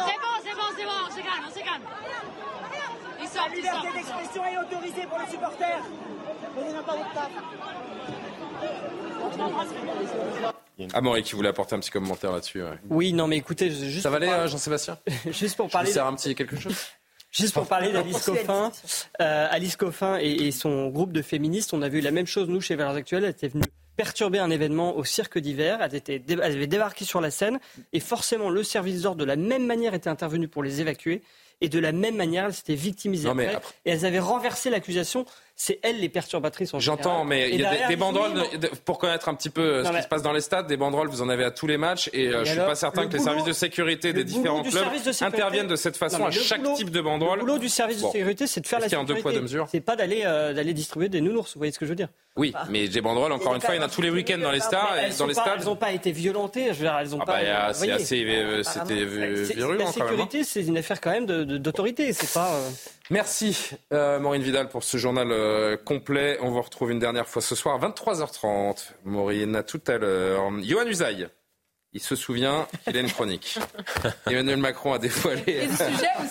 C'est 0.07 0.55
bon, 0.55 0.69
c'est 0.75 0.85
bon, 0.85 0.99
on 1.05 1.11
se 1.11 1.21
on 1.47 1.51
se. 1.51 1.81
La 3.65 3.73
est 4.47 4.59
autorisée 4.59 5.07
pour 5.07 5.19
les 5.19 5.27
supporters. 5.27 5.83
Amaury 10.93 11.23
qui 11.23 11.35
voulait 11.35 11.49
apporter 11.49 11.75
un 11.75 11.81
petit 11.81 11.91
commentaire 11.91 12.33
là-dessus. 12.33 12.63
Oui, 12.91 13.13
non, 13.13 13.27
mais 13.27 13.37
écoutez, 13.37 13.71
juste. 13.71 14.03
Ça 14.03 14.11
va 14.11 14.17
aller, 14.17 14.29
euh, 14.29 14.47
Jean-Sébastien 14.47 14.99
Juste 15.31 15.57
pour 15.57 15.69
parler. 15.69 15.91
Ça 15.91 16.07
un 16.07 16.15
petit 16.15 16.35
quelque 16.35 16.59
chose 16.59 16.75
Juste 17.33 17.55
pour 17.55 17.67
parler 17.67 17.93
d'Alice 17.93 18.25
Coffin, 18.25 18.73
euh, 19.21 19.49
Alice 19.51 19.77
Coffin 19.77 20.17
et, 20.19 20.51
son 20.53 20.89
groupe 20.89 21.13
de 21.13 21.21
féministes, 21.21 21.75
on 21.75 21.83
a 21.83 21.89
vu 21.89 22.01
la 22.01 22.11
même 22.11 22.27
chose 22.27 22.49
nous 22.49 22.63
chez 22.63 22.77
Valeurs 22.77 22.95
Actuelles. 22.95 23.25
Elle 23.25 23.31
était 23.31 23.49
venue 23.49 23.65
perturber 23.97 24.39
un 24.39 24.49
événement 24.49 24.97
au 24.97 25.05
cirque 25.05 25.39
d'hiver. 25.39 25.81
Elle, 25.83 26.01
elle 26.07 26.43
avait 26.43 26.67
débarqué 26.67 27.05
sur 27.05 27.21
la 27.21 27.31
scène 27.31 27.59
et 27.93 28.01
forcément 28.01 28.49
le 28.49 28.63
service 28.63 29.03
d'ordre 29.03 29.19
de 29.19 29.25
la 29.25 29.37
même 29.37 29.67
manière 29.67 29.93
était 29.93 30.09
intervenu 30.09 30.49
pour 30.49 30.63
les 30.63 30.81
évacuer 30.81 31.23
et 31.61 31.69
de 31.69 31.79
la 31.79 31.93
même 31.93 32.17
manière, 32.17 32.47
elles 32.47 32.55
s'étaient 32.55 32.75
victimisées 32.75 33.29
après, 33.29 33.59
et 33.85 33.91
elles 33.91 34.05
avaient 34.05 34.19
renversé 34.19 34.71
l'accusation 34.71 35.25
c'est 35.59 35.81
elles 35.83 35.99
les 35.99 36.11
perturbatrices 36.11 36.75
en 36.75 36.81
J'entends, 36.81 37.25
mais 37.25 37.49
il 37.51 37.61
y 37.61 37.65
a 37.65 37.89
des, 37.89 37.97
banderoles, 37.97 38.45
pour 38.85 38.99
connaître 38.99 39.31
un 39.31 39.35
petit 39.35 39.49
peu 39.49 39.63
euh, 39.63 39.85
ce 39.85 39.91
qui 39.91 40.03
se 40.03 40.07
passe 40.09 40.21
dans 40.23 40.35
les 40.35 40.43
stades, 40.43 40.67
des 40.67 40.77
banderoles, 40.77 41.09
vous 41.09 41.23
en 41.23 41.31
avez 41.31 41.45
à 41.45 41.51
tous 41.51 41.67
les 41.67 41.79
matchs, 41.79 42.11
et, 42.13 42.29
euh, 42.29 42.45
je 42.45 42.51
ne 42.51 42.57
suis 42.57 42.67
pas 42.67 42.75
certain 42.75 43.07
que 43.07 43.15
les 43.15 43.23
services 43.23 43.45
de 43.45 43.55
sécurité 43.55 44.13
des 44.13 44.25
différents 44.25 44.63
clubs 44.63 44.85
interviennent 45.23 45.67
de 45.67 45.77
cette 45.77 45.97
façon 45.97 46.27
à 46.27 46.31
chaque 46.31 46.63
type 46.75 46.91
de 46.91 47.01
banderole. 47.01 47.39
Le 47.39 47.45
boulot 47.45 47.59
du 47.59 47.71
service 47.71 48.03
de 48.03 48.07
sécurité, 48.09 48.47
c'est 48.47 48.61
de 48.61 48.67
faire 48.67 48.81
la 48.81 48.89
sécurité. 48.89 49.41
C'est 49.69 49.81
pas 49.81 49.97
d'aller 49.97 50.23
euh, 50.25 50.53
d'aller 50.53 50.75
distribuer 50.75 51.09
des 51.09 51.23
nounours, 51.23 51.55
vous 51.55 51.61
voyez 51.61 51.73
ce 51.73 51.79
que 51.79 51.87
je 51.87 51.91
veux 51.91 51.97
dire 51.97 52.09
Oui, 52.37 52.53
mais 52.69 52.87
des 52.89 53.01
banderoles, 53.01 53.33
encore 53.33 53.55
une 53.55 53.63
fois, 53.63 53.75
il 53.75 53.79
y 53.79 53.81
en 53.81 53.87
a 53.87 53.89
tous 53.89 54.03
les 54.03 54.11
week-ends 54.11 54.39
dans 54.39 54.53
les 54.53 54.61
stades. 54.61 55.17
Dans 55.19 55.27
les 55.27 55.33
stades. 55.33 55.55
Elles 55.59 55.65
n'ont 55.65 55.77
pas 55.77 55.93
été 55.93 56.13
violentées, 56.13 56.67
je 56.67 56.75
veux 56.75 56.85
dire, 56.85 56.99
elles 57.01 57.15
ont 57.15 57.21
ah 57.23 57.25
pas. 57.25 57.43
Bah, 57.43 57.73
c'est 57.73 57.91
assez, 57.91 58.63
c'était 58.63 59.05
virulent 59.07 59.79
La 59.79 59.89
hein. 59.89 59.93
sécurité, 59.93 60.45
c'est 60.45 60.65
une 60.65 60.77
affaire 60.77 61.01
quand 61.01 61.13
même 61.13 61.25
d'autorité, 61.25 62.13
c'est 62.13 62.33
pas. 62.35 62.61
Merci 63.11 63.71
Maureen 63.93 64.43
Vidal 64.43 64.69
pour 64.69 64.83
ce 64.83 64.97
journal 64.97 65.29
complet. 65.85 66.39
On 66.43 66.51
vous 66.51 66.61
retrouve 66.61 66.91
une 66.91 66.99
dernière 66.99 67.29
fois 67.29 67.41
ce 67.41 67.55
soir, 67.55 67.79
23h30. 67.81 68.95
Maureen, 69.05 69.55
à 69.55 69.63
tout 69.63 69.81
à 69.87 69.97
l'heure. 69.99 70.51
Johan 70.63 70.87
Usaï. 70.87 71.29
Il 71.93 72.01
se 72.01 72.15
souvient 72.15 72.67
qu'il 72.85 72.97
a 72.97 73.01
une 73.01 73.11
chronique. 73.11 73.59
Emmanuel 74.31 74.59
Macron 74.59 74.93
a 74.93 74.99
dévoilé. 74.99 75.69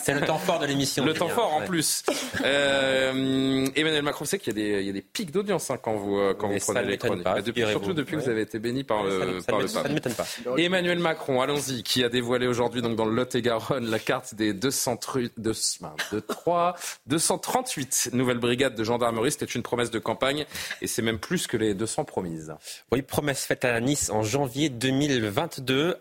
C'est 0.03 0.13
le 0.13 0.21
temps 0.21 0.37
fort 0.37 0.59
de 0.59 0.67
l'émission. 0.67 1.03
Le 1.03 1.13
temps 1.13 1.27
fort 1.27 1.53
en 1.53 1.61
plus. 1.61 2.03
Euh, 2.43 3.67
Emmanuel 3.75 4.03
Macron 4.03 4.25
sait 4.25 4.37
qu'il 4.37 4.57
y, 4.57 4.89
a 4.89 4.93
des 4.93 5.01
pics 5.01 5.31
d'audience 5.31 5.71
hein, 5.71 5.77
quand 5.81 5.95
vous, 5.95 6.19
euh, 6.19 6.35
quand 6.35 6.49
vous 6.49 6.59
prenez 6.59 6.83
les 6.83 6.97
chroniques. 6.97 7.23
Bah, 7.23 7.37
surtout 7.71 7.93
depuis 7.93 8.15
que 8.15 8.21
vous 8.21 8.29
avez 8.29 8.41
été 8.41 8.59
béni 8.59 8.83
par 8.83 9.03
le, 9.03 9.41
par 9.41 9.59
le 9.59 9.65
pape. 9.65 9.83
Ça 9.83 9.89
ne 9.89 9.93
m'étonne 9.93 10.13
pas. 10.13 10.27
Emmanuel 10.57 10.99
Macron, 10.99 11.41
allons-y, 11.41 11.81
qui 11.83 12.03
a 12.03 12.09
dévoilé 12.09 12.45
aujourd'hui 12.47 12.81
donc 12.81 12.95
dans 12.95 13.05
le 13.05 13.15
Lot-et-Garonne 13.15 13.89
la 13.89 13.99
carte 13.99 14.35
des 14.35 14.53
200, 14.53 14.97
3, 14.97 16.75
238 17.07 18.09
nouvelles 18.13 18.37
brigades 18.37 18.75
de 18.75 18.83
gendarmerie. 18.83 19.31
C'était 19.31 19.45
une 19.45 19.63
promesse 19.63 19.89
de 19.89 19.99
campagne 19.99 20.45
et 20.81 20.87
c'est 20.87 21.01
même 21.01 21.19
plus 21.19 21.47
que 21.47 21.57
les 21.57 21.73
200 21.73 22.05
promises. 22.05 22.53
Oui, 22.91 23.01
promesse 23.01 23.45
faite 23.45 23.65
à 23.65 23.79
Nice 23.79 24.09
en 24.09 24.21
janvier 24.21 24.69
2020. 24.69 25.44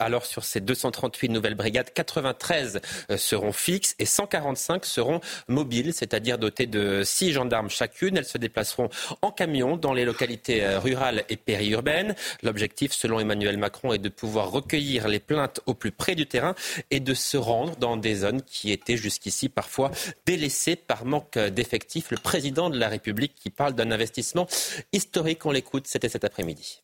Alors 0.01 0.27
sur 0.27 0.45
ces 0.45 0.61
238 0.61 1.29
nouvelles 1.29 1.55
brigades, 1.55 1.93
93 1.93 2.81
euh, 3.11 3.17
seront 3.17 3.53
fixes 3.53 3.95
et 3.99 4.07
145 4.07 4.85
seront 4.85 5.21
mobiles, 5.49 5.93
c'est-à-dire 5.93 6.39
dotées 6.39 6.67
de 6.67 7.03
6 7.05 7.33
gendarmes 7.33 7.71
chacune. 7.71 8.17
Elles 8.17 8.25
se 8.25 8.39
déplaceront 8.39 8.89
en 9.23 9.31
camion 9.31 9.77
dans 9.77 9.93
les 9.93 10.05
localités 10.05 10.65
euh, 10.65 10.79
rurales 10.79 11.25
et 11.29 11.37
périurbaines. 11.37 12.15
L'objectif, 12.43 12.93
selon 12.93 13.21
Emmanuel 13.21 13.59
Macron, 13.59 13.93
est 13.93 13.99
de 13.99 14.09
pouvoir 14.09 14.51
recueillir 14.51 15.09
les 15.09 15.21
plaintes 15.21 15.61
au 15.67 15.75
plus 15.75 15.93
près 15.93 16.15
du 16.15 16.27
terrain 16.27 16.55
et 16.91 17.01
de 17.01 17.15
se 17.15 17.37
rendre 17.37 17.77
dans 17.77 17.97
des 17.97 18.17
zones 18.17 18.43
qui 18.43 18.71
étaient 18.73 18.97
jusqu'ici 18.97 19.49
parfois 19.49 19.91
délaissées 20.27 20.77
par 20.77 21.05
manque 21.05 21.39
d'effectifs. 21.39 22.11
Le 22.11 22.19
président 22.19 22.71
de 22.71 22.79
la 22.79 22.89
République 22.89 23.35
qui 23.35 23.51
parle 23.51 23.75
d'un 23.75 23.91
investissement 23.91 24.47
historique, 24.93 25.45
on 25.47 25.51
l'écoute, 25.51 25.87
c'était 25.87 26.09
cet 26.09 26.25
après-midi. 26.25 26.84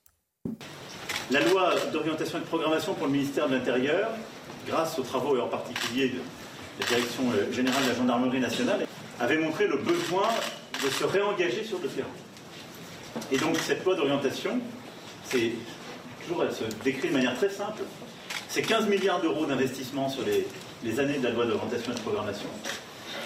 La 1.30 1.40
loi 1.42 1.74
d'orientation 1.92 2.38
et 2.38 2.40
de 2.40 2.46
programmation 2.46 2.94
pour 2.94 3.06
le 3.06 3.12
ministère 3.12 3.48
de 3.48 3.54
l'Intérieur, 3.54 4.10
grâce 4.66 4.98
aux 4.98 5.02
travaux 5.02 5.36
et 5.36 5.40
en 5.40 5.46
particulier 5.46 6.08
de 6.08 6.18
la 6.80 6.86
Direction 6.86 7.22
euh, 7.32 7.52
générale 7.52 7.84
de 7.84 7.88
la 7.90 7.94
gendarmerie 7.94 8.40
nationale, 8.40 8.84
avait 9.20 9.38
montré 9.38 9.68
le 9.68 9.76
besoin 9.76 10.28
de 10.82 10.90
se 10.90 11.04
réengager 11.04 11.62
sur 11.62 11.78
le 11.78 11.88
terrain. 11.88 12.08
Et 13.30 13.38
donc 13.38 13.56
cette 13.58 13.84
loi 13.84 13.94
d'orientation, 13.94 14.58
c'est 15.22 15.52
toujours 16.22 16.42
elle 16.42 16.52
se 16.52 16.64
décrit 16.82 17.10
de 17.10 17.14
manière 17.14 17.36
très 17.36 17.50
simple. 17.50 17.82
C'est 18.48 18.62
15 18.62 18.88
milliards 18.88 19.20
d'euros 19.20 19.46
d'investissement 19.46 20.08
sur 20.08 20.24
les, 20.24 20.48
les 20.82 20.98
années 20.98 21.18
de 21.18 21.24
la 21.24 21.30
loi 21.30 21.46
d'orientation 21.46 21.92
et 21.92 21.94
de 21.94 22.00
programmation. 22.00 22.48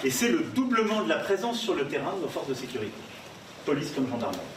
Et 0.03 0.11
c'est 0.11 0.29
le 0.29 0.41
doublement 0.53 1.01
de 1.01 1.09
la 1.09 1.17
présence 1.17 1.59
sur 1.59 1.73
le 1.73 1.87
terrain 1.87 2.13
de 2.17 2.21
nos 2.21 2.29
forces 2.29 2.49
de 2.49 2.53
sécurité, 2.53 2.93
police 3.65 3.91
comme 3.95 4.07
gendarmerie 4.07 4.54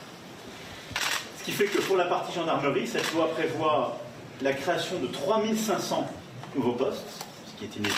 qui 1.48 1.54
fait 1.54 1.64
que 1.64 1.80
pour 1.80 1.96
la 1.96 2.04
partie 2.04 2.34
gendarmerie, 2.34 2.86
cette 2.86 3.10
loi 3.14 3.30
prévoit 3.30 3.98
la 4.42 4.52
création 4.52 4.98
de 4.98 5.06
3500 5.06 6.06
nouveaux 6.54 6.74
postes, 6.74 7.24
ce 7.46 7.58
qui 7.58 7.64
est 7.64 7.74
inédit, 7.74 7.94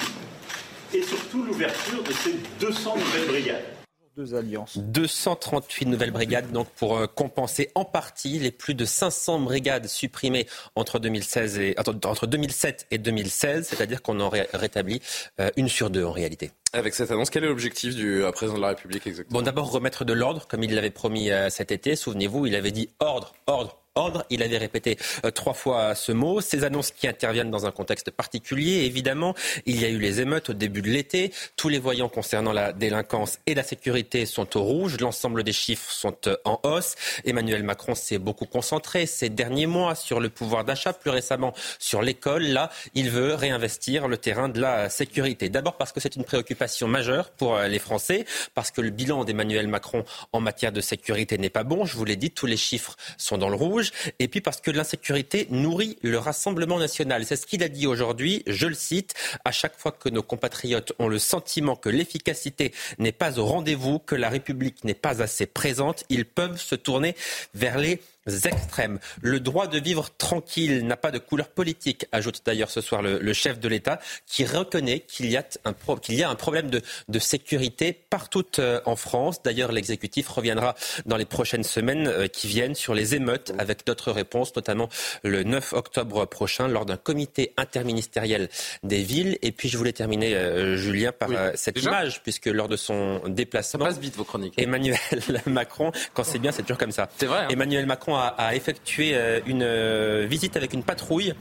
et 0.94 1.02
surtout 1.02 1.42
l'ouverture 1.42 2.00
de 2.00 2.12
ces 2.12 2.34
200 2.60 2.94
nouvelles 2.96 3.26
brigades. 3.26 3.79
Deux 4.20 4.34
alliances. 4.34 4.76
238 4.76 5.86
nouvelles 5.86 6.10
brigades 6.10 6.52
donc 6.52 6.68
pour 6.76 6.98
euh, 6.98 7.06
compenser 7.06 7.70
en 7.74 7.86
partie 7.86 8.38
les 8.38 8.50
plus 8.50 8.74
de 8.74 8.84
500 8.84 9.40
brigades 9.40 9.86
supprimées 9.86 10.46
entre, 10.74 10.98
2016 10.98 11.58
et, 11.58 11.74
entre 11.78 12.26
2007 12.26 12.86
et 12.90 12.98
2016, 12.98 13.68
c'est-à-dire 13.68 14.02
qu'on 14.02 14.20
en 14.20 14.28
rétablit 14.28 15.00
euh, 15.40 15.48
une 15.56 15.68
sur 15.68 15.88
deux 15.88 16.04
en 16.04 16.12
réalité. 16.12 16.50
Avec 16.74 16.92
cette 16.92 17.10
annonce, 17.10 17.30
quel 17.30 17.44
est 17.44 17.48
l'objectif 17.48 17.96
du 17.96 18.22
euh, 18.22 18.30
président 18.30 18.58
de 18.58 18.62
la 18.62 18.68
République 18.68 19.06
exactement? 19.06 19.40
Bon, 19.40 19.42
d'abord 19.42 19.70
remettre 19.70 20.04
de 20.04 20.12
l'ordre, 20.12 20.46
comme 20.46 20.62
il 20.64 20.74
l'avait 20.74 20.90
promis 20.90 21.30
cet 21.48 21.72
été. 21.72 21.96
Souvenez-vous, 21.96 22.46
il 22.46 22.54
avait 22.54 22.72
dit 22.72 22.90
ordre, 23.00 23.32
ordre, 23.46 23.79
ordre. 23.94 24.24
Il 24.30 24.42
avait 24.42 24.58
répété 24.58 24.96
euh, 25.24 25.30
trois 25.30 25.54
fois 25.54 25.94
ce 25.94 26.12
mot. 26.12 26.40
Ces 26.40 26.64
annonces 26.64 26.90
qui 26.90 27.08
interviennent 27.08 27.50
dans 27.50 27.66
un 27.66 27.70
contexte 27.70 28.10
particulier, 28.10 28.84
évidemment. 28.84 29.34
Il 29.66 29.80
y 29.80 29.84
a 29.84 29.88
eu 29.88 29.98
les 29.98 30.20
émeutes 30.20 30.50
au 30.50 30.52
début 30.52 30.82
de 30.82 30.88
l'été. 30.88 31.32
Tous 31.56 31.68
les 31.68 31.78
voyants 31.78 32.08
concernant 32.08 32.52
la 32.52 32.72
délinquance 32.72 33.38
et 33.46 33.54
la 33.54 33.62
sécurité 33.62 34.26
sont 34.26 34.56
au 34.56 34.62
rouge. 34.62 34.96
L'ensemble 35.00 35.42
des 35.42 35.52
chiffres 35.52 35.90
sont 35.90 36.16
euh, 36.26 36.36
en 36.44 36.60
hausse. 36.62 36.94
Emmanuel 37.24 37.62
Macron 37.64 37.94
s'est 37.94 38.18
beaucoup 38.18 38.46
concentré 38.46 39.06
ces 39.06 39.28
derniers 39.28 39.66
mois 39.66 39.94
sur 39.94 40.20
le 40.20 40.28
pouvoir 40.28 40.64
d'achat, 40.64 40.92
plus 40.92 41.10
récemment 41.10 41.52
sur 41.78 42.02
l'école. 42.02 42.44
Là, 42.44 42.70
il 42.94 43.10
veut 43.10 43.34
réinvestir 43.34 44.08
le 44.08 44.16
terrain 44.16 44.48
de 44.48 44.60
la 44.60 44.88
sécurité. 44.88 45.48
D'abord 45.48 45.76
parce 45.76 45.92
que 45.92 46.00
c'est 46.00 46.16
une 46.16 46.24
préoccupation 46.24 46.86
majeure 46.86 47.30
pour 47.30 47.56
euh, 47.56 47.66
les 47.66 47.78
Français, 47.78 48.24
parce 48.54 48.70
que 48.70 48.80
le 48.80 48.90
bilan 48.90 49.24
d'Emmanuel 49.24 49.66
Macron 49.66 50.04
en 50.32 50.40
matière 50.40 50.72
de 50.72 50.80
sécurité 50.80 51.38
n'est 51.38 51.50
pas 51.50 51.64
bon. 51.64 51.84
Je 51.84 51.96
vous 51.96 52.04
l'ai 52.04 52.16
dit, 52.16 52.30
tous 52.30 52.46
les 52.46 52.56
chiffres 52.56 52.96
sont 53.18 53.38
dans 53.38 53.48
le 53.48 53.56
rouge 53.56 53.79
et 54.18 54.28
puis 54.28 54.40
parce 54.40 54.60
que 54.60 54.70
l'insécurité 54.70 55.46
nourrit 55.50 55.96
le 56.02 56.18
Rassemblement 56.18 56.78
national. 56.78 57.24
C'est 57.24 57.36
ce 57.36 57.46
qu'il 57.46 57.62
a 57.62 57.68
dit 57.68 57.86
aujourd'hui, 57.86 58.42
je 58.46 58.66
le 58.66 58.74
cite, 58.74 59.14
à 59.44 59.52
chaque 59.52 59.78
fois 59.78 59.92
que 59.92 60.08
nos 60.08 60.22
compatriotes 60.22 60.92
ont 60.98 61.08
le 61.08 61.18
sentiment 61.18 61.76
que 61.76 61.88
l'efficacité 61.88 62.72
n'est 62.98 63.12
pas 63.12 63.38
au 63.38 63.46
rendez-vous, 63.46 63.98
que 63.98 64.14
la 64.14 64.28
République 64.28 64.84
n'est 64.84 64.94
pas 64.94 65.22
assez 65.22 65.46
présente, 65.46 66.04
ils 66.08 66.24
peuvent 66.24 66.60
se 66.60 66.74
tourner 66.74 67.14
vers 67.54 67.78
les 67.78 68.00
extrêmes. 68.46 68.98
Le 69.20 69.40
droit 69.40 69.66
de 69.66 69.78
vivre 69.78 70.10
tranquille 70.16 70.86
n'a 70.86 70.96
pas 70.96 71.10
de 71.10 71.18
couleur 71.18 71.48
politique, 71.48 72.06
ajoute 72.12 72.42
d'ailleurs 72.44 72.70
ce 72.70 72.80
soir 72.80 73.02
le, 73.02 73.32
chef 73.32 73.60
de 73.60 73.68
l'État, 73.68 74.00
qui 74.26 74.44
reconnaît 74.44 75.00
qu'il 75.00 75.30
y, 75.30 75.36
a 75.36 75.44
un 75.64 75.74
y 76.08 76.22
a 76.22 76.30
un 76.30 76.34
problème 76.34 76.70
de, 76.70 77.18
sécurité 77.18 77.92
partout 77.92 78.46
euh, 78.58 78.80
en 78.86 78.96
France. 78.96 79.42
D'ailleurs, 79.42 79.72
l'exécutif 79.72 80.28
reviendra 80.28 80.74
dans 81.06 81.16
les 81.16 81.26
prochaines 81.26 81.64
semaines 81.64 82.06
euh, 82.08 82.26
qui 82.28 82.48
viennent 82.48 82.74
sur 82.74 82.94
les 82.94 83.14
émeutes 83.14 83.52
avec 83.58 83.86
d'autres 83.86 84.10
réponses, 84.10 84.56
notamment 84.56 84.88
le 85.22 85.42
9 85.42 85.74
octobre 85.74 86.24
prochain 86.24 86.66
lors 86.66 86.86
d'un 86.86 86.96
comité 86.96 87.52
interministériel 87.56 88.48
des 88.82 89.02
villes. 89.02 89.38
Et 89.42 89.52
puis, 89.52 89.68
je 89.68 89.76
voulais 89.76 89.92
terminer, 89.92 90.34
euh, 90.34 90.76
Julien, 90.76 91.12
par 91.12 91.28
cette 91.54 91.82
image, 91.82 92.22
puisque 92.22 92.46
lors 92.46 92.68
de 92.68 92.76
son 92.76 93.20
déplacement, 93.26 93.84
Ça 93.84 93.90
passe 93.90 94.00
vite 94.00 94.16
vos 94.16 94.24
chroniques. 94.24 94.54
Emmanuel 94.56 94.98
Macron, 95.46 95.92
quand 96.14 96.24
c'est 96.24 96.38
bien, 96.38 96.52
c'est 96.52 96.62
toujours 96.62 96.78
comme 96.78 96.92
ça. 96.92 97.08
C'est 97.16 97.26
vrai. 97.26 97.40
Hein. 97.40 97.48
Emmanuel 97.50 97.86
Macron 97.86 98.16
a, 98.16 98.19
effectué 98.52 99.14
euh, 99.14 99.40
une 99.46 99.62
euh, 99.62 100.26
visite 100.28 100.56
avec 100.56 100.72
une 100.72 100.82
patrouille 100.82 101.34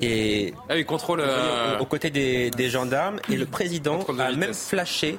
et 0.00 0.54
ah 0.68 0.74
oui, 0.74 0.84
contrôle 0.84 1.20
euh, 1.20 1.78
aux, 1.78 1.86
côtés 1.86 2.10
des, 2.10 2.70
gendarmes 2.70 3.20
et 3.30 3.36
le 3.36 3.46
président 3.58 4.00
a 4.18 4.32
même 4.32 4.54
flashé 4.54 5.18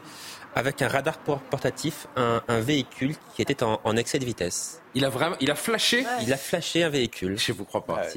avec 0.55 0.81
un 0.81 0.87
radar 0.87 1.17
portatif 1.19 2.07
un, 2.15 2.59
véhicule 2.59 3.15
qui 3.35 3.41
était 3.41 3.63
en, 3.63 3.95
excès 3.97 4.19
de 4.19 4.25
vitesse. 4.25 4.81
Il 4.95 5.05
a 5.05 5.09
vraiment, 5.09 5.35
il 5.39 5.51
a 5.51 5.55
flashé? 5.55 6.05
Il 6.21 6.33
a 6.33 6.37
flashé 6.37 6.83
un 6.83 6.89
véhicule. 6.89 7.37
Je 7.37 7.53
vous 7.53 7.65
crois 7.65 7.85
pas. 7.85 8.07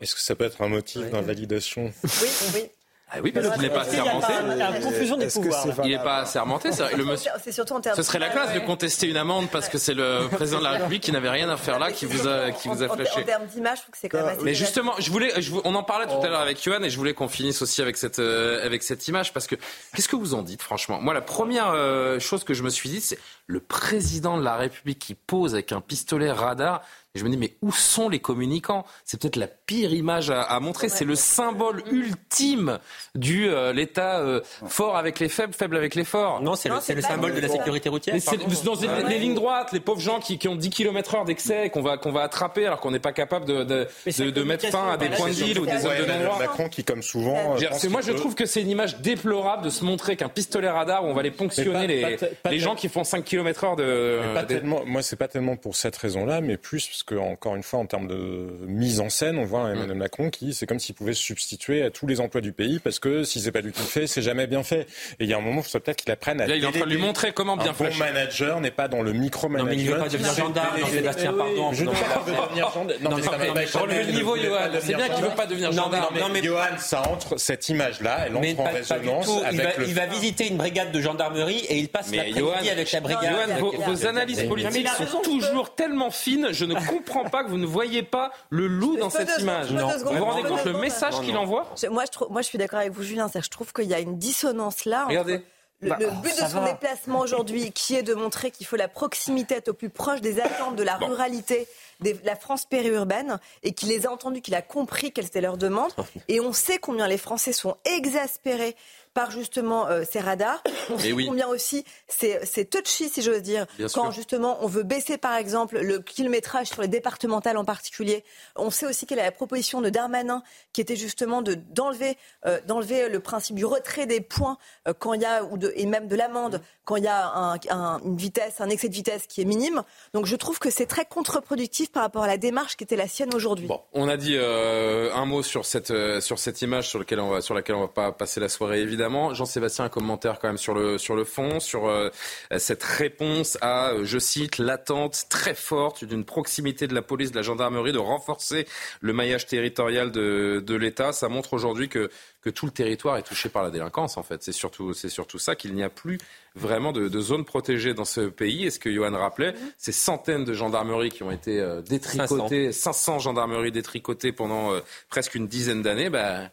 Est-ce 0.00 0.14
que 0.14 0.20
ça 0.20 0.34
peut 0.34 0.44
être 0.44 0.60
un 0.62 0.68
motif 0.68 1.08
d'invalidation 1.10 1.92
Oui, 2.02 2.28
oui. 2.54 2.62
Ah 3.08 3.18
oui, 3.22 3.30
parce 3.30 3.48
qu'il 3.50 3.62
n'est 3.62 3.70
pas 3.70 3.82
assermenté. 3.82 4.32
Il 4.50 4.58
y 4.58 4.62
a 4.62 4.80
confusion 4.80 5.16
des 5.16 5.28
pouvoirs. 5.28 5.64
Il 5.84 5.90
n'est 5.90 5.98
pas 5.98 6.18
assermenté. 6.18 6.70
C'est 6.72 7.52
surtout 7.52 7.74
en 7.74 7.80
termes. 7.80 7.96
Ce 7.96 8.02
serait 8.02 8.18
la 8.18 8.30
classe 8.30 8.52
de 8.52 8.58
contester 8.60 9.08
une 9.08 9.16
amende 9.16 9.48
parce 9.50 9.68
que 9.68 9.78
c'est 9.78 9.94
le 9.94 10.28
président 10.28 10.58
de 10.58 10.64
la 10.64 10.70
République 10.70 11.02
qui 11.04 11.12
n'avait 11.12 11.30
rien 11.30 11.48
à 11.48 11.56
faire 11.56 11.78
là, 11.78 11.92
qui 11.92 12.04
vous 12.04 12.26
a, 12.26 12.50
qui 12.50 12.68
vous 12.68 12.82
a 12.82 12.88
flashé. 12.88 13.20
En 13.20 13.24
termes 13.24 13.46
d'image, 13.46 13.78
je 13.78 13.82
trouve 13.82 13.92
que 13.92 13.98
c'est 13.98 14.08
quand 14.08 14.18
même 14.18 14.28
assez. 14.28 14.44
Mais 14.44 14.54
justement, 14.54 14.94
je 14.98 15.10
voulais, 15.10 15.32
on 15.64 15.74
en 15.74 15.82
parlait 15.84 16.06
tout 16.06 16.20
à 16.20 16.28
l'heure 16.28 16.40
avec 16.40 16.62
Johan 16.62 16.82
et 16.82 16.90
je 16.90 16.96
voulais 16.96 17.14
qu'on 17.14 17.28
finisse 17.28 17.62
aussi 17.62 17.80
avec 17.80 17.96
cette, 17.96 18.18
euh, 18.18 18.64
avec 18.64 18.82
cette 18.82 19.06
image 19.06 19.32
parce 19.32 19.46
que 19.46 19.54
qu'est-ce 19.94 20.08
que 20.08 20.16
vous 20.16 20.34
en 20.34 20.42
dites 20.42 20.62
franchement? 20.62 21.00
Moi, 21.00 21.14
la 21.14 21.20
première 21.20 21.70
euh, 21.70 22.18
chose 22.18 22.42
que 22.42 22.54
je 22.54 22.64
me 22.64 22.70
suis 22.70 22.88
dit, 22.88 23.00
c'est 23.00 23.18
le 23.46 23.60
président 23.60 24.36
de 24.36 24.42
la 24.42 24.56
République 24.56 24.98
qui 24.98 25.14
pose 25.14 25.54
avec 25.54 25.70
un 25.70 25.80
pistolet 25.80 26.32
radar. 26.32 26.82
Et 27.16 27.18
je 27.18 27.24
me 27.24 27.30
dis, 27.30 27.38
mais 27.38 27.54
où 27.62 27.72
sont 27.72 28.10
les 28.10 28.18
communicants? 28.18 28.84
C'est 29.06 29.18
peut-être 29.18 29.36
la 29.36 29.46
pire 29.46 29.94
image 29.94 30.28
à, 30.30 30.60
montrer. 30.60 30.90
C'est 30.90 31.06
le 31.06 31.14
symbole 31.14 31.82
ultime 31.90 32.78
du 33.14 33.48
euh, 33.48 33.72
l'État 33.72 34.18
euh, 34.18 34.42
fort 34.68 34.98
avec 34.98 35.18
les 35.18 35.30
faibles, 35.30 35.54
faible 35.54 35.78
avec 35.78 35.94
les 35.94 36.04
forts. 36.04 36.42
Non, 36.42 36.56
c'est 36.56 36.68
le, 36.68 36.74
le 36.74 37.00
symbole 37.00 37.34
de 37.34 37.40
la 37.40 37.48
sécurité 37.48 37.88
routière. 37.88 38.14
C'est 38.20 38.36
dans 38.36 39.08
les, 39.08 39.18
lignes 39.18 39.34
droites, 39.34 39.72
les 39.72 39.80
pauvres 39.80 40.00
gens 40.00 40.20
qui, 40.20 40.36
qui 40.36 40.46
ont 40.46 40.56
10 40.56 40.68
km 40.68 41.14
heure 41.14 41.24
d'excès 41.24 41.70
qu'on 41.70 41.80
va, 41.80 41.96
qu'on 41.96 42.12
va 42.12 42.22
attraper 42.22 42.66
alors 42.66 42.80
qu'on 42.80 42.90
n'est 42.90 42.98
pas 42.98 43.12
capable 43.12 43.46
de, 43.46 43.64
de, 43.64 44.30
de, 44.30 44.42
mettre 44.42 44.68
fin 44.68 44.92
à 44.92 44.96
des 44.98 45.08
points 45.08 45.28
de 45.28 45.34
ville 45.34 45.58
ou 45.58 45.64
des 45.64 45.78
zones 45.78 45.96
de 45.96 46.24
non 46.24 46.36
Macron 46.38 46.68
qui, 46.68 46.84
comme 46.84 47.02
souvent. 47.02 47.56
Euh, 47.56 47.88
moi, 47.88 48.02
je 48.02 48.12
trouve 48.12 48.34
que 48.34 48.44
c'est 48.44 48.60
une 48.60 48.70
image 48.70 48.98
déplorable 48.98 49.64
de 49.64 49.70
se 49.70 49.84
montrer 49.84 50.16
qu'un 50.16 50.28
pistolet 50.28 50.68
radar 50.68 51.04
où 51.04 51.08
on 51.08 51.14
va 51.14 51.22
les 51.22 51.30
ponctionner 51.30 51.86
les, 51.86 52.18
les 52.50 52.58
gens 52.58 52.74
qui 52.74 52.90
font 52.90 53.04
5 53.04 53.24
km 53.24 53.64
heure 53.64 53.76
de. 53.76 54.20
Pas 54.34 54.44
tellement, 54.44 54.82
moi, 54.84 55.00
c'est 55.00 55.16
pas 55.16 55.28
tellement 55.28 55.56
pour 55.56 55.76
cette 55.76 55.96
raison-là, 55.96 56.42
mais 56.42 56.58
plus 56.58 56.86
parce 56.86 57.02
que, 57.06 57.14
encore 57.14 57.56
une 57.56 57.62
fois, 57.62 57.78
en 57.78 57.86
termes 57.86 58.08
de 58.08 58.48
mise 58.66 59.00
en 59.00 59.08
scène, 59.08 59.38
on 59.38 59.44
voit 59.44 59.70
Emmanuel 59.70 59.96
Macron 59.96 60.28
qui, 60.28 60.52
c'est 60.52 60.66
comme 60.66 60.80
s'il 60.80 60.94
pouvait 60.94 61.14
se 61.14 61.22
substituer 61.22 61.82
à 61.82 61.90
tous 61.90 62.06
les 62.06 62.20
emplois 62.20 62.40
du 62.40 62.52
pays 62.52 62.80
parce 62.80 62.98
que 62.98 63.22
si 63.22 63.40
c'est 63.40 63.52
pas 63.52 63.60
lui 63.60 63.72
qui 63.72 63.80
le 63.80 63.86
fait, 63.86 64.06
c'est 64.06 64.22
jamais 64.22 64.46
bien 64.46 64.62
fait. 64.62 64.82
Et 65.20 65.24
il 65.24 65.30
y 65.30 65.32
a 65.32 65.38
un 65.38 65.40
moment, 65.40 65.62
il 65.64 65.70
faut 65.70 65.78
peut-être 65.78 65.96
qu'il 65.96 66.10
apprenne 66.10 66.40
à. 66.40 66.46
Là, 66.46 66.56
il 66.56 66.64
est 66.64 66.66
en 66.66 66.72
train 66.72 66.84
de 66.84 66.90
lui 66.90 66.98
montrer 66.98 67.32
comment 67.32 67.56
bien 67.56 67.72
faire. 67.72 67.86
Un 67.86 67.90
bon 67.90 67.98
manager 67.98 68.60
n'est 68.60 68.70
pas 68.70 68.88
dans 68.88 69.02
le 69.02 69.12
micro-management. 69.12 69.70
Non, 69.70 69.76
mais 69.76 69.82
il 69.82 69.90
veut 69.90 69.98
pas 69.98 70.08
devenir 70.08 70.34
gendarme, 70.34 70.76
Sébastien, 70.90 71.32
pardon. 71.32 71.72
Je 71.72 71.84
ne 71.84 71.90
veux 71.90 71.94
pas 71.94 72.24
devenir 72.26 72.70
gendarme. 72.72 73.00
Non, 73.02 73.86
mais 73.88 74.04
le 74.04 74.12
niveau, 74.12 74.36
Johan. 74.36 74.70
C'est 74.80 74.94
bien 74.94 75.08
qu'il 75.08 75.24
veut 75.24 75.36
pas 75.36 75.46
devenir 75.46 75.72
gendarme. 75.72 76.18
Non, 76.18 76.28
mais 76.28 76.42
Johan, 76.42 76.76
ça 76.78 77.08
entre, 77.08 77.38
cette 77.38 77.68
image-là, 77.68 78.26
elle 78.26 78.36
entre 78.36 78.60
en 78.60 78.72
résonance 78.72 79.30
avec 79.44 79.76
Il 79.86 79.94
va 79.94 80.06
visiter 80.06 80.48
une 80.48 80.56
brigade 80.56 80.90
de 80.90 81.00
gendarmerie 81.00 81.64
et 81.68 81.78
il 81.78 81.88
passe 81.88 82.12
l'après-midi 82.12 82.70
avec 82.70 82.90
la 82.90 83.00
brigade. 83.00 83.60
Vos 83.86 84.06
analyses 84.06 84.42
politiques 84.42 84.88
sont 84.88 85.20
toujours 85.20 85.74
tellement 85.74 86.10
fines, 86.10 86.48
je 86.50 86.64
ne 86.64 86.74
comprends 86.98 87.24
pas 87.24 87.44
que 87.44 87.50
vous 87.50 87.58
ne 87.58 87.66
voyez 87.66 88.02
pas 88.02 88.32
le 88.50 88.66
loup 88.66 88.96
dans 88.96 89.10
cette 89.10 89.38
image. 89.38 89.72
Vous 89.72 90.14
vous 90.14 90.24
rendez 90.24 90.48
compte 90.48 90.64
le 90.64 90.78
message 90.78 91.20
qu'il 91.20 91.36
envoie 91.36 91.66
moi 91.90 92.04
je, 92.04 92.24
moi, 92.30 92.42
je 92.42 92.46
suis 92.46 92.58
d'accord 92.58 92.80
avec 92.80 92.92
vous, 92.92 93.02
Julien. 93.02 93.30
Je 93.34 93.48
trouve 93.48 93.72
qu'il 93.72 93.86
y 93.86 93.94
a 93.94 94.00
une 94.00 94.18
dissonance 94.18 94.84
là. 94.84 95.06
Regardez. 95.06 95.42
Le, 95.82 95.90
bah, 95.90 95.98
but 95.98 96.42
de 96.42 96.48
son 96.48 96.64
déplacement 96.64 97.20
aujourd'hui, 97.20 97.70
qui 97.70 97.96
est 97.96 98.02
de 98.02 98.14
montrer 98.14 98.50
qu'il 98.50 98.66
faut 98.66 98.76
la 98.76 98.88
proximité 98.88 99.56
être 99.56 99.68
au 99.68 99.74
plus 99.74 99.90
proche 99.90 100.22
des 100.22 100.40
attentes 100.40 100.74
de 100.74 100.82
la 100.82 100.96
ruralité, 100.96 101.68
de 102.00 102.14
la 102.24 102.34
France 102.34 102.64
périurbaine, 102.64 103.38
et 103.62 103.72
qu'il 103.72 103.90
les 103.90 104.06
a 104.06 104.10
entendus, 104.10 104.40
qu'il 104.40 104.54
a 104.54 104.62
compris 104.62 105.12
quelles 105.12 105.26
étaient 105.26 105.42
leurs 105.42 105.58
demandes. 105.58 105.92
Et 106.28 106.40
on 106.40 106.54
sait 106.54 106.78
combien 106.78 107.06
les 107.06 107.18
Français 107.18 107.52
sont 107.52 107.76
exaspérés 107.84 108.74
par 109.16 109.30
justement 109.30 109.88
euh, 109.88 110.02
ces 110.08 110.20
radars. 110.20 110.62
On 110.90 110.98
sait 110.98 111.10
combien 111.10 111.48
aussi 111.48 111.86
c'est 112.06 112.68
touchy, 112.68 113.08
si 113.08 113.22
j'ose 113.22 113.40
dire, 113.40 113.66
quand 113.94 114.10
justement 114.10 114.58
on 114.60 114.66
veut 114.66 114.82
baisser 114.82 115.16
par 115.16 115.36
exemple 115.36 115.78
le 115.80 116.00
kilométrage 116.00 116.66
sur 116.66 116.82
les 116.82 116.88
départementales 116.88 117.56
en 117.56 117.64
particulier. 117.64 118.24
On 118.56 118.70
sait 118.70 118.84
aussi 118.84 119.06
quelle 119.06 119.18
est 119.18 119.24
la 119.24 119.32
proposition 119.32 119.80
de 119.80 119.88
Darmanin 119.88 120.42
qui 120.74 120.82
était 120.82 120.96
justement 120.96 121.40
d'enlever 121.40 122.18
euh, 122.44 122.60
d'enlever 122.66 123.08
le 123.08 123.18
principe 123.20 123.56
du 123.56 123.64
retrait 123.64 124.04
des 124.04 124.20
points 124.20 124.58
euh, 124.86 124.92
quand 124.92 125.14
il 125.14 125.22
y 125.22 125.24
a 125.24 125.44
ou 125.44 125.56
de, 125.56 125.72
et 125.76 125.86
même 125.86 126.08
de 126.08 126.14
l'amende 126.14 126.60
quand 126.84 126.96
il 126.96 127.04
y 127.04 127.08
a 127.08 127.56
un, 127.70 128.00
une 128.04 128.16
vitesse, 128.16 128.60
un 128.60 128.68
excès 128.68 128.88
de 128.88 128.94
vitesse 128.94 129.26
qui 129.26 129.40
est 129.40 129.44
minime. 129.44 129.82
Donc 130.12 130.26
je 130.26 130.36
trouve 130.36 130.60
que 130.60 130.70
c'est 130.70 130.86
très 130.86 131.04
contre-productif 131.04 131.90
par 131.90 132.02
rapport 132.02 132.22
à 132.22 132.28
la 132.28 132.36
démarche 132.36 132.76
qui 132.76 132.84
était 132.84 132.94
la 132.96 133.08
sienne 133.08 133.34
aujourd'hui. 133.34 133.66
Bon, 133.66 133.80
on 133.92 134.08
a 134.08 134.16
dit 134.18 134.36
un 134.38 135.24
mot 135.24 135.42
sur 135.42 135.64
cette 135.64 135.92
sur 136.20 136.38
cette 136.38 136.60
image 136.60 136.88
sur 136.88 136.98
laquelle 136.98 137.20
on 137.20 137.30
va 137.30 137.40
sur 137.40 137.54
laquelle 137.54 137.76
on 137.76 137.80
va 137.80 137.88
pas 137.88 138.12
passer 138.12 138.40
la 138.40 138.50
soirée 138.50 138.82
évidemment. 138.82 139.05
Jean-Sébastien, 139.34 139.86
un 139.86 139.88
commentaire 139.88 140.38
quand 140.38 140.48
même 140.48 140.56
sur 140.56 140.74
le, 140.74 140.98
sur 140.98 141.16
le 141.16 141.24
fond, 141.24 141.60
sur 141.60 141.86
euh, 141.88 142.10
cette 142.58 142.82
réponse 142.82 143.58
à, 143.60 143.90
euh, 143.90 144.04
je 144.04 144.18
cite, 144.18 144.58
l'attente 144.58 145.26
très 145.28 145.54
forte 145.54 146.04
d'une 146.04 146.24
proximité 146.24 146.86
de 146.86 146.94
la 146.94 147.02
police, 147.02 147.30
de 147.30 147.36
la 147.36 147.42
gendarmerie, 147.42 147.92
de 147.92 147.98
renforcer 147.98 148.66
le 149.00 149.12
maillage 149.12 149.46
territorial 149.46 150.10
de, 150.10 150.62
de 150.64 150.74
l'État. 150.74 151.12
Ça 151.12 151.28
montre 151.28 151.52
aujourd'hui 151.54 151.88
que, 151.88 152.10
que 152.42 152.50
tout 152.50 152.66
le 152.66 152.72
territoire 152.72 153.16
est 153.16 153.22
touché 153.22 153.48
par 153.48 153.62
la 153.62 153.70
délinquance, 153.70 154.16
en 154.16 154.22
fait. 154.22 154.42
C'est 154.42 154.52
surtout, 154.52 154.92
c'est 154.92 155.08
surtout 155.08 155.38
ça, 155.38 155.56
qu'il 155.56 155.74
n'y 155.74 155.82
a 155.82 155.90
plus 155.90 156.18
vraiment 156.54 156.92
de, 156.92 157.08
de 157.08 157.20
zones 157.20 157.44
protégées 157.44 157.94
dans 157.94 158.04
ce 158.04 158.22
pays. 158.22 158.66
Et 158.66 158.70
ce 158.70 158.78
que 158.78 158.92
Johan 158.92 159.16
rappelait, 159.16 159.54
ces 159.76 159.92
centaines 159.92 160.44
de 160.44 160.52
gendarmeries 160.54 161.10
qui 161.10 161.22
ont 161.22 161.30
été 161.30 161.60
euh, 161.60 161.82
détricotées, 161.82 162.72
500, 162.72 163.18
gendarmeries 163.20 163.72
détricotées 163.72 164.32
pendant 164.32 164.72
presque 165.08 165.34
une 165.34 165.46
dizaine 165.46 165.82
d'années, 165.82 166.10
ben, 166.10 166.50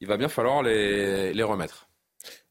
il 0.00 0.06
va 0.06 0.16
bien 0.16 0.28
falloir 0.28 0.62
les, 0.62 1.32
les 1.32 1.42
remettre. 1.42 1.85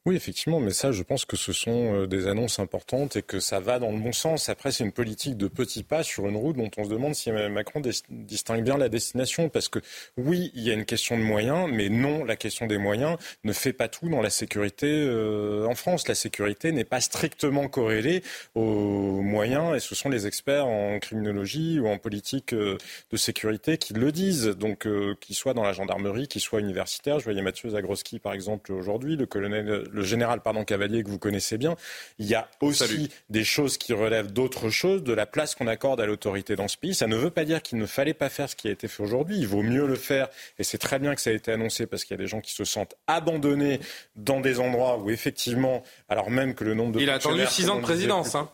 Oui, 0.07 0.15
effectivement, 0.15 0.60
mais 0.60 0.69
ça, 0.69 0.91
je 0.91 1.02
pense 1.02 1.26
que 1.26 1.36
ce 1.36 1.52
sont 1.52 1.95
euh, 1.95 2.06
des 2.06 2.27
annonces 2.27 2.60
importantes 2.60 3.15
et 3.15 3.23
que 3.23 3.40
ça 3.40 3.60
va 3.60 3.80
dans 3.80 3.90
le 3.91 3.98
bon 3.98 4.11
sens. 4.11 4.49
Après, 4.49 4.72
c'est 4.72 4.84
une 4.84 4.91
politique 4.91 5.36
de 5.36 5.48
petits 5.48 5.82
pas 5.82 6.03
sur 6.03 6.27
une 6.27 6.36
route 6.36 6.57
dont 6.57 6.69
on 6.77 6.84
se 6.84 6.90
demande 6.90 7.15
si 7.15 7.32
Macron 7.32 7.82
distingue 8.11 8.64
bien 8.64 8.77
la 8.77 8.88
destination. 8.88 9.49
Parce 9.49 9.68
que 9.68 9.80
oui, 10.15 10.52
il 10.53 10.61
y 10.61 10.69
a 10.69 10.76
une 10.76 10.86
question 10.86 11.18
de 11.18 11.23
moyens, 11.23 11.68
mais 11.72 11.90
non, 11.90 12.23
la 12.23 12.36
question 12.36 12.68
des 12.68 12.77
moyens 12.77 13.18
ne 13.44 13.52
fait 13.52 13.73
pas 13.73 13.88
tout 13.88 14.07
dans 14.07 14.22
la 14.22 14.30
sécurité 14.30 14.86
euh, 14.86 15.65
en 15.65 15.73
France. 15.73 16.07
La 16.07 16.14
sécurité 16.14 16.72
n'est 16.72 16.84
pas 16.84 17.02
strictement 17.02 17.68
corrélée 17.68 18.22
aux 18.53 19.22
moyens 19.22 19.76
et 19.76 19.80
ce 19.80 19.95
sont 19.95 20.10
les 20.10 20.27
experts 20.27 20.68
en 20.68 20.99
criminologie 20.99 21.80
ou 21.80 21.88
en 21.88 21.98
politique 21.98 22.53
euh, 22.53 22.77
de 23.10 23.18
sécurité 23.18 23.80
qui 23.80 23.95
le 23.95 24.11
disent. 24.11 24.49
Donc, 24.49 24.88
qu'ils 25.19 25.36
soient 25.36 25.56
dans 25.56 25.64
la 25.64 25.73
gendarmerie, 25.73 26.27
qu'ils 26.27 26.41
soient 26.41 26.60
universitaires. 26.60 27.18
Je 27.18 27.23
voyais 27.23 27.41
Mathieu 27.41 27.72
Zagroski, 27.72 28.19
par 28.19 28.34
exemple, 28.34 28.72
aujourd'hui, 28.72 29.15
le 29.15 29.26
colonel 29.26 29.94
le 29.95 30.03
général 30.03 30.41
pardon, 30.41 30.63
Cavalier 30.63 31.03
que 31.03 31.09
vous 31.09 31.19
connaissez 31.19 31.57
bien, 31.57 31.76
il 32.19 32.27
y 32.27 32.35
a 32.35 32.47
aussi 32.61 33.09
des 33.30 33.43
choses 33.43 33.77
qui 33.77 33.93
relèvent 33.93 34.31
d'autres 34.31 34.69
choses, 34.69 35.03
de 35.03 35.13
la 35.13 35.26
place 35.26 35.55
qu'on 35.55 35.67
accorde 35.67 36.01
à 36.01 36.05
l'autorité 36.05 36.55
dans 36.55 36.67
ce 36.67 36.77
pays. 36.77 36.93
Ça 36.93 37.07
ne 37.07 37.15
veut 37.15 37.31
pas 37.31 37.45
dire 37.45 37.61
qu'il 37.61 37.77
ne 37.77 37.85
fallait 37.85 38.13
pas 38.13 38.30
faire 38.30 38.49
ce 38.49 38.55
qui 38.55 38.67
a 38.67 38.72
été 38.72 38.88
fait 38.88 39.01
aujourd'hui. 39.01 39.38
Il 39.38 39.47
vaut 39.47 39.63
mieux 39.63 39.88
le 39.88 39.95
faire. 39.95 40.27
Et 40.59 40.63
c'est 40.63 40.77
très 40.77 40.99
bien 40.99 41.15
que 41.15 41.22
ça 41.22 41.30
a 41.30 41.34
été 41.34 41.51
annoncé 41.51 41.88
parce 41.88 42.03
qu'il 42.03 42.15
y 42.15 42.19
a 42.19 42.23
des 42.23 42.27
gens 42.27 42.41
qui 42.41 42.53
se 42.53 42.65
sentent 42.65 42.95
abandonnés 43.07 43.80
dans 44.15 44.41
des 44.41 44.59
endroits 44.59 44.97
où 44.97 45.09
effectivement, 45.09 45.84
alors 46.09 46.30
même 46.30 46.53
que 46.53 46.63
le 46.63 46.73
nombre 46.73 46.93
de... 46.93 46.99
Il 46.99 47.09
a 47.09 47.15
attendu 47.15 47.45
six 47.47 47.69
ans 47.69 47.77
de 47.77 47.81
présidence. 47.81 48.35
Hein. 48.35 48.49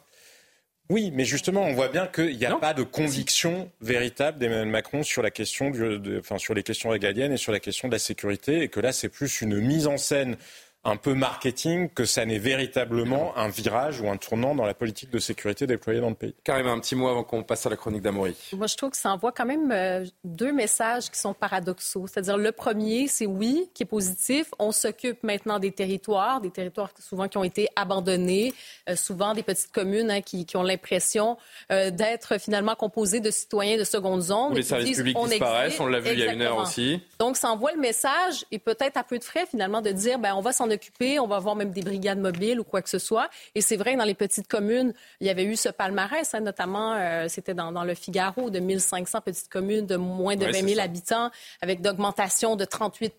Oui, 0.91 1.09
mais 1.13 1.23
justement, 1.23 1.63
on 1.63 1.73
voit 1.73 1.87
bien 1.87 2.05
qu'il 2.05 2.35
n'y 2.35 2.45
a 2.45 2.53
pas 2.57 2.73
de 2.73 2.83
conviction 2.83 3.71
véritable 3.79 4.39
d'Emmanuel 4.39 4.67
Macron 4.67 5.03
sur 5.03 5.21
la 5.21 5.31
question, 5.31 5.69
du, 5.69 6.19
enfin, 6.19 6.37
sur 6.37 6.53
les 6.53 6.63
questions 6.63 6.89
régaliennes 6.89 7.31
et 7.31 7.37
sur 7.37 7.53
la 7.53 7.61
question 7.61 7.87
de 7.87 7.93
la 7.93 7.99
sécurité, 7.99 8.63
et 8.63 8.67
que 8.67 8.81
là, 8.81 8.91
c'est 8.91 9.07
plus 9.07 9.39
une 9.39 9.55
mise 9.61 9.87
en 9.87 9.97
scène 9.97 10.35
un 10.83 10.95
peu 10.95 11.13
marketing 11.13 11.89
que 11.89 12.05
ça 12.05 12.25
n'est 12.25 12.39
véritablement 12.39 13.37
un 13.37 13.49
virage 13.49 14.01
ou 14.01 14.09
un 14.09 14.17
tournant 14.17 14.55
dans 14.55 14.65
la 14.65 14.73
politique 14.73 15.11
de 15.11 15.19
sécurité 15.19 15.67
déployée 15.67 16.01
dans 16.01 16.09
le 16.09 16.15
pays. 16.15 16.33
Karim, 16.43 16.67
un 16.67 16.79
petit 16.79 16.95
mot 16.95 17.07
avant 17.07 17.23
qu'on 17.23 17.43
passe 17.43 17.67
à 17.67 17.69
la 17.69 17.75
chronique 17.75 18.01
d'Amaury. 18.01 18.35
Moi, 18.53 18.65
je 18.65 18.75
trouve 18.75 18.89
que 18.89 18.97
ça 18.97 19.11
envoie 19.11 19.31
quand 19.31 19.45
même 19.45 19.71
euh, 19.71 20.05
deux 20.23 20.51
messages 20.51 21.11
qui 21.11 21.19
sont 21.19 21.35
paradoxaux. 21.35 22.07
C'est-à-dire, 22.07 22.37
le 22.37 22.51
premier, 22.51 23.07
c'est 23.07 23.27
oui, 23.27 23.69
qui 23.75 23.83
est 23.83 23.85
positif. 23.85 24.47
On 24.57 24.71
s'occupe 24.71 25.21
maintenant 25.21 25.59
des 25.59 25.71
territoires, 25.71 26.41
des 26.41 26.49
territoires 26.49 26.89
souvent 26.99 27.27
qui 27.27 27.37
ont 27.37 27.43
été 27.43 27.67
abandonnés, 27.75 28.51
euh, 28.89 28.95
souvent 28.95 29.35
des 29.35 29.43
petites 29.43 29.71
communes 29.71 30.09
hein, 30.09 30.21
qui, 30.21 30.47
qui, 30.47 30.57
ont 30.57 30.63
l'impression 30.63 31.37
euh, 31.71 31.91
d'être 31.91 32.39
finalement 32.39 32.73
composées 32.73 33.19
de 33.19 33.29
citoyens 33.29 33.77
de 33.77 33.83
seconde 33.83 34.21
zone. 34.21 34.53
Où 34.53 34.55
les 34.55 34.63
services 34.63 34.97
publics 34.97 35.17
on 35.17 35.27
disparaissent, 35.27 35.79
on 35.79 35.85
l'a 35.85 35.99
vu 35.99 36.09
il 36.13 36.19
y 36.19 36.27
a 36.27 36.33
une 36.33 36.41
heure 36.41 36.57
aussi. 36.57 37.01
Donc, 37.19 37.37
ça 37.37 37.51
envoie 37.51 37.71
le 37.71 37.79
message, 37.79 38.45
et 38.51 38.57
peut-être 38.57 38.97
à 38.97 39.03
peu 39.03 39.19
de 39.19 39.23
frais, 39.23 39.45
finalement, 39.45 39.81
de 39.81 39.91
dire, 39.91 40.17
ben, 40.17 40.33
on 40.33 40.41
va 40.41 40.51
s'en 40.51 40.70
occupé, 40.71 41.19
on 41.19 41.27
va 41.27 41.35
avoir 41.35 41.55
même 41.55 41.71
des 41.71 41.81
brigades 41.81 42.19
mobiles 42.19 42.59
ou 42.59 42.63
quoi 42.63 42.81
que 42.81 42.89
ce 42.89 42.99
soit. 42.99 43.29
Et 43.55 43.61
c'est 43.61 43.77
vrai, 43.77 43.95
dans 43.95 44.03
les 44.03 44.13
petites 44.13 44.47
communes, 44.47 44.93
il 45.19 45.27
y 45.27 45.29
avait 45.29 45.43
eu 45.43 45.55
ce 45.55 45.69
palmarès, 45.69 46.33
hein, 46.33 46.39
notamment, 46.39 46.93
euh, 46.93 47.27
c'était 47.27 47.53
dans, 47.53 47.83
le 47.83 47.93
Figaro, 47.93 48.49
de 48.49 48.59
1500 48.59 49.21
petites 49.21 49.49
communes 49.49 49.85
de 49.85 49.95
moins 49.95 50.35
de 50.35 50.45
20 50.45 50.67
000 50.67 50.79
habitants, 50.79 51.31
avec 51.61 51.81
d'augmentation 51.81 52.55
de 52.55 52.65
38 52.65 53.13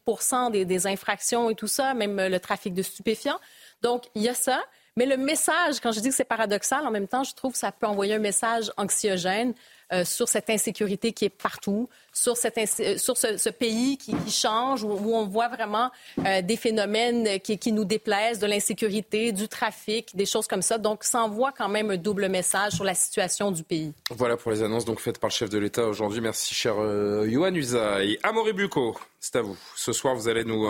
des, 0.53 0.65
des 0.65 0.87
infractions 0.87 1.51
et 1.51 1.55
tout 1.55 1.69
ça, 1.69 1.95
même 1.95 2.21
le 2.21 2.41
trafic 2.41 2.75
de 2.75 2.83
stupéfiants. 2.83 3.39
Donc, 3.83 4.05
il 4.15 4.23
y 4.23 4.29
a 4.29 4.35
ça. 4.35 4.61
Mais 4.97 5.07
le 5.07 5.17
message, 5.17 5.81
quand 5.81 5.93
je 5.93 6.01
dis 6.01 6.11
que 6.11 6.15
c'est 6.15 6.25
paradoxal, 6.25 6.87
en 6.87 6.91
même 6.91 7.09
temps, 7.09 7.25
je 7.25 7.35
trouve 7.35 7.53
que 7.53 7.59
ça 7.59 7.73
peut 7.73 7.87
envoyer 7.87 8.15
un 8.15 8.19
message 8.19 8.71
anxiogène 8.77 9.55
euh, 9.93 10.05
sur 10.05 10.29
cette 10.29 10.51
insécurité 10.51 11.13
qui 11.13 11.27
est 11.27 11.29
partout, 11.29 11.89
sur, 12.13 12.35
euh, 12.35 12.97
ce, 12.99 13.49
pays 13.51 13.97
qui, 13.97 14.15
change, 14.31 14.85
où, 14.85 15.15
on 15.15 15.27
voit 15.27 15.49
vraiment 15.49 15.91
euh, 16.19 16.43
des 16.43 16.57
phénomènes 16.57 17.41
qui, 17.41 17.73
nous 17.73 17.85
déplaisent, 17.85 18.39
de 18.39 18.47
l'insécurité, 18.47 19.33
du 19.33 19.49
trafic, 19.49 20.15
des 20.15 20.27
choses 20.27 20.47
comme 20.47 20.63
ça. 20.63 20.79
Donc, 20.79 21.05
ça 21.05 21.23
envoie 21.23 21.53
quand 21.53 21.69
même 21.69 21.91
un 21.91 21.97
double 21.97 22.29
message 22.29 22.73
sur 22.73 22.85
la 22.85 22.95
situation 22.95 23.51
du 23.51 23.65
pays. 23.65 23.93
Voilà 24.11 24.37
pour 24.37 24.51
les 24.51 24.63
annonces 24.63 24.85
faites 24.99 25.19
par 25.19 25.29
le 25.29 25.33
chef 25.33 25.49
de 25.49 25.59
l'État 25.59 25.87
aujourd'hui. 25.87 26.21
Merci, 26.21 26.55
cher 26.55 26.75
euh, 26.79 27.27
Yohann 27.29 27.57
Usaï. 27.57 28.19
Amaury 28.23 28.53
Bucco, 28.53 28.97
c'est 29.19 29.37
à 29.37 29.43
vous. 29.43 29.57
Ce 29.75 29.93
soir, 29.93 30.15
vous 30.15 30.29
allez 30.29 30.45
nous 30.45 30.69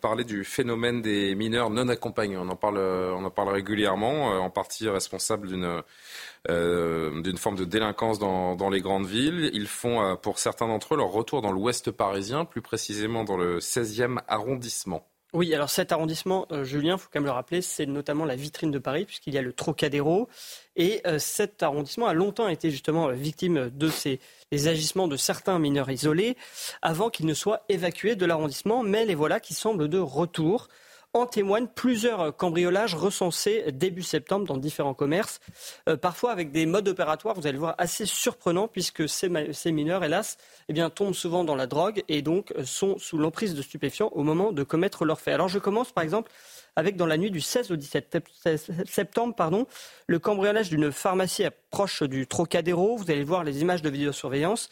parler 0.00 0.24
du 0.24 0.44
phénomène 0.44 1.00
des 1.00 1.34
mineurs 1.34 1.70
non 1.70 1.88
accompagnés. 1.88 2.36
On 2.36 2.48
en 2.48 2.56
parle, 2.56 2.78
on 2.78 3.24
en 3.24 3.30
parle 3.30 3.48
régulièrement, 3.48 4.26
en 4.42 4.50
partie 4.50 4.88
responsable 4.88 5.48
d'une 5.48 5.82
d'une 6.48 7.38
forme 7.38 7.56
de 7.56 7.64
délinquance 7.64 8.18
dans, 8.18 8.70
les 8.70 8.80
grandes 8.80 9.06
villes. 9.06 9.50
Ils 9.52 9.66
font, 9.66 10.02
euh, 10.02 10.14
pour 10.16 10.38
certains 10.38 10.66
d'entre 10.66 10.94
eux, 10.94 10.96
leur 10.96 11.10
retour 11.10 11.42
dans 11.42 11.52
l'ouest 11.52 11.90
parisien, 11.90 12.44
plus 12.44 12.62
précisément 12.62 13.24
dans 13.24 13.36
le 13.36 13.60
16e 13.60 14.18
arrondissement. 14.28 15.06
Oui, 15.34 15.54
alors 15.54 15.70
cet 15.70 15.92
arrondissement, 15.92 16.46
euh, 16.52 16.62
Julien, 16.62 16.96
il 16.96 16.98
faut 16.98 17.08
quand 17.10 17.20
même 17.20 17.26
le 17.26 17.32
rappeler, 17.32 17.62
c'est 17.62 17.86
notamment 17.86 18.26
la 18.26 18.36
vitrine 18.36 18.70
de 18.70 18.78
Paris, 18.78 19.06
puisqu'il 19.06 19.32
y 19.32 19.38
a 19.38 19.42
le 19.42 19.52
Trocadéro. 19.52 20.28
Et 20.76 21.02
cet 21.18 21.62
arrondissement 21.62 22.06
a 22.06 22.14
longtemps 22.14 22.48
été 22.48 22.70
justement 22.70 23.08
victime 23.08 23.70
de 23.70 23.88
ces 23.88 24.20
les 24.52 24.68
agissements 24.68 25.08
de 25.08 25.16
certains 25.16 25.58
mineurs 25.58 25.90
isolés, 25.90 26.36
avant 26.82 27.10
qu'ils 27.10 27.26
ne 27.26 27.34
soient 27.34 27.64
évacués 27.68 28.14
de 28.14 28.26
l'arrondissement. 28.26 28.82
Mais 28.82 29.04
les 29.04 29.14
voilà 29.14 29.40
qui 29.40 29.54
semblent 29.54 29.88
de 29.88 29.98
retour. 29.98 30.68
En 31.14 31.26
témoignent 31.26 31.66
plusieurs 31.66 32.34
cambriolages 32.34 32.94
recensés 32.94 33.70
début 33.70 34.02
septembre 34.02 34.46
dans 34.46 34.56
différents 34.56 34.94
commerces, 34.94 35.40
euh, 35.86 35.98
parfois 35.98 36.32
avec 36.32 36.52
des 36.52 36.64
modes 36.64 36.88
opératoires, 36.88 37.34
vous 37.34 37.46
allez 37.46 37.58
voir, 37.58 37.74
assez 37.76 38.06
surprenants, 38.06 38.66
puisque 38.66 39.06
ces, 39.06 39.28
mineurs, 39.72 40.04
hélas, 40.04 40.38
eh 40.70 40.90
tombent 40.94 41.12
souvent 41.12 41.44
dans 41.44 41.54
la 41.54 41.66
drogue 41.66 42.02
et 42.08 42.22
donc 42.22 42.52
euh, 42.52 42.64
sont 42.64 42.96
sous 42.96 43.18
l'emprise 43.18 43.54
de 43.54 43.60
stupéfiants 43.60 44.08
au 44.14 44.22
moment 44.22 44.52
de 44.52 44.62
commettre 44.62 45.04
leurs 45.04 45.20
faits. 45.20 45.34
Alors 45.34 45.48
je 45.48 45.58
commence 45.58 45.92
par 45.92 46.02
exemple 46.02 46.32
avec 46.76 46.96
dans 46.96 47.06
la 47.06 47.18
nuit 47.18 47.30
du 47.30 47.42
16 47.42 47.72
au 47.72 47.76
17 47.76 48.18
septembre, 48.88 49.66
le 50.06 50.18
cambriolage 50.18 50.70
d'une 50.70 50.90
pharmacie 50.90 51.44
proche 51.70 52.02
du 52.02 52.26
Trocadéro. 52.26 52.96
Vous 52.96 53.10
allez 53.10 53.24
voir 53.24 53.44
les 53.44 53.60
images 53.60 53.82
de 53.82 53.90
vidéosurveillance. 53.90 54.70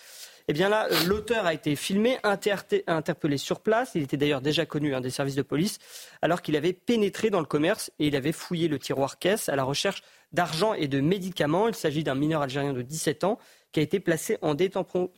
Eh 0.51 0.53
bien 0.53 0.69
là, 0.69 0.89
l'auteur 1.07 1.47
a 1.47 1.55
été 1.55 1.77
filmé, 1.77 2.19
interpellé 2.25 3.37
sur 3.37 3.61
place. 3.61 3.93
Il 3.95 4.03
était 4.03 4.17
d'ailleurs 4.17 4.41
déjà 4.41 4.67
connu 4.67 4.97
hein, 4.97 5.01
des 5.01 5.11
services 5.11 5.37
de 5.37 5.43
police, 5.43 5.79
alors 6.23 6.43
qu'il 6.43 6.57
avait 6.57 6.73
pénétré 6.73 7.31
dans 7.31 7.39
le 7.39 7.47
commerce 7.47 7.93
et 8.01 8.09
il 8.09 8.17
avait 8.17 8.33
fouillé 8.33 8.67
le 8.67 8.81
tiroir 8.81 9.21
caisse 9.21 9.49
à 9.49 9.55
la 9.55 9.63
recherche 9.63 10.03
d'argent 10.33 10.75
et 10.75 10.89
de 10.89 11.01
médicaments. 11.01 11.69
Il 11.69 11.77
s'agit 11.77 12.03
d'un 12.03 12.17
mineur 12.17 12.43
algérien 12.43 12.73
de 12.73 12.83
17 12.83 13.23
ans 13.23 13.39
qui 13.71 13.79
a 13.79 13.85
été 13.85 14.01
placé 14.01 14.39
en 14.43 14.57
détention 14.57 15.09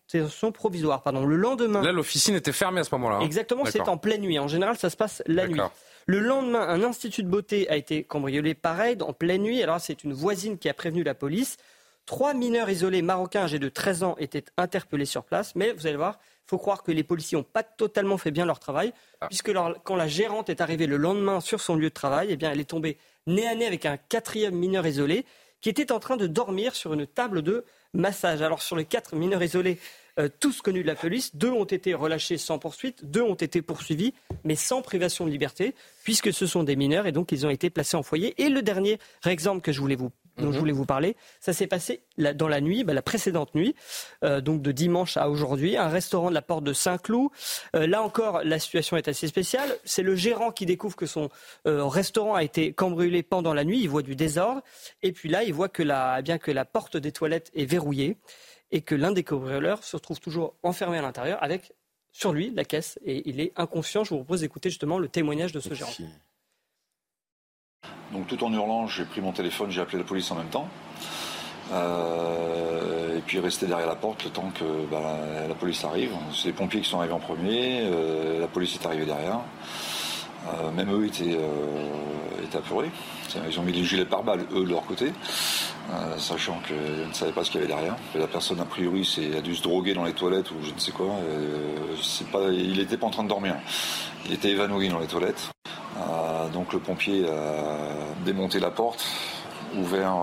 provisoire. 0.52 1.02
Pardon. 1.02 1.24
Le 1.24 1.36
lendemain. 1.36 1.80
Là, 1.80 1.92
l'officine 1.92 2.34
était 2.34 2.52
fermée 2.52 2.80
à 2.80 2.84
ce 2.84 2.94
moment-là. 2.94 3.16
Hein. 3.16 3.20
Exactement, 3.20 3.64
c'est 3.64 3.88
en 3.88 3.96
pleine 3.96 4.20
nuit. 4.20 4.38
En 4.38 4.48
général, 4.48 4.76
ça 4.76 4.90
se 4.90 4.98
passe 4.98 5.22
la 5.24 5.48
nuit. 5.48 5.62
Le 6.04 6.18
lendemain, 6.18 6.60
un 6.60 6.82
institut 6.82 7.22
de 7.22 7.28
beauté 7.28 7.70
a 7.70 7.76
été 7.76 8.04
cambriolé 8.04 8.52
pareil, 8.52 8.98
en 9.00 9.14
pleine 9.14 9.40
nuit. 9.40 9.62
Alors, 9.62 9.80
c'est 9.80 10.04
une 10.04 10.12
voisine 10.12 10.58
qui 10.58 10.68
a 10.68 10.74
prévenu 10.74 11.02
la 11.02 11.14
police. 11.14 11.56
Trois 12.12 12.34
mineurs 12.34 12.68
isolés 12.68 13.00
marocains 13.00 13.44
âgés 13.44 13.58
de 13.58 13.70
13 13.70 14.02
ans 14.02 14.16
étaient 14.18 14.44
interpellés 14.58 15.06
sur 15.06 15.24
place, 15.24 15.54
mais 15.56 15.72
vous 15.72 15.86
allez 15.86 15.96
voir, 15.96 16.18
il 16.44 16.50
faut 16.50 16.58
croire 16.58 16.82
que 16.82 16.92
les 16.92 17.04
policiers 17.04 17.38
n'ont 17.38 17.42
pas 17.42 17.62
totalement 17.62 18.18
fait 18.18 18.30
bien 18.30 18.44
leur 18.44 18.58
travail, 18.58 18.92
ah. 19.22 19.28
puisque 19.28 19.50
quand 19.82 19.96
la 19.96 20.08
gérante 20.08 20.50
est 20.50 20.60
arrivée 20.60 20.86
le 20.86 20.98
lendemain 20.98 21.40
sur 21.40 21.62
son 21.62 21.74
lieu 21.74 21.88
de 21.88 21.94
travail, 21.94 22.26
eh 22.28 22.36
bien, 22.36 22.52
elle 22.52 22.60
est 22.60 22.68
tombée 22.68 22.98
nez 23.26 23.46
à 23.48 23.54
nez 23.54 23.66
avec 23.66 23.86
un 23.86 23.96
quatrième 23.96 24.54
mineur 24.54 24.86
isolé 24.86 25.24
qui 25.62 25.70
était 25.70 25.90
en 25.90 26.00
train 26.00 26.18
de 26.18 26.26
dormir 26.26 26.74
sur 26.74 26.92
une 26.92 27.06
table 27.06 27.40
de 27.40 27.64
massage. 27.94 28.42
Alors 28.42 28.60
sur 28.60 28.76
les 28.76 28.84
quatre 28.84 29.16
mineurs 29.16 29.42
isolés, 29.42 29.78
euh, 30.18 30.28
tous 30.38 30.60
connus 30.60 30.82
de 30.82 30.88
la 30.88 30.96
police, 30.96 31.34
deux 31.34 31.50
ont 31.50 31.64
été 31.64 31.94
relâchés 31.94 32.36
sans 32.36 32.58
poursuite, 32.58 33.10
deux 33.10 33.22
ont 33.22 33.36
été 33.36 33.62
poursuivis, 33.62 34.12
mais 34.44 34.54
sans 34.54 34.82
privation 34.82 35.24
de 35.24 35.30
liberté, 35.30 35.74
puisque 36.04 36.30
ce 36.30 36.46
sont 36.46 36.62
des 36.62 36.76
mineurs 36.76 37.06
et 37.06 37.12
donc 37.12 37.32
ils 37.32 37.46
ont 37.46 37.50
été 37.50 37.70
placés 37.70 37.96
en 37.96 38.02
foyer. 38.02 38.34
Et 38.36 38.50
le 38.50 38.60
dernier 38.60 38.98
exemple 39.24 39.62
que 39.62 39.72
je 39.72 39.80
voulais 39.80 39.96
vous 39.96 40.12
dont 40.38 40.50
je 40.50 40.54
mhm. 40.54 40.58
voulais 40.58 40.72
vous 40.72 40.86
parler. 40.86 41.16
Ça 41.40 41.52
s'est 41.52 41.66
passé 41.66 42.02
dans 42.16 42.48
la 42.48 42.60
nuit, 42.60 42.84
bah, 42.84 42.94
la 42.94 43.02
précédente 43.02 43.54
nuit, 43.54 43.74
euh, 44.24 44.40
donc 44.40 44.62
de 44.62 44.72
dimanche 44.72 45.16
à 45.16 45.28
aujourd'hui, 45.28 45.76
un 45.76 45.88
restaurant 45.88 46.30
de 46.30 46.34
la 46.34 46.42
porte 46.42 46.64
de 46.64 46.72
Saint-Cloud. 46.72 47.30
Euh, 47.76 47.86
là 47.86 48.02
encore, 48.02 48.42
la 48.44 48.58
situation 48.58 48.96
est 48.96 49.08
assez 49.08 49.28
spéciale. 49.28 49.76
C'est 49.84 50.02
le 50.02 50.14
gérant 50.14 50.50
qui 50.52 50.66
découvre 50.66 50.96
que 50.96 51.06
son 51.06 51.28
euh, 51.66 51.86
restaurant 51.86 52.34
a 52.34 52.42
été 52.42 52.72
cambriolé 52.72 53.22
pendant 53.22 53.54
la 53.54 53.64
nuit. 53.64 53.80
Il 53.80 53.88
voit 53.88 54.02
du 54.02 54.16
désordre. 54.16 54.62
Et 55.02 55.12
puis 55.12 55.28
là, 55.28 55.44
il 55.44 55.52
voit 55.52 55.68
que 55.68 55.82
la, 55.82 56.16
eh 56.18 56.22
bien 56.22 56.38
que 56.38 56.50
la 56.50 56.64
porte 56.64 56.96
des 56.96 57.12
toilettes 57.12 57.50
est 57.54 57.66
verrouillée 57.66 58.16
et 58.70 58.80
que 58.80 58.94
l'un 58.94 59.12
des 59.12 59.22
cambrioleurs 59.22 59.84
se 59.84 59.96
retrouve 59.96 60.20
toujours 60.20 60.54
enfermé 60.62 60.98
à 60.98 61.02
l'intérieur 61.02 61.42
avec 61.42 61.72
sur 62.10 62.32
lui 62.32 62.50
la 62.54 62.64
caisse 62.64 62.98
et 63.04 63.28
il 63.28 63.40
est 63.40 63.52
inconscient. 63.56 64.04
Je 64.04 64.10
vous 64.10 64.16
propose 64.16 64.40
d'écouter 64.40 64.70
justement 64.70 64.98
le 64.98 65.08
témoignage 65.08 65.52
de 65.52 65.60
ce 65.60 65.74
gérant. 65.74 65.92
Donc 68.12 68.26
tout 68.26 68.44
en 68.44 68.52
hurlant, 68.52 68.86
j'ai 68.86 69.04
pris 69.04 69.20
mon 69.22 69.32
téléphone, 69.32 69.70
j'ai 69.70 69.80
appelé 69.80 69.98
la 69.98 70.04
police 70.04 70.30
en 70.30 70.36
même 70.36 70.48
temps. 70.48 70.68
Euh, 71.72 73.16
et 73.16 73.20
puis 73.20 73.38
rester 73.38 73.66
derrière 73.66 73.86
la 73.86 73.94
porte 73.94 74.24
le 74.24 74.30
temps 74.30 74.50
que 74.54 74.64
bah, 74.90 75.18
la 75.48 75.54
police 75.54 75.82
arrive. 75.84 76.12
C'est 76.34 76.48
les 76.48 76.52
pompiers 76.52 76.82
qui 76.82 76.90
sont 76.90 76.98
arrivés 76.98 77.14
en 77.14 77.20
premier, 77.20 77.80
euh, 77.84 78.38
la 78.38 78.48
police 78.48 78.74
est 78.74 78.86
arrivée 78.86 79.06
derrière. 79.06 79.40
Euh, 80.46 80.70
même 80.72 80.92
eux 80.92 81.06
étaient, 81.06 81.38
étaient. 82.44 82.58
Ils 83.48 83.58
ont 83.58 83.62
mis 83.62 83.72
des 83.72 83.84
gilets 83.84 84.04
pare-balles, 84.04 84.44
eux, 84.52 84.64
de 84.64 84.68
leur 84.68 84.84
côté, 84.84 85.10
sachant 86.18 86.60
qu'ils 86.66 87.08
ne 87.08 87.14
savaient 87.14 87.32
pas 87.32 87.44
ce 87.44 87.50
qu'il 87.50 87.60
y 87.60 87.64
avait 87.64 87.72
derrière. 87.72 87.96
la 88.14 88.26
personne, 88.26 88.60
a 88.60 88.66
priori, 88.66 89.08
a 89.34 89.40
dû 89.40 89.54
se 89.54 89.62
droguer 89.62 89.94
dans 89.94 90.04
les 90.04 90.12
toilettes 90.12 90.50
ou 90.50 90.56
je 90.62 90.74
ne 90.74 90.78
sais 90.78 90.92
quoi. 90.92 91.14
il 92.50 92.76
n'était 92.76 92.98
pas 92.98 93.06
en 93.06 93.10
train 93.10 93.24
de 93.24 93.28
dormir. 93.28 93.54
Il 94.26 94.34
était 94.34 94.50
évanoui 94.50 94.90
dans 94.90 94.98
les 94.98 95.06
toilettes. 95.06 95.52
Donc 96.52 96.72
le 96.72 96.78
pompier 96.78 97.26
a 97.28 98.24
démonté 98.24 98.60
la 98.60 98.70
porte, 98.70 99.04
ouvert 99.76 100.14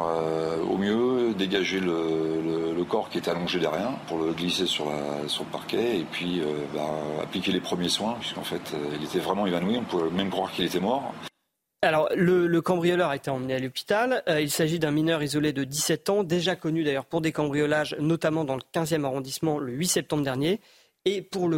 au 0.69 0.77
mieux, 0.77 1.33
dégagé 1.33 1.79
le, 1.79 2.83
corps 2.87 3.09
qui 3.09 3.19
était 3.19 3.29
allongé 3.29 3.59
derrière 3.59 3.91
pour 4.07 4.17
le 4.17 4.31
glisser 4.31 4.65
sur, 4.65 4.85
le 4.85 5.51
parquet 5.51 5.99
et 5.99 6.05
puis 6.11 6.41
bah, 6.73 6.89
appliquer 7.21 7.51
les 7.51 7.59
premiers 7.59 7.89
soins 7.89 8.15
puisqu'en 8.19 8.43
fait 8.43 8.73
il 8.97 9.05
était 9.05 9.19
vraiment 9.19 9.45
évanoui, 9.45 9.77
on 9.77 9.83
pouvait 9.83 10.09
même 10.09 10.31
croire 10.31 10.51
qu'il 10.51 10.65
était 10.65 10.79
mort. 10.79 11.13
Alors, 11.81 12.09
le, 12.13 12.59
cambrioleur 12.59 13.09
a 13.09 13.15
été 13.15 13.31
emmené 13.31 13.53
à 13.53 13.59
l'hôpital. 13.59 14.21
Euh, 14.27 14.41
il 14.41 14.51
s'agit 14.51 14.79
d'un 14.79 14.91
mineur 14.91 15.23
isolé 15.23 15.53
de 15.53 15.63
17 15.63 16.09
ans, 16.09 16.23
déjà 16.25 16.57
connu 16.57 16.83
d'ailleurs 16.83 17.05
pour 17.05 17.21
des 17.21 17.31
cambriolages, 17.31 17.95
notamment 17.99 18.43
dans 18.43 18.55
le 18.55 18.61
15e 18.73 19.05
arrondissement 19.05 19.59
le 19.59 19.71
8 19.71 19.87
septembre 19.87 20.23
dernier. 20.23 20.59
Et 21.05 21.21
pour 21.21 21.49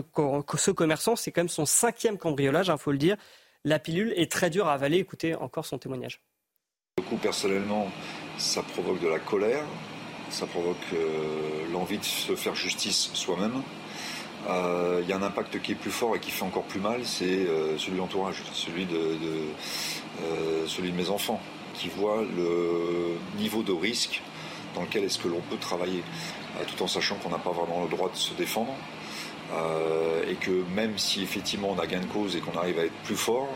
ce 0.56 0.70
commerçant, 0.70 1.16
c'est 1.16 1.32
quand 1.32 1.42
même 1.42 1.50
son 1.50 1.66
cinquième 1.66 2.20
cambriolage, 2.20 2.68
il 2.68 2.72
hein, 2.72 2.78
faut 2.78 2.92
le 2.92 3.00
dire. 3.00 3.18
La 3.64 3.80
pilule 3.80 4.14
est 4.16 4.32
très 4.32 4.50
dure 4.50 4.68
à 4.68 4.74
avaler. 4.74 4.98
Écoutez 4.98 5.36
encore 5.36 5.66
son 5.66 5.78
témoignage. 5.78 6.22
Personnellement, 7.22 7.90
ça 8.38 8.64
provoque 8.64 9.00
de 9.02 9.08
la 9.08 9.20
colère, 9.20 9.64
ça 10.30 10.46
provoque 10.46 10.78
euh, 10.94 11.70
l'envie 11.72 11.98
de 11.98 12.04
se 12.04 12.36
faire 12.36 12.56
justice 12.56 13.12
soi-même. 13.14 13.62
Euh, 14.50 15.00
il 15.04 15.10
y 15.10 15.14
a 15.14 15.18
un 15.18 15.22
impact 15.22 15.62
qui 15.62 15.74
est 15.74 15.76
plus 15.76 15.92
fort 15.92 16.16
et 16.16 16.20
qui 16.20 16.32
fait 16.32 16.44
encore 16.44 16.64
plus 16.64 16.80
mal, 16.80 17.06
c'est 17.06 17.46
celui 17.78 18.00
de 18.00 18.34
celui 18.54 18.86
de, 18.86 18.98
euh, 20.24 20.68
celui 20.68 20.92
de 20.92 20.98
mes 20.98 21.10
enfants, 21.10 21.40
qui 21.74 21.90
voient 21.90 22.24
le 22.24 23.18
niveau 23.38 23.62
de 23.64 23.72
risque 23.72 24.22
dans 24.76 24.82
lequel 24.82 25.04
est-ce 25.04 25.20
que 25.20 25.28
l'on 25.28 25.42
peut 25.42 25.58
travailler, 25.58 26.04
euh, 26.60 26.64
tout 26.66 26.82
en 26.84 26.88
sachant 26.88 27.16
qu'on 27.16 27.30
n'a 27.30 27.38
pas 27.38 27.52
vraiment 27.52 27.84
le 27.84 27.90
droit 27.90 28.10
de 28.10 28.16
se 28.16 28.34
défendre. 28.34 28.74
Euh, 29.54 30.24
et 30.30 30.36
que 30.36 30.64
même 30.74 30.98
si 30.98 31.24
effectivement 31.24 31.72
on 31.72 31.80
a 31.80 31.86
gain 31.86 32.00
de 32.00 32.06
cause 32.06 32.36
et 32.36 32.40
qu'on 32.40 32.58
arrive 32.58 32.80
à 32.80 32.86
être 32.86 33.04
plus 33.04 33.18
fort, 33.18 33.50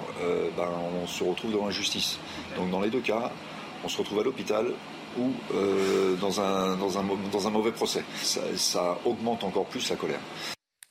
ben, 0.57 0.67
on 1.01 1.07
se 1.07 1.23
retrouve 1.23 1.53
dans 1.53 1.65
l'injustice. 1.65 2.19
Donc 2.57 2.69
dans 2.69 2.81
les 2.81 2.89
deux 2.89 2.99
cas, 2.99 3.31
on 3.83 3.87
se 3.87 3.97
retrouve 3.97 4.19
à 4.19 4.23
l'hôpital 4.23 4.73
ou 5.17 5.31
un, 5.53 6.15
dans, 6.19 6.41
un, 6.41 6.75
dans 7.31 7.47
un 7.47 7.49
mauvais 7.49 7.71
procès. 7.71 8.03
ça 8.21 8.97
augmente 9.05 9.43
encore 9.43 9.65
plus 9.65 9.89
la 9.89 9.95
colère. 9.95 10.19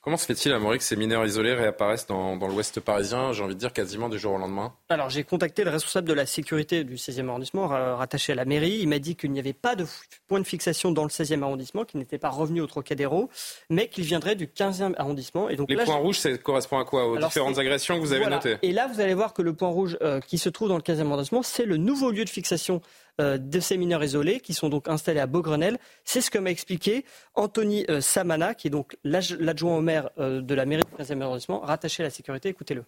Comment 0.04 0.18
se 0.18 0.26
fait-il, 0.26 0.52
Amaury, 0.52 0.76
que 0.76 0.84
ces 0.84 0.96
mineurs 0.96 1.24
isolés 1.24 1.54
réapparaissent 1.54 2.06
dans, 2.06 2.36
l'ouest 2.36 2.78
parisien, 2.78 3.32
j'ai 3.32 3.42
envie 3.42 3.54
de 3.54 3.58
dire 3.58 3.72
quasiment 3.72 4.10
du 4.10 4.18
jour 4.18 4.34
au 4.34 4.36
lendemain? 4.36 4.74
Alors, 4.90 5.08
j'ai 5.08 5.24
contacté 5.24 5.64
le 5.64 5.70
responsable 5.70 6.06
de 6.06 6.12
la 6.12 6.26
sécurité 6.26 6.84
du 6.84 6.96
16e 6.96 7.26
arrondissement, 7.30 7.68
rattaché 7.68 8.32
à 8.32 8.34
la 8.34 8.44
mairie. 8.44 8.80
Il 8.82 8.88
m'a 8.88 8.98
dit 8.98 9.16
qu'il 9.16 9.32
n'y 9.32 9.38
avait 9.38 9.54
pas 9.54 9.76
de 9.76 9.86
point 10.28 10.40
de 10.40 10.44
fixation 10.46 10.90
dans 10.90 11.04
le 11.04 11.08
16e 11.08 11.42
arrondissement, 11.42 11.86
qu'il 11.86 12.00
n'était 12.00 12.18
pas 12.18 12.28
revenu 12.28 12.60
au 12.60 12.66
Trocadéro, 12.66 13.30
mais 13.70 13.88
qu'il 13.88 14.04
viendrait 14.04 14.36
du 14.36 14.46
15e 14.46 14.92
arrondissement. 14.98 15.48
Et 15.48 15.56
donc, 15.56 15.70
Les 15.70 15.76
points 15.76 15.94
rouges, 15.94 16.18
ça 16.18 16.36
correspond 16.36 16.78
à 16.78 16.84
quoi? 16.84 17.08
Aux 17.08 17.16
différentes 17.16 17.56
agressions 17.56 17.96
que 17.96 18.00
vous 18.00 18.12
avez 18.12 18.26
notées? 18.26 18.58
Et 18.60 18.72
là, 18.72 18.86
vous 18.86 19.00
allez 19.00 19.14
voir 19.14 19.32
que 19.32 19.40
le 19.40 19.54
point 19.54 19.68
rouge 19.68 19.96
euh, 20.02 20.20
qui 20.20 20.36
se 20.36 20.50
trouve 20.50 20.68
dans 20.68 20.76
le 20.76 20.82
15e 20.82 21.06
arrondissement, 21.06 21.42
c'est 21.42 21.64
le 21.64 21.78
nouveau 21.78 22.10
lieu 22.10 22.26
de 22.26 22.30
fixation 22.30 22.82
de 23.18 23.60
ces 23.60 23.76
mineurs 23.76 24.02
isolés 24.02 24.40
qui 24.40 24.54
sont 24.54 24.68
donc 24.68 24.88
installés 24.88 25.20
à 25.20 25.26
Beaugrenelle. 25.26 25.78
C'est 26.04 26.20
ce 26.20 26.30
que 26.30 26.38
m'a 26.38 26.50
expliqué 26.50 27.04
Anthony 27.34 27.84
euh, 27.88 28.00
Samana, 28.00 28.54
qui 28.54 28.68
est 28.68 28.70
donc 28.70 28.96
l'adjoint 29.04 29.76
au 29.76 29.80
maire 29.80 30.10
euh, 30.18 30.40
de 30.40 30.54
la 30.54 30.66
mairie 30.66 30.82
du 30.82 31.02
15e 31.02 31.20
arrondissement, 31.22 31.60
rattaché 31.60 32.02
à 32.02 32.06
la 32.06 32.10
sécurité. 32.10 32.48
Écoutez-le. 32.48 32.84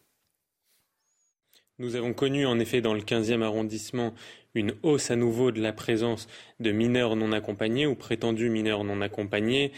Nous 1.79 1.95
avons 1.95 2.15
connu 2.15 2.47
en 2.47 2.59
effet 2.59 2.81
dans 2.81 2.95
le 2.95 3.03
15e 3.03 3.43
arrondissement 3.43 4.15
une 4.55 4.73
hausse 4.83 5.11
à 5.11 5.17
nouveau 5.17 5.53
de 5.53 5.61
la 5.61 5.75
présence 5.75 6.27
de 6.59 6.73
mineurs 6.73 7.17
non 7.17 7.33
accompagnés 7.33 7.87
ou 7.87 7.95
prétendus 7.95 8.49
mineurs 8.49 8.85
non 8.85 9.03
accompagnés 9.03 9.73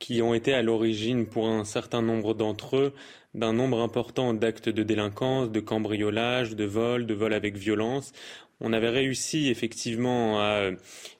qui 0.00 0.20
ont 0.20 0.34
été 0.34 0.52
à 0.52 0.62
l'origine 0.62 1.26
pour 1.26 1.46
un 1.46 1.64
certain 1.64 2.02
nombre 2.02 2.34
d'entre 2.34 2.76
eux 2.76 2.92
d'un 3.34 3.52
nombre 3.52 3.80
important 3.80 4.32
d'actes 4.32 4.68
de 4.68 4.82
délinquance, 4.82 5.50
de 5.50 5.60
cambriolage, 5.60 6.54
de 6.54 6.64
vol, 6.64 7.06
de 7.06 7.14
vol 7.14 7.32
avec 7.32 7.56
violence. 7.56 8.12
On 8.60 8.72
avait 8.72 8.90
réussi 8.90 9.48
effectivement 9.48 10.40
à 10.40 10.60
euh, 10.60 10.76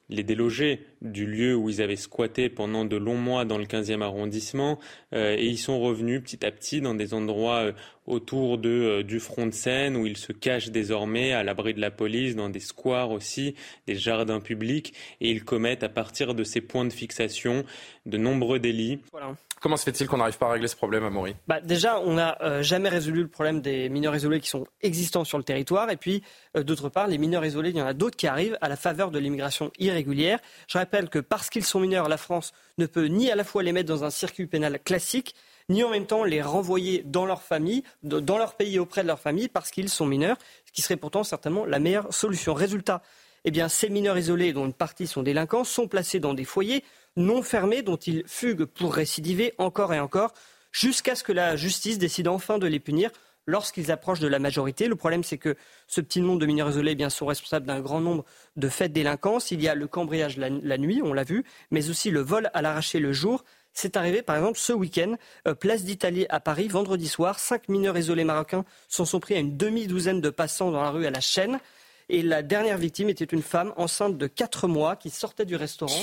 les 0.09 0.23
déloger 0.23 0.86
du 1.05 1.26
lieu 1.26 1.55
où 1.55 1.68
ils 1.68 1.82
avaient 1.82 1.97
squatté 1.97 2.48
pendant 2.48 2.85
de 2.85 2.97
longs 2.97 3.18
mois 3.18 3.44
dans 3.44 3.59
le 3.59 3.66
15e 3.66 4.02
arrondissement 4.02 4.78
euh, 5.12 5.36
et 5.39 5.47
ils 5.47 5.59
sont 5.59 5.78
revenus 5.78 6.22
petit 6.22 6.44
à 6.44 6.51
petit 6.51 6.81
dans 6.81 6.94
des 6.94 7.14
endroits 7.14 7.59
euh, 7.59 7.72
autour 8.06 8.59
de, 8.59 9.02
du 9.02 9.20
front 9.20 9.47
de 9.47 9.52
Seine 9.52 9.97
où 9.97 10.06
ils 10.06 10.16
se 10.16 10.32
cachent 10.32 10.70
désormais 10.70 11.32
à 11.32 11.43
l'abri 11.43 11.74
de 11.74 11.81
la 11.81 11.90
police, 11.90 12.35
dans 12.36 12.48
des 12.48 12.60
squares 12.60 13.10
aussi, 13.10 13.55
des 13.86 13.94
jardins 13.94 14.40
publics 14.40 14.94
et 15.20 15.31
ils 15.31 15.44
commettent 15.44 15.82
à 15.85 15.89
partir 15.89 16.35
de 16.35 16.44
ces 16.44 16.60
points 16.60 16.85
de 16.85 16.93
fixation 16.93 17.64
de 18.06 18.18
nombreux 18.18 18.59
délits. 18.59 19.01
Comment 19.64 19.78
se 19.78 19.85
fait-il 19.85 20.06
qu'on 20.06 20.18
n'arrive 20.18 20.36
pas 20.36 20.48
à 20.48 20.52
régler 20.52 20.68
ce 20.68 20.76
problème, 20.76 21.05
Amaury? 21.05 21.35
Bah, 21.48 21.59
Déjà, 21.62 21.98
on 22.01 22.12
n'a 22.12 22.36
euh, 22.43 22.62
jamais 22.62 22.90
résolu 22.90 23.22
le 23.22 23.28
problème 23.28 23.62
des 23.62 23.89
mineurs 23.89 24.14
isolés 24.14 24.39
qui 24.39 24.51
sont 24.51 24.66
existants 24.82 25.24
sur 25.24 25.39
le 25.39 25.44
territoire. 25.44 25.90
Et 25.90 25.97
puis, 25.97 26.22
euh, 26.55 26.62
d'autre 26.62 26.90
part, 26.90 27.06
les 27.06 27.16
mineurs 27.16 27.47
isolés, 27.47 27.70
il 27.70 27.76
y 27.76 27.81
en 27.81 27.86
a 27.86 27.94
d'autres 27.94 28.14
qui 28.14 28.26
arrivent 28.26 28.59
à 28.60 28.68
la 28.68 28.76
faveur 28.76 29.10
de 29.10 29.18
l'immigration 29.18 29.72
irrégulière. 29.78 30.39
Je 30.68 30.76
rappelle 30.76 30.94
que 31.03 31.19
parce 31.19 31.51
qu'ils 31.51 31.65
sont 31.65 31.81
mineurs, 31.81 32.09
la 32.09 32.16
France 32.16 32.53
ne 32.79 32.87
peut 32.87 33.07
ni 33.07 33.31
à 33.31 33.37
la 33.37 33.45
fois 33.45 33.62
les 33.62 33.73
mettre 33.73 33.89
dans 33.89 34.05
un 34.05 34.11
circuit 34.11 34.47
pénal 34.47 34.79
classique, 34.79 35.35
ni 35.69 35.83
en 35.83 35.91
même 35.91 36.07
temps 36.07 36.25
les 36.25 36.43
renvoyer 36.43 37.03
dans 37.05 37.27
leur 37.27 37.43
famille, 37.43 37.83
dans 38.03 38.39
leur 38.39 38.55
pays 38.55 38.79
auprès 38.79 39.03
de 39.03 39.09
leur 39.09 39.19
famille, 39.19 39.49
parce 39.49 39.71
qu'ils 39.71 39.89
sont 39.89 40.07
mineurs, 40.07 40.37
ce 40.66 40.73
qui 40.73 40.83
serait 40.83 40.97
pourtant 40.97 41.25
certainement 41.25 41.65
la 41.65 41.79
meilleure 41.79 42.12
solution. 42.12 42.55
Résultat, 42.55 43.03
eh 43.45 43.51
bien, 43.51 43.69
ces 43.69 43.89
mineurs 43.89 44.19
isolés, 44.19 44.53
dont 44.53 44.66
une 44.66 44.73
partie 44.73 45.07
sont 45.07 45.23
délinquants, 45.23 45.65
sont 45.65 45.89
placés 45.89 46.21
dans 46.21 46.35
des 46.35 46.45
foyers 46.45 46.85
non 47.16 47.43
fermés 47.43 47.83
dont 47.83 47.97
ils 47.97 48.25
fuguent 48.27 48.65
pour 48.65 48.95
récidiver 48.95 49.55
encore 49.59 49.95
et 49.95 50.01
encore, 50.01 50.33
jusqu'à 50.73 51.15
ce 51.15 51.23
que 51.23 51.33
la 51.33 51.57
justice 51.57 51.99
décide 51.99 52.29
enfin 52.29 52.59
de 52.59 52.66
les 52.66 52.81
punir 52.81 53.11
lorsqu'ils 53.47 53.91
approchent 53.91 54.21
de 54.21 54.29
la 54.29 54.39
majorité. 54.39 54.89
Le 54.89 54.97
problème, 54.97 55.23
c'est 55.23 55.39
que 55.39 55.57
ce 55.87 56.01
petit 56.01 56.21
nombre 56.21 56.39
de 56.39 56.47
mineurs 56.47 56.71
isolés 56.71 56.93
eh 56.93 56.95
bien, 56.95 57.11
sont 57.11 57.27
responsables 57.27 57.66
d'un 57.66 57.81
grand 57.81 58.01
nombre 58.01 58.25
de 58.57 58.69
faits 58.69 58.89
de 58.89 58.95
délinquance. 58.95 59.51
Il 59.51 59.62
y 59.62 59.69
a 59.69 59.75
le 59.75 59.87
cambriage 59.87 60.37
la, 60.37 60.79
nuit, 60.79 61.01
on 61.03 61.12
l'a 61.12 61.25
vu, 61.25 61.45
mais 61.71 61.91
aussi 61.91 62.11
le 62.11 62.21
vol 62.21 62.51
à 62.55 62.62
l'arraché 62.62 62.99
le 62.99 63.12
jour. 63.12 63.45
C'est 63.73 63.97
arrivé, 63.97 64.23
par 64.23 64.37
exemple, 64.37 64.59
ce 64.59 64.73
week-end, 64.73 65.16
euh, 65.49 65.55
place 65.55 65.83
d'Italie 65.83 66.27
à 66.29 66.39
Paris, 66.39 66.69
vendredi 66.69 67.09
soir. 67.09 67.41
Cinq 67.41 67.69
mineurs 67.69 67.99
isolés 67.99 68.25
marocains 68.25 68.65
s'en 68.89 69.05
sont 69.05 69.19
pris 69.19 69.35
à 69.35 69.39
une 69.39 69.57
demi-douzaine 69.57 70.21
de 70.21 70.31
passants 70.31 70.71
dans 70.71 70.83
la 70.83 70.91
rue 70.91 71.07
à 71.07 71.11
la 71.11 71.21
chaîne. 71.21 71.59
Et 72.09 72.23
la 72.23 72.43
dernière 72.43 72.79
victime 72.79 73.09
était 73.09 73.25
une 73.25 73.43
femme 73.43 73.73
enceinte 73.77 74.16
de 74.16 74.27
quatre 74.27 74.69
mois 74.69 74.95
qui 74.95 75.11
sortait 75.11 75.47
du 75.47 75.57
restaurant. 75.57 76.03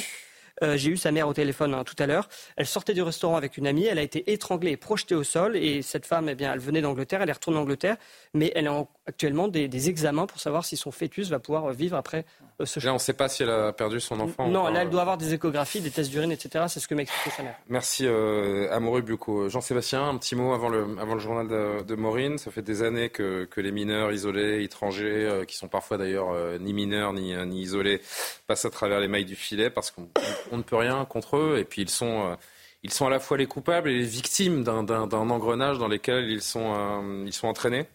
Euh, 0.64 0.78
j'ai 0.78 0.92
eu 0.92 0.98
sa 0.98 1.12
mère 1.12 1.28
au 1.28 1.34
téléphone 1.34 1.74
hein, 1.74 1.84
tout 1.84 1.96
à 2.00 2.08
l'heure. 2.08 2.30
Elle 2.56 2.68
sortait 2.68 2.94
du 2.94 3.02
restaurant 3.02 3.36
avec 3.36 3.58
une 3.58 3.68
amie. 3.68 3.86
Elle 3.86 4.00
a 4.00 4.04
été 4.04 4.32
étranglée 4.32 4.72
et 4.72 4.78
projetée 4.78 5.16
au 5.16 5.24
sol. 5.24 5.56
Et 5.56 5.82
cette 5.82 6.06
femme, 6.06 6.30
eh 6.30 6.36
bien, 6.36 6.54
elle 6.54 6.60
venait 6.60 6.82
d'Angleterre. 6.82 7.22
Elle 7.22 7.30
est 7.30 7.34
retournée 7.34 7.60
en 7.60 7.64
Angleterre. 7.64 7.98
Mais 8.34 8.52
elle 8.56 8.68
a 8.68 8.86
actuellement 9.08 9.48
des, 9.48 9.90
examens 9.90 10.28
pour 10.28 10.40
savoir 10.40 10.64
si 10.64 10.78
son 10.78 10.92
fœtus 10.92 11.30
va 11.30 11.40
pouvoir 11.40 11.72
vivre 11.72 11.98
après 11.98 12.26
euh, 12.60 12.66
ce 12.66 12.80
Là, 12.80 12.92
on 12.92 12.96
ne 12.96 13.00
sait 13.00 13.14
pas 13.14 13.30
si 13.30 13.44
elle 13.44 13.50
a 13.50 13.74
perdu 13.74 14.00
son 14.00 14.20
enfant. 14.20 14.48
Non, 14.48 14.68
là, 14.68 14.84
elle 14.84 14.90
doit 14.90 15.02
avoir 15.02 15.18
des 15.18 15.34
échographies, 15.34 15.82
des 15.82 15.90
tests 15.90 16.12
d'urine, 16.12 16.32
etc. 16.32 16.66
C'est 16.68 16.80
ce 16.80 16.88
que 16.88 16.94
m'a 16.94 17.02
expliqué 17.02 17.36
sa 17.36 17.44
mère. 17.44 17.56
Merci, 17.68 18.06
euh, 18.06 18.72
Amoureux 18.72 19.02
Bucco. 19.02 19.50
Jean-Sébastien, 19.50 20.08
un 20.08 20.18
petit 20.18 20.36
mot 20.36 20.54
avant 20.54 20.70
le, 20.70 20.98
avant 21.00 21.16
le 21.16 21.20
journal 21.20 21.48
de, 21.48 21.96
Maureen. 21.96 22.38
Ça 22.38 22.52
fait 22.52 22.62
des 22.62 22.84
années 22.84 23.10
que, 23.10 23.46
que 23.46 23.60
les 23.60 23.72
mineurs 23.72 24.12
isolés, 24.12 24.64
étrangers, 24.64 25.26
euh, 25.26 25.46
qui 25.46 25.58
sont 25.58 25.68
parfois 25.68 25.98
d'ailleurs 25.98 26.60
ni 26.60 26.74
mineurs 26.74 27.14
ni, 27.14 27.36
ni 27.46 27.62
isolés, 27.62 28.02
passent 28.48 28.66
à 28.66 28.70
travers 28.70 29.00
les 29.00 29.08
mailles 29.08 29.26
du 29.26 29.36
filet 29.36 29.70
parce 29.70 29.92
qu'on 29.92 30.08
ne 30.52 30.62
peut 30.62 30.76
rien 30.76 31.06
contre 31.06 31.38
eux. 31.38 31.58
Et 31.58 31.66
puis, 31.66 31.82
ils 31.82 31.90
sont 31.90 32.38
ils 32.84 32.92
sont 32.92 33.06
à 33.06 33.10
la 33.10 33.20
fois 33.20 33.38
les 33.38 33.46
coupables 33.46 33.90
et 33.90 33.98
les 33.98 34.06
victimes 34.06 34.64
d'un 34.64 35.30
engrenage 35.30 35.78
dans 35.78 35.88
lequel 35.88 36.30
ils 36.30 36.42
sont, 36.42 37.24
ils 37.26 37.34
sont 37.34 37.48
entraînés 37.48 37.86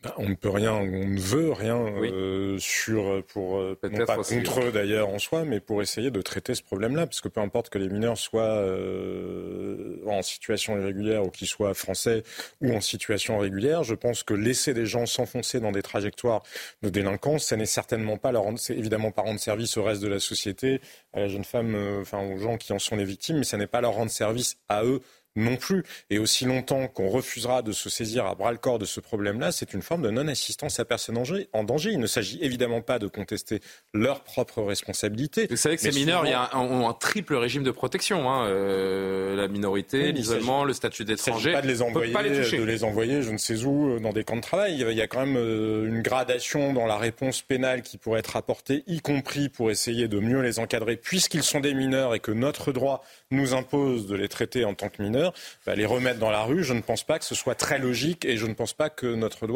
bah, 0.00 0.14
on 0.16 0.28
ne 0.28 0.34
peut 0.34 0.48
rien, 0.48 0.74
on 0.74 0.84
ne 0.84 1.18
veut 1.18 1.50
rien 1.50 1.76
euh, 1.76 2.56
sur 2.60 3.20
pour 3.26 3.58
euh, 3.58 3.76
non 3.90 4.06
pas 4.06 4.14
contre 4.14 4.60
eux 4.60 4.70
d'ailleurs 4.70 5.08
en 5.08 5.18
soi, 5.18 5.44
mais 5.44 5.58
pour 5.58 5.82
essayer 5.82 6.12
de 6.12 6.22
traiter 6.22 6.54
ce 6.54 6.62
problème-là, 6.62 7.08
parce 7.08 7.20
que 7.20 7.26
peu 7.26 7.40
importe 7.40 7.68
que 7.68 7.78
les 7.78 7.88
mineurs 7.88 8.16
soient 8.16 8.44
euh, 8.44 9.96
en 10.06 10.22
situation 10.22 10.78
irrégulière 10.78 11.26
ou 11.26 11.30
qu'ils 11.30 11.48
soient 11.48 11.74
français 11.74 12.22
ou 12.60 12.72
en 12.72 12.80
situation 12.80 13.38
régulière, 13.38 13.82
je 13.82 13.96
pense 13.96 14.22
que 14.22 14.34
laisser 14.34 14.72
des 14.72 14.86
gens 14.86 15.04
s'enfoncer 15.04 15.58
dans 15.58 15.72
des 15.72 15.82
trajectoires 15.82 16.44
de 16.82 16.90
délinquance, 16.90 17.46
ça 17.46 17.56
n'est 17.56 17.66
certainement 17.66 18.18
pas 18.18 18.30
leur, 18.30 18.44
c'est 18.56 18.76
évidemment 18.76 19.10
pas 19.10 19.22
rendre 19.22 19.40
service 19.40 19.76
au 19.78 19.82
reste 19.82 20.00
de 20.00 20.08
la 20.08 20.20
société, 20.20 20.80
à 21.12 21.18
la 21.18 21.28
jeune 21.28 21.44
femme, 21.44 21.76
enfin 22.00 22.20
aux 22.20 22.38
gens 22.38 22.56
qui 22.56 22.72
en 22.72 22.78
sont 22.78 22.94
les 22.94 23.04
victimes, 23.04 23.38
mais 23.38 23.44
ça 23.44 23.56
n'est 23.56 23.66
pas 23.66 23.80
leur 23.80 23.94
rendre 23.94 24.12
service 24.12 24.58
à 24.68 24.84
eux 24.84 25.00
non 25.38 25.56
plus. 25.56 25.84
Et 26.10 26.18
aussi 26.18 26.44
longtemps 26.44 26.88
qu'on 26.88 27.08
refusera 27.08 27.62
de 27.62 27.72
se 27.72 27.90
saisir 27.90 28.26
à 28.26 28.34
bras 28.34 28.52
le 28.52 28.58
corps 28.58 28.78
de 28.78 28.84
ce 28.84 29.00
problème-là, 29.00 29.52
c'est 29.52 29.74
une 29.74 29.82
forme 29.82 30.02
de 30.02 30.10
non-assistance 30.10 30.78
à 30.80 30.84
personne 30.84 31.18
en 31.52 31.64
danger. 31.64 31.90
Il 31.92 32.00
ne 32.00 32.06
s'agit 32.06 32.38
évidemment 32.42 32.80
pas 32.80 32.98
de 32.98 33.06
contester 33.06 33.60
leur 33.94 34.22
propre 34.22 34.62
responsabilité. 34.62 35.46
Vous 35.48 35.56
savez 35.56 35.76
que 35.76 35.82
ces 35.82 35.92
mineurs 35.92 36.26
il 36.26 36.30
y 36.30 36.34
a 36.34 36.50
un, 36.52 36.60
ont 36.60 36.88
un 36.88 36.92
triple 36.92 37.34
régime 37.34 37.62
de 37.62 37.70
protection. 37.70 38.30
Hein. 38.30 38.46
Euh, 38.46 39.36
la 39.36 39.48
minorité, 39.48 40.12
l'isolement, 40.12 40.64
le 40.64 40.72
statut 40.72 41.04
d'étranger. 41.04 41.52
pas 41.52 41.62
de 41.62 41.66
les 41.66 41.82
envoyer, 41.82 42.12
pas 42.12 42.22
les 42.22 42.30
de 42.30 42.64
les 42.64 42.84
envoyer, 42.84 43.22
je 43.22 43.30
ne 43.30 43.38
sais 43.38 43.64
où, 43.64 43.90
euh, 43.90 44.00
dans 44.00 44.12
des 44.12 44.24
camps 44.24 44.36
de 44.36 44.42
travail. 44.42 44.84
Il 44.88 44.96
y 44.96 45.02
a 45.02 45.06
quand 45.06 45.20
même 45.20 45.36
euh, 45.36 45.86
une 45.86 46.02
gradation 46.02 46.72
dans 46.72 46.86
la 46.86 46.98
réponse 46.98 47.42
pénale 47.42 47.82
qui 47.82 47.98
pourrait 47.98 48.20
être 48.20 48.36
apportée, 48.36 48.84
y 48.86 49.00
compris 49.00 49.48
pour 49.48 49.70
essayer 49.70 50.08
de 50.08 50.18
mieux 50.18 50.40
les 50.40 50.58
encadrer, 50.58 50.96
puisqu'ils 50.96 51.42
sont 51.42 51.60
des 51.60 51.74
mineurs 51.74 52.14
et 52.14 52.20
que 52.20 52.32
notre 52.32 52.72
droit 52.72 53.04
nous 53.30 53.54
impose 53.54 54.06
de 54.06 54.16
les 54.16 54.28
traiter 54.28 54.64
en 54.64 54.74
tant 54.74 54.88
que 54.88 55.02
mineurs 55.02 55.27
bah, 55.66 55.74
les 55.74 55.86
remettre 55.86 56.18
dans 56.18 56.30
la 56.30 56.42
rue, 56.42 56.64
je 56.64 56.72
ne 56.72 56.80
pense 56.80 57.04
pas 57.04 57.18
que 57.18 57.24
ce 57.24 57.34
soit 57.34 57.54
très 57.54 57.78
logique 57.78 58.24
et 58.24 58.36
je 58.36 58.46
ne 58.46 58.54
pense 58.54 58.72
pas 58.72 58.90
que 58.90 59.06
notre 59.14 59.46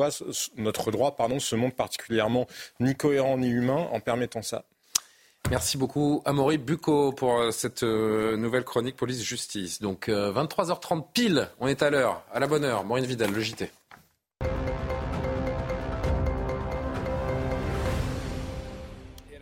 droit, 0.91 1.17
pardon, 1.17 1.41
se 1.41 1.57
montre 1.57 1.77
particulièrement 1.77 2.47
ni 2.81 2.95
cohérent 2.95 3.39
ni 3.39 3.49
humain 3.49 3.89
en 3.93 4.01
permettant 4.01 4.43
ça. 4.43 4.65
Merci 5.51 5.77
beaucoup, 5.77 6.23
Amaury 6.25 6.57
Bucco, 6.57 7.13
pour 7.13 7.39
euh, 7.39 7.51
cette 7.51 7.83
euh, 7.83 8.37
nouvelle 8.37 8.65
chronique 8.65 8.97
police-justice. 8.97 9.83
Donc, 9.83 10.09
23h30 10.09 10.99
euh, 10.99 11.03
pile, 11.13 11.49
on 11.61 11.67
est 11.67 11.83
à 11.83 11.91
l'heure, 11.91 12.23
à 12.33 12.41
la 12.41 12.47
bonne 12.47 12.65
heure. 12.65 12.85
Maureen 12.85 13.05
Vidal, 13.05 13.33
le 13.33 13.41
JT. 13.41 13.71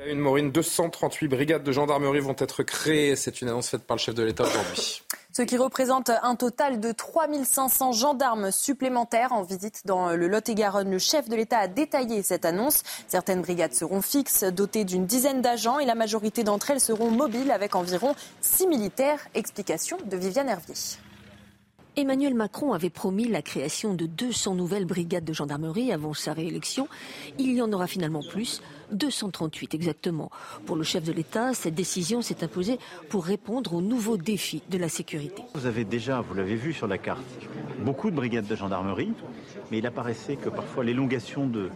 Une, 0.07 0.19
Maureen, 0.19 0.51
238 0.51 1.29
brigades 1.29 1.63
de 1.63 1.71
gendarmerie 1.71 2.19
vont 2.19 2.35
être 2.37 2.65
créées. 2.65 3.15
C'est 3.15 3.43
une 3.43 3.49
annonce 3.49 3.69
faite 3.69 3.87
par 3.87 3.97
le 3.97 4.01
chef 4.01 4.15
de 4.15 4.25
l'État 4.25 4.43
aujourd'hui 4.43 5.03
ce 5.33 5.43
qui 5.43 5.57
représente 5.57 6.11
un 6.23 6.35
total 6.35 6.81
de 6.81 6.93
3500 6.93 7.93
gendarmes 7.93 8.51
supplémentaires 8.51 9.33
en 9.33 9.43
visite 9.43 9.83
dans 9.85 10.11
le 10.11 10.29
Lot-et-Garonne. 10.29 10.91
Le 10.91 10.99
chef 10.99 11.29
de 11.29 11.37
l'État 11.37 11.59
a 11.59 11.69
détaillé 11.69 12.23
cette 12.23 12.45
annonce. 12.45 12.83
Certaines 13.09 13.43
brigades 13.43 13.75
seront 13.75 14.03
fixes, 14.03 14.45
dotées 14.45 14.85
d'une 14.85 15.07
dizaine 15.07 15.43
d'agents 15.43 15.79
et 15.79 15.87
la 15.87 15.95
majorité 15.95 16.43
d'entre 16.45 16.71
elles 16.71 16.81
seront 16.81 17.11
mobiles 17.11 17.51
avec 17.51 17.75
environ 17.75 18.15
6 18.41 18.67
militaires. 18.67 19.21
Explication 19.35 19.99
de 20.05 20.17
Viviane 20.17 20.49
Hervier. 20.49 20.75
Emmanuel 21.97 22.35
Macron 22.35 22.73
avait 22.73 22.89
promis 22.89 23.27
la 23.27 23.43
création 23.43 23.95
de 23.95 24.07
200 24.07 24.55
nouvelles 24.55 24.85
brigades 24.85 25.25
de 25.25 25.33
gendarmerie 25.33 25.93
avant 25.93 26.15
sa 26.15 26.33
réélection. 26.33 26.87
Il 27.39 27.53
y 27.53 27.61
en 27.61 27.73
aura 27.73 27.89
finalement 27.89 28.23
plus, 28.23 28.63
238 28.93 29.75
exactement. 29.75 30.31
Pour 30.67 30.77
le 30.77 30.85
chef 30.85 31.03
de 31.03 31.13
l'État, 31.13 31.53
cette 31.53 31.75
décision 31.75 32.23
s'est 32.23 32.45
imposée 32.45 32.79
pour 33.09 33.25
répondre 33.25 33.75
aux 33.75 33.83
nouveaux 33.83 34.17
défis 34.17 34.63
de 34.71 34.79
la 34.79 34.89
sécurité. 34.89 35.43
Vous 35.55 35.67
avez 35.67 35.85
déjà, 35.85 36.21
vous 36.21 36.35
l'avez 36.35 36.55
vu 36.55 36.73
sur 36.73 36.87
la 36.87 36.97
carte, 36.97 37.25
beaucoup 37.85 38.11
de 38.11 38.17
brigades 38.17 38.47
de 38.47 38.55
gendarmerie, 38.55 39.13
mais 39.71 39.79
il 39.79 39.87
apparaissait 39.87 40.37
que 40.37 40.49
parfois 40.49 40.85
l'élongation 40.85 41.47
de 41.47 41.71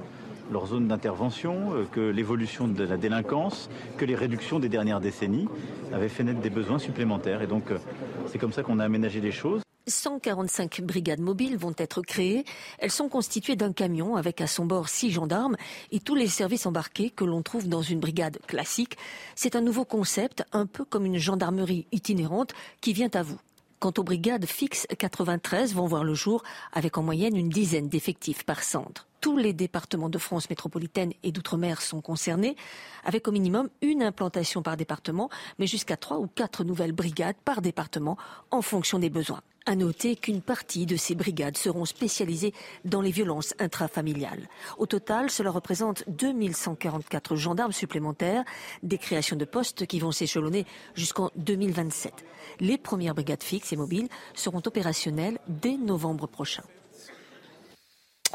leur 0.52 0.66
zone 0.66 0.86
d'intervention, 0.88 1.74
euh, 1.74 1.84
que 1.90 2.00
l'évolution 2.00 2.68
de 2.68 2.84
la 2.84 2.96
délinquance, 2.96 3.70
que 3.96 4.04
les 4.04 4.14
réductions 4.14 4.60
des 4.60 4.68
dernières 4.68 5.00
décennies 5.00 5.48
avaient 5.92 6.08
fait 6.08 6.22
naître 6.22 6.40
des 6.40 6.50
besoins 6.50 6.78
supplémentaires. 6.78 7.42
Et 7.42 7.46
donc, 7.46 7.70
euh, 7.70 7.78
c'est 8.26 8.38
comme 8.38 8.52
ça 8.52 8.62
qu'on 8.62 8.78
a 8.78 8.84
aménagé 8.84 9.20
les 9.20 9.32
choses. 9.32 9.62
145 9.86 10.80
brigades 10.82 11.20
mobiles 11.20 11.56
vont 11.56 11.74
être 11.76 12.02
créées. 12.02 12.44
Elles 12.78 12.90
sont 12.90 13.08
constituées 13.08 13.56
d'un 13.56 13.72
camion 13.72 14.16
avec 14.16 14.40
à 14.40 14.46
son 14.46 14.64
bord 14.64 14.88
six 14.88 15.10
gendarmes 15.10 15.56
et 15.92 16.00
tous 16.00 16.14
les 16.14 16.28
services 16.28 16.66
embarqués 16.66 17.10
que 17.10 17.24
l'on 17.24 17.42
trouve 17.42 17.68
dans 17.68 17.82
une 17.82 18.00
brigade 18.00 18.38
classique. 18.46 18.96
C'est 19.34 19.56
un 19.56 19.60
nouveau 19.60 19.84
concept, 19.84 20.44
un 20.52 20.66
peu 20.66 20.84
comme 20.84 21.04
une 21.04 21.18
gendarmerie 21.18 21.86
itinérante 21.92 22.54
qui 22.80 22.92
vient 22.92 23.10
à 23.14 23.22
vous. 23.22 23.38
Quant 23.78 23.92
aux 23.98 24.04
brigades 24.04 24.46
fixes, 24.46 24.86
93 24.98 25.74
vont 25.74 25.86
voir 25.86 26.04
le 26.04 26.14
jour 26.14 26.42
avec 26.72 26.96
en 26.96 27.02
moyenne 27.02 27.36
une 27.36 27.50
dizaine 27.50 27.88
d'effectifs 27.88 28.44
par 28.44 28.62
centre. 28.62 29.06
Tous 29.24 29.38
les 29.38 29.54
départements 29.54 30.10
de 30.10 30.18
France 30.18 30.50
métropolitaine 30.50 31.14
et 31.22 31.32
d'outre-mer 31.32 31.80
sont 31.80 32.02
concernés, 32.02 32.56
avec 33.04 33.26
au 33.26 33.32
minimum 33.32 33.70
une 33.80 34.02
implantation 34.02 34.60
par 34.60 34.76
département, 34.76 35.30
mais 35.58 35.66
jusqu'à 35.66 35.96
trois 35.96 36.18
ou 36.18 36.26
quatre 36.26 36.62
nouvelles 36.62 36.92
brigades 36.92 37.38
par 37.42 37.62
département 37.62 38.18
en 38.50 38.60
fonction 38.60 38.98
des 38.98 39.08
besoins. 39.08 39.40
À 39.64 39.76
noter 39.76 40.16
qu'une 40.16 40.42
partie 40.42 40.84
de 40.84 40.96
ces 40.96 41.14
brigades 41.14 41.56
seront 41.56 41.86
spécialisées 41.86 42.52
dans 42.84 43.00
les 43.00 43.12
violences 43.12 43.54
intrafamiliales. 43.58 44.46
Au 44.76 44.84
total, 44.84 45.30
cela 45.30 45.50
représente 45.50 46.04
2144 46.06 47.34
gendarmes 47.34 47.72
supplémentaires, 47.72 48.44
des 48.82 48.98
créations 48.98 49.36
de 49.36 49.46
postes 49.46 49.86
qui 49.86 50.00
vont 50.00 50.12
s'échelonner 50.12 50.66
jusqu'en 50.94 51.30
2027. 51.36 52.26
Les 52.60 52.76
premières 52.76 53.14
brigades 53.14 53.42
fixes 53.42 53.72
et 53.72 53.76
mobiles 53.76 54.08
seront 54.34 54.60
opérationnelles 54.66 55.38
dès 55.48 55.78
novembre 55.78 56.26
prochain. 56.26 56.64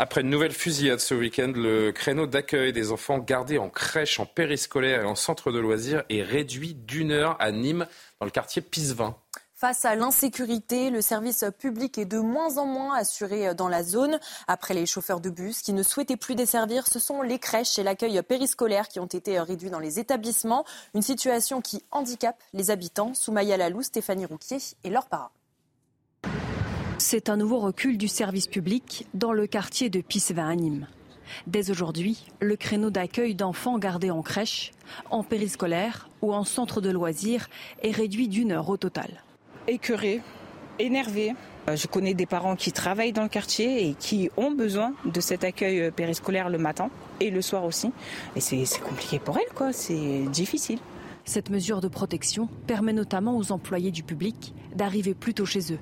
Après 0.02 0.22
une 0.22 0.30
nouvelle 0.30 0.54
fusillade 0.54 1.02
ce 1.02 1.14
week-end, 1.14 1.52
le 1.54 1.92
créneau 1.92 2.26
d'accueil 2.26 2.72
des 2.72 2.94
enfants 2.94 3.18
gardés 3.18 3.58
en 3.58 3.70
crèche, 3.70 4.22
en 4.22 4.26
périscolaire 4.26 5.02
et 5.02 5.06
en 5.06 5.16
centre 5.16 5.52
de 5.52 5.60
loisirs 5.60 6.06
est 6.08 6.24
réduit 6.24 6.74
d'une 6.74 7.12
heure 7.12 7.36
à 7.42 7.52
Nîmes, 7.52 7.86
dans 8.22 8.26
le 8.26 8.32
quartier 8.32 8.62
Pisevin. 8.62 9.18
Face 9.56 9.84
à 9.84 9.96
l'insécurité, 9.96 10.90
le 10.90 11.02
service 11.02 11.44
public 11.60 11.98
est 11.98 12.06
de 12.06 12.18
moins 12.18 12.58
en 12.60 12.66
moins 12.66 12.96
assuré 12.96 13.54
dans 13.54 13.68
la 13.68 13.84
zone. 13.84 14.22
Après 14.48 14.74
les 14.74 14.86
chauffeurs 14.86 15.20
de 15.20 15.30
bus 15.30 15.62
qui 15.62 15.74
ne 15.74 15.84
souhaitaient 15.84 16.16
plus 16.16 16.36
desservir, 16.36 16.88
ce 16.88 16.98
sont 16.98 17.22
les 17.22 17.38
crèches 17.38 17.78
et 17.78 17.84
l'accueil 17.84 18.22
périscolaire 18.24 18.88
qui 18.88 19.02
ont 19.02 19.06
été 19.06 19.38
réduits 19.38 19.70
dans 19.70 19.80
les 19.80 20.00
établissements. 20.00 20.64
Une 20.96 21.02
situation 21.02 21.60
qui 21.60 21.84
handicape 21.92 22.42
les 22.54 22.72
habitants. 22.72 23.14
Soumaya 23.14 23.58
Lalou, 23.58 23.84
Stéphanie 23.84 24.26
Rouquier 24.26 24.60
et 24.86 24.90
leurs 24.90 25.08
parents. 25.08 25.32
C'est 27.00 27.30
un 27.30 27.38
nouveau 27.38 27.60
recul 27.60 27.98
du 27.98 28.10
service 28.10 28.48
public 28.48 29.08
dans 29.14 29.32
le 29.32 29.48
quartier 29.48 29.90
de 29.90 30.02
Pissevin 30.02 30.50
à 30.50 30.56
Nîmes. 30.56 30.86
Dès 31.48 31.72
aujourd'hui, 31.72 32.28
le 32.42 32.58
créneau 32.58 32.90
d'accueil 32.90 33.36
d'enfants 33.36 33.80
gardés 33.80 34.12
en 34.12 34.22
crèche, 34.22 34.72
en 35.10 35.24
périscolaire 35.24 36.10
ou 36.22 36.34
en 36.34 36.44
centre 36.44 36.82
de 36.82 36.90
loisirs 36.90 37.48
est 37.84 37.92
réduit 37.92 38.28
d'une 38.28 38.52
heure 38.52 38.70
au 38.70 38.76
total 38.76 39.24
écœurés, 39.70 40.22
énervés. 40.78 41.36
Euh, 41.70 41.78
je 41.78 41.88
connais 41.88 42.14
des 42.14 42.26
parents 42.26 42.58
qui 42.58 42.74
travaillent 42.74 43.14
dans 43.14 43.24
le 43.24 43.30
quartier 43.30 43.88
et 43.88 43.94
qui 43.94 44.30
ont 44.36 44.52
besoin 44.52 44.94
de 45.06 45.22
cet 45.22 45.46
accueil 45.46 45.80
euh, 45.80 45.92
périscolaire 45.92 46.50
le 46.50 46.58
matin 46.58 46.90
et 47.22 47.30
le 47.30 47.42
soir 47.42 47.64
aussi. 47.64 47.92
Et 48.36 48.42
c'est 48.42 48.82
compliqué 48.82 49.20
pour 49.20 49.38
elles, 49.38 49.54
quoi. 49.56 49.72
C'est 49.72 50.24
difficile. 50.32 50.80
Cette 51.24 51.50
mesure 51.50 51.80
de 51.80 51.88
protection 51.88 52.50
permet 52.68 52.94
notamment 52.94 53.38
aux 53.38 53.54
employés 53.54 53.92
du 53.92 54.04
public 54.04 54.54
d'arriver 54.76 55.14
plus 55.14 55.34
tôt 55.34 55.46
chez 55.46 55.72
eux. 55.72 55.80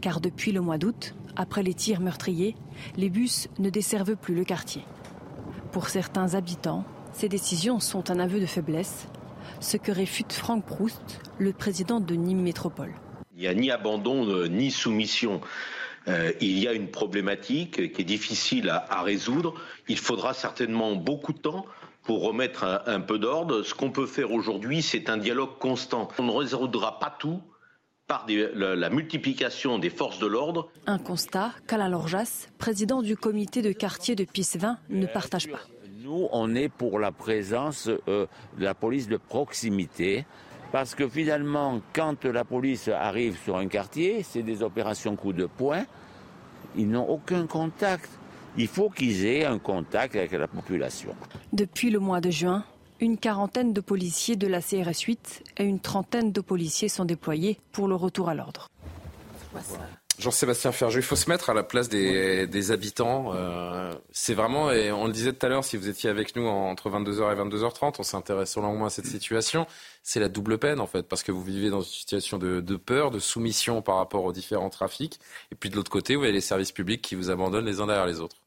Car 0.00 0.20
depuis 0.20 0.52
le 0.52 0.60
mois 0.60 0.78
d'août, 0.78 1.14
après 1.36 1.62
les 1.62 1.74
tirs 1.74 2.00
meurtriers, 2.00 2.54
les 2.96 3.10
bus 3.10 3.48
ne 3.58 3.70
desservent 3.70 4.16
plus 4.16 4.34
le 4.34 4.44
quartier. 4.44 4.82
Pour 5.72 5.88
certains 5.88 6.34
habitants, 6.34 6.84
ces 7.12 7.28
décisions 7.28 7.80
sont 7.80 8.10
un 8.10 8.18
aveu 8.18 8.40
de 8.40 8.46
faiblesse, 8.46 9.08
ce 9.60 9.76
que 9.76 9.92
réfute 9.92 10.32
Franck 10.32 10.64
Proust, 10.64 11.20
le 11.38 11.52
président 11.52 12.00
de 12.00 12.14
Nîmes 12.14 12.42
Métropole. 12.42 12.92
Il 13.36 13.40
n'y 13.40 13.48
a 13.48 13.54
ni 13.54 13.70
abandon 13.70 14.28
euh, 14.28 14.46
ni 14.46 14.70
soumission. 14.70 15.40
Euh, 16.06 16.32
il 16.40 16.58
y 16.58 16.68
a 16.68 16.72
une 16.72 16.90
problématique 16.90 17.92
qui 17.92 18.02
est 18.02 18.04
difficile 18.04 18.68
à, 18.70 19.02
résoudre. 19.02 19.54
Il 19.88 19.98
faudra 19.98 20.34
certainement 20.34 20.94
beaucoup 20.94 21.32
de 21.32 21.38
temps 21.38 21.66
pour 22.02 22.22
remettre 22.22 22.82
un, 22.86 23.00
peu 23.00 23.18
d'ordre. 23.18 23.62
Ce 23.62 23.74
qu'on 23.74 23.90
peut 23.90 24.06
faire 24.06 24.30
aujourd'hui, 24.32 24.82
c'est 24.82 25.08
un 25.08 25.16
dialogue 25.16 25.58
constant. 25.58 26.08
On 26.18 26.24
ne 26.24 26.32
résoudra 26.32 26.98
pas 26.98 27.16
tout 27.18 27.40
par 28.06 28.26
la, 28.28 28.90
multiplication 28.90 29.78
des 29.78 29.90
forces 29.90 30.18
de 30.18 30.26
l'ordre. 30.26 30.68
Un 30.86 30.98
constat 30.98 31.52
qu'Alain 31.66 31.88
Lorjas, 31.88 32.48
président 32.58 33.00
du 33.00 33.16
comité 33.16 33.62
de 33.62 33.72
quartier 33.72 34.14
de 34.14 34.24
Pissevin, 34.24 34.78
ne 34.90 35.06
partage 35.06 35.48
pas. 35.48 35.60
Nous, 36.02 36.28
on 36.32 36.54
est 36.54 36.68
pour 36.68 36.98
la 36.98 37.12
présence 37.12 37.88
euh, 38.08 38.26
de 38.58 38.64
la 38.64 38.74
police 38.74 39.08
de 39.08 39.16
proximité 39.16 40.26
parce 40.70 40.94
que 40.94 41.08
finalement, 41.08 41.80
quand 41.94 42.24
la 42.24 42.44
police 42.44 42.88
arrive 42.88 43.38
sur 43.38 43.56
un 43.56 43.68
quartier, 43.68 44.22
c'est 44.22 44.42
des 44.42 44.62
opérations 44.62 45.16
coup 45.16 45.32
de 45.32 45.46
poing. 45.46 45.84
Ils 46.76 46.90
n'ont 46.90 47.08
aucun 47.08 47.46
contact. 47.46 48.10
Il 48.58 48.68
faut 48.68 48.90
qu'ils 48.90 49.24
aient 49.24 49.46
un 49.46 49.58
contact 49.58 50.14
avec 50.14 50.32
la 50.32 50.48
population. 50.48 51.14
Depuis 51.52 51.90
le 51.90 52.00
mois 52.00 52.20
de 52.20 52.30
juin, 52.30 52.64
une 53.04 53.18
quarantaine 53.18 53.74
de 53.74 53.80
policiers 53.82 54.34
de 54.34 54.46
la 54.46 54.60
CRS 54.60 55.02
8 55.06 55.42
et 55.58 55.64
une 55.64 55.78
trentaine 55.78 56.32
de 56.32 56.40
policiers 56.40 56.88
sont 56.88 57.04
déployés 57.04 57.60
pour 57.72 57.86
le 57.86 57.94
retour 57.94 58.30
à 58.30 58.34
l'ordre. 58.34 58.70
Jean-Sébastien 60.18 60.72
Ferjou, 60.72 61.00
il 61.00 61.04
faut 61.04 61.16
se 61.16 61.28
mettre 61.28 61.50
à 61.50 61.54
la 61.54 61.64
place 61.64 61.88
des, 61.88 62.70
habitants. 62.70 63.32
Euh, 63.34 63.92
c'est 64.10 64.32
vraiment, 64.32 64.70
et 64.70 64.90
on 64.90 65.06
le 65.06 65.12
disait 65.12 65.32
tout 65.32 65.44
à 65.44 65.48
l'heure, 65.48 65.64
si 65.64 65.76
vous 65.76 65.88
étiez 65.88 66.08
avec 66.08 66.34
nous 66.34 66.46
entre 66.46 66.88
22h 66.88 67.32
et 67.32 67.36
22h30, 67.36 67.96
on 67.98 68.02
s'intéresse 68.02 68.56
longuement 68.56 68.86
à 68.86 68.90
cette 68.90 69.06
situation. 69.06 69.66
C'est 70.02 70.20
la 70.20 70.28
double 70.28 70.56
peine, 70.56 70.80
en 70.80 70.86
fait, 70.86 71.02
parce 71.02 71.22
que 71.22 71.32
vous 71.32 71.42
vivez 71.42 71.68
dans 71.68 71.82
une 71.82 71.86
situation 71.86 72.38
de, 72.38 72.60
de, 72.60 72.76
peur, 72.76 73.10
de 73.10 73.18
soumission 73.18 73.82
par 73.82 73.96
rapport 73.96 74.24
aux 74.24 74.32
différents 74.32 74.70
trafics. 74.70 75.18
Et 75.52 75.56
puis 75.56 75.68
de 75.68 75.76
l'autre 75.76 75.90
côté, 75.90 76.16
vous 76.16 76.22
avez 76.22 76.32
les 76.32 76.40
services 76.40 76.72
publics 76.72 77.02
qui 77.02 77.16
vous 77.16 77.30
abandonnent 77.30 77.66
les 77.66 77.80
uns 77.80 77.86
derrière 77.86 78.06
les 78.06 78.20
autres. 78.20 78.43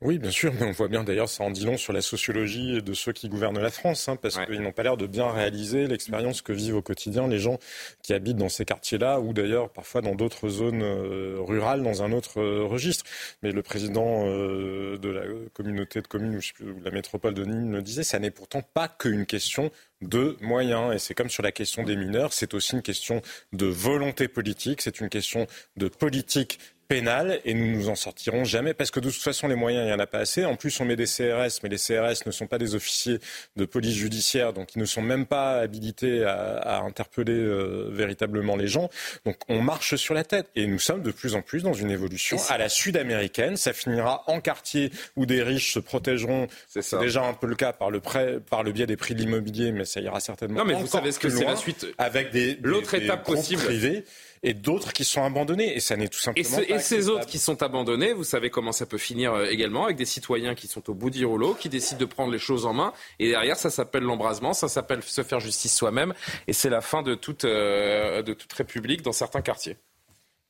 Oui, 0.00 0.20
bien 0.20 0.30
sûr, 0.30 0.52
mais 0.54 0.64
on 0.64 0.70
voit 0.70 0.86
bien 0.86 1.02
d'ailleurs, 1.02 1.28
ça 1.28 1.42
en 1.42 1.50
dit 1.50 1.64
long 1.64 1.76
sur 1.76 1.92
la 1.92 2.02
sociologie 2.02 2.80
de 2.80 2.94
ceux 2.94 3.10
qui 3.12 3.28
gouvernent 3.28 3.58
la 3.58 3.70
France, 3.72 4.08
hein, 4.08 4.14
parce 4.14 4.38
qu'ils 4.46 4.60
n'ont 4.60 4.70
pas 4.70 4.84
l'air 4.84 4.96
de 4.96 5.08
bien 5.08 5.28
réaliser 5.28 5.88
l'expérience 5.88 6.40
que 6.40 6.52
vivent 6.52 6.76
au 6.76 6.82
quotidien 6.82 7.26
les 7.26 7.40
gens 7.40 7.58
qui 8.04 8.14
habitent 8.14 8.36
dans 8.36 8.48
ces 8.48 8.64
quartiers-là, 8.64 9.18
ou 9.18 9.32
d'ailleurs 9.32 9.70
parfois 9.70 10.00
dans 10.00 10.14
d'autres 10.14 10.48
zones 10.50 10.82
euh, 10.84 11.38
rurales, 11.40 11.82
dans 11.82 12.04
un 12.04 12.12
autre 12.12 12.40
euh, 12.40 12.64
registre. 12.64 13.04
Mais 13.42 13.50
le 13.50 13.60
président 13.64 14.24
euh, 14.28 14.98
de 14.98 15.08
la 15.08 15.22
communauté 15.52 16.00
de 16.00 16.06
communes 16.06 16.36
ou, 16.36 16.64
ou 16.64 16.80
la 16.80 16.92
métropole 16.92 17.34
de 17.34 17.44
Nîmes 17.44 17.72
le 17.72 17.82
disait, 17.82 18.04
ça 18.04 18.20
n'est 18.20 18.30
pourtant 18.30 18.62
pas 18.62 18.86
qu'une 18.86 19.26
question 19.26 19.72
de 20.00 20.36
moyens. 20.40 20.94
Et 20.94 21.00
c'est 21.00 21.14
comme 21.14 21.28
sur 21.28 21.42
la 21.42 21.50
question 21.50 21.82
des 21.82 21.96
mineurs, 21.96 22.32
c'est 22.32 22.54
aussi 22.54 22.74
une 22.76 22.82
question 22.82 23.20
de 23.52 23.66
volonté 23.66 24.28
politique, 24.28 24.80
c'est 24.80 25.00
une 25.00 25.08
question 25.08 25.48
de 25.76 25.88
politique 25.88 26.60
pénal 26.88 27.40
et 27.44 27.52
nous 27.52 27.66
nous 27.66 27.88
en 27.90 27.94
sortirons 27.94 28.44
jamais 28.44 28.72
parce 28.72 28.90
que 28.90 28.98
de 28.98 29.10
toute 29.10 29.22
façon 29.22 29.46
les 29.46 29.54
moyens 29.54 29.86
il 29.86 29.90
y 29.90 29.92
en 29.92 29.98
a 29.98 30.06
pas 30.06 30.20
assez. 30.20 30.46
En 30.46 30.56
plus 30.56 30.80
on 30.80 30.86
met 30.86 30.96
des 30.96 31.04
CRS, 31.04 31.60
mais 31.62 31.68
les 31.68 31.76
CRS 31.76 32.26
ne 32.26 32.30
sont 32.30 32.46
pas 32.46 32.56
des 32.56 32.74
officiers 32.74 33.20
de 33.56 33.64
police 33.66 33.94
judiciaire, 33.94 34.54
donc 34.54 34.74
ils 34.74 34.78
ne 34.78 34.86
sont 34.86 35.02
même 35.02 35.26
pas 35.26 35.58
habilités 35.58 36.24
à, 36.24 36.80
interpeller 36.80 37.34
euh, 37.34 37.88
véritablement 37.90 38.56
les 38.56 38.68
gens. 38.68 38.88
Donc 39.26 39.36
on 39.48 39.60
marche 39.60 39.96
sur 39.96 40.14
la 40.14 40.24
tête 40.24 40.48
et 40.56 40.66
nous 40.66 40.78
sommes 40.78 41.02
de 41.02 41.10
plus 41.10 41.34
en 41.34 41.42
plus 41.42 41.62
dans 41.62 41.74
une 41.74 41.90
évolution 41.90 42.38
à 42.48 42.56
la 42.56 42.70
sud-américaine. 42.70 43.56
Ça 43.56 43.74
finira 43.74 44.24
en 44.26 44.40
quartier 44.40 44.90
où 45.16 45.26
des 45.26 45.42
riches 45.42 45.74
se 45.74 45.78
protégeront. 45.78 46.46
C'est 46.68 46.98
déjà 46.98 47.22
un 47.22 47.34
peu 47.34 47.46
le 47.46 47.54
cas 47.54 47.74
par 47.74 47.90
le, 47.90 48.00
prêt, 48.00 48.38
par 48.48 48.62
le 48.62 48.72
biais 48.72 48.86
des 48.86 48.96
prix 48.96 49.14
de 49.14 49.20
l'immobilier, 49.20 49.72
mais 49.72 49.84
ça 49.84 50.00
ira 50.00 50.20
certainement. 50.20 50.60
Non, 50.60 50.64
mais 50.64 50.74
vous 50.74 50.86
savez 50.86 51.12
ce 51.12 51.18
que 51.18 51.28
c'est 51.28 51.44
la 51.44 51.56
suite. 51.56 51.86
Avec 51.98 52.30
des, 52.30 52.58
l'autre 52.62 52.94
étape 52.94 53.26
possible 53.26 53.62
privés 53.62 54.04
et 54.42 54.54
d'autres 54.54 54.92
qui 54.92 55.04
sont 55.04 55.22
abandonnés. 55.22 55.76
Et 55.76 55.80
ça 55.80 55.96
n'est 55.96 56.08
tout 56.08 56.18
simplement 56.18 56.58
et, 56.58 56.72
et 56.72 56.78
ces 56.78 57.08
autres 57.08 57.26
qui 57.26 57.38
sont 57.38 57.62
abandonnés, 57.62 58.12
vous 58.12 58.24
savez 58.24 58.50
comment 58.50 58.72
ça 58.72 58.86
peut 58.86 58.98
finir 58.98 59.32
euh, 59.32 59.46
également 59.46 59.84
avec 59.84 59.96
des 59.96 60.04
citoyens 60.04 60.54
qui 60.54 60.68
sont 60.68 60.88
au 60.90 60.94
bout 60.94 61.10
du 61.10 61.24
rouleau, 61.24 61.54
qui 61.54 61.68
décident 61.68 62.00
de 62.00 62.04
prendre 62.04 62.32
les 62.32 62.38
choses 62.38 62.66
en 62.66 62.72
main. 62.72 62.92
Et 63.18 63.30
derrière, 63.30 63.56
ça 63.56 63.70
s'appelle 63.70 64.02
l'embrasement, 64.02 64.52
ça 64.52 64.68
s'appelle 64.68 65.02
se 65.02 65.22
faire 65.22 65.40
justice 65.40 65.74
soi-même. 65.76 66.14
Et 66.46 66.52
c'est 66.52 66.70
la 66.70 66.80
fin 66.80 67.02
de 67.02 67.14
toute, 67.14 67.44
euh, 67.44 68.22
de 68.22 68.34
toute 68.34 68.52
république 68.52 69.02
dans 69.02 69.12
certains 69.12 69.42
quartiers. 69.42 69.76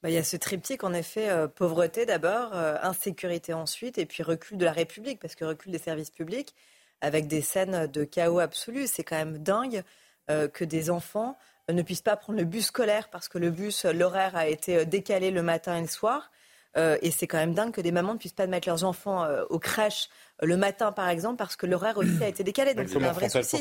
Bah, 0.03 0.11
il 0.11 0.15
y 0.15 0.19
a 0.19 0.25
ce 0.25 0.37
triptyque, 0.37 0.85
en 0.85 0.93
effet, 0.93 1.29
euh, 1.29 1.49
pauvreté 1.49 2.07
d'abord, 2.07 2.53
insécurité 2.53 3.53
ensuite, 3.53 3.99
et 3.99 4.07
puis 4.07 4.23
recul 4.23 4.57
de 4.57 4.65
la 4.65 4.73
République, 4.73 5.19
parce 5.19 5.35
que 5.35 5.45
recul 5.45 5.73
des 5.73 5.79
services 5.79 6.11
publics, 6.11 6.55
avec 7.01 7.27
des 7.27 7.43
scènes 7.43 7.87
de 7.87 8.05
chaos 8.05 8.39
absolu. 8.39 8.87
C'est 8.87 9.05
quand 9.05 9.17
même 9.17 9.39
dingue 9.39 9.83
que 10.29 10.65
des 10.65 10.91
enfants 10.91 11.39
ne 11.73 11.83
puissent 11.83 12.03
pas 12.03 12.17
prendre 12.17 12.39
le 12.39 12.45
bus 12.45 12.67
scolaire 12.67 13.09
parce 13.09 13.29
que 13.29 13.39
le 13.39 13.51
bus, 13.51 13.85
l'horaire 13.85 14.37
a 14.37 14.47
été 14.47 14.79
euh, 14.79 14.85
décalé 14.85 15.31
le 15.31 15.43
matin 15.43 15.77
et 15.77 15.81
le 15.81 15.87
soir. 15.87 16.31
Euh, 16.77 16.99
et 17.03 17.11
c'est 17.11 17.27
quand 17.27 17.39
même 17.39 17.55
dingue 17.55 17.73
que 17.73 17.81
des 17.81 17.93
mamans 17.93 18.13
ne 18.13 18.19
puissent 18.19 18.33
pas 18.33 18.47
mettre 18.47 18.69
leurs 18.69 18.85
enfants 18.85 19.25
euh, 19.25 19.45
aux 19.49 19.59
crèches 19.59 20.09
le 20.43 20.57
matin, 20.57 20.93
par 20.93 21.09
exemple, 21.09 21.37
parce 21.37 21.57
que 21.57 21.67
l'horaire 21.67 21.99
aussi 21.99 22.23
a 22.23 22.29
été 22.29 22.45
décalé. 22.45 22.75
Donc 22.75 22.89
c'est 22.89 23.03
un 23.03 23.13
vrai 23.13 23.29
souci. 23.29 23.57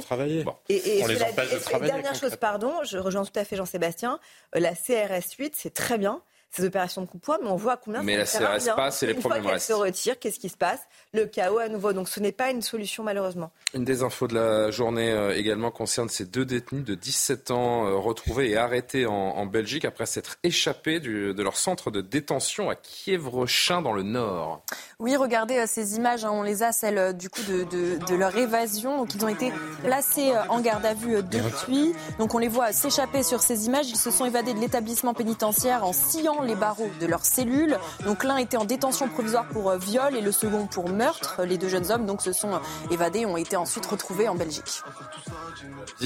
Et, 0.69 1.01
On 1.03 1.07
les 1.07 1.23
empêche 1.23 1.51
de 1.51 1.57
travailler. 1.57 1.91
Dernière 1.91 2.13
chose, 2.13 2.35
pardon, 2.35 2.71
je 2.83 2.97
rejoins 2.97 3.25
tout 3.25 3.39
à 3.39 3.43
fait 3.43 3.55
Jean-Sébastien. 3.55 4.19
la 4.53 4.75
CRS 4.75 5.33
8, 5.39 5.55
c'est 5.55 5.73
très 5.73 5.97
bien 5.97 6.21
ces 6.51 6.65
opérations 6.65 7.01
de 7.01 7.07
coup 7.07 7.17
de 7.17 7.21
poing, 7.21 7.37
mais 7.41 7.49
on 7.49 7.55
voit 7.55 7.77
combien 7.77 8.01
mais 8.01 8.25
ça 8.25 8.39
ne 8.39 8.45
reste 8.45 8.75
pas, 8.75 8.89
c'est 8.91 9.05
les 9.05 9.13
problèmes 9.13 9.43
fois 9.43 9.59
se 9.59 9.73
retire, 9.73 10.17
qu'est-ce 10.19 10.39
qui 10.39 10.49
se 10.49 10.57
passe? 10.57 10.79
Le 11.13 11.25
chaos 11.25 11.59
à 11.59 11.69
nouveau. 11.69 11.93
Donc 11.93 12.09
ce 12.09 12.19
n'est 12.19 12.31
pas 12.31 12.49
une 12.51 12.61
solution 12.61 13.03
malheureusement. 13.03 13.51
Une 13.73 13.83
des 13.83 14.03
infos 14.03 14.27
de 14.27 14.35
la 14.35 14.71
journée 14.71 15.11
euh, 15.11 15.35
également 15.35 15.71
concerne 15.71 16.09
ces 16.09 16.25
deux 16.25 16.45
détenus 16.45 16.83
de 16.83 16.95
17 16.95 17.51
ans 17.51 17.85
euh, 17.85 17.95
retrouvés 17.95 18.49
et 18.51 18.57
arrêtés 18.57 19.05
en, 19.05 19.45
Belgique 19.47 19.85
après 19.85 20.05
s'être 20.05 20.37
échappés 20.43 20.99
de 20.99 21.41
leur 21.41 21.55
centre 21.55 21.89
de 21.89 22.01
détention 22.01 22.69
à 22.69 22.75
Kievrechin 22.75 23.81
dans 23.81 23.93
le 23.93 24.03
Nord. 24.03 24.61
Oui, 24.99 25.15
regardez 25.15 25.57
euh, 25.57 25.65
ces 25.67 25.95
images, 25.95 26.25
hein, 26.25 26.31
on 26.33 26.43
les 26.43 26.63
a, 26.63 26.71
celles 26.71 27.15
du 27.15 27.29
coup 27.29 27.41
de, 27.43 27.63
de, 27.63 28.15
leur 28.15 28.35
évasion. 28.35 28.97
Donc 28.97 29.15
ils 29.15 29.23
ont 29.23 29.29
été 29.29 29.53
placés 29.83 30.33
en 30.49 30.59
garde 30.59 30.85
à 30.85 30.93
vue 30.93 31.21
depuis. 31.23 31.93
Donc 32.19 32.33
on 32.35 32.39
les 32.39 32.47
voit 32.47 32.71
s'échapper 32.71 33.23
sur 33.23 33.41
ces 33.41 33.67
images. 33.67 33.89
Ils 33.89 33.97
se 33.97 34.11
sont 34.11 34.25
évadés 34.25 34.53
de 34.53 34.59
l'établissement 34.59 35.13
pénitentiaire 35.13 35.85
en 35.85 35.93
sciant 35.93 36.36
les 36.41 36.55
barreaux 36.55 36.89
de 36.99 37.05
leur 37.05 37.25
cellule. 37.25 37.77
Donc 38.05 38.23
l'un 38.23 38.37
était 38.37 38.57
en 38.57 38.65
détention 38.65 39.07
provisoire 39.07 39.47
pour 39.47 39.69
euh, 39.69 39.77
viol 39.77 40.15
et 40.15 40.21
le 40.21 40.31
second 40.31 40.67
pour 40.67 40.89
meurtre. 40.89 41.41
Les 41.43 41.57
deux 41.57 41.69
jeunes 41.69 41.91
hommes 41.91 42.05
donc 42.05 42.21
se 42.21 42.31
sont 42.31 42.53
euh, 42.53 42.59
évadés 42.91 43.19
et 43.19 43.25
ont 43.25 43.37
été 43.37 43.55
ensuite 43.55 43.85
retrouvés 43.85 44.27
en 44.27 44.35
Belgique. 44.35 44.81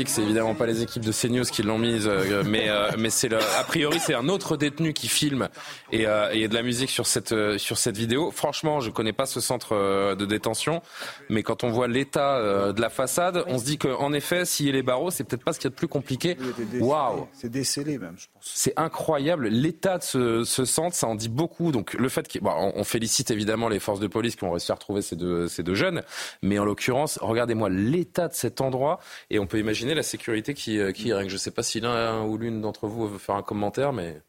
C'est 0.05 0.21
évidemment 0.21 0.55
pas 0.55 0.65
les 0.65 0.81
équipes 0.81 1.05
de 1.05 1.11
CNews 1.11 1.43
qui 1.43 1.63
l'ont 1.63 1.77
mise, 1.77 2.07
euh, 2.07 2.43
mais, 2.45 2.69
mais 2.97 3.09
c'est 3.09 3.29
le, 3.29 3.37
a 3.37 3.63
priori 3.63 3.99
c'est 3.99 4.13
un 4.13 4.29
autre 4.29 4.57
détenu 4.57 4.93
qui 4.93 5.07
filme 5.07 5.49
et, 5.91 6.05
et 6.31 6.47
de 6.47 6.53
la 6.53 6.63
musique 6.63 6.89
sur 6.89 7.05
cette, 7.05 7.35
sur 7.57 7.77
cette 7.77 7.97
vidéo. 7.97 8.31
Franchement, 8.31 8.79
je 8.79 8.89
connais 8.89 9.13
pas 9.13 9.25
ce 9.25 9.39
centre 9.39 10.15
de 10.15 10.25
détention, 10.25 10.81
mais 11.29 11.43
quand 11.43 11.63
on 11.63 11.71
voit 11.71 11.87
l'état 11.87 12.71
de 12.71 12.81
la 12.81 12.89
façade, 12.89 13.43
on 13.47 13.57
se 13.57 13.65
dit 13.65 13.77
qu'en 13.77 14.13
effet, 14.13 14.45
s'il 14.45 14.67
y 14.67 14.69
a 14.69 14.73
les 14.73 14.83
barreaux, 14.83 15.11
c'est 15.11 15.23
peut-être 15.23 15.43
pas 15.43 15.53
ce 15.53 15.59
qu'il 15.59 15.65
y 15.65 15.71
a 15.71 15.71
de 15.71 15.75
plus 15.75 15.87
compliqué. 15.87 16.37
Waouh 16.79 17.27
C'est 17.33 17.49
décellé 17.49 17.97
même, 17.97 18.15
je 18.17 18.27
pense. 18.33 18.51
C'est 18.53 18.73
incroyable 18.77 19.47
l'état 19.47 19.97
de 19.97 20.03
ce 20.03 20.20
centre, 20.43 20.95
ça 20.95 21.07
en 21.07 21.15
dit 21.15 21.29
beaucoup. 21.29 21.71
Donc 21.71 21.93
le 21.93 22.09
fait 22.09 22.27
qu'on 22.31 22.73
on 22.75 22.83
félicite 22.83 23.31
évidemment 23.31 23.69
les 23.69 23.79
forces 23.79 23.99
de 23.99 24.07
police 24.07 24.35
qui 24.35 24.43
ont 24.43 24.51
réussi 24.51 24.71
à 24.71 24.75
retrouver 24.75 25.01
ces 25.01 25.15
deux, 25.15 25.47
ces 25.47 25.63
deux 25.63 25.75
jeunes, 25.75 26.03
mais 26.41 26.59
en 26.59 26.65
l'occurrence, 26.65 27.19
regardez-moi 27.21 27.69
l'état 27.69 28.27
de 28.27 28.33
cet 28.33 28.61
endroit 28.61 28.99
et 29.29 29.39
on 29.39 29.47
peut 29.47 29.59
imaginer 29.59 29.93
la 29.93 30.03
sécurité 30.03 30.53
qui, 30.53 30.79
euh, 30.79 30.91
qui 30.91 31.13
règne. 31.13 31.29
Je 31.29 31.33
ne 31.33 31.39
sais 31.39 31.51
pas 31.51 31.63
si 31.63 31.79
l'un 31.79 32.23
ou 32.23 32.37
l'une 32.37 32.61
d'entre 32.61 32.87
vous 32.87 33.07
veut 33.07 33.17
faire 33.19 33.35
un 33.35 33.43
commentaire, 33.43 33.93
mais 33.93 34.21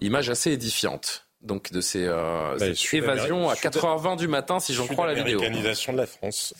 image 0.00 0.30
assez 0.30 0.52
édifiante 0.52 1.26
donc 1.42 1.70
de 1.70 1.80
ces 1.80 2.04
euh, 2.04 2.56
bah, 2.58 2.66
évasions 2.92 3.48
à 3.48 3.54
4h20 3.54 4.16
du 4.16 4.28
matin, 4.28 4.58
si 4.58 4.74
j'en 4.74 4.86
crois 4.86 5.06
la 5.06 5.14
vidéo. 5.14 5.38
L'organisation 5.38 5.92
de 5.92 5.98
la 5.98 6.06
France. 6.06 6.54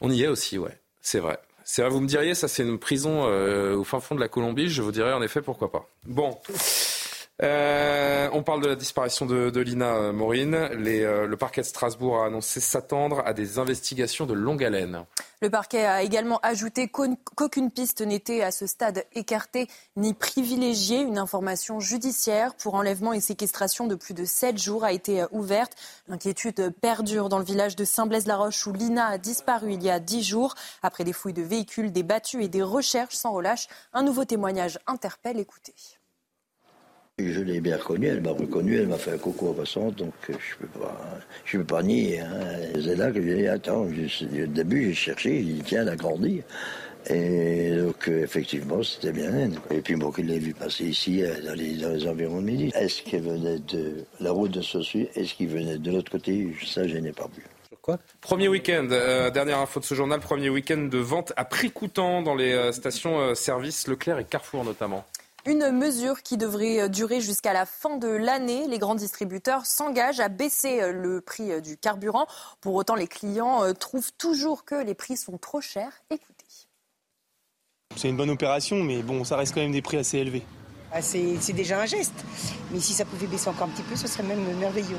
On 0.00 0.10
y 0.10 0.22
est 0.22 0.28
aussi, 0.28 0.58
ouais, 0.58 0.78
c'est 1.00 1.20
vrai. 1.20 1.38
C'est 1.64 1.88
vous 1.88 2.00
me 2.00 2.06
diriez, 2.06 2.34
ça 2.34 2.46
c'est 2.46 2.62
une 2.62 2.78
prison 2.78 3.24
euh, 3.26 3.74
au 3.74 3.84
fin 3.84 4.00
fond 4.00 4.14
de 4.14 4.20
la 4.20 4.28
Colombie. 4.28 4.68
Je 4.68 4.82
vous 4.82 4.92
dirais 4.92 5.12
en 5.12 5.22
effet 5.22 5.40
pourquoi 5.40 5.72
pas. 5.72 5.88
Bon. 6.06 6.38
Euh, 7.42 8.28
on 8.32 8.44
parle 8.44 8.62
de 8.62 8.68
la 8.68 8.76
disparition 8.76 9.26
de, 9.26 9.60
Lina 9.60 9.96
euh, 9.96 10.12
Maureen. 10.12 10.68
le 10.72 11.34
parquet 11.34 11.62
de 11.62 11.66
Strasbourg 11.66 12.22
a 12.22 12.26
annoncé 12.26 12.60
s'attendre 12.60 13.22
à 13.26 13.32
des 13.32 13.58
investigations 13.58 14.24
de 14.24 14.34
longue 14.34 14.62
haleine. 14.62 15.04
Le 15.40 15.50
parquet 15.50 15.84
a 15.84 16.02
également 16.02 16.38
ajouté 16.42 16.88
qu'aucune 16.88 17.70
piste 17.70 18.02
n'était 18.02 18.42
à 18.42 18.52
ce 18.52 18.66
stade 18.66 19.04
écartée 19.14 19.66
ni 19.96 20.14
privilégiée. 20.14 21.00
Une 21.00 21.18
information 21.18 21.80
judiciaire 21.80 22.54
pour 22.54 22.76
enlèvement 22.76 23.12
et 23.12 23.20
séquestration 23.20 23.88
de 23.88 23.96
plus 23.96 24.14
de 24.14 24.24
sept 24.24 24.56
jours 24.56 24.84
a 24.84 24.92
été 24.92 25.22
euh, 25.22 25.26
ouverte. 25.32 25.72
L'inquiétude 26.06 26.72
perdure 26.80 27.28
dans 27.28 27.38
le 27.38 27.44
village 27.44 27.74
de 27.74 27.84
Saint-Blaise-la-Roche 27.84 28.64
où 28.68 28.72
Lina 28.72 29.08
a 29.08 29.18
disparu 29.18 29.72
il 29.72 29.82
y 29.82 29.90
a 29.90 29.98
dix 29.98 30.22
jours. 30.22 30.54
Après 30.82 31.02
des 31.02 31.12
fouilles 31.12 31.32
de 31.32 31.42
véhicules, 31.42 31.90
des 31.90 32.04
battues 32.04 32.44
et 32.44 32.48
des 32.48 32.62
recherches 32.62 33.16
sans 33.16 33.32
relâche, 33.32 33.66
un 33.92 34.04
nouveau 34.04 34.24
témoignage 34.24 34.78
interpelle. 34.86 35.40
Écoutez. 35.40 35.74
Je 37.20 37.42
l'ai 37.42 37.60
bien 37.60 37.76
reconnue, 37.76 38.08
elle 38.08 38.22
m'a 38.22 38.32
reconnu, 38.32 38.76
elle 38.76 38.88
m'a 38.88 38.98
fait 38.98 39.12
un 39.12 39.18
coucou 39.18 39.50
en 39.50 39.52
passant, 39.52 39.92
donc 39.92 40.12
je 40.26 40.32
ne 40.32 40.38
peux, 40.66 40.80
pas, 40.80 41.00
peux 41.52 41.64
pas 41.64 41.80
nier. 41.84 42.18
Hein. 42.18 42.28
C'est 42.74 42.96
là 42.96 43.12
que 43.12 43.22
j'ai 43.22 43.36
dit, 43.36 43.46
attends, 43.46 43.82
au 43.82 44.46
début 44.48 44.86
j'ai 44.86 44.94
cherché, 44.94 45.36
j'ai 45.36 45.52
dit, 45.52 45.62
tiens, 45.64 45.82
elle 45.82 45.90
a 45.90 45.96
grandi. 45.96 46.42
Et 47.06 47.70
donc, 47.76 48.08
effectivement, 48.08 48.82
c'était 48.82 49.12
bien 49.12 49.32
elle. 49.32 49.52
Et 49.70 49.80
puis, 49.80 49.94
moi, 49.94 50.10
qui 50.12 50.24
l'ai 50.24 50.40
vu 50.40 50.54
passer 50.54 50.86
ici, 50.86 51.22
euh, 51.22 51.40
dans 51.42 51.54
les, 51.54 52.08
environs 52.08 52.40
de 52.40 52.46
midi. 52.46 52.72
Est-ce 52.74 53.02
qu'elle 53.02 53.22
venait 53.22 53.60
de 53.60 54.04
la 54.18 54.32
route 54.32 54.50
de 54.50 54.62
Saussure 54.62 55.06
Est-ce 55.14 55.34
qu'il 55.34 55.48
venait 55.48 55.78
de 55.78 55.92
l'autre 55.92 56.10
côté? 56.10 56.52
Ça, 56.66 56.88
je 56.88 56.96
n'ai 56.96 57.12
pas 57.12 57.28
vu. 57.36 57.44
Quoi? 57.80 58.00
Premier 58.22 58.48
week-end, 58.48 58.88
euh, 58.90 59.30
dernière 59.30 59.58
info 59.58 59.78
de 59.78 59.84
ce 59.84 59.94
journal, 59.94 60.18
premier 60.18 60.48
week-end 60.48 60.88
de 60.90 60.98
vente 60.98 61.32
à 61.36 61.44
prix 61.44 61.70
coûtant 61.70 62.22
dans 62.22 62.34
les 62.34 62.54
euh, 62.54 62.72
stations 62.72 63.34
services 63.36 63.86
Leclerc 63.86 64.18
et 64.18 64.24
Carrefour 64.24 64.64
notamment. 64.64 65.04
Une 65.46 65.72
mesure 65.72 66.22
qui 66.22 66.38
devrait 66.38 66.80
euh, 66.80 66.88
durer 66.88 67.20
jusqu'à 67.20 67.52
la 67.52 67.66
fin 67.66 67.98
de 67.98 68.08
l'année. 68.08 68.66
Les 68.66 68.78
grands 68.78 68.94
distributeurs 68.94 69.66
s'engagent 69.66 70.20
à 70.20 70.30
baisser 70.30 70.80
euh, 70.80 70.92
le 70.92 71.20
prix 71.20 71.52
euh, 71.52 71.60
du 71.60 71.76
carburant. 71.76 72.26
Pour 72.62 72.74
autant, 72.74 72.94
les 72.94 73.06
clients 73.06 73.62
trouvent 73.74 74.12
toujours 74.16 74.64
que 74.64 74.74
les 74.74 74.94
prix 74.94 75.18
sont 75.18 75.36
trop 75.36 75.60
chers. 75.60 75.92
Écoutez. 76.10 76.46
C'est 77.96 78.08
une 78.08 78.16
bonne 78.16 78.30
opération, 78.30 78.76
mais 78.82 79.02
bon, 79.02 79.22
ça 79.24 79.36
reste 79.36 79.54
quand 79.54 79.60
même 79.60 79.72
des 79.72 79.82
prix 79.82 79.98
assez 79.98 80.18
élevés. 80.18 80.42
Ah, 80.90 81.02
c'est 81.02 81.52
déjà 81.52 81.80
un 81.80 81.86
geste. 81.86 82.24
Mais 82.72 82.80
si 82.80 82.94
ça 82.94 83.04
pouvait 83.04 83.26
baisser 83.26 83.48
encore 83.48 83.66
un 83.66 83.70
petit 83.70 83.82
peu, 83.82 83.96
ce 83.96 84.08
serait 84.08 84.22
même 84.22 84.42
merveilleux. 84.58 84.96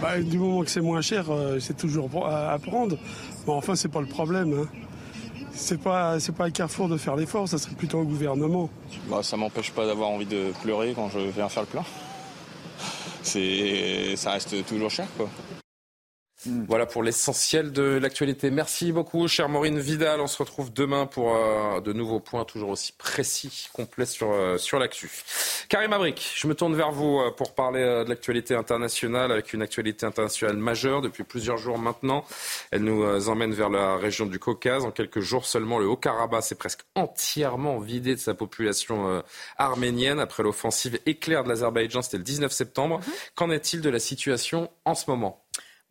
Bah, 0.00 0.20
du 0.20 0.38
moment 0.38 0.62
que 0.62 0.70
c'est 0.70 0.80
moins 0.80 1.00
cher, 1.00 1.26
c'est 1.60 1.76
toujours 1.76 2.08
à 2.26 2.58
prendre. 2.58 2.96
Bon, 3.44 3.56
enfin, 3.56 3.74
c'est 3.74 3.88
pas 3.88 4.00
le 4.00 4.06
problème. 4.06 4.52
Hein 4.54 4.83
c'est 5.54 5.80
pas 5.80 6.20
c'est 6.20 6.34
pas 6.34 6.46
à 6.46 6.50
Carrefour 6.50 6.88
de 6.88 6.96
faire 6.96 7.16
l'effort, 7.16 7.48
ça 7.48 7.58
serait 7.58 7.74
plutôt 7.74 7.98
au 7.98 8.04
gouvernement. 8.04 8.68
Bah, 9.08 9.22
ça 9.22 9.36
m'empêche 9.36 9.70
pas 9.72 9.86
d'avoir 9.86 10.10
envie 10.10 10.26
de 10.26 10.52
pleurer 10.62 10.92
quand 10.94 11.08
je 11.10 11.18
viens 11.18 11.48
faire 11.48 11.62
le 11.62 11.68
plein. 11.68 11.84
C'est 13.22 14.14
ça 14.16 14.32
reste 14.32 14.66
toujours 14.66 14.90
cher 14.90 15.06
quoi. 15.16 15.28
Hmm. 16.46 16.64
Voilà 16.68 16.84
pour 16.84 17.02
l'essentiel 17.02 17.72
de 17.72 17.82
l'actualité. 17.82 18.50
Merci 18.50 18.92
beaucoup, 18.92 19.28
chère 19.28 19.48
Maureen 19.48 19.78
Vidal. 19.78 20.20
On 20.20 20.26
se 20.26 20.36
retrouve 20.36 20.72
demain 20.72 21.06
pour 21.06 21.34
euh, 21.34 21.80
de 21.80 21.92
nouveaux 21.92 22.20
points 22.20 22.44
toujours 22.44 22.70
aussi 22.70 22.92
précis, 22.92 23.68
complets 23.72 24.04
sur, 24.04 24.30
euh, 24.30 24.58
sur 24.58 24.78
l'actu. 24.78 25.10
Karim 25.68 25.92
Abrik, 25.92 26.32
je 26.34 26.46
me 26.46 26.54
tourne 26.54 26.74
vers 26.74 26.92
vous 26.92 27.18
euh, 27.18 27.30
pour 27.30 27.54
parler 27.54 27.80
de 27.80 28.08
l'actualité 28.08 28.54
internationale 28.54 29.32
avec 29.32 29.52
une 29.52 29.62
actualité 29.62 30.04
internationale 30.04 30.56
majeure 30.56 31.00
depuis 31.00 31.24
plusieurs 31.24 31.56
jours 31.56 31.78
maintenant. 31.78 32.24
Elle 32.70 32.84
nous 32.84 33.28
emmène 33.28 33.54
vers 33.54 33.70
la 33.70 33.96
région 33.96 34.26
du 34.26 34.38
Caucase. 34.38 34.84
En 34.84 34.90
quelques 34.90 35.20
jours 35.20 35.46
seulement, 35.46 35.78
le 35.78 35.86
Haut-Karabakh 35.86 36.42
s'est 36.42 36.54
presque 36.56 36.80
entièrement 36.94 37.78
vidé 37.78 38.14
de 38.14 38.20
sa 38.20 38.34
population 38.34 39.22
arménienne 39.56 40.20
après 40.20 40.42
l'offensive 40.42 40.98
éclair 41.06 41.44
de 41.44 41.48
l'Azerbaïdjan. 41.48 42.02
C'était 42.02 42.18
le 42.18 42.24
19 42.24 42.52
septembre. 42.52 43.00
Mm-hmm. 43.00 43.30
Qu'en 43.34 43.50
est-il 43.50 43.80
de 43.80 43.90
la 43.90 43.98
situation 43.98 44.70
en 44.84 44.94
ce 44.94 45.10
moment? 45.10 45.43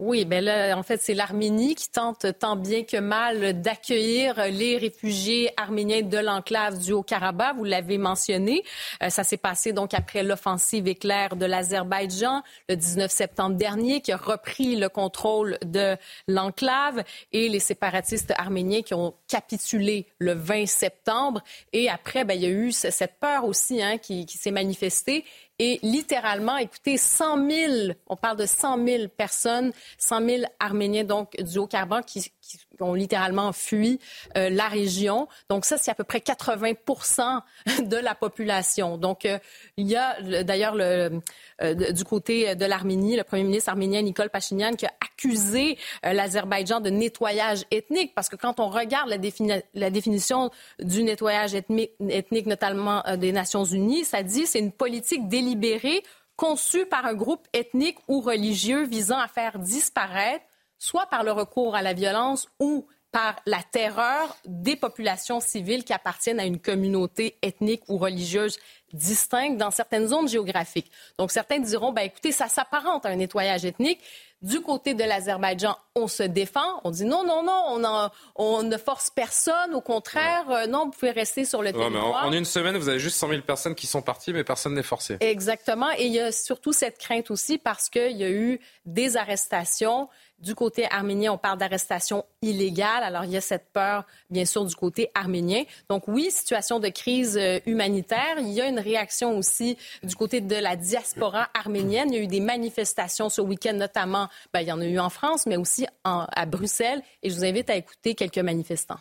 Oui, 0.05 0.25
ben 0.25 0.43
là, 0.43 0.77
en 0.77 0.83
fait, 0.83 1.01
c'est 1.01 1.13
l'Arménie 1.13 1.75
qui 1.75 1.89
tente 1.89 2.25
tant 2.37 2.57
bien 2.57 2.83
que 2.83 2.97
mal 2.97 3.61
d'accueillir 3.61 4.35
les 4.51 4.77
réfugiés 4.77 5.49
arméniens 5.55 6.01
de 6.01 6.17
l'enclave 6.17 6.77
du 6.77 6.91
Haut-Karabakh. 6.91 7.55
Vous 7.55 7.63
l'avez 7.63 7.97
mentionné. 7.97 8.65
Euh, 9.01 9.09
ça 9.09 9.23
s'est 9.23 9.37
passé 9.37 9.71
donc 9.71 9.93
après 9.93 10.21
l'offensive 10.21 10.89
éclair 10.89 11.37
de 11.37 11.45
l'Azerbaïdjan 11.45 12.41
le 12.67 12.75
19 12.75 13.09
septembre 13.09 13.55
dernier, 13.55 14.01
qui 14.01 14.11
a 14.11 14.17
repris 14.17 14.75
le 14.75 14.89
contrôle 14.89 15.57
de 15.63 15.95
l'enclave 16.27 17.05
et 17.31 17.47
les 17.47 17.61
séparatistes 17.61 18.33
arméniens 18.35 18.81
qui 18.81 18.93
ont 18.93 19.13
capitulé 19.29 20.07
le 20.17 20.33
20 20.33 20.65
septembre. 20.65 21.41
Et 21.71 21.89
après, 21.89 22.25
ben, 22.25 22.33
il 22.33 22.43
y 22.43 22.47
a 22.47 22.49
eu 22.49 22.73
cette 22.73 23.19
peur 23.21 23.45
aussi 23.45 23.81
hein, 23.81 23.97
qui, 23.97 24.25
qui 24.25 24.37
s'est 24.37 24.51
manifestée 24.51 25.23
et 25.59 25.79
littéralement, 25.83 26.57
écoutez, 26.57 26.97
100 26.97 27.49
000, 27.49 27.73
on 28.07 28.15
parle 28.15 28.37
de 28.37 28.45
100 28.45 28.85
000 28.85 29.07
personnes, 29.09 29.71
100 29.97 30.27
000 30.27 30.43
Arméniens 30.59 31.03
donc 31.03 31.35
du 31.41 31.59
Haut-Karabakh 31.59 32.05
qui, 32.05 32.31
qui, 32.41 32.59
ont 32.79 32.93
littéralement 32.93 33.53
fui 33.53 33.99
euh, 34.37 34.49
la 34.49 34.67
région. 34.67 35.27
Donc 35.49 35.65
ça, 35.65 35.77
c'est 35.77 35.91
à 35.91 35.95
peu 35.95 36.03
près 36.03 36.19
80% 36.19 37.41
de 37.83 37.97
la 37.97 38.15
population. 38.15 38.97
Donc 38.97 39.25
euh, 39.25 39.39
il 39.77 39.87
y 39.87 39.95
a 39.95 40.21
d'ailleurs 40.43 40.75
le, 40.75 41.21
euh, 41.61 41.91
du 41.91 42.03
côté 42.03 42.55
de 42.55 42.65
l'Arménie, 42.65 43.15
le 43.15 43.23
premier 43.23 43.43
ministre 43.43 43.69
arménien 43.69 44.01
Nicole 44.01 44.29
Pachinian 44.29 44.73
qui 44.73 44.85
a 44.85 44.93
accusé 45.23 45.77
euh, 46.05 46.13
l'Azerbaïdjan 46.13 46.79
de 46.79 46.89
nettoyage 46.89 47.63
ethnique 47.71 48.13
parce 48.15 48.29
que 48.29 48.35
quand 48.35 48.59
on 48.59 48.69
regarde 48.69 49.09
la, 49.09 49.17
défini 49.17 49.53
la 49.73 49.89
définition 49.89 50.49
du 50.79 51.03
nettoyage 51.03 51.55
ethnique, 51.55 51.91
ethnique 52.09 52.45
notamment 52.45 53.05
euh, 53.07 53.15
des 53.15 53.31
Nations 53.31 53.63
Unies, 53.63 54.05
ça 54.05 54.23
dit 54.23 54.45
c'est 54.45 54.59
une 54.59 54.71
politique 54.71 55.27
délibérée 55.27 56.03
conçue 56.35 56.85
par 56.85 57.05
un 57.05 57.13
groupe 57.13 57.47
ethnique 57.53 57.97
ou 58.07 58.19
religieux 58.19 58.85
visant 58.85 59.19
à 59.19 59.27
faire 59.27 59.59
disparaître 59.59 60.43
soit 60.83 61.05
par 61.05 61.23
le 61.23 61.31
recours 61.31 61.75
à 61.75 61.81
la 61.81 61.93
violence 61.93 62.49
ou 62.59 62.85
par 63.13 63.35
la 63.45 63.61
terreur 63.71 64.35
des 64.43 64.75
populations 64.75 65.39
civiles 65.39 65.85
qui 65.85 65.93
appartiennent 65.93 66.41
à 66.41 66.45
une 66.45 66.59
communauté 66.59 67.37
ethnique 67.41 67.83
ou 67.87 67.97
religieuse 67.97 68.57
distincte 68.91 69.57
dans 69.57 69.71
certaines 69.71 70.07
zones 70.07 70.27
géographiques. 70.27 70.91
Donc 71.17 71.31
certains 71.31 71.59
diront, 71.59 71.93
ben, 71.93 72.01
écoutez, 72.01 72.31
ça 72.33 72.49
s'apparente 72.49 73.05
à 73.05 73.09
un 73.09 73.15
nettoyage 73.15 73.63
ethnique. 73.63 73.99
Du 74.41 74.59
côté 74.59 74.93
de 74.93 75.03
l'Azerbaïdjan, 75.05 75.77
on 75.95 76.09
se 76.09 76.23
défend. 76.23 76.81
On 76.83 76.91
dit 76.91 77.05
non, 77.05 77.23
non, 77.23 77.43
non, 77.43 77.63
on, 77.69 78.09
on 78.35 78.63
ne 78.63 78.77
force 78.77 79.09
personne. 79.09 79.73
Au 79.73 79.79
contraire, 79.79 80.49
euh, 80.49 80.67
non, 80.67 80.85
vous 80.85 80.91
pouvez 80.91 81.11
rester 81.11 81.45
sur 81.45 81.61
le 81.61 81.67
ouais, 81.67 81.79
territoire. 81.79 82.25
En, 82.25 82.27
en, 82.27 82.33
une 82.33 82.43
semaine, 82.43 82.75
vous 82.75 82.89
avez 82.89 82.99
juste 82.99 83.17
100 83.17 83.29
000 83.29 83.41
personnes 83.43 83.73
qui 83.73 83.87
sont 83.87 84.01
parties, 84.01 84.33
mais 84.33 84.43
personne 84.43 84.73
n'est 84.73 84.83
forcé. 84.83 85.15
Exactement. 85.21 85.91
Et 85.97 86.07
il 86.07 86.11
y 86.13 86.19
a 86.19 86.33
surtout 86.33 86.73
cette 86.73 86.97
crainte 86.97 87.31
aussi 87.31 87.57
parce 87.57 87.89
qu'il 87.89 88.17
y 88.17 88.25
a 88.25 88.29
eu 88.29 88.59
des 88.85 89.15
arrestations 89.15 90.09
du 90.43 90.55
côté 90.55 90.85
arménien, 90.91 91.31
on 91.31 91.37
parle 91.37 91.57
d'arrestation 91.57 92.25
illégale. 92.41 93.03
Alors, 93.03 93.23
il 93.23 93.31
y 93.31 93.37
a 93.37 93.41
cette 93.41 93.71
peur, 93.71 94.05
bien 94.29 94.43
sûr, 94.43 94.65
du 94.65 94.75
côté 94.75 95.09
arménien. 95.15 95.63
Donc, 95.89 96.07
oui, 96.07 96.29
situation 96.31 96.79
de 96.79 96.89
crise 96.89 97.37
euh, 97.37 97.59
humanitaire. 97.65 98.35
Il 98.39 98.49
y 98.49 98.59
a 98.59 98.67
une 98.67 98.79
réaction 98.79 99.37
aussi 99.37 99.77
du 100.03 100.15
côté 100.15 100.41
de 100.41 100.55
la 100.55 100.75
diaspora 100.75 101.47
arménienne. 101.53 102.11
Il 102.11 102.15
y 102.17 102.19
a 102.19 102.23
eu 102.23 102.27
des 102.27 102.41
manifestations 102.41 103.29
ce 103.29 103.39
week-end, 103.39 103.73
notamment, 103.73 104.27
ben, 104.53 104.59
il 104.59 104.67
y 104.67 104.71
en 104.73 104.81
a 104.81 104.85
eu 104.85 104.99
en 104.99 105.09
France, 105.09 105.45
mais 105.45 105.55
aussi 105.55 105.87
à 106.03 106.45
Bruxelles. 106.45 107.01
Et 107.21 107.29
je 107.29 107.35
vous 107.35 107.45
invite 107.45 107.69
à 107.69 107.77
écouter 107.77 108.13
quelques 108.13 108.39
manifestants. 108.39 108.99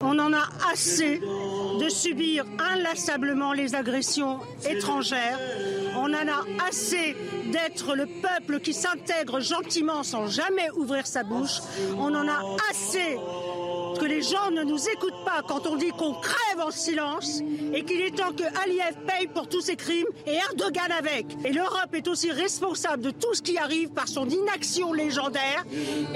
On 0.00 0.16
en 0.20 0.32
a 0.32 0.48
assez 0.70 1.18
de 1.18 1.88
subir 1.88 2.44
inlassablement 2.60 3.52
les 3.52 3.74
agressions 3.74 4.38
étrangères. 4.70 5.40
On 5.96 6.14
en 6.14 6.28
a 6.28 6.68
assez 6.68 7.16
d'être 7.50 7.96
le 7.96 8.06
peuple 8.06 8.60
qui 8.60 8.74
s'intègre 8.74 9.40
gentiment 9.40 10.04
sans 10.04 10.28
jamais 10.28 10.70
ouvrir 10.76 11.04
sa 11.04 11.24
bouche. 11.24 11.58
On 11.96 12.14
en 12.14 12.28
a 12.28 12.40
assez 12.70 13.18
que 13.96 14.04
les 14.04 14.22
gens 14.22 14.50
ne 14.50 14.62
nous 14.62 14.88
écoutent 14.88 15.24
pas 15.24 15.42
quand 15.46 15.66
on 15.66 15.76
dit 15.76 15.90
qu'on 15.90 16.14
crève 16.14 16.60
en 16.60 16.70
silence 16.70 17.40
et 17.72 17.84
qu'il 17.84 18.00
est 18.00 18.16
temps 18.16 18.32
que 18.32 18.44
Aliyev 18.62 18.96
paye 19.06 19.26
pour 19.28 19.48
tous 19.48 19.60
ses 19.60 19.76
crimes 19.76 20.06
et 20.26 20.34
Erdogan 20.34 20.90
avec. 20.98 21.26
Et 21.44 21.52
l'Europe 21.52 21.94
est 21.94 22.08
aussi 22.08 22.30
responsable 22.30 23.02
de 23.02 23.10
tout 23.10 23.34
ce 23.34 23.42
qui 23.42 23.58
arrive 23.58 23.90
par 23.90 24.08
son 24.08 24.28
inaction 24.28 24.92
légendaire 24.92 25.64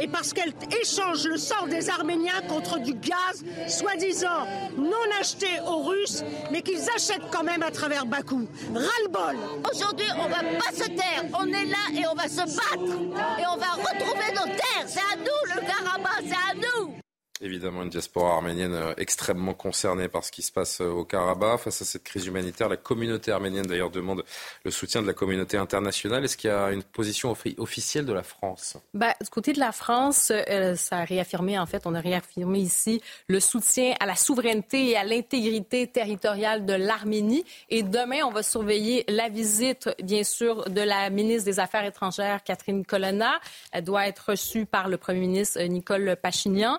et 0.00 0.08
parce 0.08 0.32
qu'elle 0.32 0.52
échange 0.80 1.26
le 1.26 1.36
sang 1.36 1.66
des 1.66 1.88
Arméniens 1.90 2.40
contre 2.48 2.78
du 2.78 2.94
gaz 2.94 3.44
soi-disant 3.68 4.46
non 4.76 4.96
acheté 5.20 5.46
aux 5.66 5.82
Russes 5.82 6.24
mais 6.50 6.62
qu'ils 6.62 6.88
achètent 6.94 7.30
quand 7.30 7.44
même 7.44 7.62
à 7.62 7.70
travers 7.70 8.06
Bakou. 8.06 8.46
Ras-le-bol 8.74 9.36
Aujourd'hui, 9.72 10.06
on 10.18 10.28
va 10.28 10.38
pas 10.38 10.72
se 10.72 10.88
taire. 10.88 11.24
On 11.38 11.46
est 11.46 11.66
là 11.66 12.00
et 12.00 12.06
on 12.06 12.14
va 12.14 12.28
se 12.28 12.36
battre 12.36 13.38
et 13.38 13.46
on 13.46 13.56
va 13.56 13.72
retrouver 13.72 14.32
nos 14.34 14.46
terres. 14.46 14.86
C'est 14.86 15.00
à 15.00 15.16
nous 15.16 15.54
le 15.54 15.60
Karabakh, 15.60 16.24
c'est 16.26 16.34
à 16.34 16.54
nous 16.54 17.01
évidemment 17.42 17.82
une 17.82 17.90
diaspora 17.90 18.34
arménienne 18.34 18.72
euh, 18.72 18.94
extrêmement 18.96 19.54
concernée 19.54 20.08
par 20.08 20.24
ce 20.24 20.32
qui 20.32 20.42
se 20.42 20.52
passe 20.52 20.80
euh, 20.80 20.88
au 20.88 21.04
Karabakh. 21.04 21.60
Face 21.60 21.82
à 21.82 21.84
cette 21.84 22.04
crise 22.04 22.26
humanitaire, 22.26 22.68
la 22.68 22.76
communauté 22.76 23.32
arménienne 23.32 23.66
d'ailleurs 23.66 23.90
demande 23.90 24.24
le 24.64 24.70
soutien 24.70 25.02
de 25.02 25.06
la 25.06 25.12
communauté 25.12 25.56
internationale. 25.56 26.24
Est-ce 26.24 26.36
qu'il 26.36 26.50
y 26.50 26.52
a 26.52 26.70
une 26.70 26.82
position 26.82 27.34
officielle 27.58 28.06
de 28.06 28.12
la 28.12 28.22
France? 28.22 28.76
Ben, 28.94 29.12
Du 29.20 29.28
côté 29.28 29.52
de 29.52 29.58
la 29.60 29.72
France, 29.72 30.30
euh, 30.30 30.76
ça 30.76 30.98
a 30.98 31.04
réaffirmé, 31.04 31.58
en 31.58 31.66
fait, 31.66 31.82
on 31.86 31.94
a 31.94 32.00
réaffirmé 32.00 32.60
ici 32.60 33.02
le 33.26 33.40
soutien 33.40 33.94
à 34.00 34.06
la 34.06 34.16
souveraineté 34.16 34.90
et 34.90 34.96
à 34.96 35.04
l'intégrité 35.04 35.86
territoriale 35.86 36.64
de 36.64 36.74
l'Arménie. 36.74 37.44
Et 37.68 37.82
demain, 37.82 38.20
on 38.24 38.30
va 38.30 38.42
surveiller 38.42 39.04
la 39.08 39.28
visite, 39.28 39.90
bien 40.02 40.24
sûr, 40.24 40.70
de 40.70 40.80
la 40.80 41.10
ministre 41.10 41.44
des 41.46 41.60
Affaires 41.60 41.84
étrangères, 41.84 42.44
Catherine 42.44 42.84
Colonna. 42.84 43.40
Elle 43.72 43.84
doit 43.84 44.06
être 44.06 44.30
reçue 44.30 44.66
par 44.66 44.88
le 44.88 44.96
premier 44.96 45.20
ministre 45.20 45.60
Nicole 45.62 46.16
Pachinian. 46.20 46.78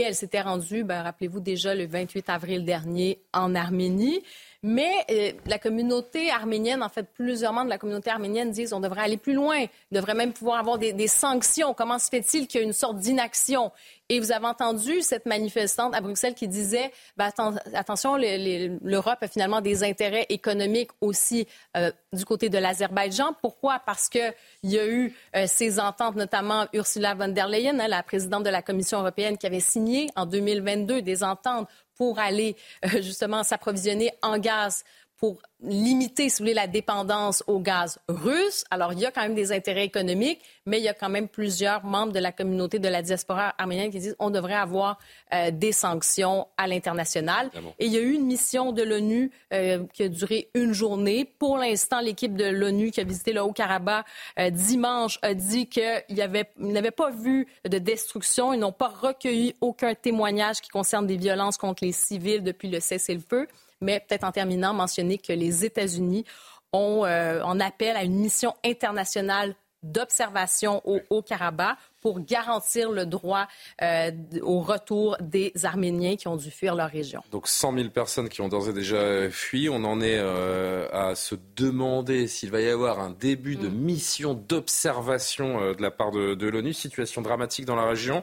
Elle 0.00 0.14
s'était 0.14 0.40
rendue, 0.40 0.84
ben, 0.84 1.02
rappelez-vous 1.02 1.40
déjà, 1.40 1.74
le 1.74 1.86
28 1.86 2.28
avril 2.28 2.64
dernier 2.64 3.22
en 3.32 3.54
Arménie. 3.54 4.22
Mais 4.64 5.04
euh, 5.12 5.32
la 5.46 5.60
communauté 5.60 6.32
arménienne, 6.32 6.82
en 6.82 6.88
fait, 6.88 7.04
plusieurs 7.14 7.52
membres 7.52 7.66
de 7.66 7.70
la 7.70 7.78
communauté 7.78 8.10
arménienne 8.10 8.50
disent 8.50 8.72
on 8.72 8.80
devrait 8.80 9.02
aller 9.02 9.16
plus 9.16 9.34
loin, 9.34 9.56
on 9.92 9.94
devrait 9.94 10.14
même 10.14 10.32
pouvoir 10.32 10.58
avoir 10.58 10.78
des, 10.78 11.06
sanctions. 11.06 11.74
Comment 11.74 12.00
se 12.00 12.08
fait-il 12.08 12.48
qu'il 12.48 12.60
y 12.60 12.64
ait 12.64 12.66
une 12.66 12.72
sorte 12.72 12.98
d'inaction? 12.98 13.70
Et 14.08 14.18
vous 14.18 14.32
avez 14.32 14.46
entendu 14.46 15.00
cette 15.02 15.26
manifestante 15.26 15.94
à 15.94 16.00
Bruxelles 16.00 16.34
qui 16.34 16.48
disait 16.48 16.90
ben, 17.16 17.26
atten 17.26 17.60
attention, 17.72 18.16
l'Europe 18.16 19.18
a 19.20 19.28
finalement 19.28 19.60
des 19.60 19.84
intérêts 19.84 20.26
économiques 20.28 20.90
aussi 21.00 21.46
euh, 21.76 21.92
du 22.12 22.24
côté 22.24 22.48
de 22.48 22.58
l'Azerbaïdjan. 22.58 23.34
Pourquoi? 23.40 23.80
Parce 23.86 24.08
qu'il 24.08 24.34
y 24.64 24.78
a 24.78 24.88
eu 24.88 25.14
euh, 25.36 25.44
ces 25.46 25.78
ententes, 25.78 26.16
notamment 26.16 26.66
Ursula 26.72 27.14
von 27.14 27.28
der 27.28 27.46
Leyen, 27.46 27.78
hein, 27.78 27.86
la 27.86 28.02
présidente 28.02 28.42
de 28.42 28.50
la 28.50 28.62
Commission 28.62 28.98
européenne, 28.98 29.38
qui 29.38 29.46
avait 29.46 29.60
signé 29.60 30.08
en 30.16 30.26
2022 30.26 31.02
des 31.02 31.22
ententes 31.22 31.68
pour 31.98 32.18
aller 32.18 32.56
euh, 32.84 33.02
justement 33.02 33.42
s'approvisionner 33.42 34.12
en 34.22 34.38
gaz 34.38 34.84
pour 35.18 35.42
limiter, 35.60 36.28
si 36.28 36.38
vous 36.38 36.44
voulez, 36.44 36.54
la 36.54 36.68
dépendance 36.68 37.42
au 37.48 37.58
gaz 37.58 37.98
russe. 38.08 38.64
Alors, 38.70 38.92
il 38.92 39.00
y 39.00 39.06
a 39.06 39.10
quand 39.10 39.22
même 39.22 39.34
des 39.34 39.50
intérêts 39.50 39.84
économiques, 39.84 40.40
mais 40.64 40.78
il 40.78 40.84
y 40.84 40.88
a 40.88 40.94
quand 40.94 41.08
même 41.08 41.26
plusieurs 41.26 41.84
membres 41.84 42.12
de 42.12 42.20
la 42.20 42.30
communauté 42.30 42.78
de 42.78 42.88
la 42.88 43.02
diaspora 43.02 43.52
arménienne 43.58 43.90
qui 43.90 43.98
disent 43.98 44.14
qu'on 44.16 44.30
devrait 44.30 44.54
avoir 44.54 44.98
euh, 45.34 45.50
des 45.50 45.72
sanctions 45.72 46.46
à 46.56 46.68
l'international. 46.68 47.50
Ah 47.54 47.60
bon. 47.60 47.74
Et 47.80 47.86
il 47.86 47.92
y 47.92 47.96
a 47.96 48.00
eu 48.00 48.12
une 48.12 48.26
mission 48.26 48.70
de 48.70 48.82
l'ONU 48.84 49.32
euh, 49.52 49.84
qui 49.92 50.04
a 50.04 50.08
duré 50.08 50.50
une 50.54 50.72
journée. 50.72 51.24
Pour 51.24 51.58
l'instant, 51.58 52.00
l'équipe 52.00 52.36
de 52.36 52.44
l'ONU 52.44 52.92
qui 52.92 53.00
a 53.00 53.04
visité 53.04 53.32
le 53.32 53.42
Haut-Karabakh 53.42 54.06
euh, 54.38 54.50
dimanche 54.50 55.18
a 55.22 55.34
dit 55.34 55.66
qu'ils 55.66 56.04
n'avaient 56.16 56.90
pas 56.92 57.10
vu 57.10 57.48
de 57.68 57.78
destruction. 57.78 58.52
Ils 58.52 58.60
n'ont 58.60 58.70
pas 58.70 58.88
recueilli 58.88 59.56
aucun 59.60 59.94
témoignage 59.94 60.60
qui 60.60 60.68
concerne 60.68 61.08
des 61.08 61.16
violences 61.16 61.56
contre 61.56 61.84
les 61.84 61.92
civils 61.92 62.44
depuis 62.44 62.68
le 62.68 62.78
cessez-le-feu. 62.78 63.48
Mais 63.80 64.00
peut-être 64.00 64.24
en 64.24 64.32
terminant, 64.32 64.74
mentionner 64.74 65.18
que 65.18 65.32
les 65.32 65.64
États-Unis 65.64 66.24
ont 66.72 67.04
euh, 67.04 67.42
en 67.42 67.60
appel 67.60 67.96
à 67.96 68.04
une 68.04 68.18
mission 68.18 68.54
internationale 68.64 69.54
d'observation 69.82 70.82
au 70.84 71.00
Haut-Karabakh 71.10 71.76
pour 72.00 72.20
garantir 72.20 72.90
le 72.90 73.06
droit 73.06 73.46
euh, 73.82 74.10
au 74.42 74.60
retour 74.60 75.16
des 75.20 75.52
Arméniens 75.64 76.16
qui 76.16 76.28
ont 76.28 76.36
dû 76.36 76.50
fuir 76.50 76.74
leur 76.74 76.90
région. 76.90 77.22
Donc 77.30 77.48
100 77.48 77.74
000 77.74 77.88
personnes 77.90 78.28
qui 78.28 78.40
ont 78.40 78.48
d'ores 78.48 78.68
et 78.68 78.72
déjà 78.72 79.30
fui. 79.30 79.68
On 79.68 79.84
en 79.84 80.00
est 80.00 80.18
euh, 80.18 80.88
à 80.92 81.14
se 81.14 81.34
demander 81.56 82.26
s'il 82.26 82.50
va 82.50 82.60
y 82.60 82.68
avoir 82.68 83.00
un 83.00 83.10
début 83.10 83.56
de 83.56 83.68
mm. 83.68 83.74
mission 83.74 84.34
d'observation 84.34 85.60
euh, 85.60 85.74
de 85.74 85.82
la 85.82 85.90
part 85.90 86.10
de, 86.10 86.34
de 86.34 86.48
l'ONU. 86.48 86.72
Situation 86.72 87.22
dramatique 87.22 87.64
dans 87.64 87.76
la 87.76 87.86
région. 87.86 88.22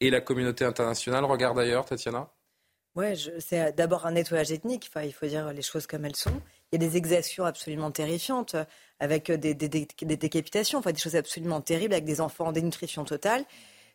Et 0.00 0.10
la 0.10 0.20
communauté 0.20 0.64
internationale 0.64 1.24
regarde 1.24 1.58
ailleurs, 1.58 1.84
Tatiana? 1.84 2.28
Ouais, 2.96 3.14
c'est 3.40 3.76
d'abord 3.76 4.06
un 4.06 4.12
nettoyage 4.12 4.50
ethnique. 4.50 4.88
Enfin, 4.88 5.02
il 5.04 5.12
faut 5.12 5.26
dire 5.26 5.52
les 5.52 5.62
choses 5.62 5.86
comme 5.86 6.06
elles 6.06 6.16
sont. 6.16 6.40
Il 6.72 6.82
y 6.82 6.84
a 6.84 6.88
des 6.88 6.96
exactions 6.96 7.44
absolument 7.44 7.90
terrifiantes, 7.90 8.54
euh, 8.54 8.64
avec 8.98 9.30
des, 9.30 9.54
des, 9.54 9.68
des, 9.68 9.86
des 10.00 10.16
décapitations, 10.16 10.78
enfin 10.78 10.92
des 10.92 10.98
choses 10.98 11.14
absolument 11.14 11.60
terribles, 11.60 11.92
avec 11.92 12.06
des 12.06 12.20
enfants 12.22 12.46
en 12.46 12.52
dénutrition 12.52 13.04
totale. 13.04 13.44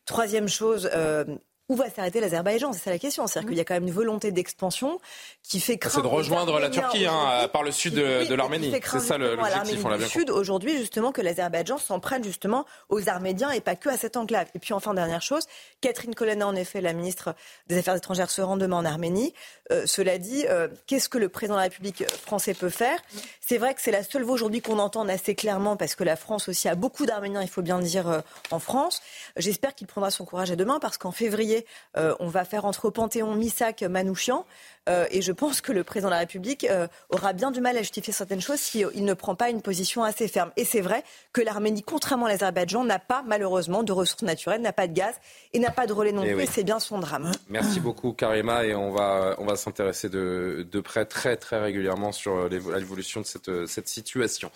Troisième 0.06 0.48
chose, 0.48 0.90
euh, 0.94 1.26
où 1.72 1.76
va 1.76 1.90
s'arrêter 1.90 2.20
l'Azerbaïdjan 2.20 2.74
C'est 2.74 2.80
ça 2.80 2.90
la 2.90 3.00
question. 3.00 3.28
C'est-à-dire 3.28 3.48
qu'il 3.48 3.58
y 3.58 3.62
a 3.62 3.64
quand 3.64 3.76
même 3.76 3.88
une 3.88 3.94
volonté 3.94 4.34
d'expansion 4.34 5.00
qui 5.42 5.62
fait 5.62 5.78
craindre. 5.78 5.96
C'est 5.96 6.02
de 6.02 6.08
rejoindre 6.08 6.60
la 6.60 6.70
Turquie 6.70 7.06
hein, 7.06 7.48
par 7.54 7.64
le 7.64 7.72
sud 7.72 7.94
de, 7.94 8.34
l'Arménie. 8.34 8.74
C'est 8.84 9.00
ça 9.00 9.18
l'objectif, 9.18 9.82
bien 9.82 10.08
sud 10.08 10.30
aujourd'hui, 10.30 10.78
justement, 10.78 11.14
que 11.14 11.22
l'Azerbaïdjan 11.22 11.78
s'en 11.78 12.02
prenne 12.02 12.26
justement 12.26 12.66
aux 12.90 13.08
Arméniens 13.08 13.52
et 13.52 13.62
pas 13.62 13.78
que 13.78 13.88
à 13.88 13.96
cette 13.96 14.18
enclave. 14.18 14.48
Et 14.54 14.60
puis 14.60 14.74
enfin, 14.74 14.94
dernière 14.94 15.22
chose, 15.22 15.46
Catherine 15.80 16.14
Colonna, 16.14 16.46
en 16.46 16.56
effet, 16.56 16.82
la 16.82 16.92
ministre 16.92 17.36
des 17.68 17.78
Affaires 17.78 17.96
étrangères, 17.96 18.30
se 18.30 18.42
rend 18.42 18.58
demain 18.58 18.78
en 18.78 18.86
Arménie. 18.86 19.34
Euh, 19.72 19.84
cela 19.86 20.18
dit, 20.18 20.46
euh, 20.50 20.68
qu'est-ce 20.88 21.08
que 21.08 21.18
le 21.18 21.30
président 21.30 21.54
de 21.54 21.60
la 21.60 21.64
République 21.64 22.04
français 22.12 22.54
peut 22.54 22.70
faire? 22.70 23.00
C'est 23.40 23.58
vrai 23.58 23.74
que 23.74 23.82
c'est 23.82 23.92
la 23.92 24.04
seule 24.04 24.24
voix 24.24 24.34
aujourd'hui 24.34 24.62
qu'on 24.62 24.80
entend 24.80 25.08
assez 25.08 25.36
clairement 25.36 25.78
parce 25.78 25.96
que 25.96 26.04
la 26.04 26.18
France 26.18 26.50
aussi 26.50 26.68
a 26.68 26.76
beaucoup 26.76 27.06
d'Arméniens, 27.06 27.42
il 27.42 27.48
faut 27.48 27.62
bien 27.62 27.78
le 27.78 27.86
dire, 27.86 28.10
euh, 28.10 28.20
en 28.52 28.60
France. 28.60 29.02
J'espère 29.38 29.74
qu'il 29.74 29.88
prendra 29.88 30.12
son 30.12 30.26
courage 30.26 30.52
à 30.52 30.58
demain 30.58 30.80
parce 30.80 30.98
qu'en 30.98 31.12
février, 31.12 31.61
on 31.96 32.28
va 32.28 32.46
faire 32.46 32.66
entre 32.66 32.90
Panthéon, 32.90 33.36
Missak, 33.36 33.82
Manouchian. 33.84 34.46
Euh, 34.90 35.06
et 35.12 35.22
je 35.22 35.32
pense 35.32 35.62
que 35.62 35.72
le 35.72 35.84
président 35.84 36.10
de 36.10 36.14
la 36.14 36.20
République 36.20 36.64
euh, 36.64 36.88
aura 37.10 37.34
bien 37.34 37.52
du 37.52 37.62
mal 37.62 37.78
à 37.78 37.82
justifier 37.82 38.12
certaines 38.12 38.42
choses 38.42 38.60
s'il 38.60 39.06
ne 39.06 39.14
prend 39.14 39.36
pas 39.36 39.52
une 39.52 39.62
position 39.62 40.04
assez 40.04 40.28
ferme. 40.28 40.52
Et 40.58 40.66
c'est 40.66 40.82
vrai 40.82 41.04
que 41.34 41.42
l'Arménie, 41.42 41.84
contrairement 41.84 42.26
à 42.26 42.30
l'Azerbaïdjan, 42.30 42.84
n'a 42.84 42.98
pas 42.98 43.24
malheureusement 43.28 43.84
de 43.84 43.92
ressources 43.92 44.24
naturelles, 44.24 44.62
n'a 44.62 44.74
pas 44.74 44.88
de 44.88 44.94
gaz 44.94 45.14
et 45.54 45.60
n'a 45.60 45.70
pas 45.70 45.86
de 45.86 45.94
relais 45.94 46.12
non 46.12 46.24
eh 46.26 46.34
plus. 46.34 46.44
Et 46.44 46.46
c'est 46.48 46.64
bien 46.64 46.80
son 46.80 46.98
drame. 46.98 47.32
Merci 47.50 47.80
beaucoup 47.80 48.12
Karima 48.14 48.66
et 48.66 48.74
on 48.74 48.92
va, 48.92 49.36
on 49.38 49.46
va 49.46 49.56
s'intéresser 49.56 50.10
de, 50.10 50.66
de 50.70 50.80
près 50.80 51.06
très 51.06 51.38
très 51.38 51.60
régulièrement 51.60 52.12
sur 52.12 52.50
l'évolution 52.50 53.22
de 53.22 53.26
cette, 53.28 53.68
cette 53.68 53.88
situation. 53.88 54.50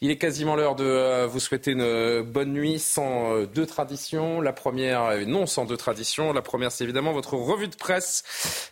Il 0.00 0.10
est 0.12 0.18
quasiment 0.18 0.54
l'heure 0.54 0.76
de 0.76 0.84
euh, 0.84 1.26
vous 1.26 1.40
souhaiter 1.40 1.72
une 1.72 2.22
bonne 2.22 2.52
nuit 2.52 2.78
sans 2.78 3.42
deux 3.42 3.66
traditions. 3.66 4.40
La 4.40 4.52
première, 4.52 5.26
non 5.26 5.46
sans 5.46 5.64
deux 5.64 5.76
traditions. 5.76 6.32
La 6.32 6.42
première, 6.44 6.70
c'est 6.70 6.84
évidemment 6.84 7.12
votre 7.12 7.34
revue 7.34 7.68
de 7.68 7.76
presse 7.76 8.22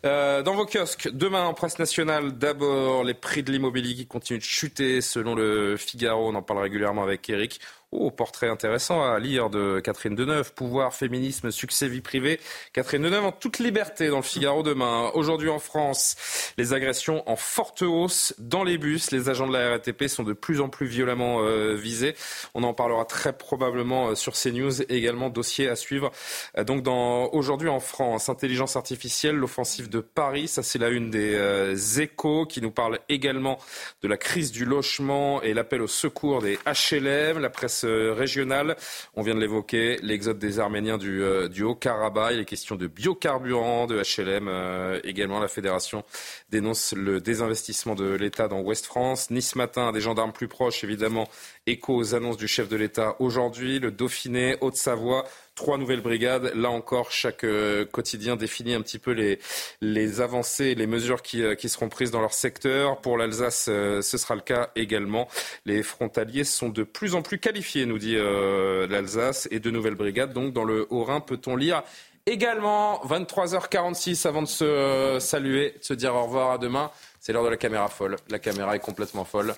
dans 0.03 0.55
vos 0.55 0.67
kiosques 0.67 1.09
Demain 1.13 1.45
en 1.45 1.55
presse 1.55 1.79
nationale, 1.79 2.39
d'abord 2.39 3.05
les 3.05 3.15
prix 3.15 3.43
de 3.43 3.51
l'immobilier 3.51 3.95
qui 3.95 4.07
continuent 4.07 4.39
de 4.39 4.45
chuter 4.45 5.01
selon 5.01 5.35
le 5.35 5.77
Figaro. 5.77 6.29
On 6.29 6.35
en 6.35 6.43
parle 6.43 6.61
régulièrement 6.61 7.03
avec 7.03 7.29
Eric. 7.29 7.61
Oh, 7.95 8.11
portrait 8.11 8.49
intéressant 8.49 9.05
à 9.05 9.19
lire 9.19 9.51
de 9.51 9.79
Catherine 9.81 10.15
Deneuve. 10.15 10.55
Pouvoir, 10.55 10.95
féminisme, 10.95 11.51
succès, 11.51 11.89
vie 11.89 12.01
privée. 12.01 12.41
Catherine 12.73 13.03
Deneuve 13.03 13.27
en 13.27 13.33
toute 13.33 13.59
liberté 13.59 14.09
dans 14.09 14.17
le 14.17 14.23
Figaro 14.23 14.63
demain. 14.63 15.11
Aujourd'hui 15.13 15.51
en 15.51 15.59
France, 15.59 16.17
les 16.57 16.73
agressions 16.73 17.23
en 17.29 17.37
forte 17.37 17.83
hausse 17.83 18.35
dans 18.39 18.65
les 18.65 18.79
bus. 18.79 19.11
Les 19.11 19.29
agents 19.29 19.47
de 19.47 19.53
la 19.53 19.69
RATP 19.69 20.09
sont 20.09 20.23
de 20.23 20.33
plus 20.33 20.63
en 20.63 20.71
plus 20.71 20.87
violemment 20.87 21.43
euh, 21.43 21.75
visés. 21.75 22.15
On 22.55 22.63
en 22.63 22.73
parlera 22.73 23.05
très 23.05 23.35
probablement 23.35 24.09
euh, 24.09 24.15
sur 24.15 24.33
CNews. 24.33 24.81
Également 24.91 25.29
dossier 25.29 25.69
à 25.69 25.77
suivre. 25.77 26.13
Euh, 26.57 26.65
donc 26.65 26.83
dans 26.83 27.29
aujourd'hui 27.35 27.69
en 27.69 27.81
France, 27.81 28.31
intelligence 28.31 28.75
artificielle, 28.75 29.37
l'offensive 29.37 29.91
de 29.91 30.01
Paris. 30.01 30.49
Ça 30.49 30.63
c'est 30.63 30.79
la 30.79 30.89
une 30.89 31.11
des 31.11 32.01
échos 32.01 32.47
qui 32.47 32.63
nous 32.63 32.71
parle 32.71 33.01
également 33.11 33.59
de 34.01 34.09
la 34.09 34.17
crise 34.17 34.51
du 34.51 34.65
logement 34.65 35.43
et 35.43 35.53
l'appel 35.53 35.83
au 35.83 35.87
secours 35.87 36.41
des 36.41 36.59
HLM. 36.65 37.39
La 37.39 37.51
presse 37.51 37.82
euh, 37.85 38.13
régionale. 38.13 38.77
On 39.15 39.23
vient 39.23 39.35
de 39.35 39.41
l'évoquer, 39.41 39.99
l'exode 40.03 40.39
des 40.39 40.59
Arméniens 40.59 40.99
du, 40.99 41.23
euh, 41.23 41.49
Haut-Karabakh, 41.61 42.35
les 42.37 42.45
questions 42.45 42.77
de 42.77 42.87
biocarburants, 42.87 43.87
de 43.87 44.01
HLM. 44.01 44.49
Euh, 44.49 45.01
également, 45.05 45.41
la 45.41 45.49
fédération 45.49 46.05
dénonce 46.51 46.93
le 46.93 47.21
désinvestissement 47.21 47.95
de 47.95 48.15
l'État 48.15 48.49
dans 48.49 48.61
Ouest-France. 48.61 49.31
Nice 49.31 49.57
matin, 49.57 49.93
des 49.93 50.01
gendarmes 50.01 50.33
plus 50.33 50.49
proches, 50.49 50.85
évidemment, 50.85 51.29
écho 51.67 51.95
aux 51.95 52.15
annonces 52.15 52.37
du 52.37 52.49
chef 52.49 52.69
de 52.69 52.77
l'État 52.77 53.17
aujourd'hui. 53.19 53.79
Le 53.79 53.91
Dauphiné, 53.91 54.57
Haute-Savoie, 54.61 55.25
trois 55.55 55.79
nouvelles 55.79 56.01
brigades. 56.01 56.53
Là 56.55 56.71
encore, 56.71 57.11
chaque 57.11 57.45
euh, 57.45 57.85
quotidien 57.85 58.37
définit 58.37 58.75
un 58.75 58.81
petit 58.81 58.99
peu 58.99 59.13
les, 59.13 59.39
les 59.81 60.21
avancées 60.21 60.75
les 60.75 60.87
mesures 60.87 61.23
qui, 61.23 61.43
euh, 61.43 61.55
qui, 61.55 61.69
seront 61.69 61.89
prises 61.89 62.11
dans 62.11 62.21
leur 62.21 62.33
secteur. 62.33 63.01
Pour 63.01 63.19
l'Alsace, 63.19 63.67
euh, 63.69 64.03
ce 64.03 64.19
sera 64.19 64.35
le 64.35 64.41
cas 64.41 64.71
également. 64.77 65.29
Les 65.67 65.83
frontaliers 65.83 66.45
sont 66.45 66.69
de 66.69 66.83
plus 66.83 67.15
en 67.15 67.23
plus 67.23 67.39
qualifiés, 67.39 67.87
nous 67.87 67.99
dit 67.99 68.17
l'Alsace, 68.17 69.49
et 69.51 69.61
de 69.61 69.71
nouvelles 69.71 69.95
brigades. 69.95 70.33
Donc, 70.33 70.53
dans 70.53 70.65
le 70.65 70.87
Haut-Rhin, 70.91 71.21
peut-on 71.21 71.57
lire 71.57 71.83
également 72.27 73.01
23h46 73.05 74.27
avant 74.27 74.43
de 74.43 74.47
se 74.47 75.19
saluer, 75.21 75.75
de 75.79 75.85
se 75.85 75.95
dire 75.95 76.15
au 76.15 76.25
revoir 76.25 76.53
à 76.53 76.59
demain. 76.59 76.91
C'est 77.25 77.33
l'heure 77.33 77.45
de 77.45 77.51
la 77.51 77.57
caméra 77.57 77.87
folle. 77.87 78.17
La 78.31 78.41
caméra 78.41 78.75
est 78.75 78.81
complètement 78.81 79.25
folle. 79.25 79.55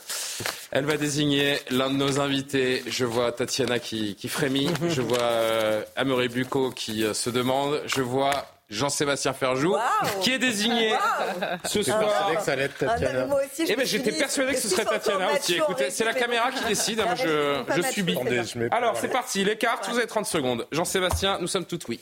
Elle 0.70 0.84
va 0.84 0.98
désigner 0.98 1.58
l'un 1.70 1.88
de 1.88 1.96
nos 1.96 2.20
invités. 2.20 2.82
Je 2.86 3.06
vois 3.06 3.32
Tatiana 3.32 3.78
qui, 3.78 4.18
frémit. 4.28 4.68
Je 4.86 5.00
vois 5.00 5.22
euh, 5.22 5.82
Amory 5.96 6.28
Bucco 6.28 6.72
qui 6.72 7.02
euh, 7.02 7.14
se 7.14 7.30
demande. 7.30 7.80
Je 7.86 8.02
vois 8.02 8.44
Jean-Sébastien 8.68 9.32
Ferjou, 9.32 9.74
qui 10.20 10.32
est 10.32 10.38
désigné 10.38 10.92
ce 11.64 11.82
soir. 11.82 12.34
que 12.36 12.42
ça 12.42 12.52
allait 12.52 12.64
être 12.64 12.76
Tatiana. 12.76 13.28
eh 13.66 13.76
ben, 13.76 13.86
j'étais 13.86 14.12
persuadé 14.12 14.52
que 14.52 14.60
ce 14.60 14.68
serait 14.68 14.84
Tatiana 14.84 15.32
aussi. 15.32 15.54
Écoutez, 15.54 15.88
c'est 15.88 16.04
la 16.04 16.12
caméra 16.12 16.50
qui 16.52 16.64
décide. 16.64 16.98
Moi, 16.98 17.14
je, 17.14 17.62
je 17.76 17.80
subis. 17.80 18.18
Alors, 18.72 18.98
c'est 18.98 19.08
parti. 19.08 19.42
Les 19.42 19.56
cartes, 19.56 19.88
vous 19.88 19.96
avez 19.96 20.06
30 20.06 20.26
secondes. 20.26 20.66
Jean-Sébastien, 20.70 21.38
nous 21.40 21.46
sommes 21.46 21.64
tout 21.64 21.78
oui. 21.88 21.98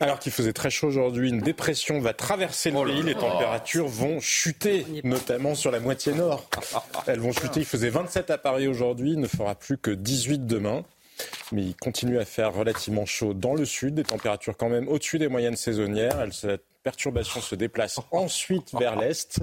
Alors 0.00 0.18
qu'il 0.18 0.32
faisait 0.32 0.52
très 0.52 0.70
chaud 0.70 0.88
aujourd'hui, 0.88 1.28
une 1.28 1.40
dépression 1.40 2.00
va 2.00 2.12
traverser 2.12 2.70
le 2.70 2.78
oh 2.78 2.84
pays. 2.84 3.02
Les 3.02 3.14
températures 3.14 3.86
vont 3.86 4.20
chuter, 4.20 4.84
notamment 5.04 5.54
sur 5.54 5.70
la 5.70 5.80
moitié 5.80 6.12
nord. 6.12 6.48
Elles 7.06 7.20
vont 7.20 7.32
chuter. 7.32 7.60
Il 7.60 7.66
faisait 7.66 7.90
27 7.90 8.30
à 8.30 8.38
Paris 8.38 8.66
aujourd'hui, 8.66 9.12
il 9.12 9.20
ne 9.20 9.28
fera 9.28 9.54
plus 9.54 9.78
que 9.78 9.90
18 9.90 10.46
demain. 10.46 10.84
Mais 11.52 11.62
il 11.62 11.76
continue 11.76 12.18
à 12.18 12.24
faire 12.24 12.52
relativement 12.52 13.06
chaud 13.06 13.34
dans 13.34 13.54
le 13.54 13.64
sud, 13.64 13.94
des 13.94 14.02
températures 14.02 14.56
quand 14.56 14.68
même 14.68 14.88
au-dessus 14.88 15.18
des 15.18 15.28
moyennes 15.28 15.56
saisonnières. 15.56 16.26
Cette 16.32 16.64
perturbation 16.82 17.40
se 17.40 17.54
déplace 17.54 18.00
ensuite 18.10 18.74
vers 18.74 18.96
l'est. 18.96 19.40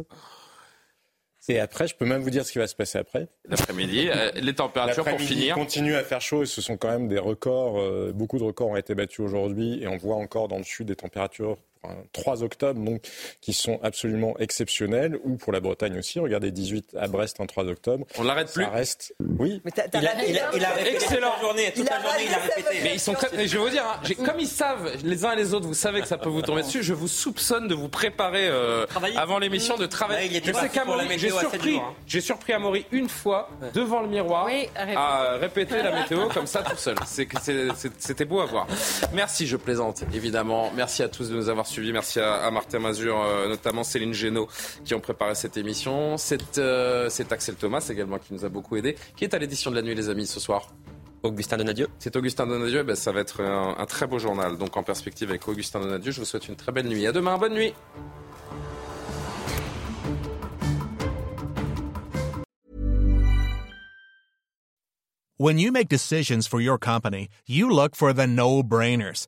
Et 1.52 1.60
après, 1.60 1.86
je 1.86 1.96
peux 1.96 2.06
même 2.06 2.22
vous 2.22 2.30
dire 2.30 2.46
ce 2.46 2.52
qui 2.54 2.60
va 2.60 2.68
se 2.68 2.76
passer 2.76 2.98
après. 2.98 3.28
L'après-midi, 3.50 4.08
euh, 4.10 4.32
les 4.36 4.54
températures 4.54 5.04
pour 5.04 5.20
finir. 5.20 5.56
continue 5.56 5.96
à 5.96 6.04
faire 6.04 6.22
chaud 6.22 6.44
et 6.44 6.46
ce 6.46 6.62
sont 6.62 6.78
quand 6.78 6.90
même 6.90 7.10
des 7.10 7.20
records. 7.20 7.78
Euh, 7.78 8.14
beaucoup 8.16 8.40
de 8.40 8.44
records 8.44 8.70
ont 8.70 8.78
été 8.78 8.96
battus 8.96 9.20
aujourd'hui 9.20 9.84
et 9.84 9.88
on 9.88 9.98
voit 9.98 10.16
encore 10.16 10.48
dans 10.48 10.58
le 10.58 10.64
sud 10.64 10.88
des 10.88 10.96
températures 10.96 11.58
3 12.14 12.44
octobre, 12.44 12.80
donc, 12.80 13.02
qui 13.42 13.54
sont 13.54 13.80
absolument 13.84 14.38
exceptionnels, 14.40 15.18
ou 15.24 15.36
pour 15.36 15.52
la 15.52 15.60
Bretagne 15.60 15.98
aussi. 15.98 16.20
Regardez, 16.20 16.52
18 16.52 16.96
à 17.00 17.08
Brest 17.08 17.40
en 17.40 17.46
3 17.46 17.66
octobre. 17.66 18.06
On 18.18 18.24
l'arrête 18.24 18.52
plus. 18.52 18.64
Ça 18.64 18.70
reste. 18.70 19.16
Oui. 19.20 19.62
Mais 19.66 19.72
il, 19.76 20.08
a, 20.08 20.26
il, 20.26 20.38
a, 20.38 20.56
il, 20.56 20.66
a, 20.66 20.88
Excellent. 20.88 21.40
journée, 21.42 21.72
toute 21.76 21.90
la 21.90 22.02
journée, 22.02 22.26
il 22.28 22.34
a 22.34 22.38
répété. 22.38 22.80
Mais 22.84 22.94
ils 22.94 23.00
sont 23.00 23.14
très. 23.14 23.48
je 23.48 23.58
vais 23.58 23.64
vous 23.64 23.70
dire, 23.70 23.86
hein, 23.86 24.26
comme 24.26 24.40
ils 24.40 24.48
savent, 24.48 24.92
les 25.04 25.26
uns 25.26 25.34
et 25.34 25.36
les 25.36 25.54
autres, 25.54 25.68
vous 25.68 25.74
savez 25.74 26.02
que 26.02 26.08
ça 26.08 26.18
peut 26.18 26.30
vous 26.30 26.42
tomber 26.42 26.64
dessus. 26.64 26.84
Je 26.84 26.94
vous 26.94 27.08
soupçonne 27.08 27.68
de 27.68 27.76
vous 27.76 27.90
préparer 27.90 28.48
euh, 28.48 28.86
avant 29.16 29.40
l'émission 29.40 29.78
de 29.78 29.86
travailler. 29.86 30.42
je 30.44 30.54
sais 30.54 30.70
qu'Amaury, 30.70 31.08
j'ai 31.18 31.30
surpris, 31.30 31.78
hein. 31.78 31.94
j'ai 32.08 32.22
surpris 32.22 32.54
Amaury 32.54 32.86
une 32.92 33.10
fois 33.10 33.50
devant 33.74 34.02
le 34.02 34.08
miroir 34.08 34.48
à 34.96 35.38
répéter 35.38 35.82
la 35.82 36.02
météo 36.02 36.28
comme 36.30 36.48
ça 36.48 36.64
tout 36.64 36.78
seul. 36.78 36.96
C'était 37.98 38.26
beau 38.26 38.42
à 38.42 38.46
voir. 38.46 38.68
Merci, 39.14 39.48
je 39.48 39.58
plaisante 39.58 40.04
évidemment. 40.14 40.72
Merci 40.76 41.04
à 41.04 41.10
tous 41.10 41.30
de 41.30 41.36
nous 41.36 41.50
avoir 41.50 41.68
suivis. 41.72 41.94
Merci 41.94 42.20
à 42.20 42.52
Martin 42.52 42.80
Mazur, 42.80 43.22
euh, 43.22 43.48
notamment 43.48 43.84
Céline 43.84 44.14
Génaud, 44.14 44.48
qui 44.84 44.94
ont 44.94 45.00
préparé 45.00 45.36
cette 45.36 45.58
émission. 45.58 46.16
Euh, 46.58 47.08
c'est 47.10 47.32
Axel 47.32 47.56
Thomas 47.56 47.88
également 47.90 48.20
qui 48.20 48.34
nous 48.34 48.46
a 48.46 48.50
beaucoup 48.50 48.76
aidé, 48.76 48.96
qui 49.16 49.24
est 49.24 49.34
à 49.34 49.40
l'édition 49.40 49.72
de 49.72 49.76
la 49.76 49.82
nuit, 49.82 49.96
les 49.96 50.10
amis, 50.10 50.28
ce 50.28 50.40
soir. 50.40 50.68
Augustin 51.24 51.58
Donadieu. 51.58 51.88
C'est 52.00 52.16
Augustin 52.16 52.48
Donadieu, 52.48 52.84
ben, 52.84 52.96
ça 52.96 53.12
va 53.12 53.22
être 53.22 53.42
un, 53.42 53.86
très 53.86 54.08
beau 54.08 54.20
journal. 54.20 54.58
Donc 54.58 54.76
en 54.76 54.84
perspective 54.84 55.30
avec 55.30 55.48
Augustin 55.48 55.80
Donadieu, 55.80 56.12
je 56.12 56.20
vous 56.20 56.26
souhaite 56.26 56.48
une 56.48 56.56
très 56.56 56.72
belle 56.72 56.88
nuit. 56.88 57.06
À 57.08 57.12
demain, 57.12 57.38
bonne 57.38 57.54
nuit. 57.54 57.74
When 65.38 65.58
you 65.58 65.72
make 65.72 65.90
decisions 65.90 66.48
for 66.48 66.62
your 66.62 66.78
company, 66.78 67.28
you 67.48 67.68
look 67.68 67.96
for 67.96 68.14
the 68.14 68.28
no-brainers. 68.28 69.28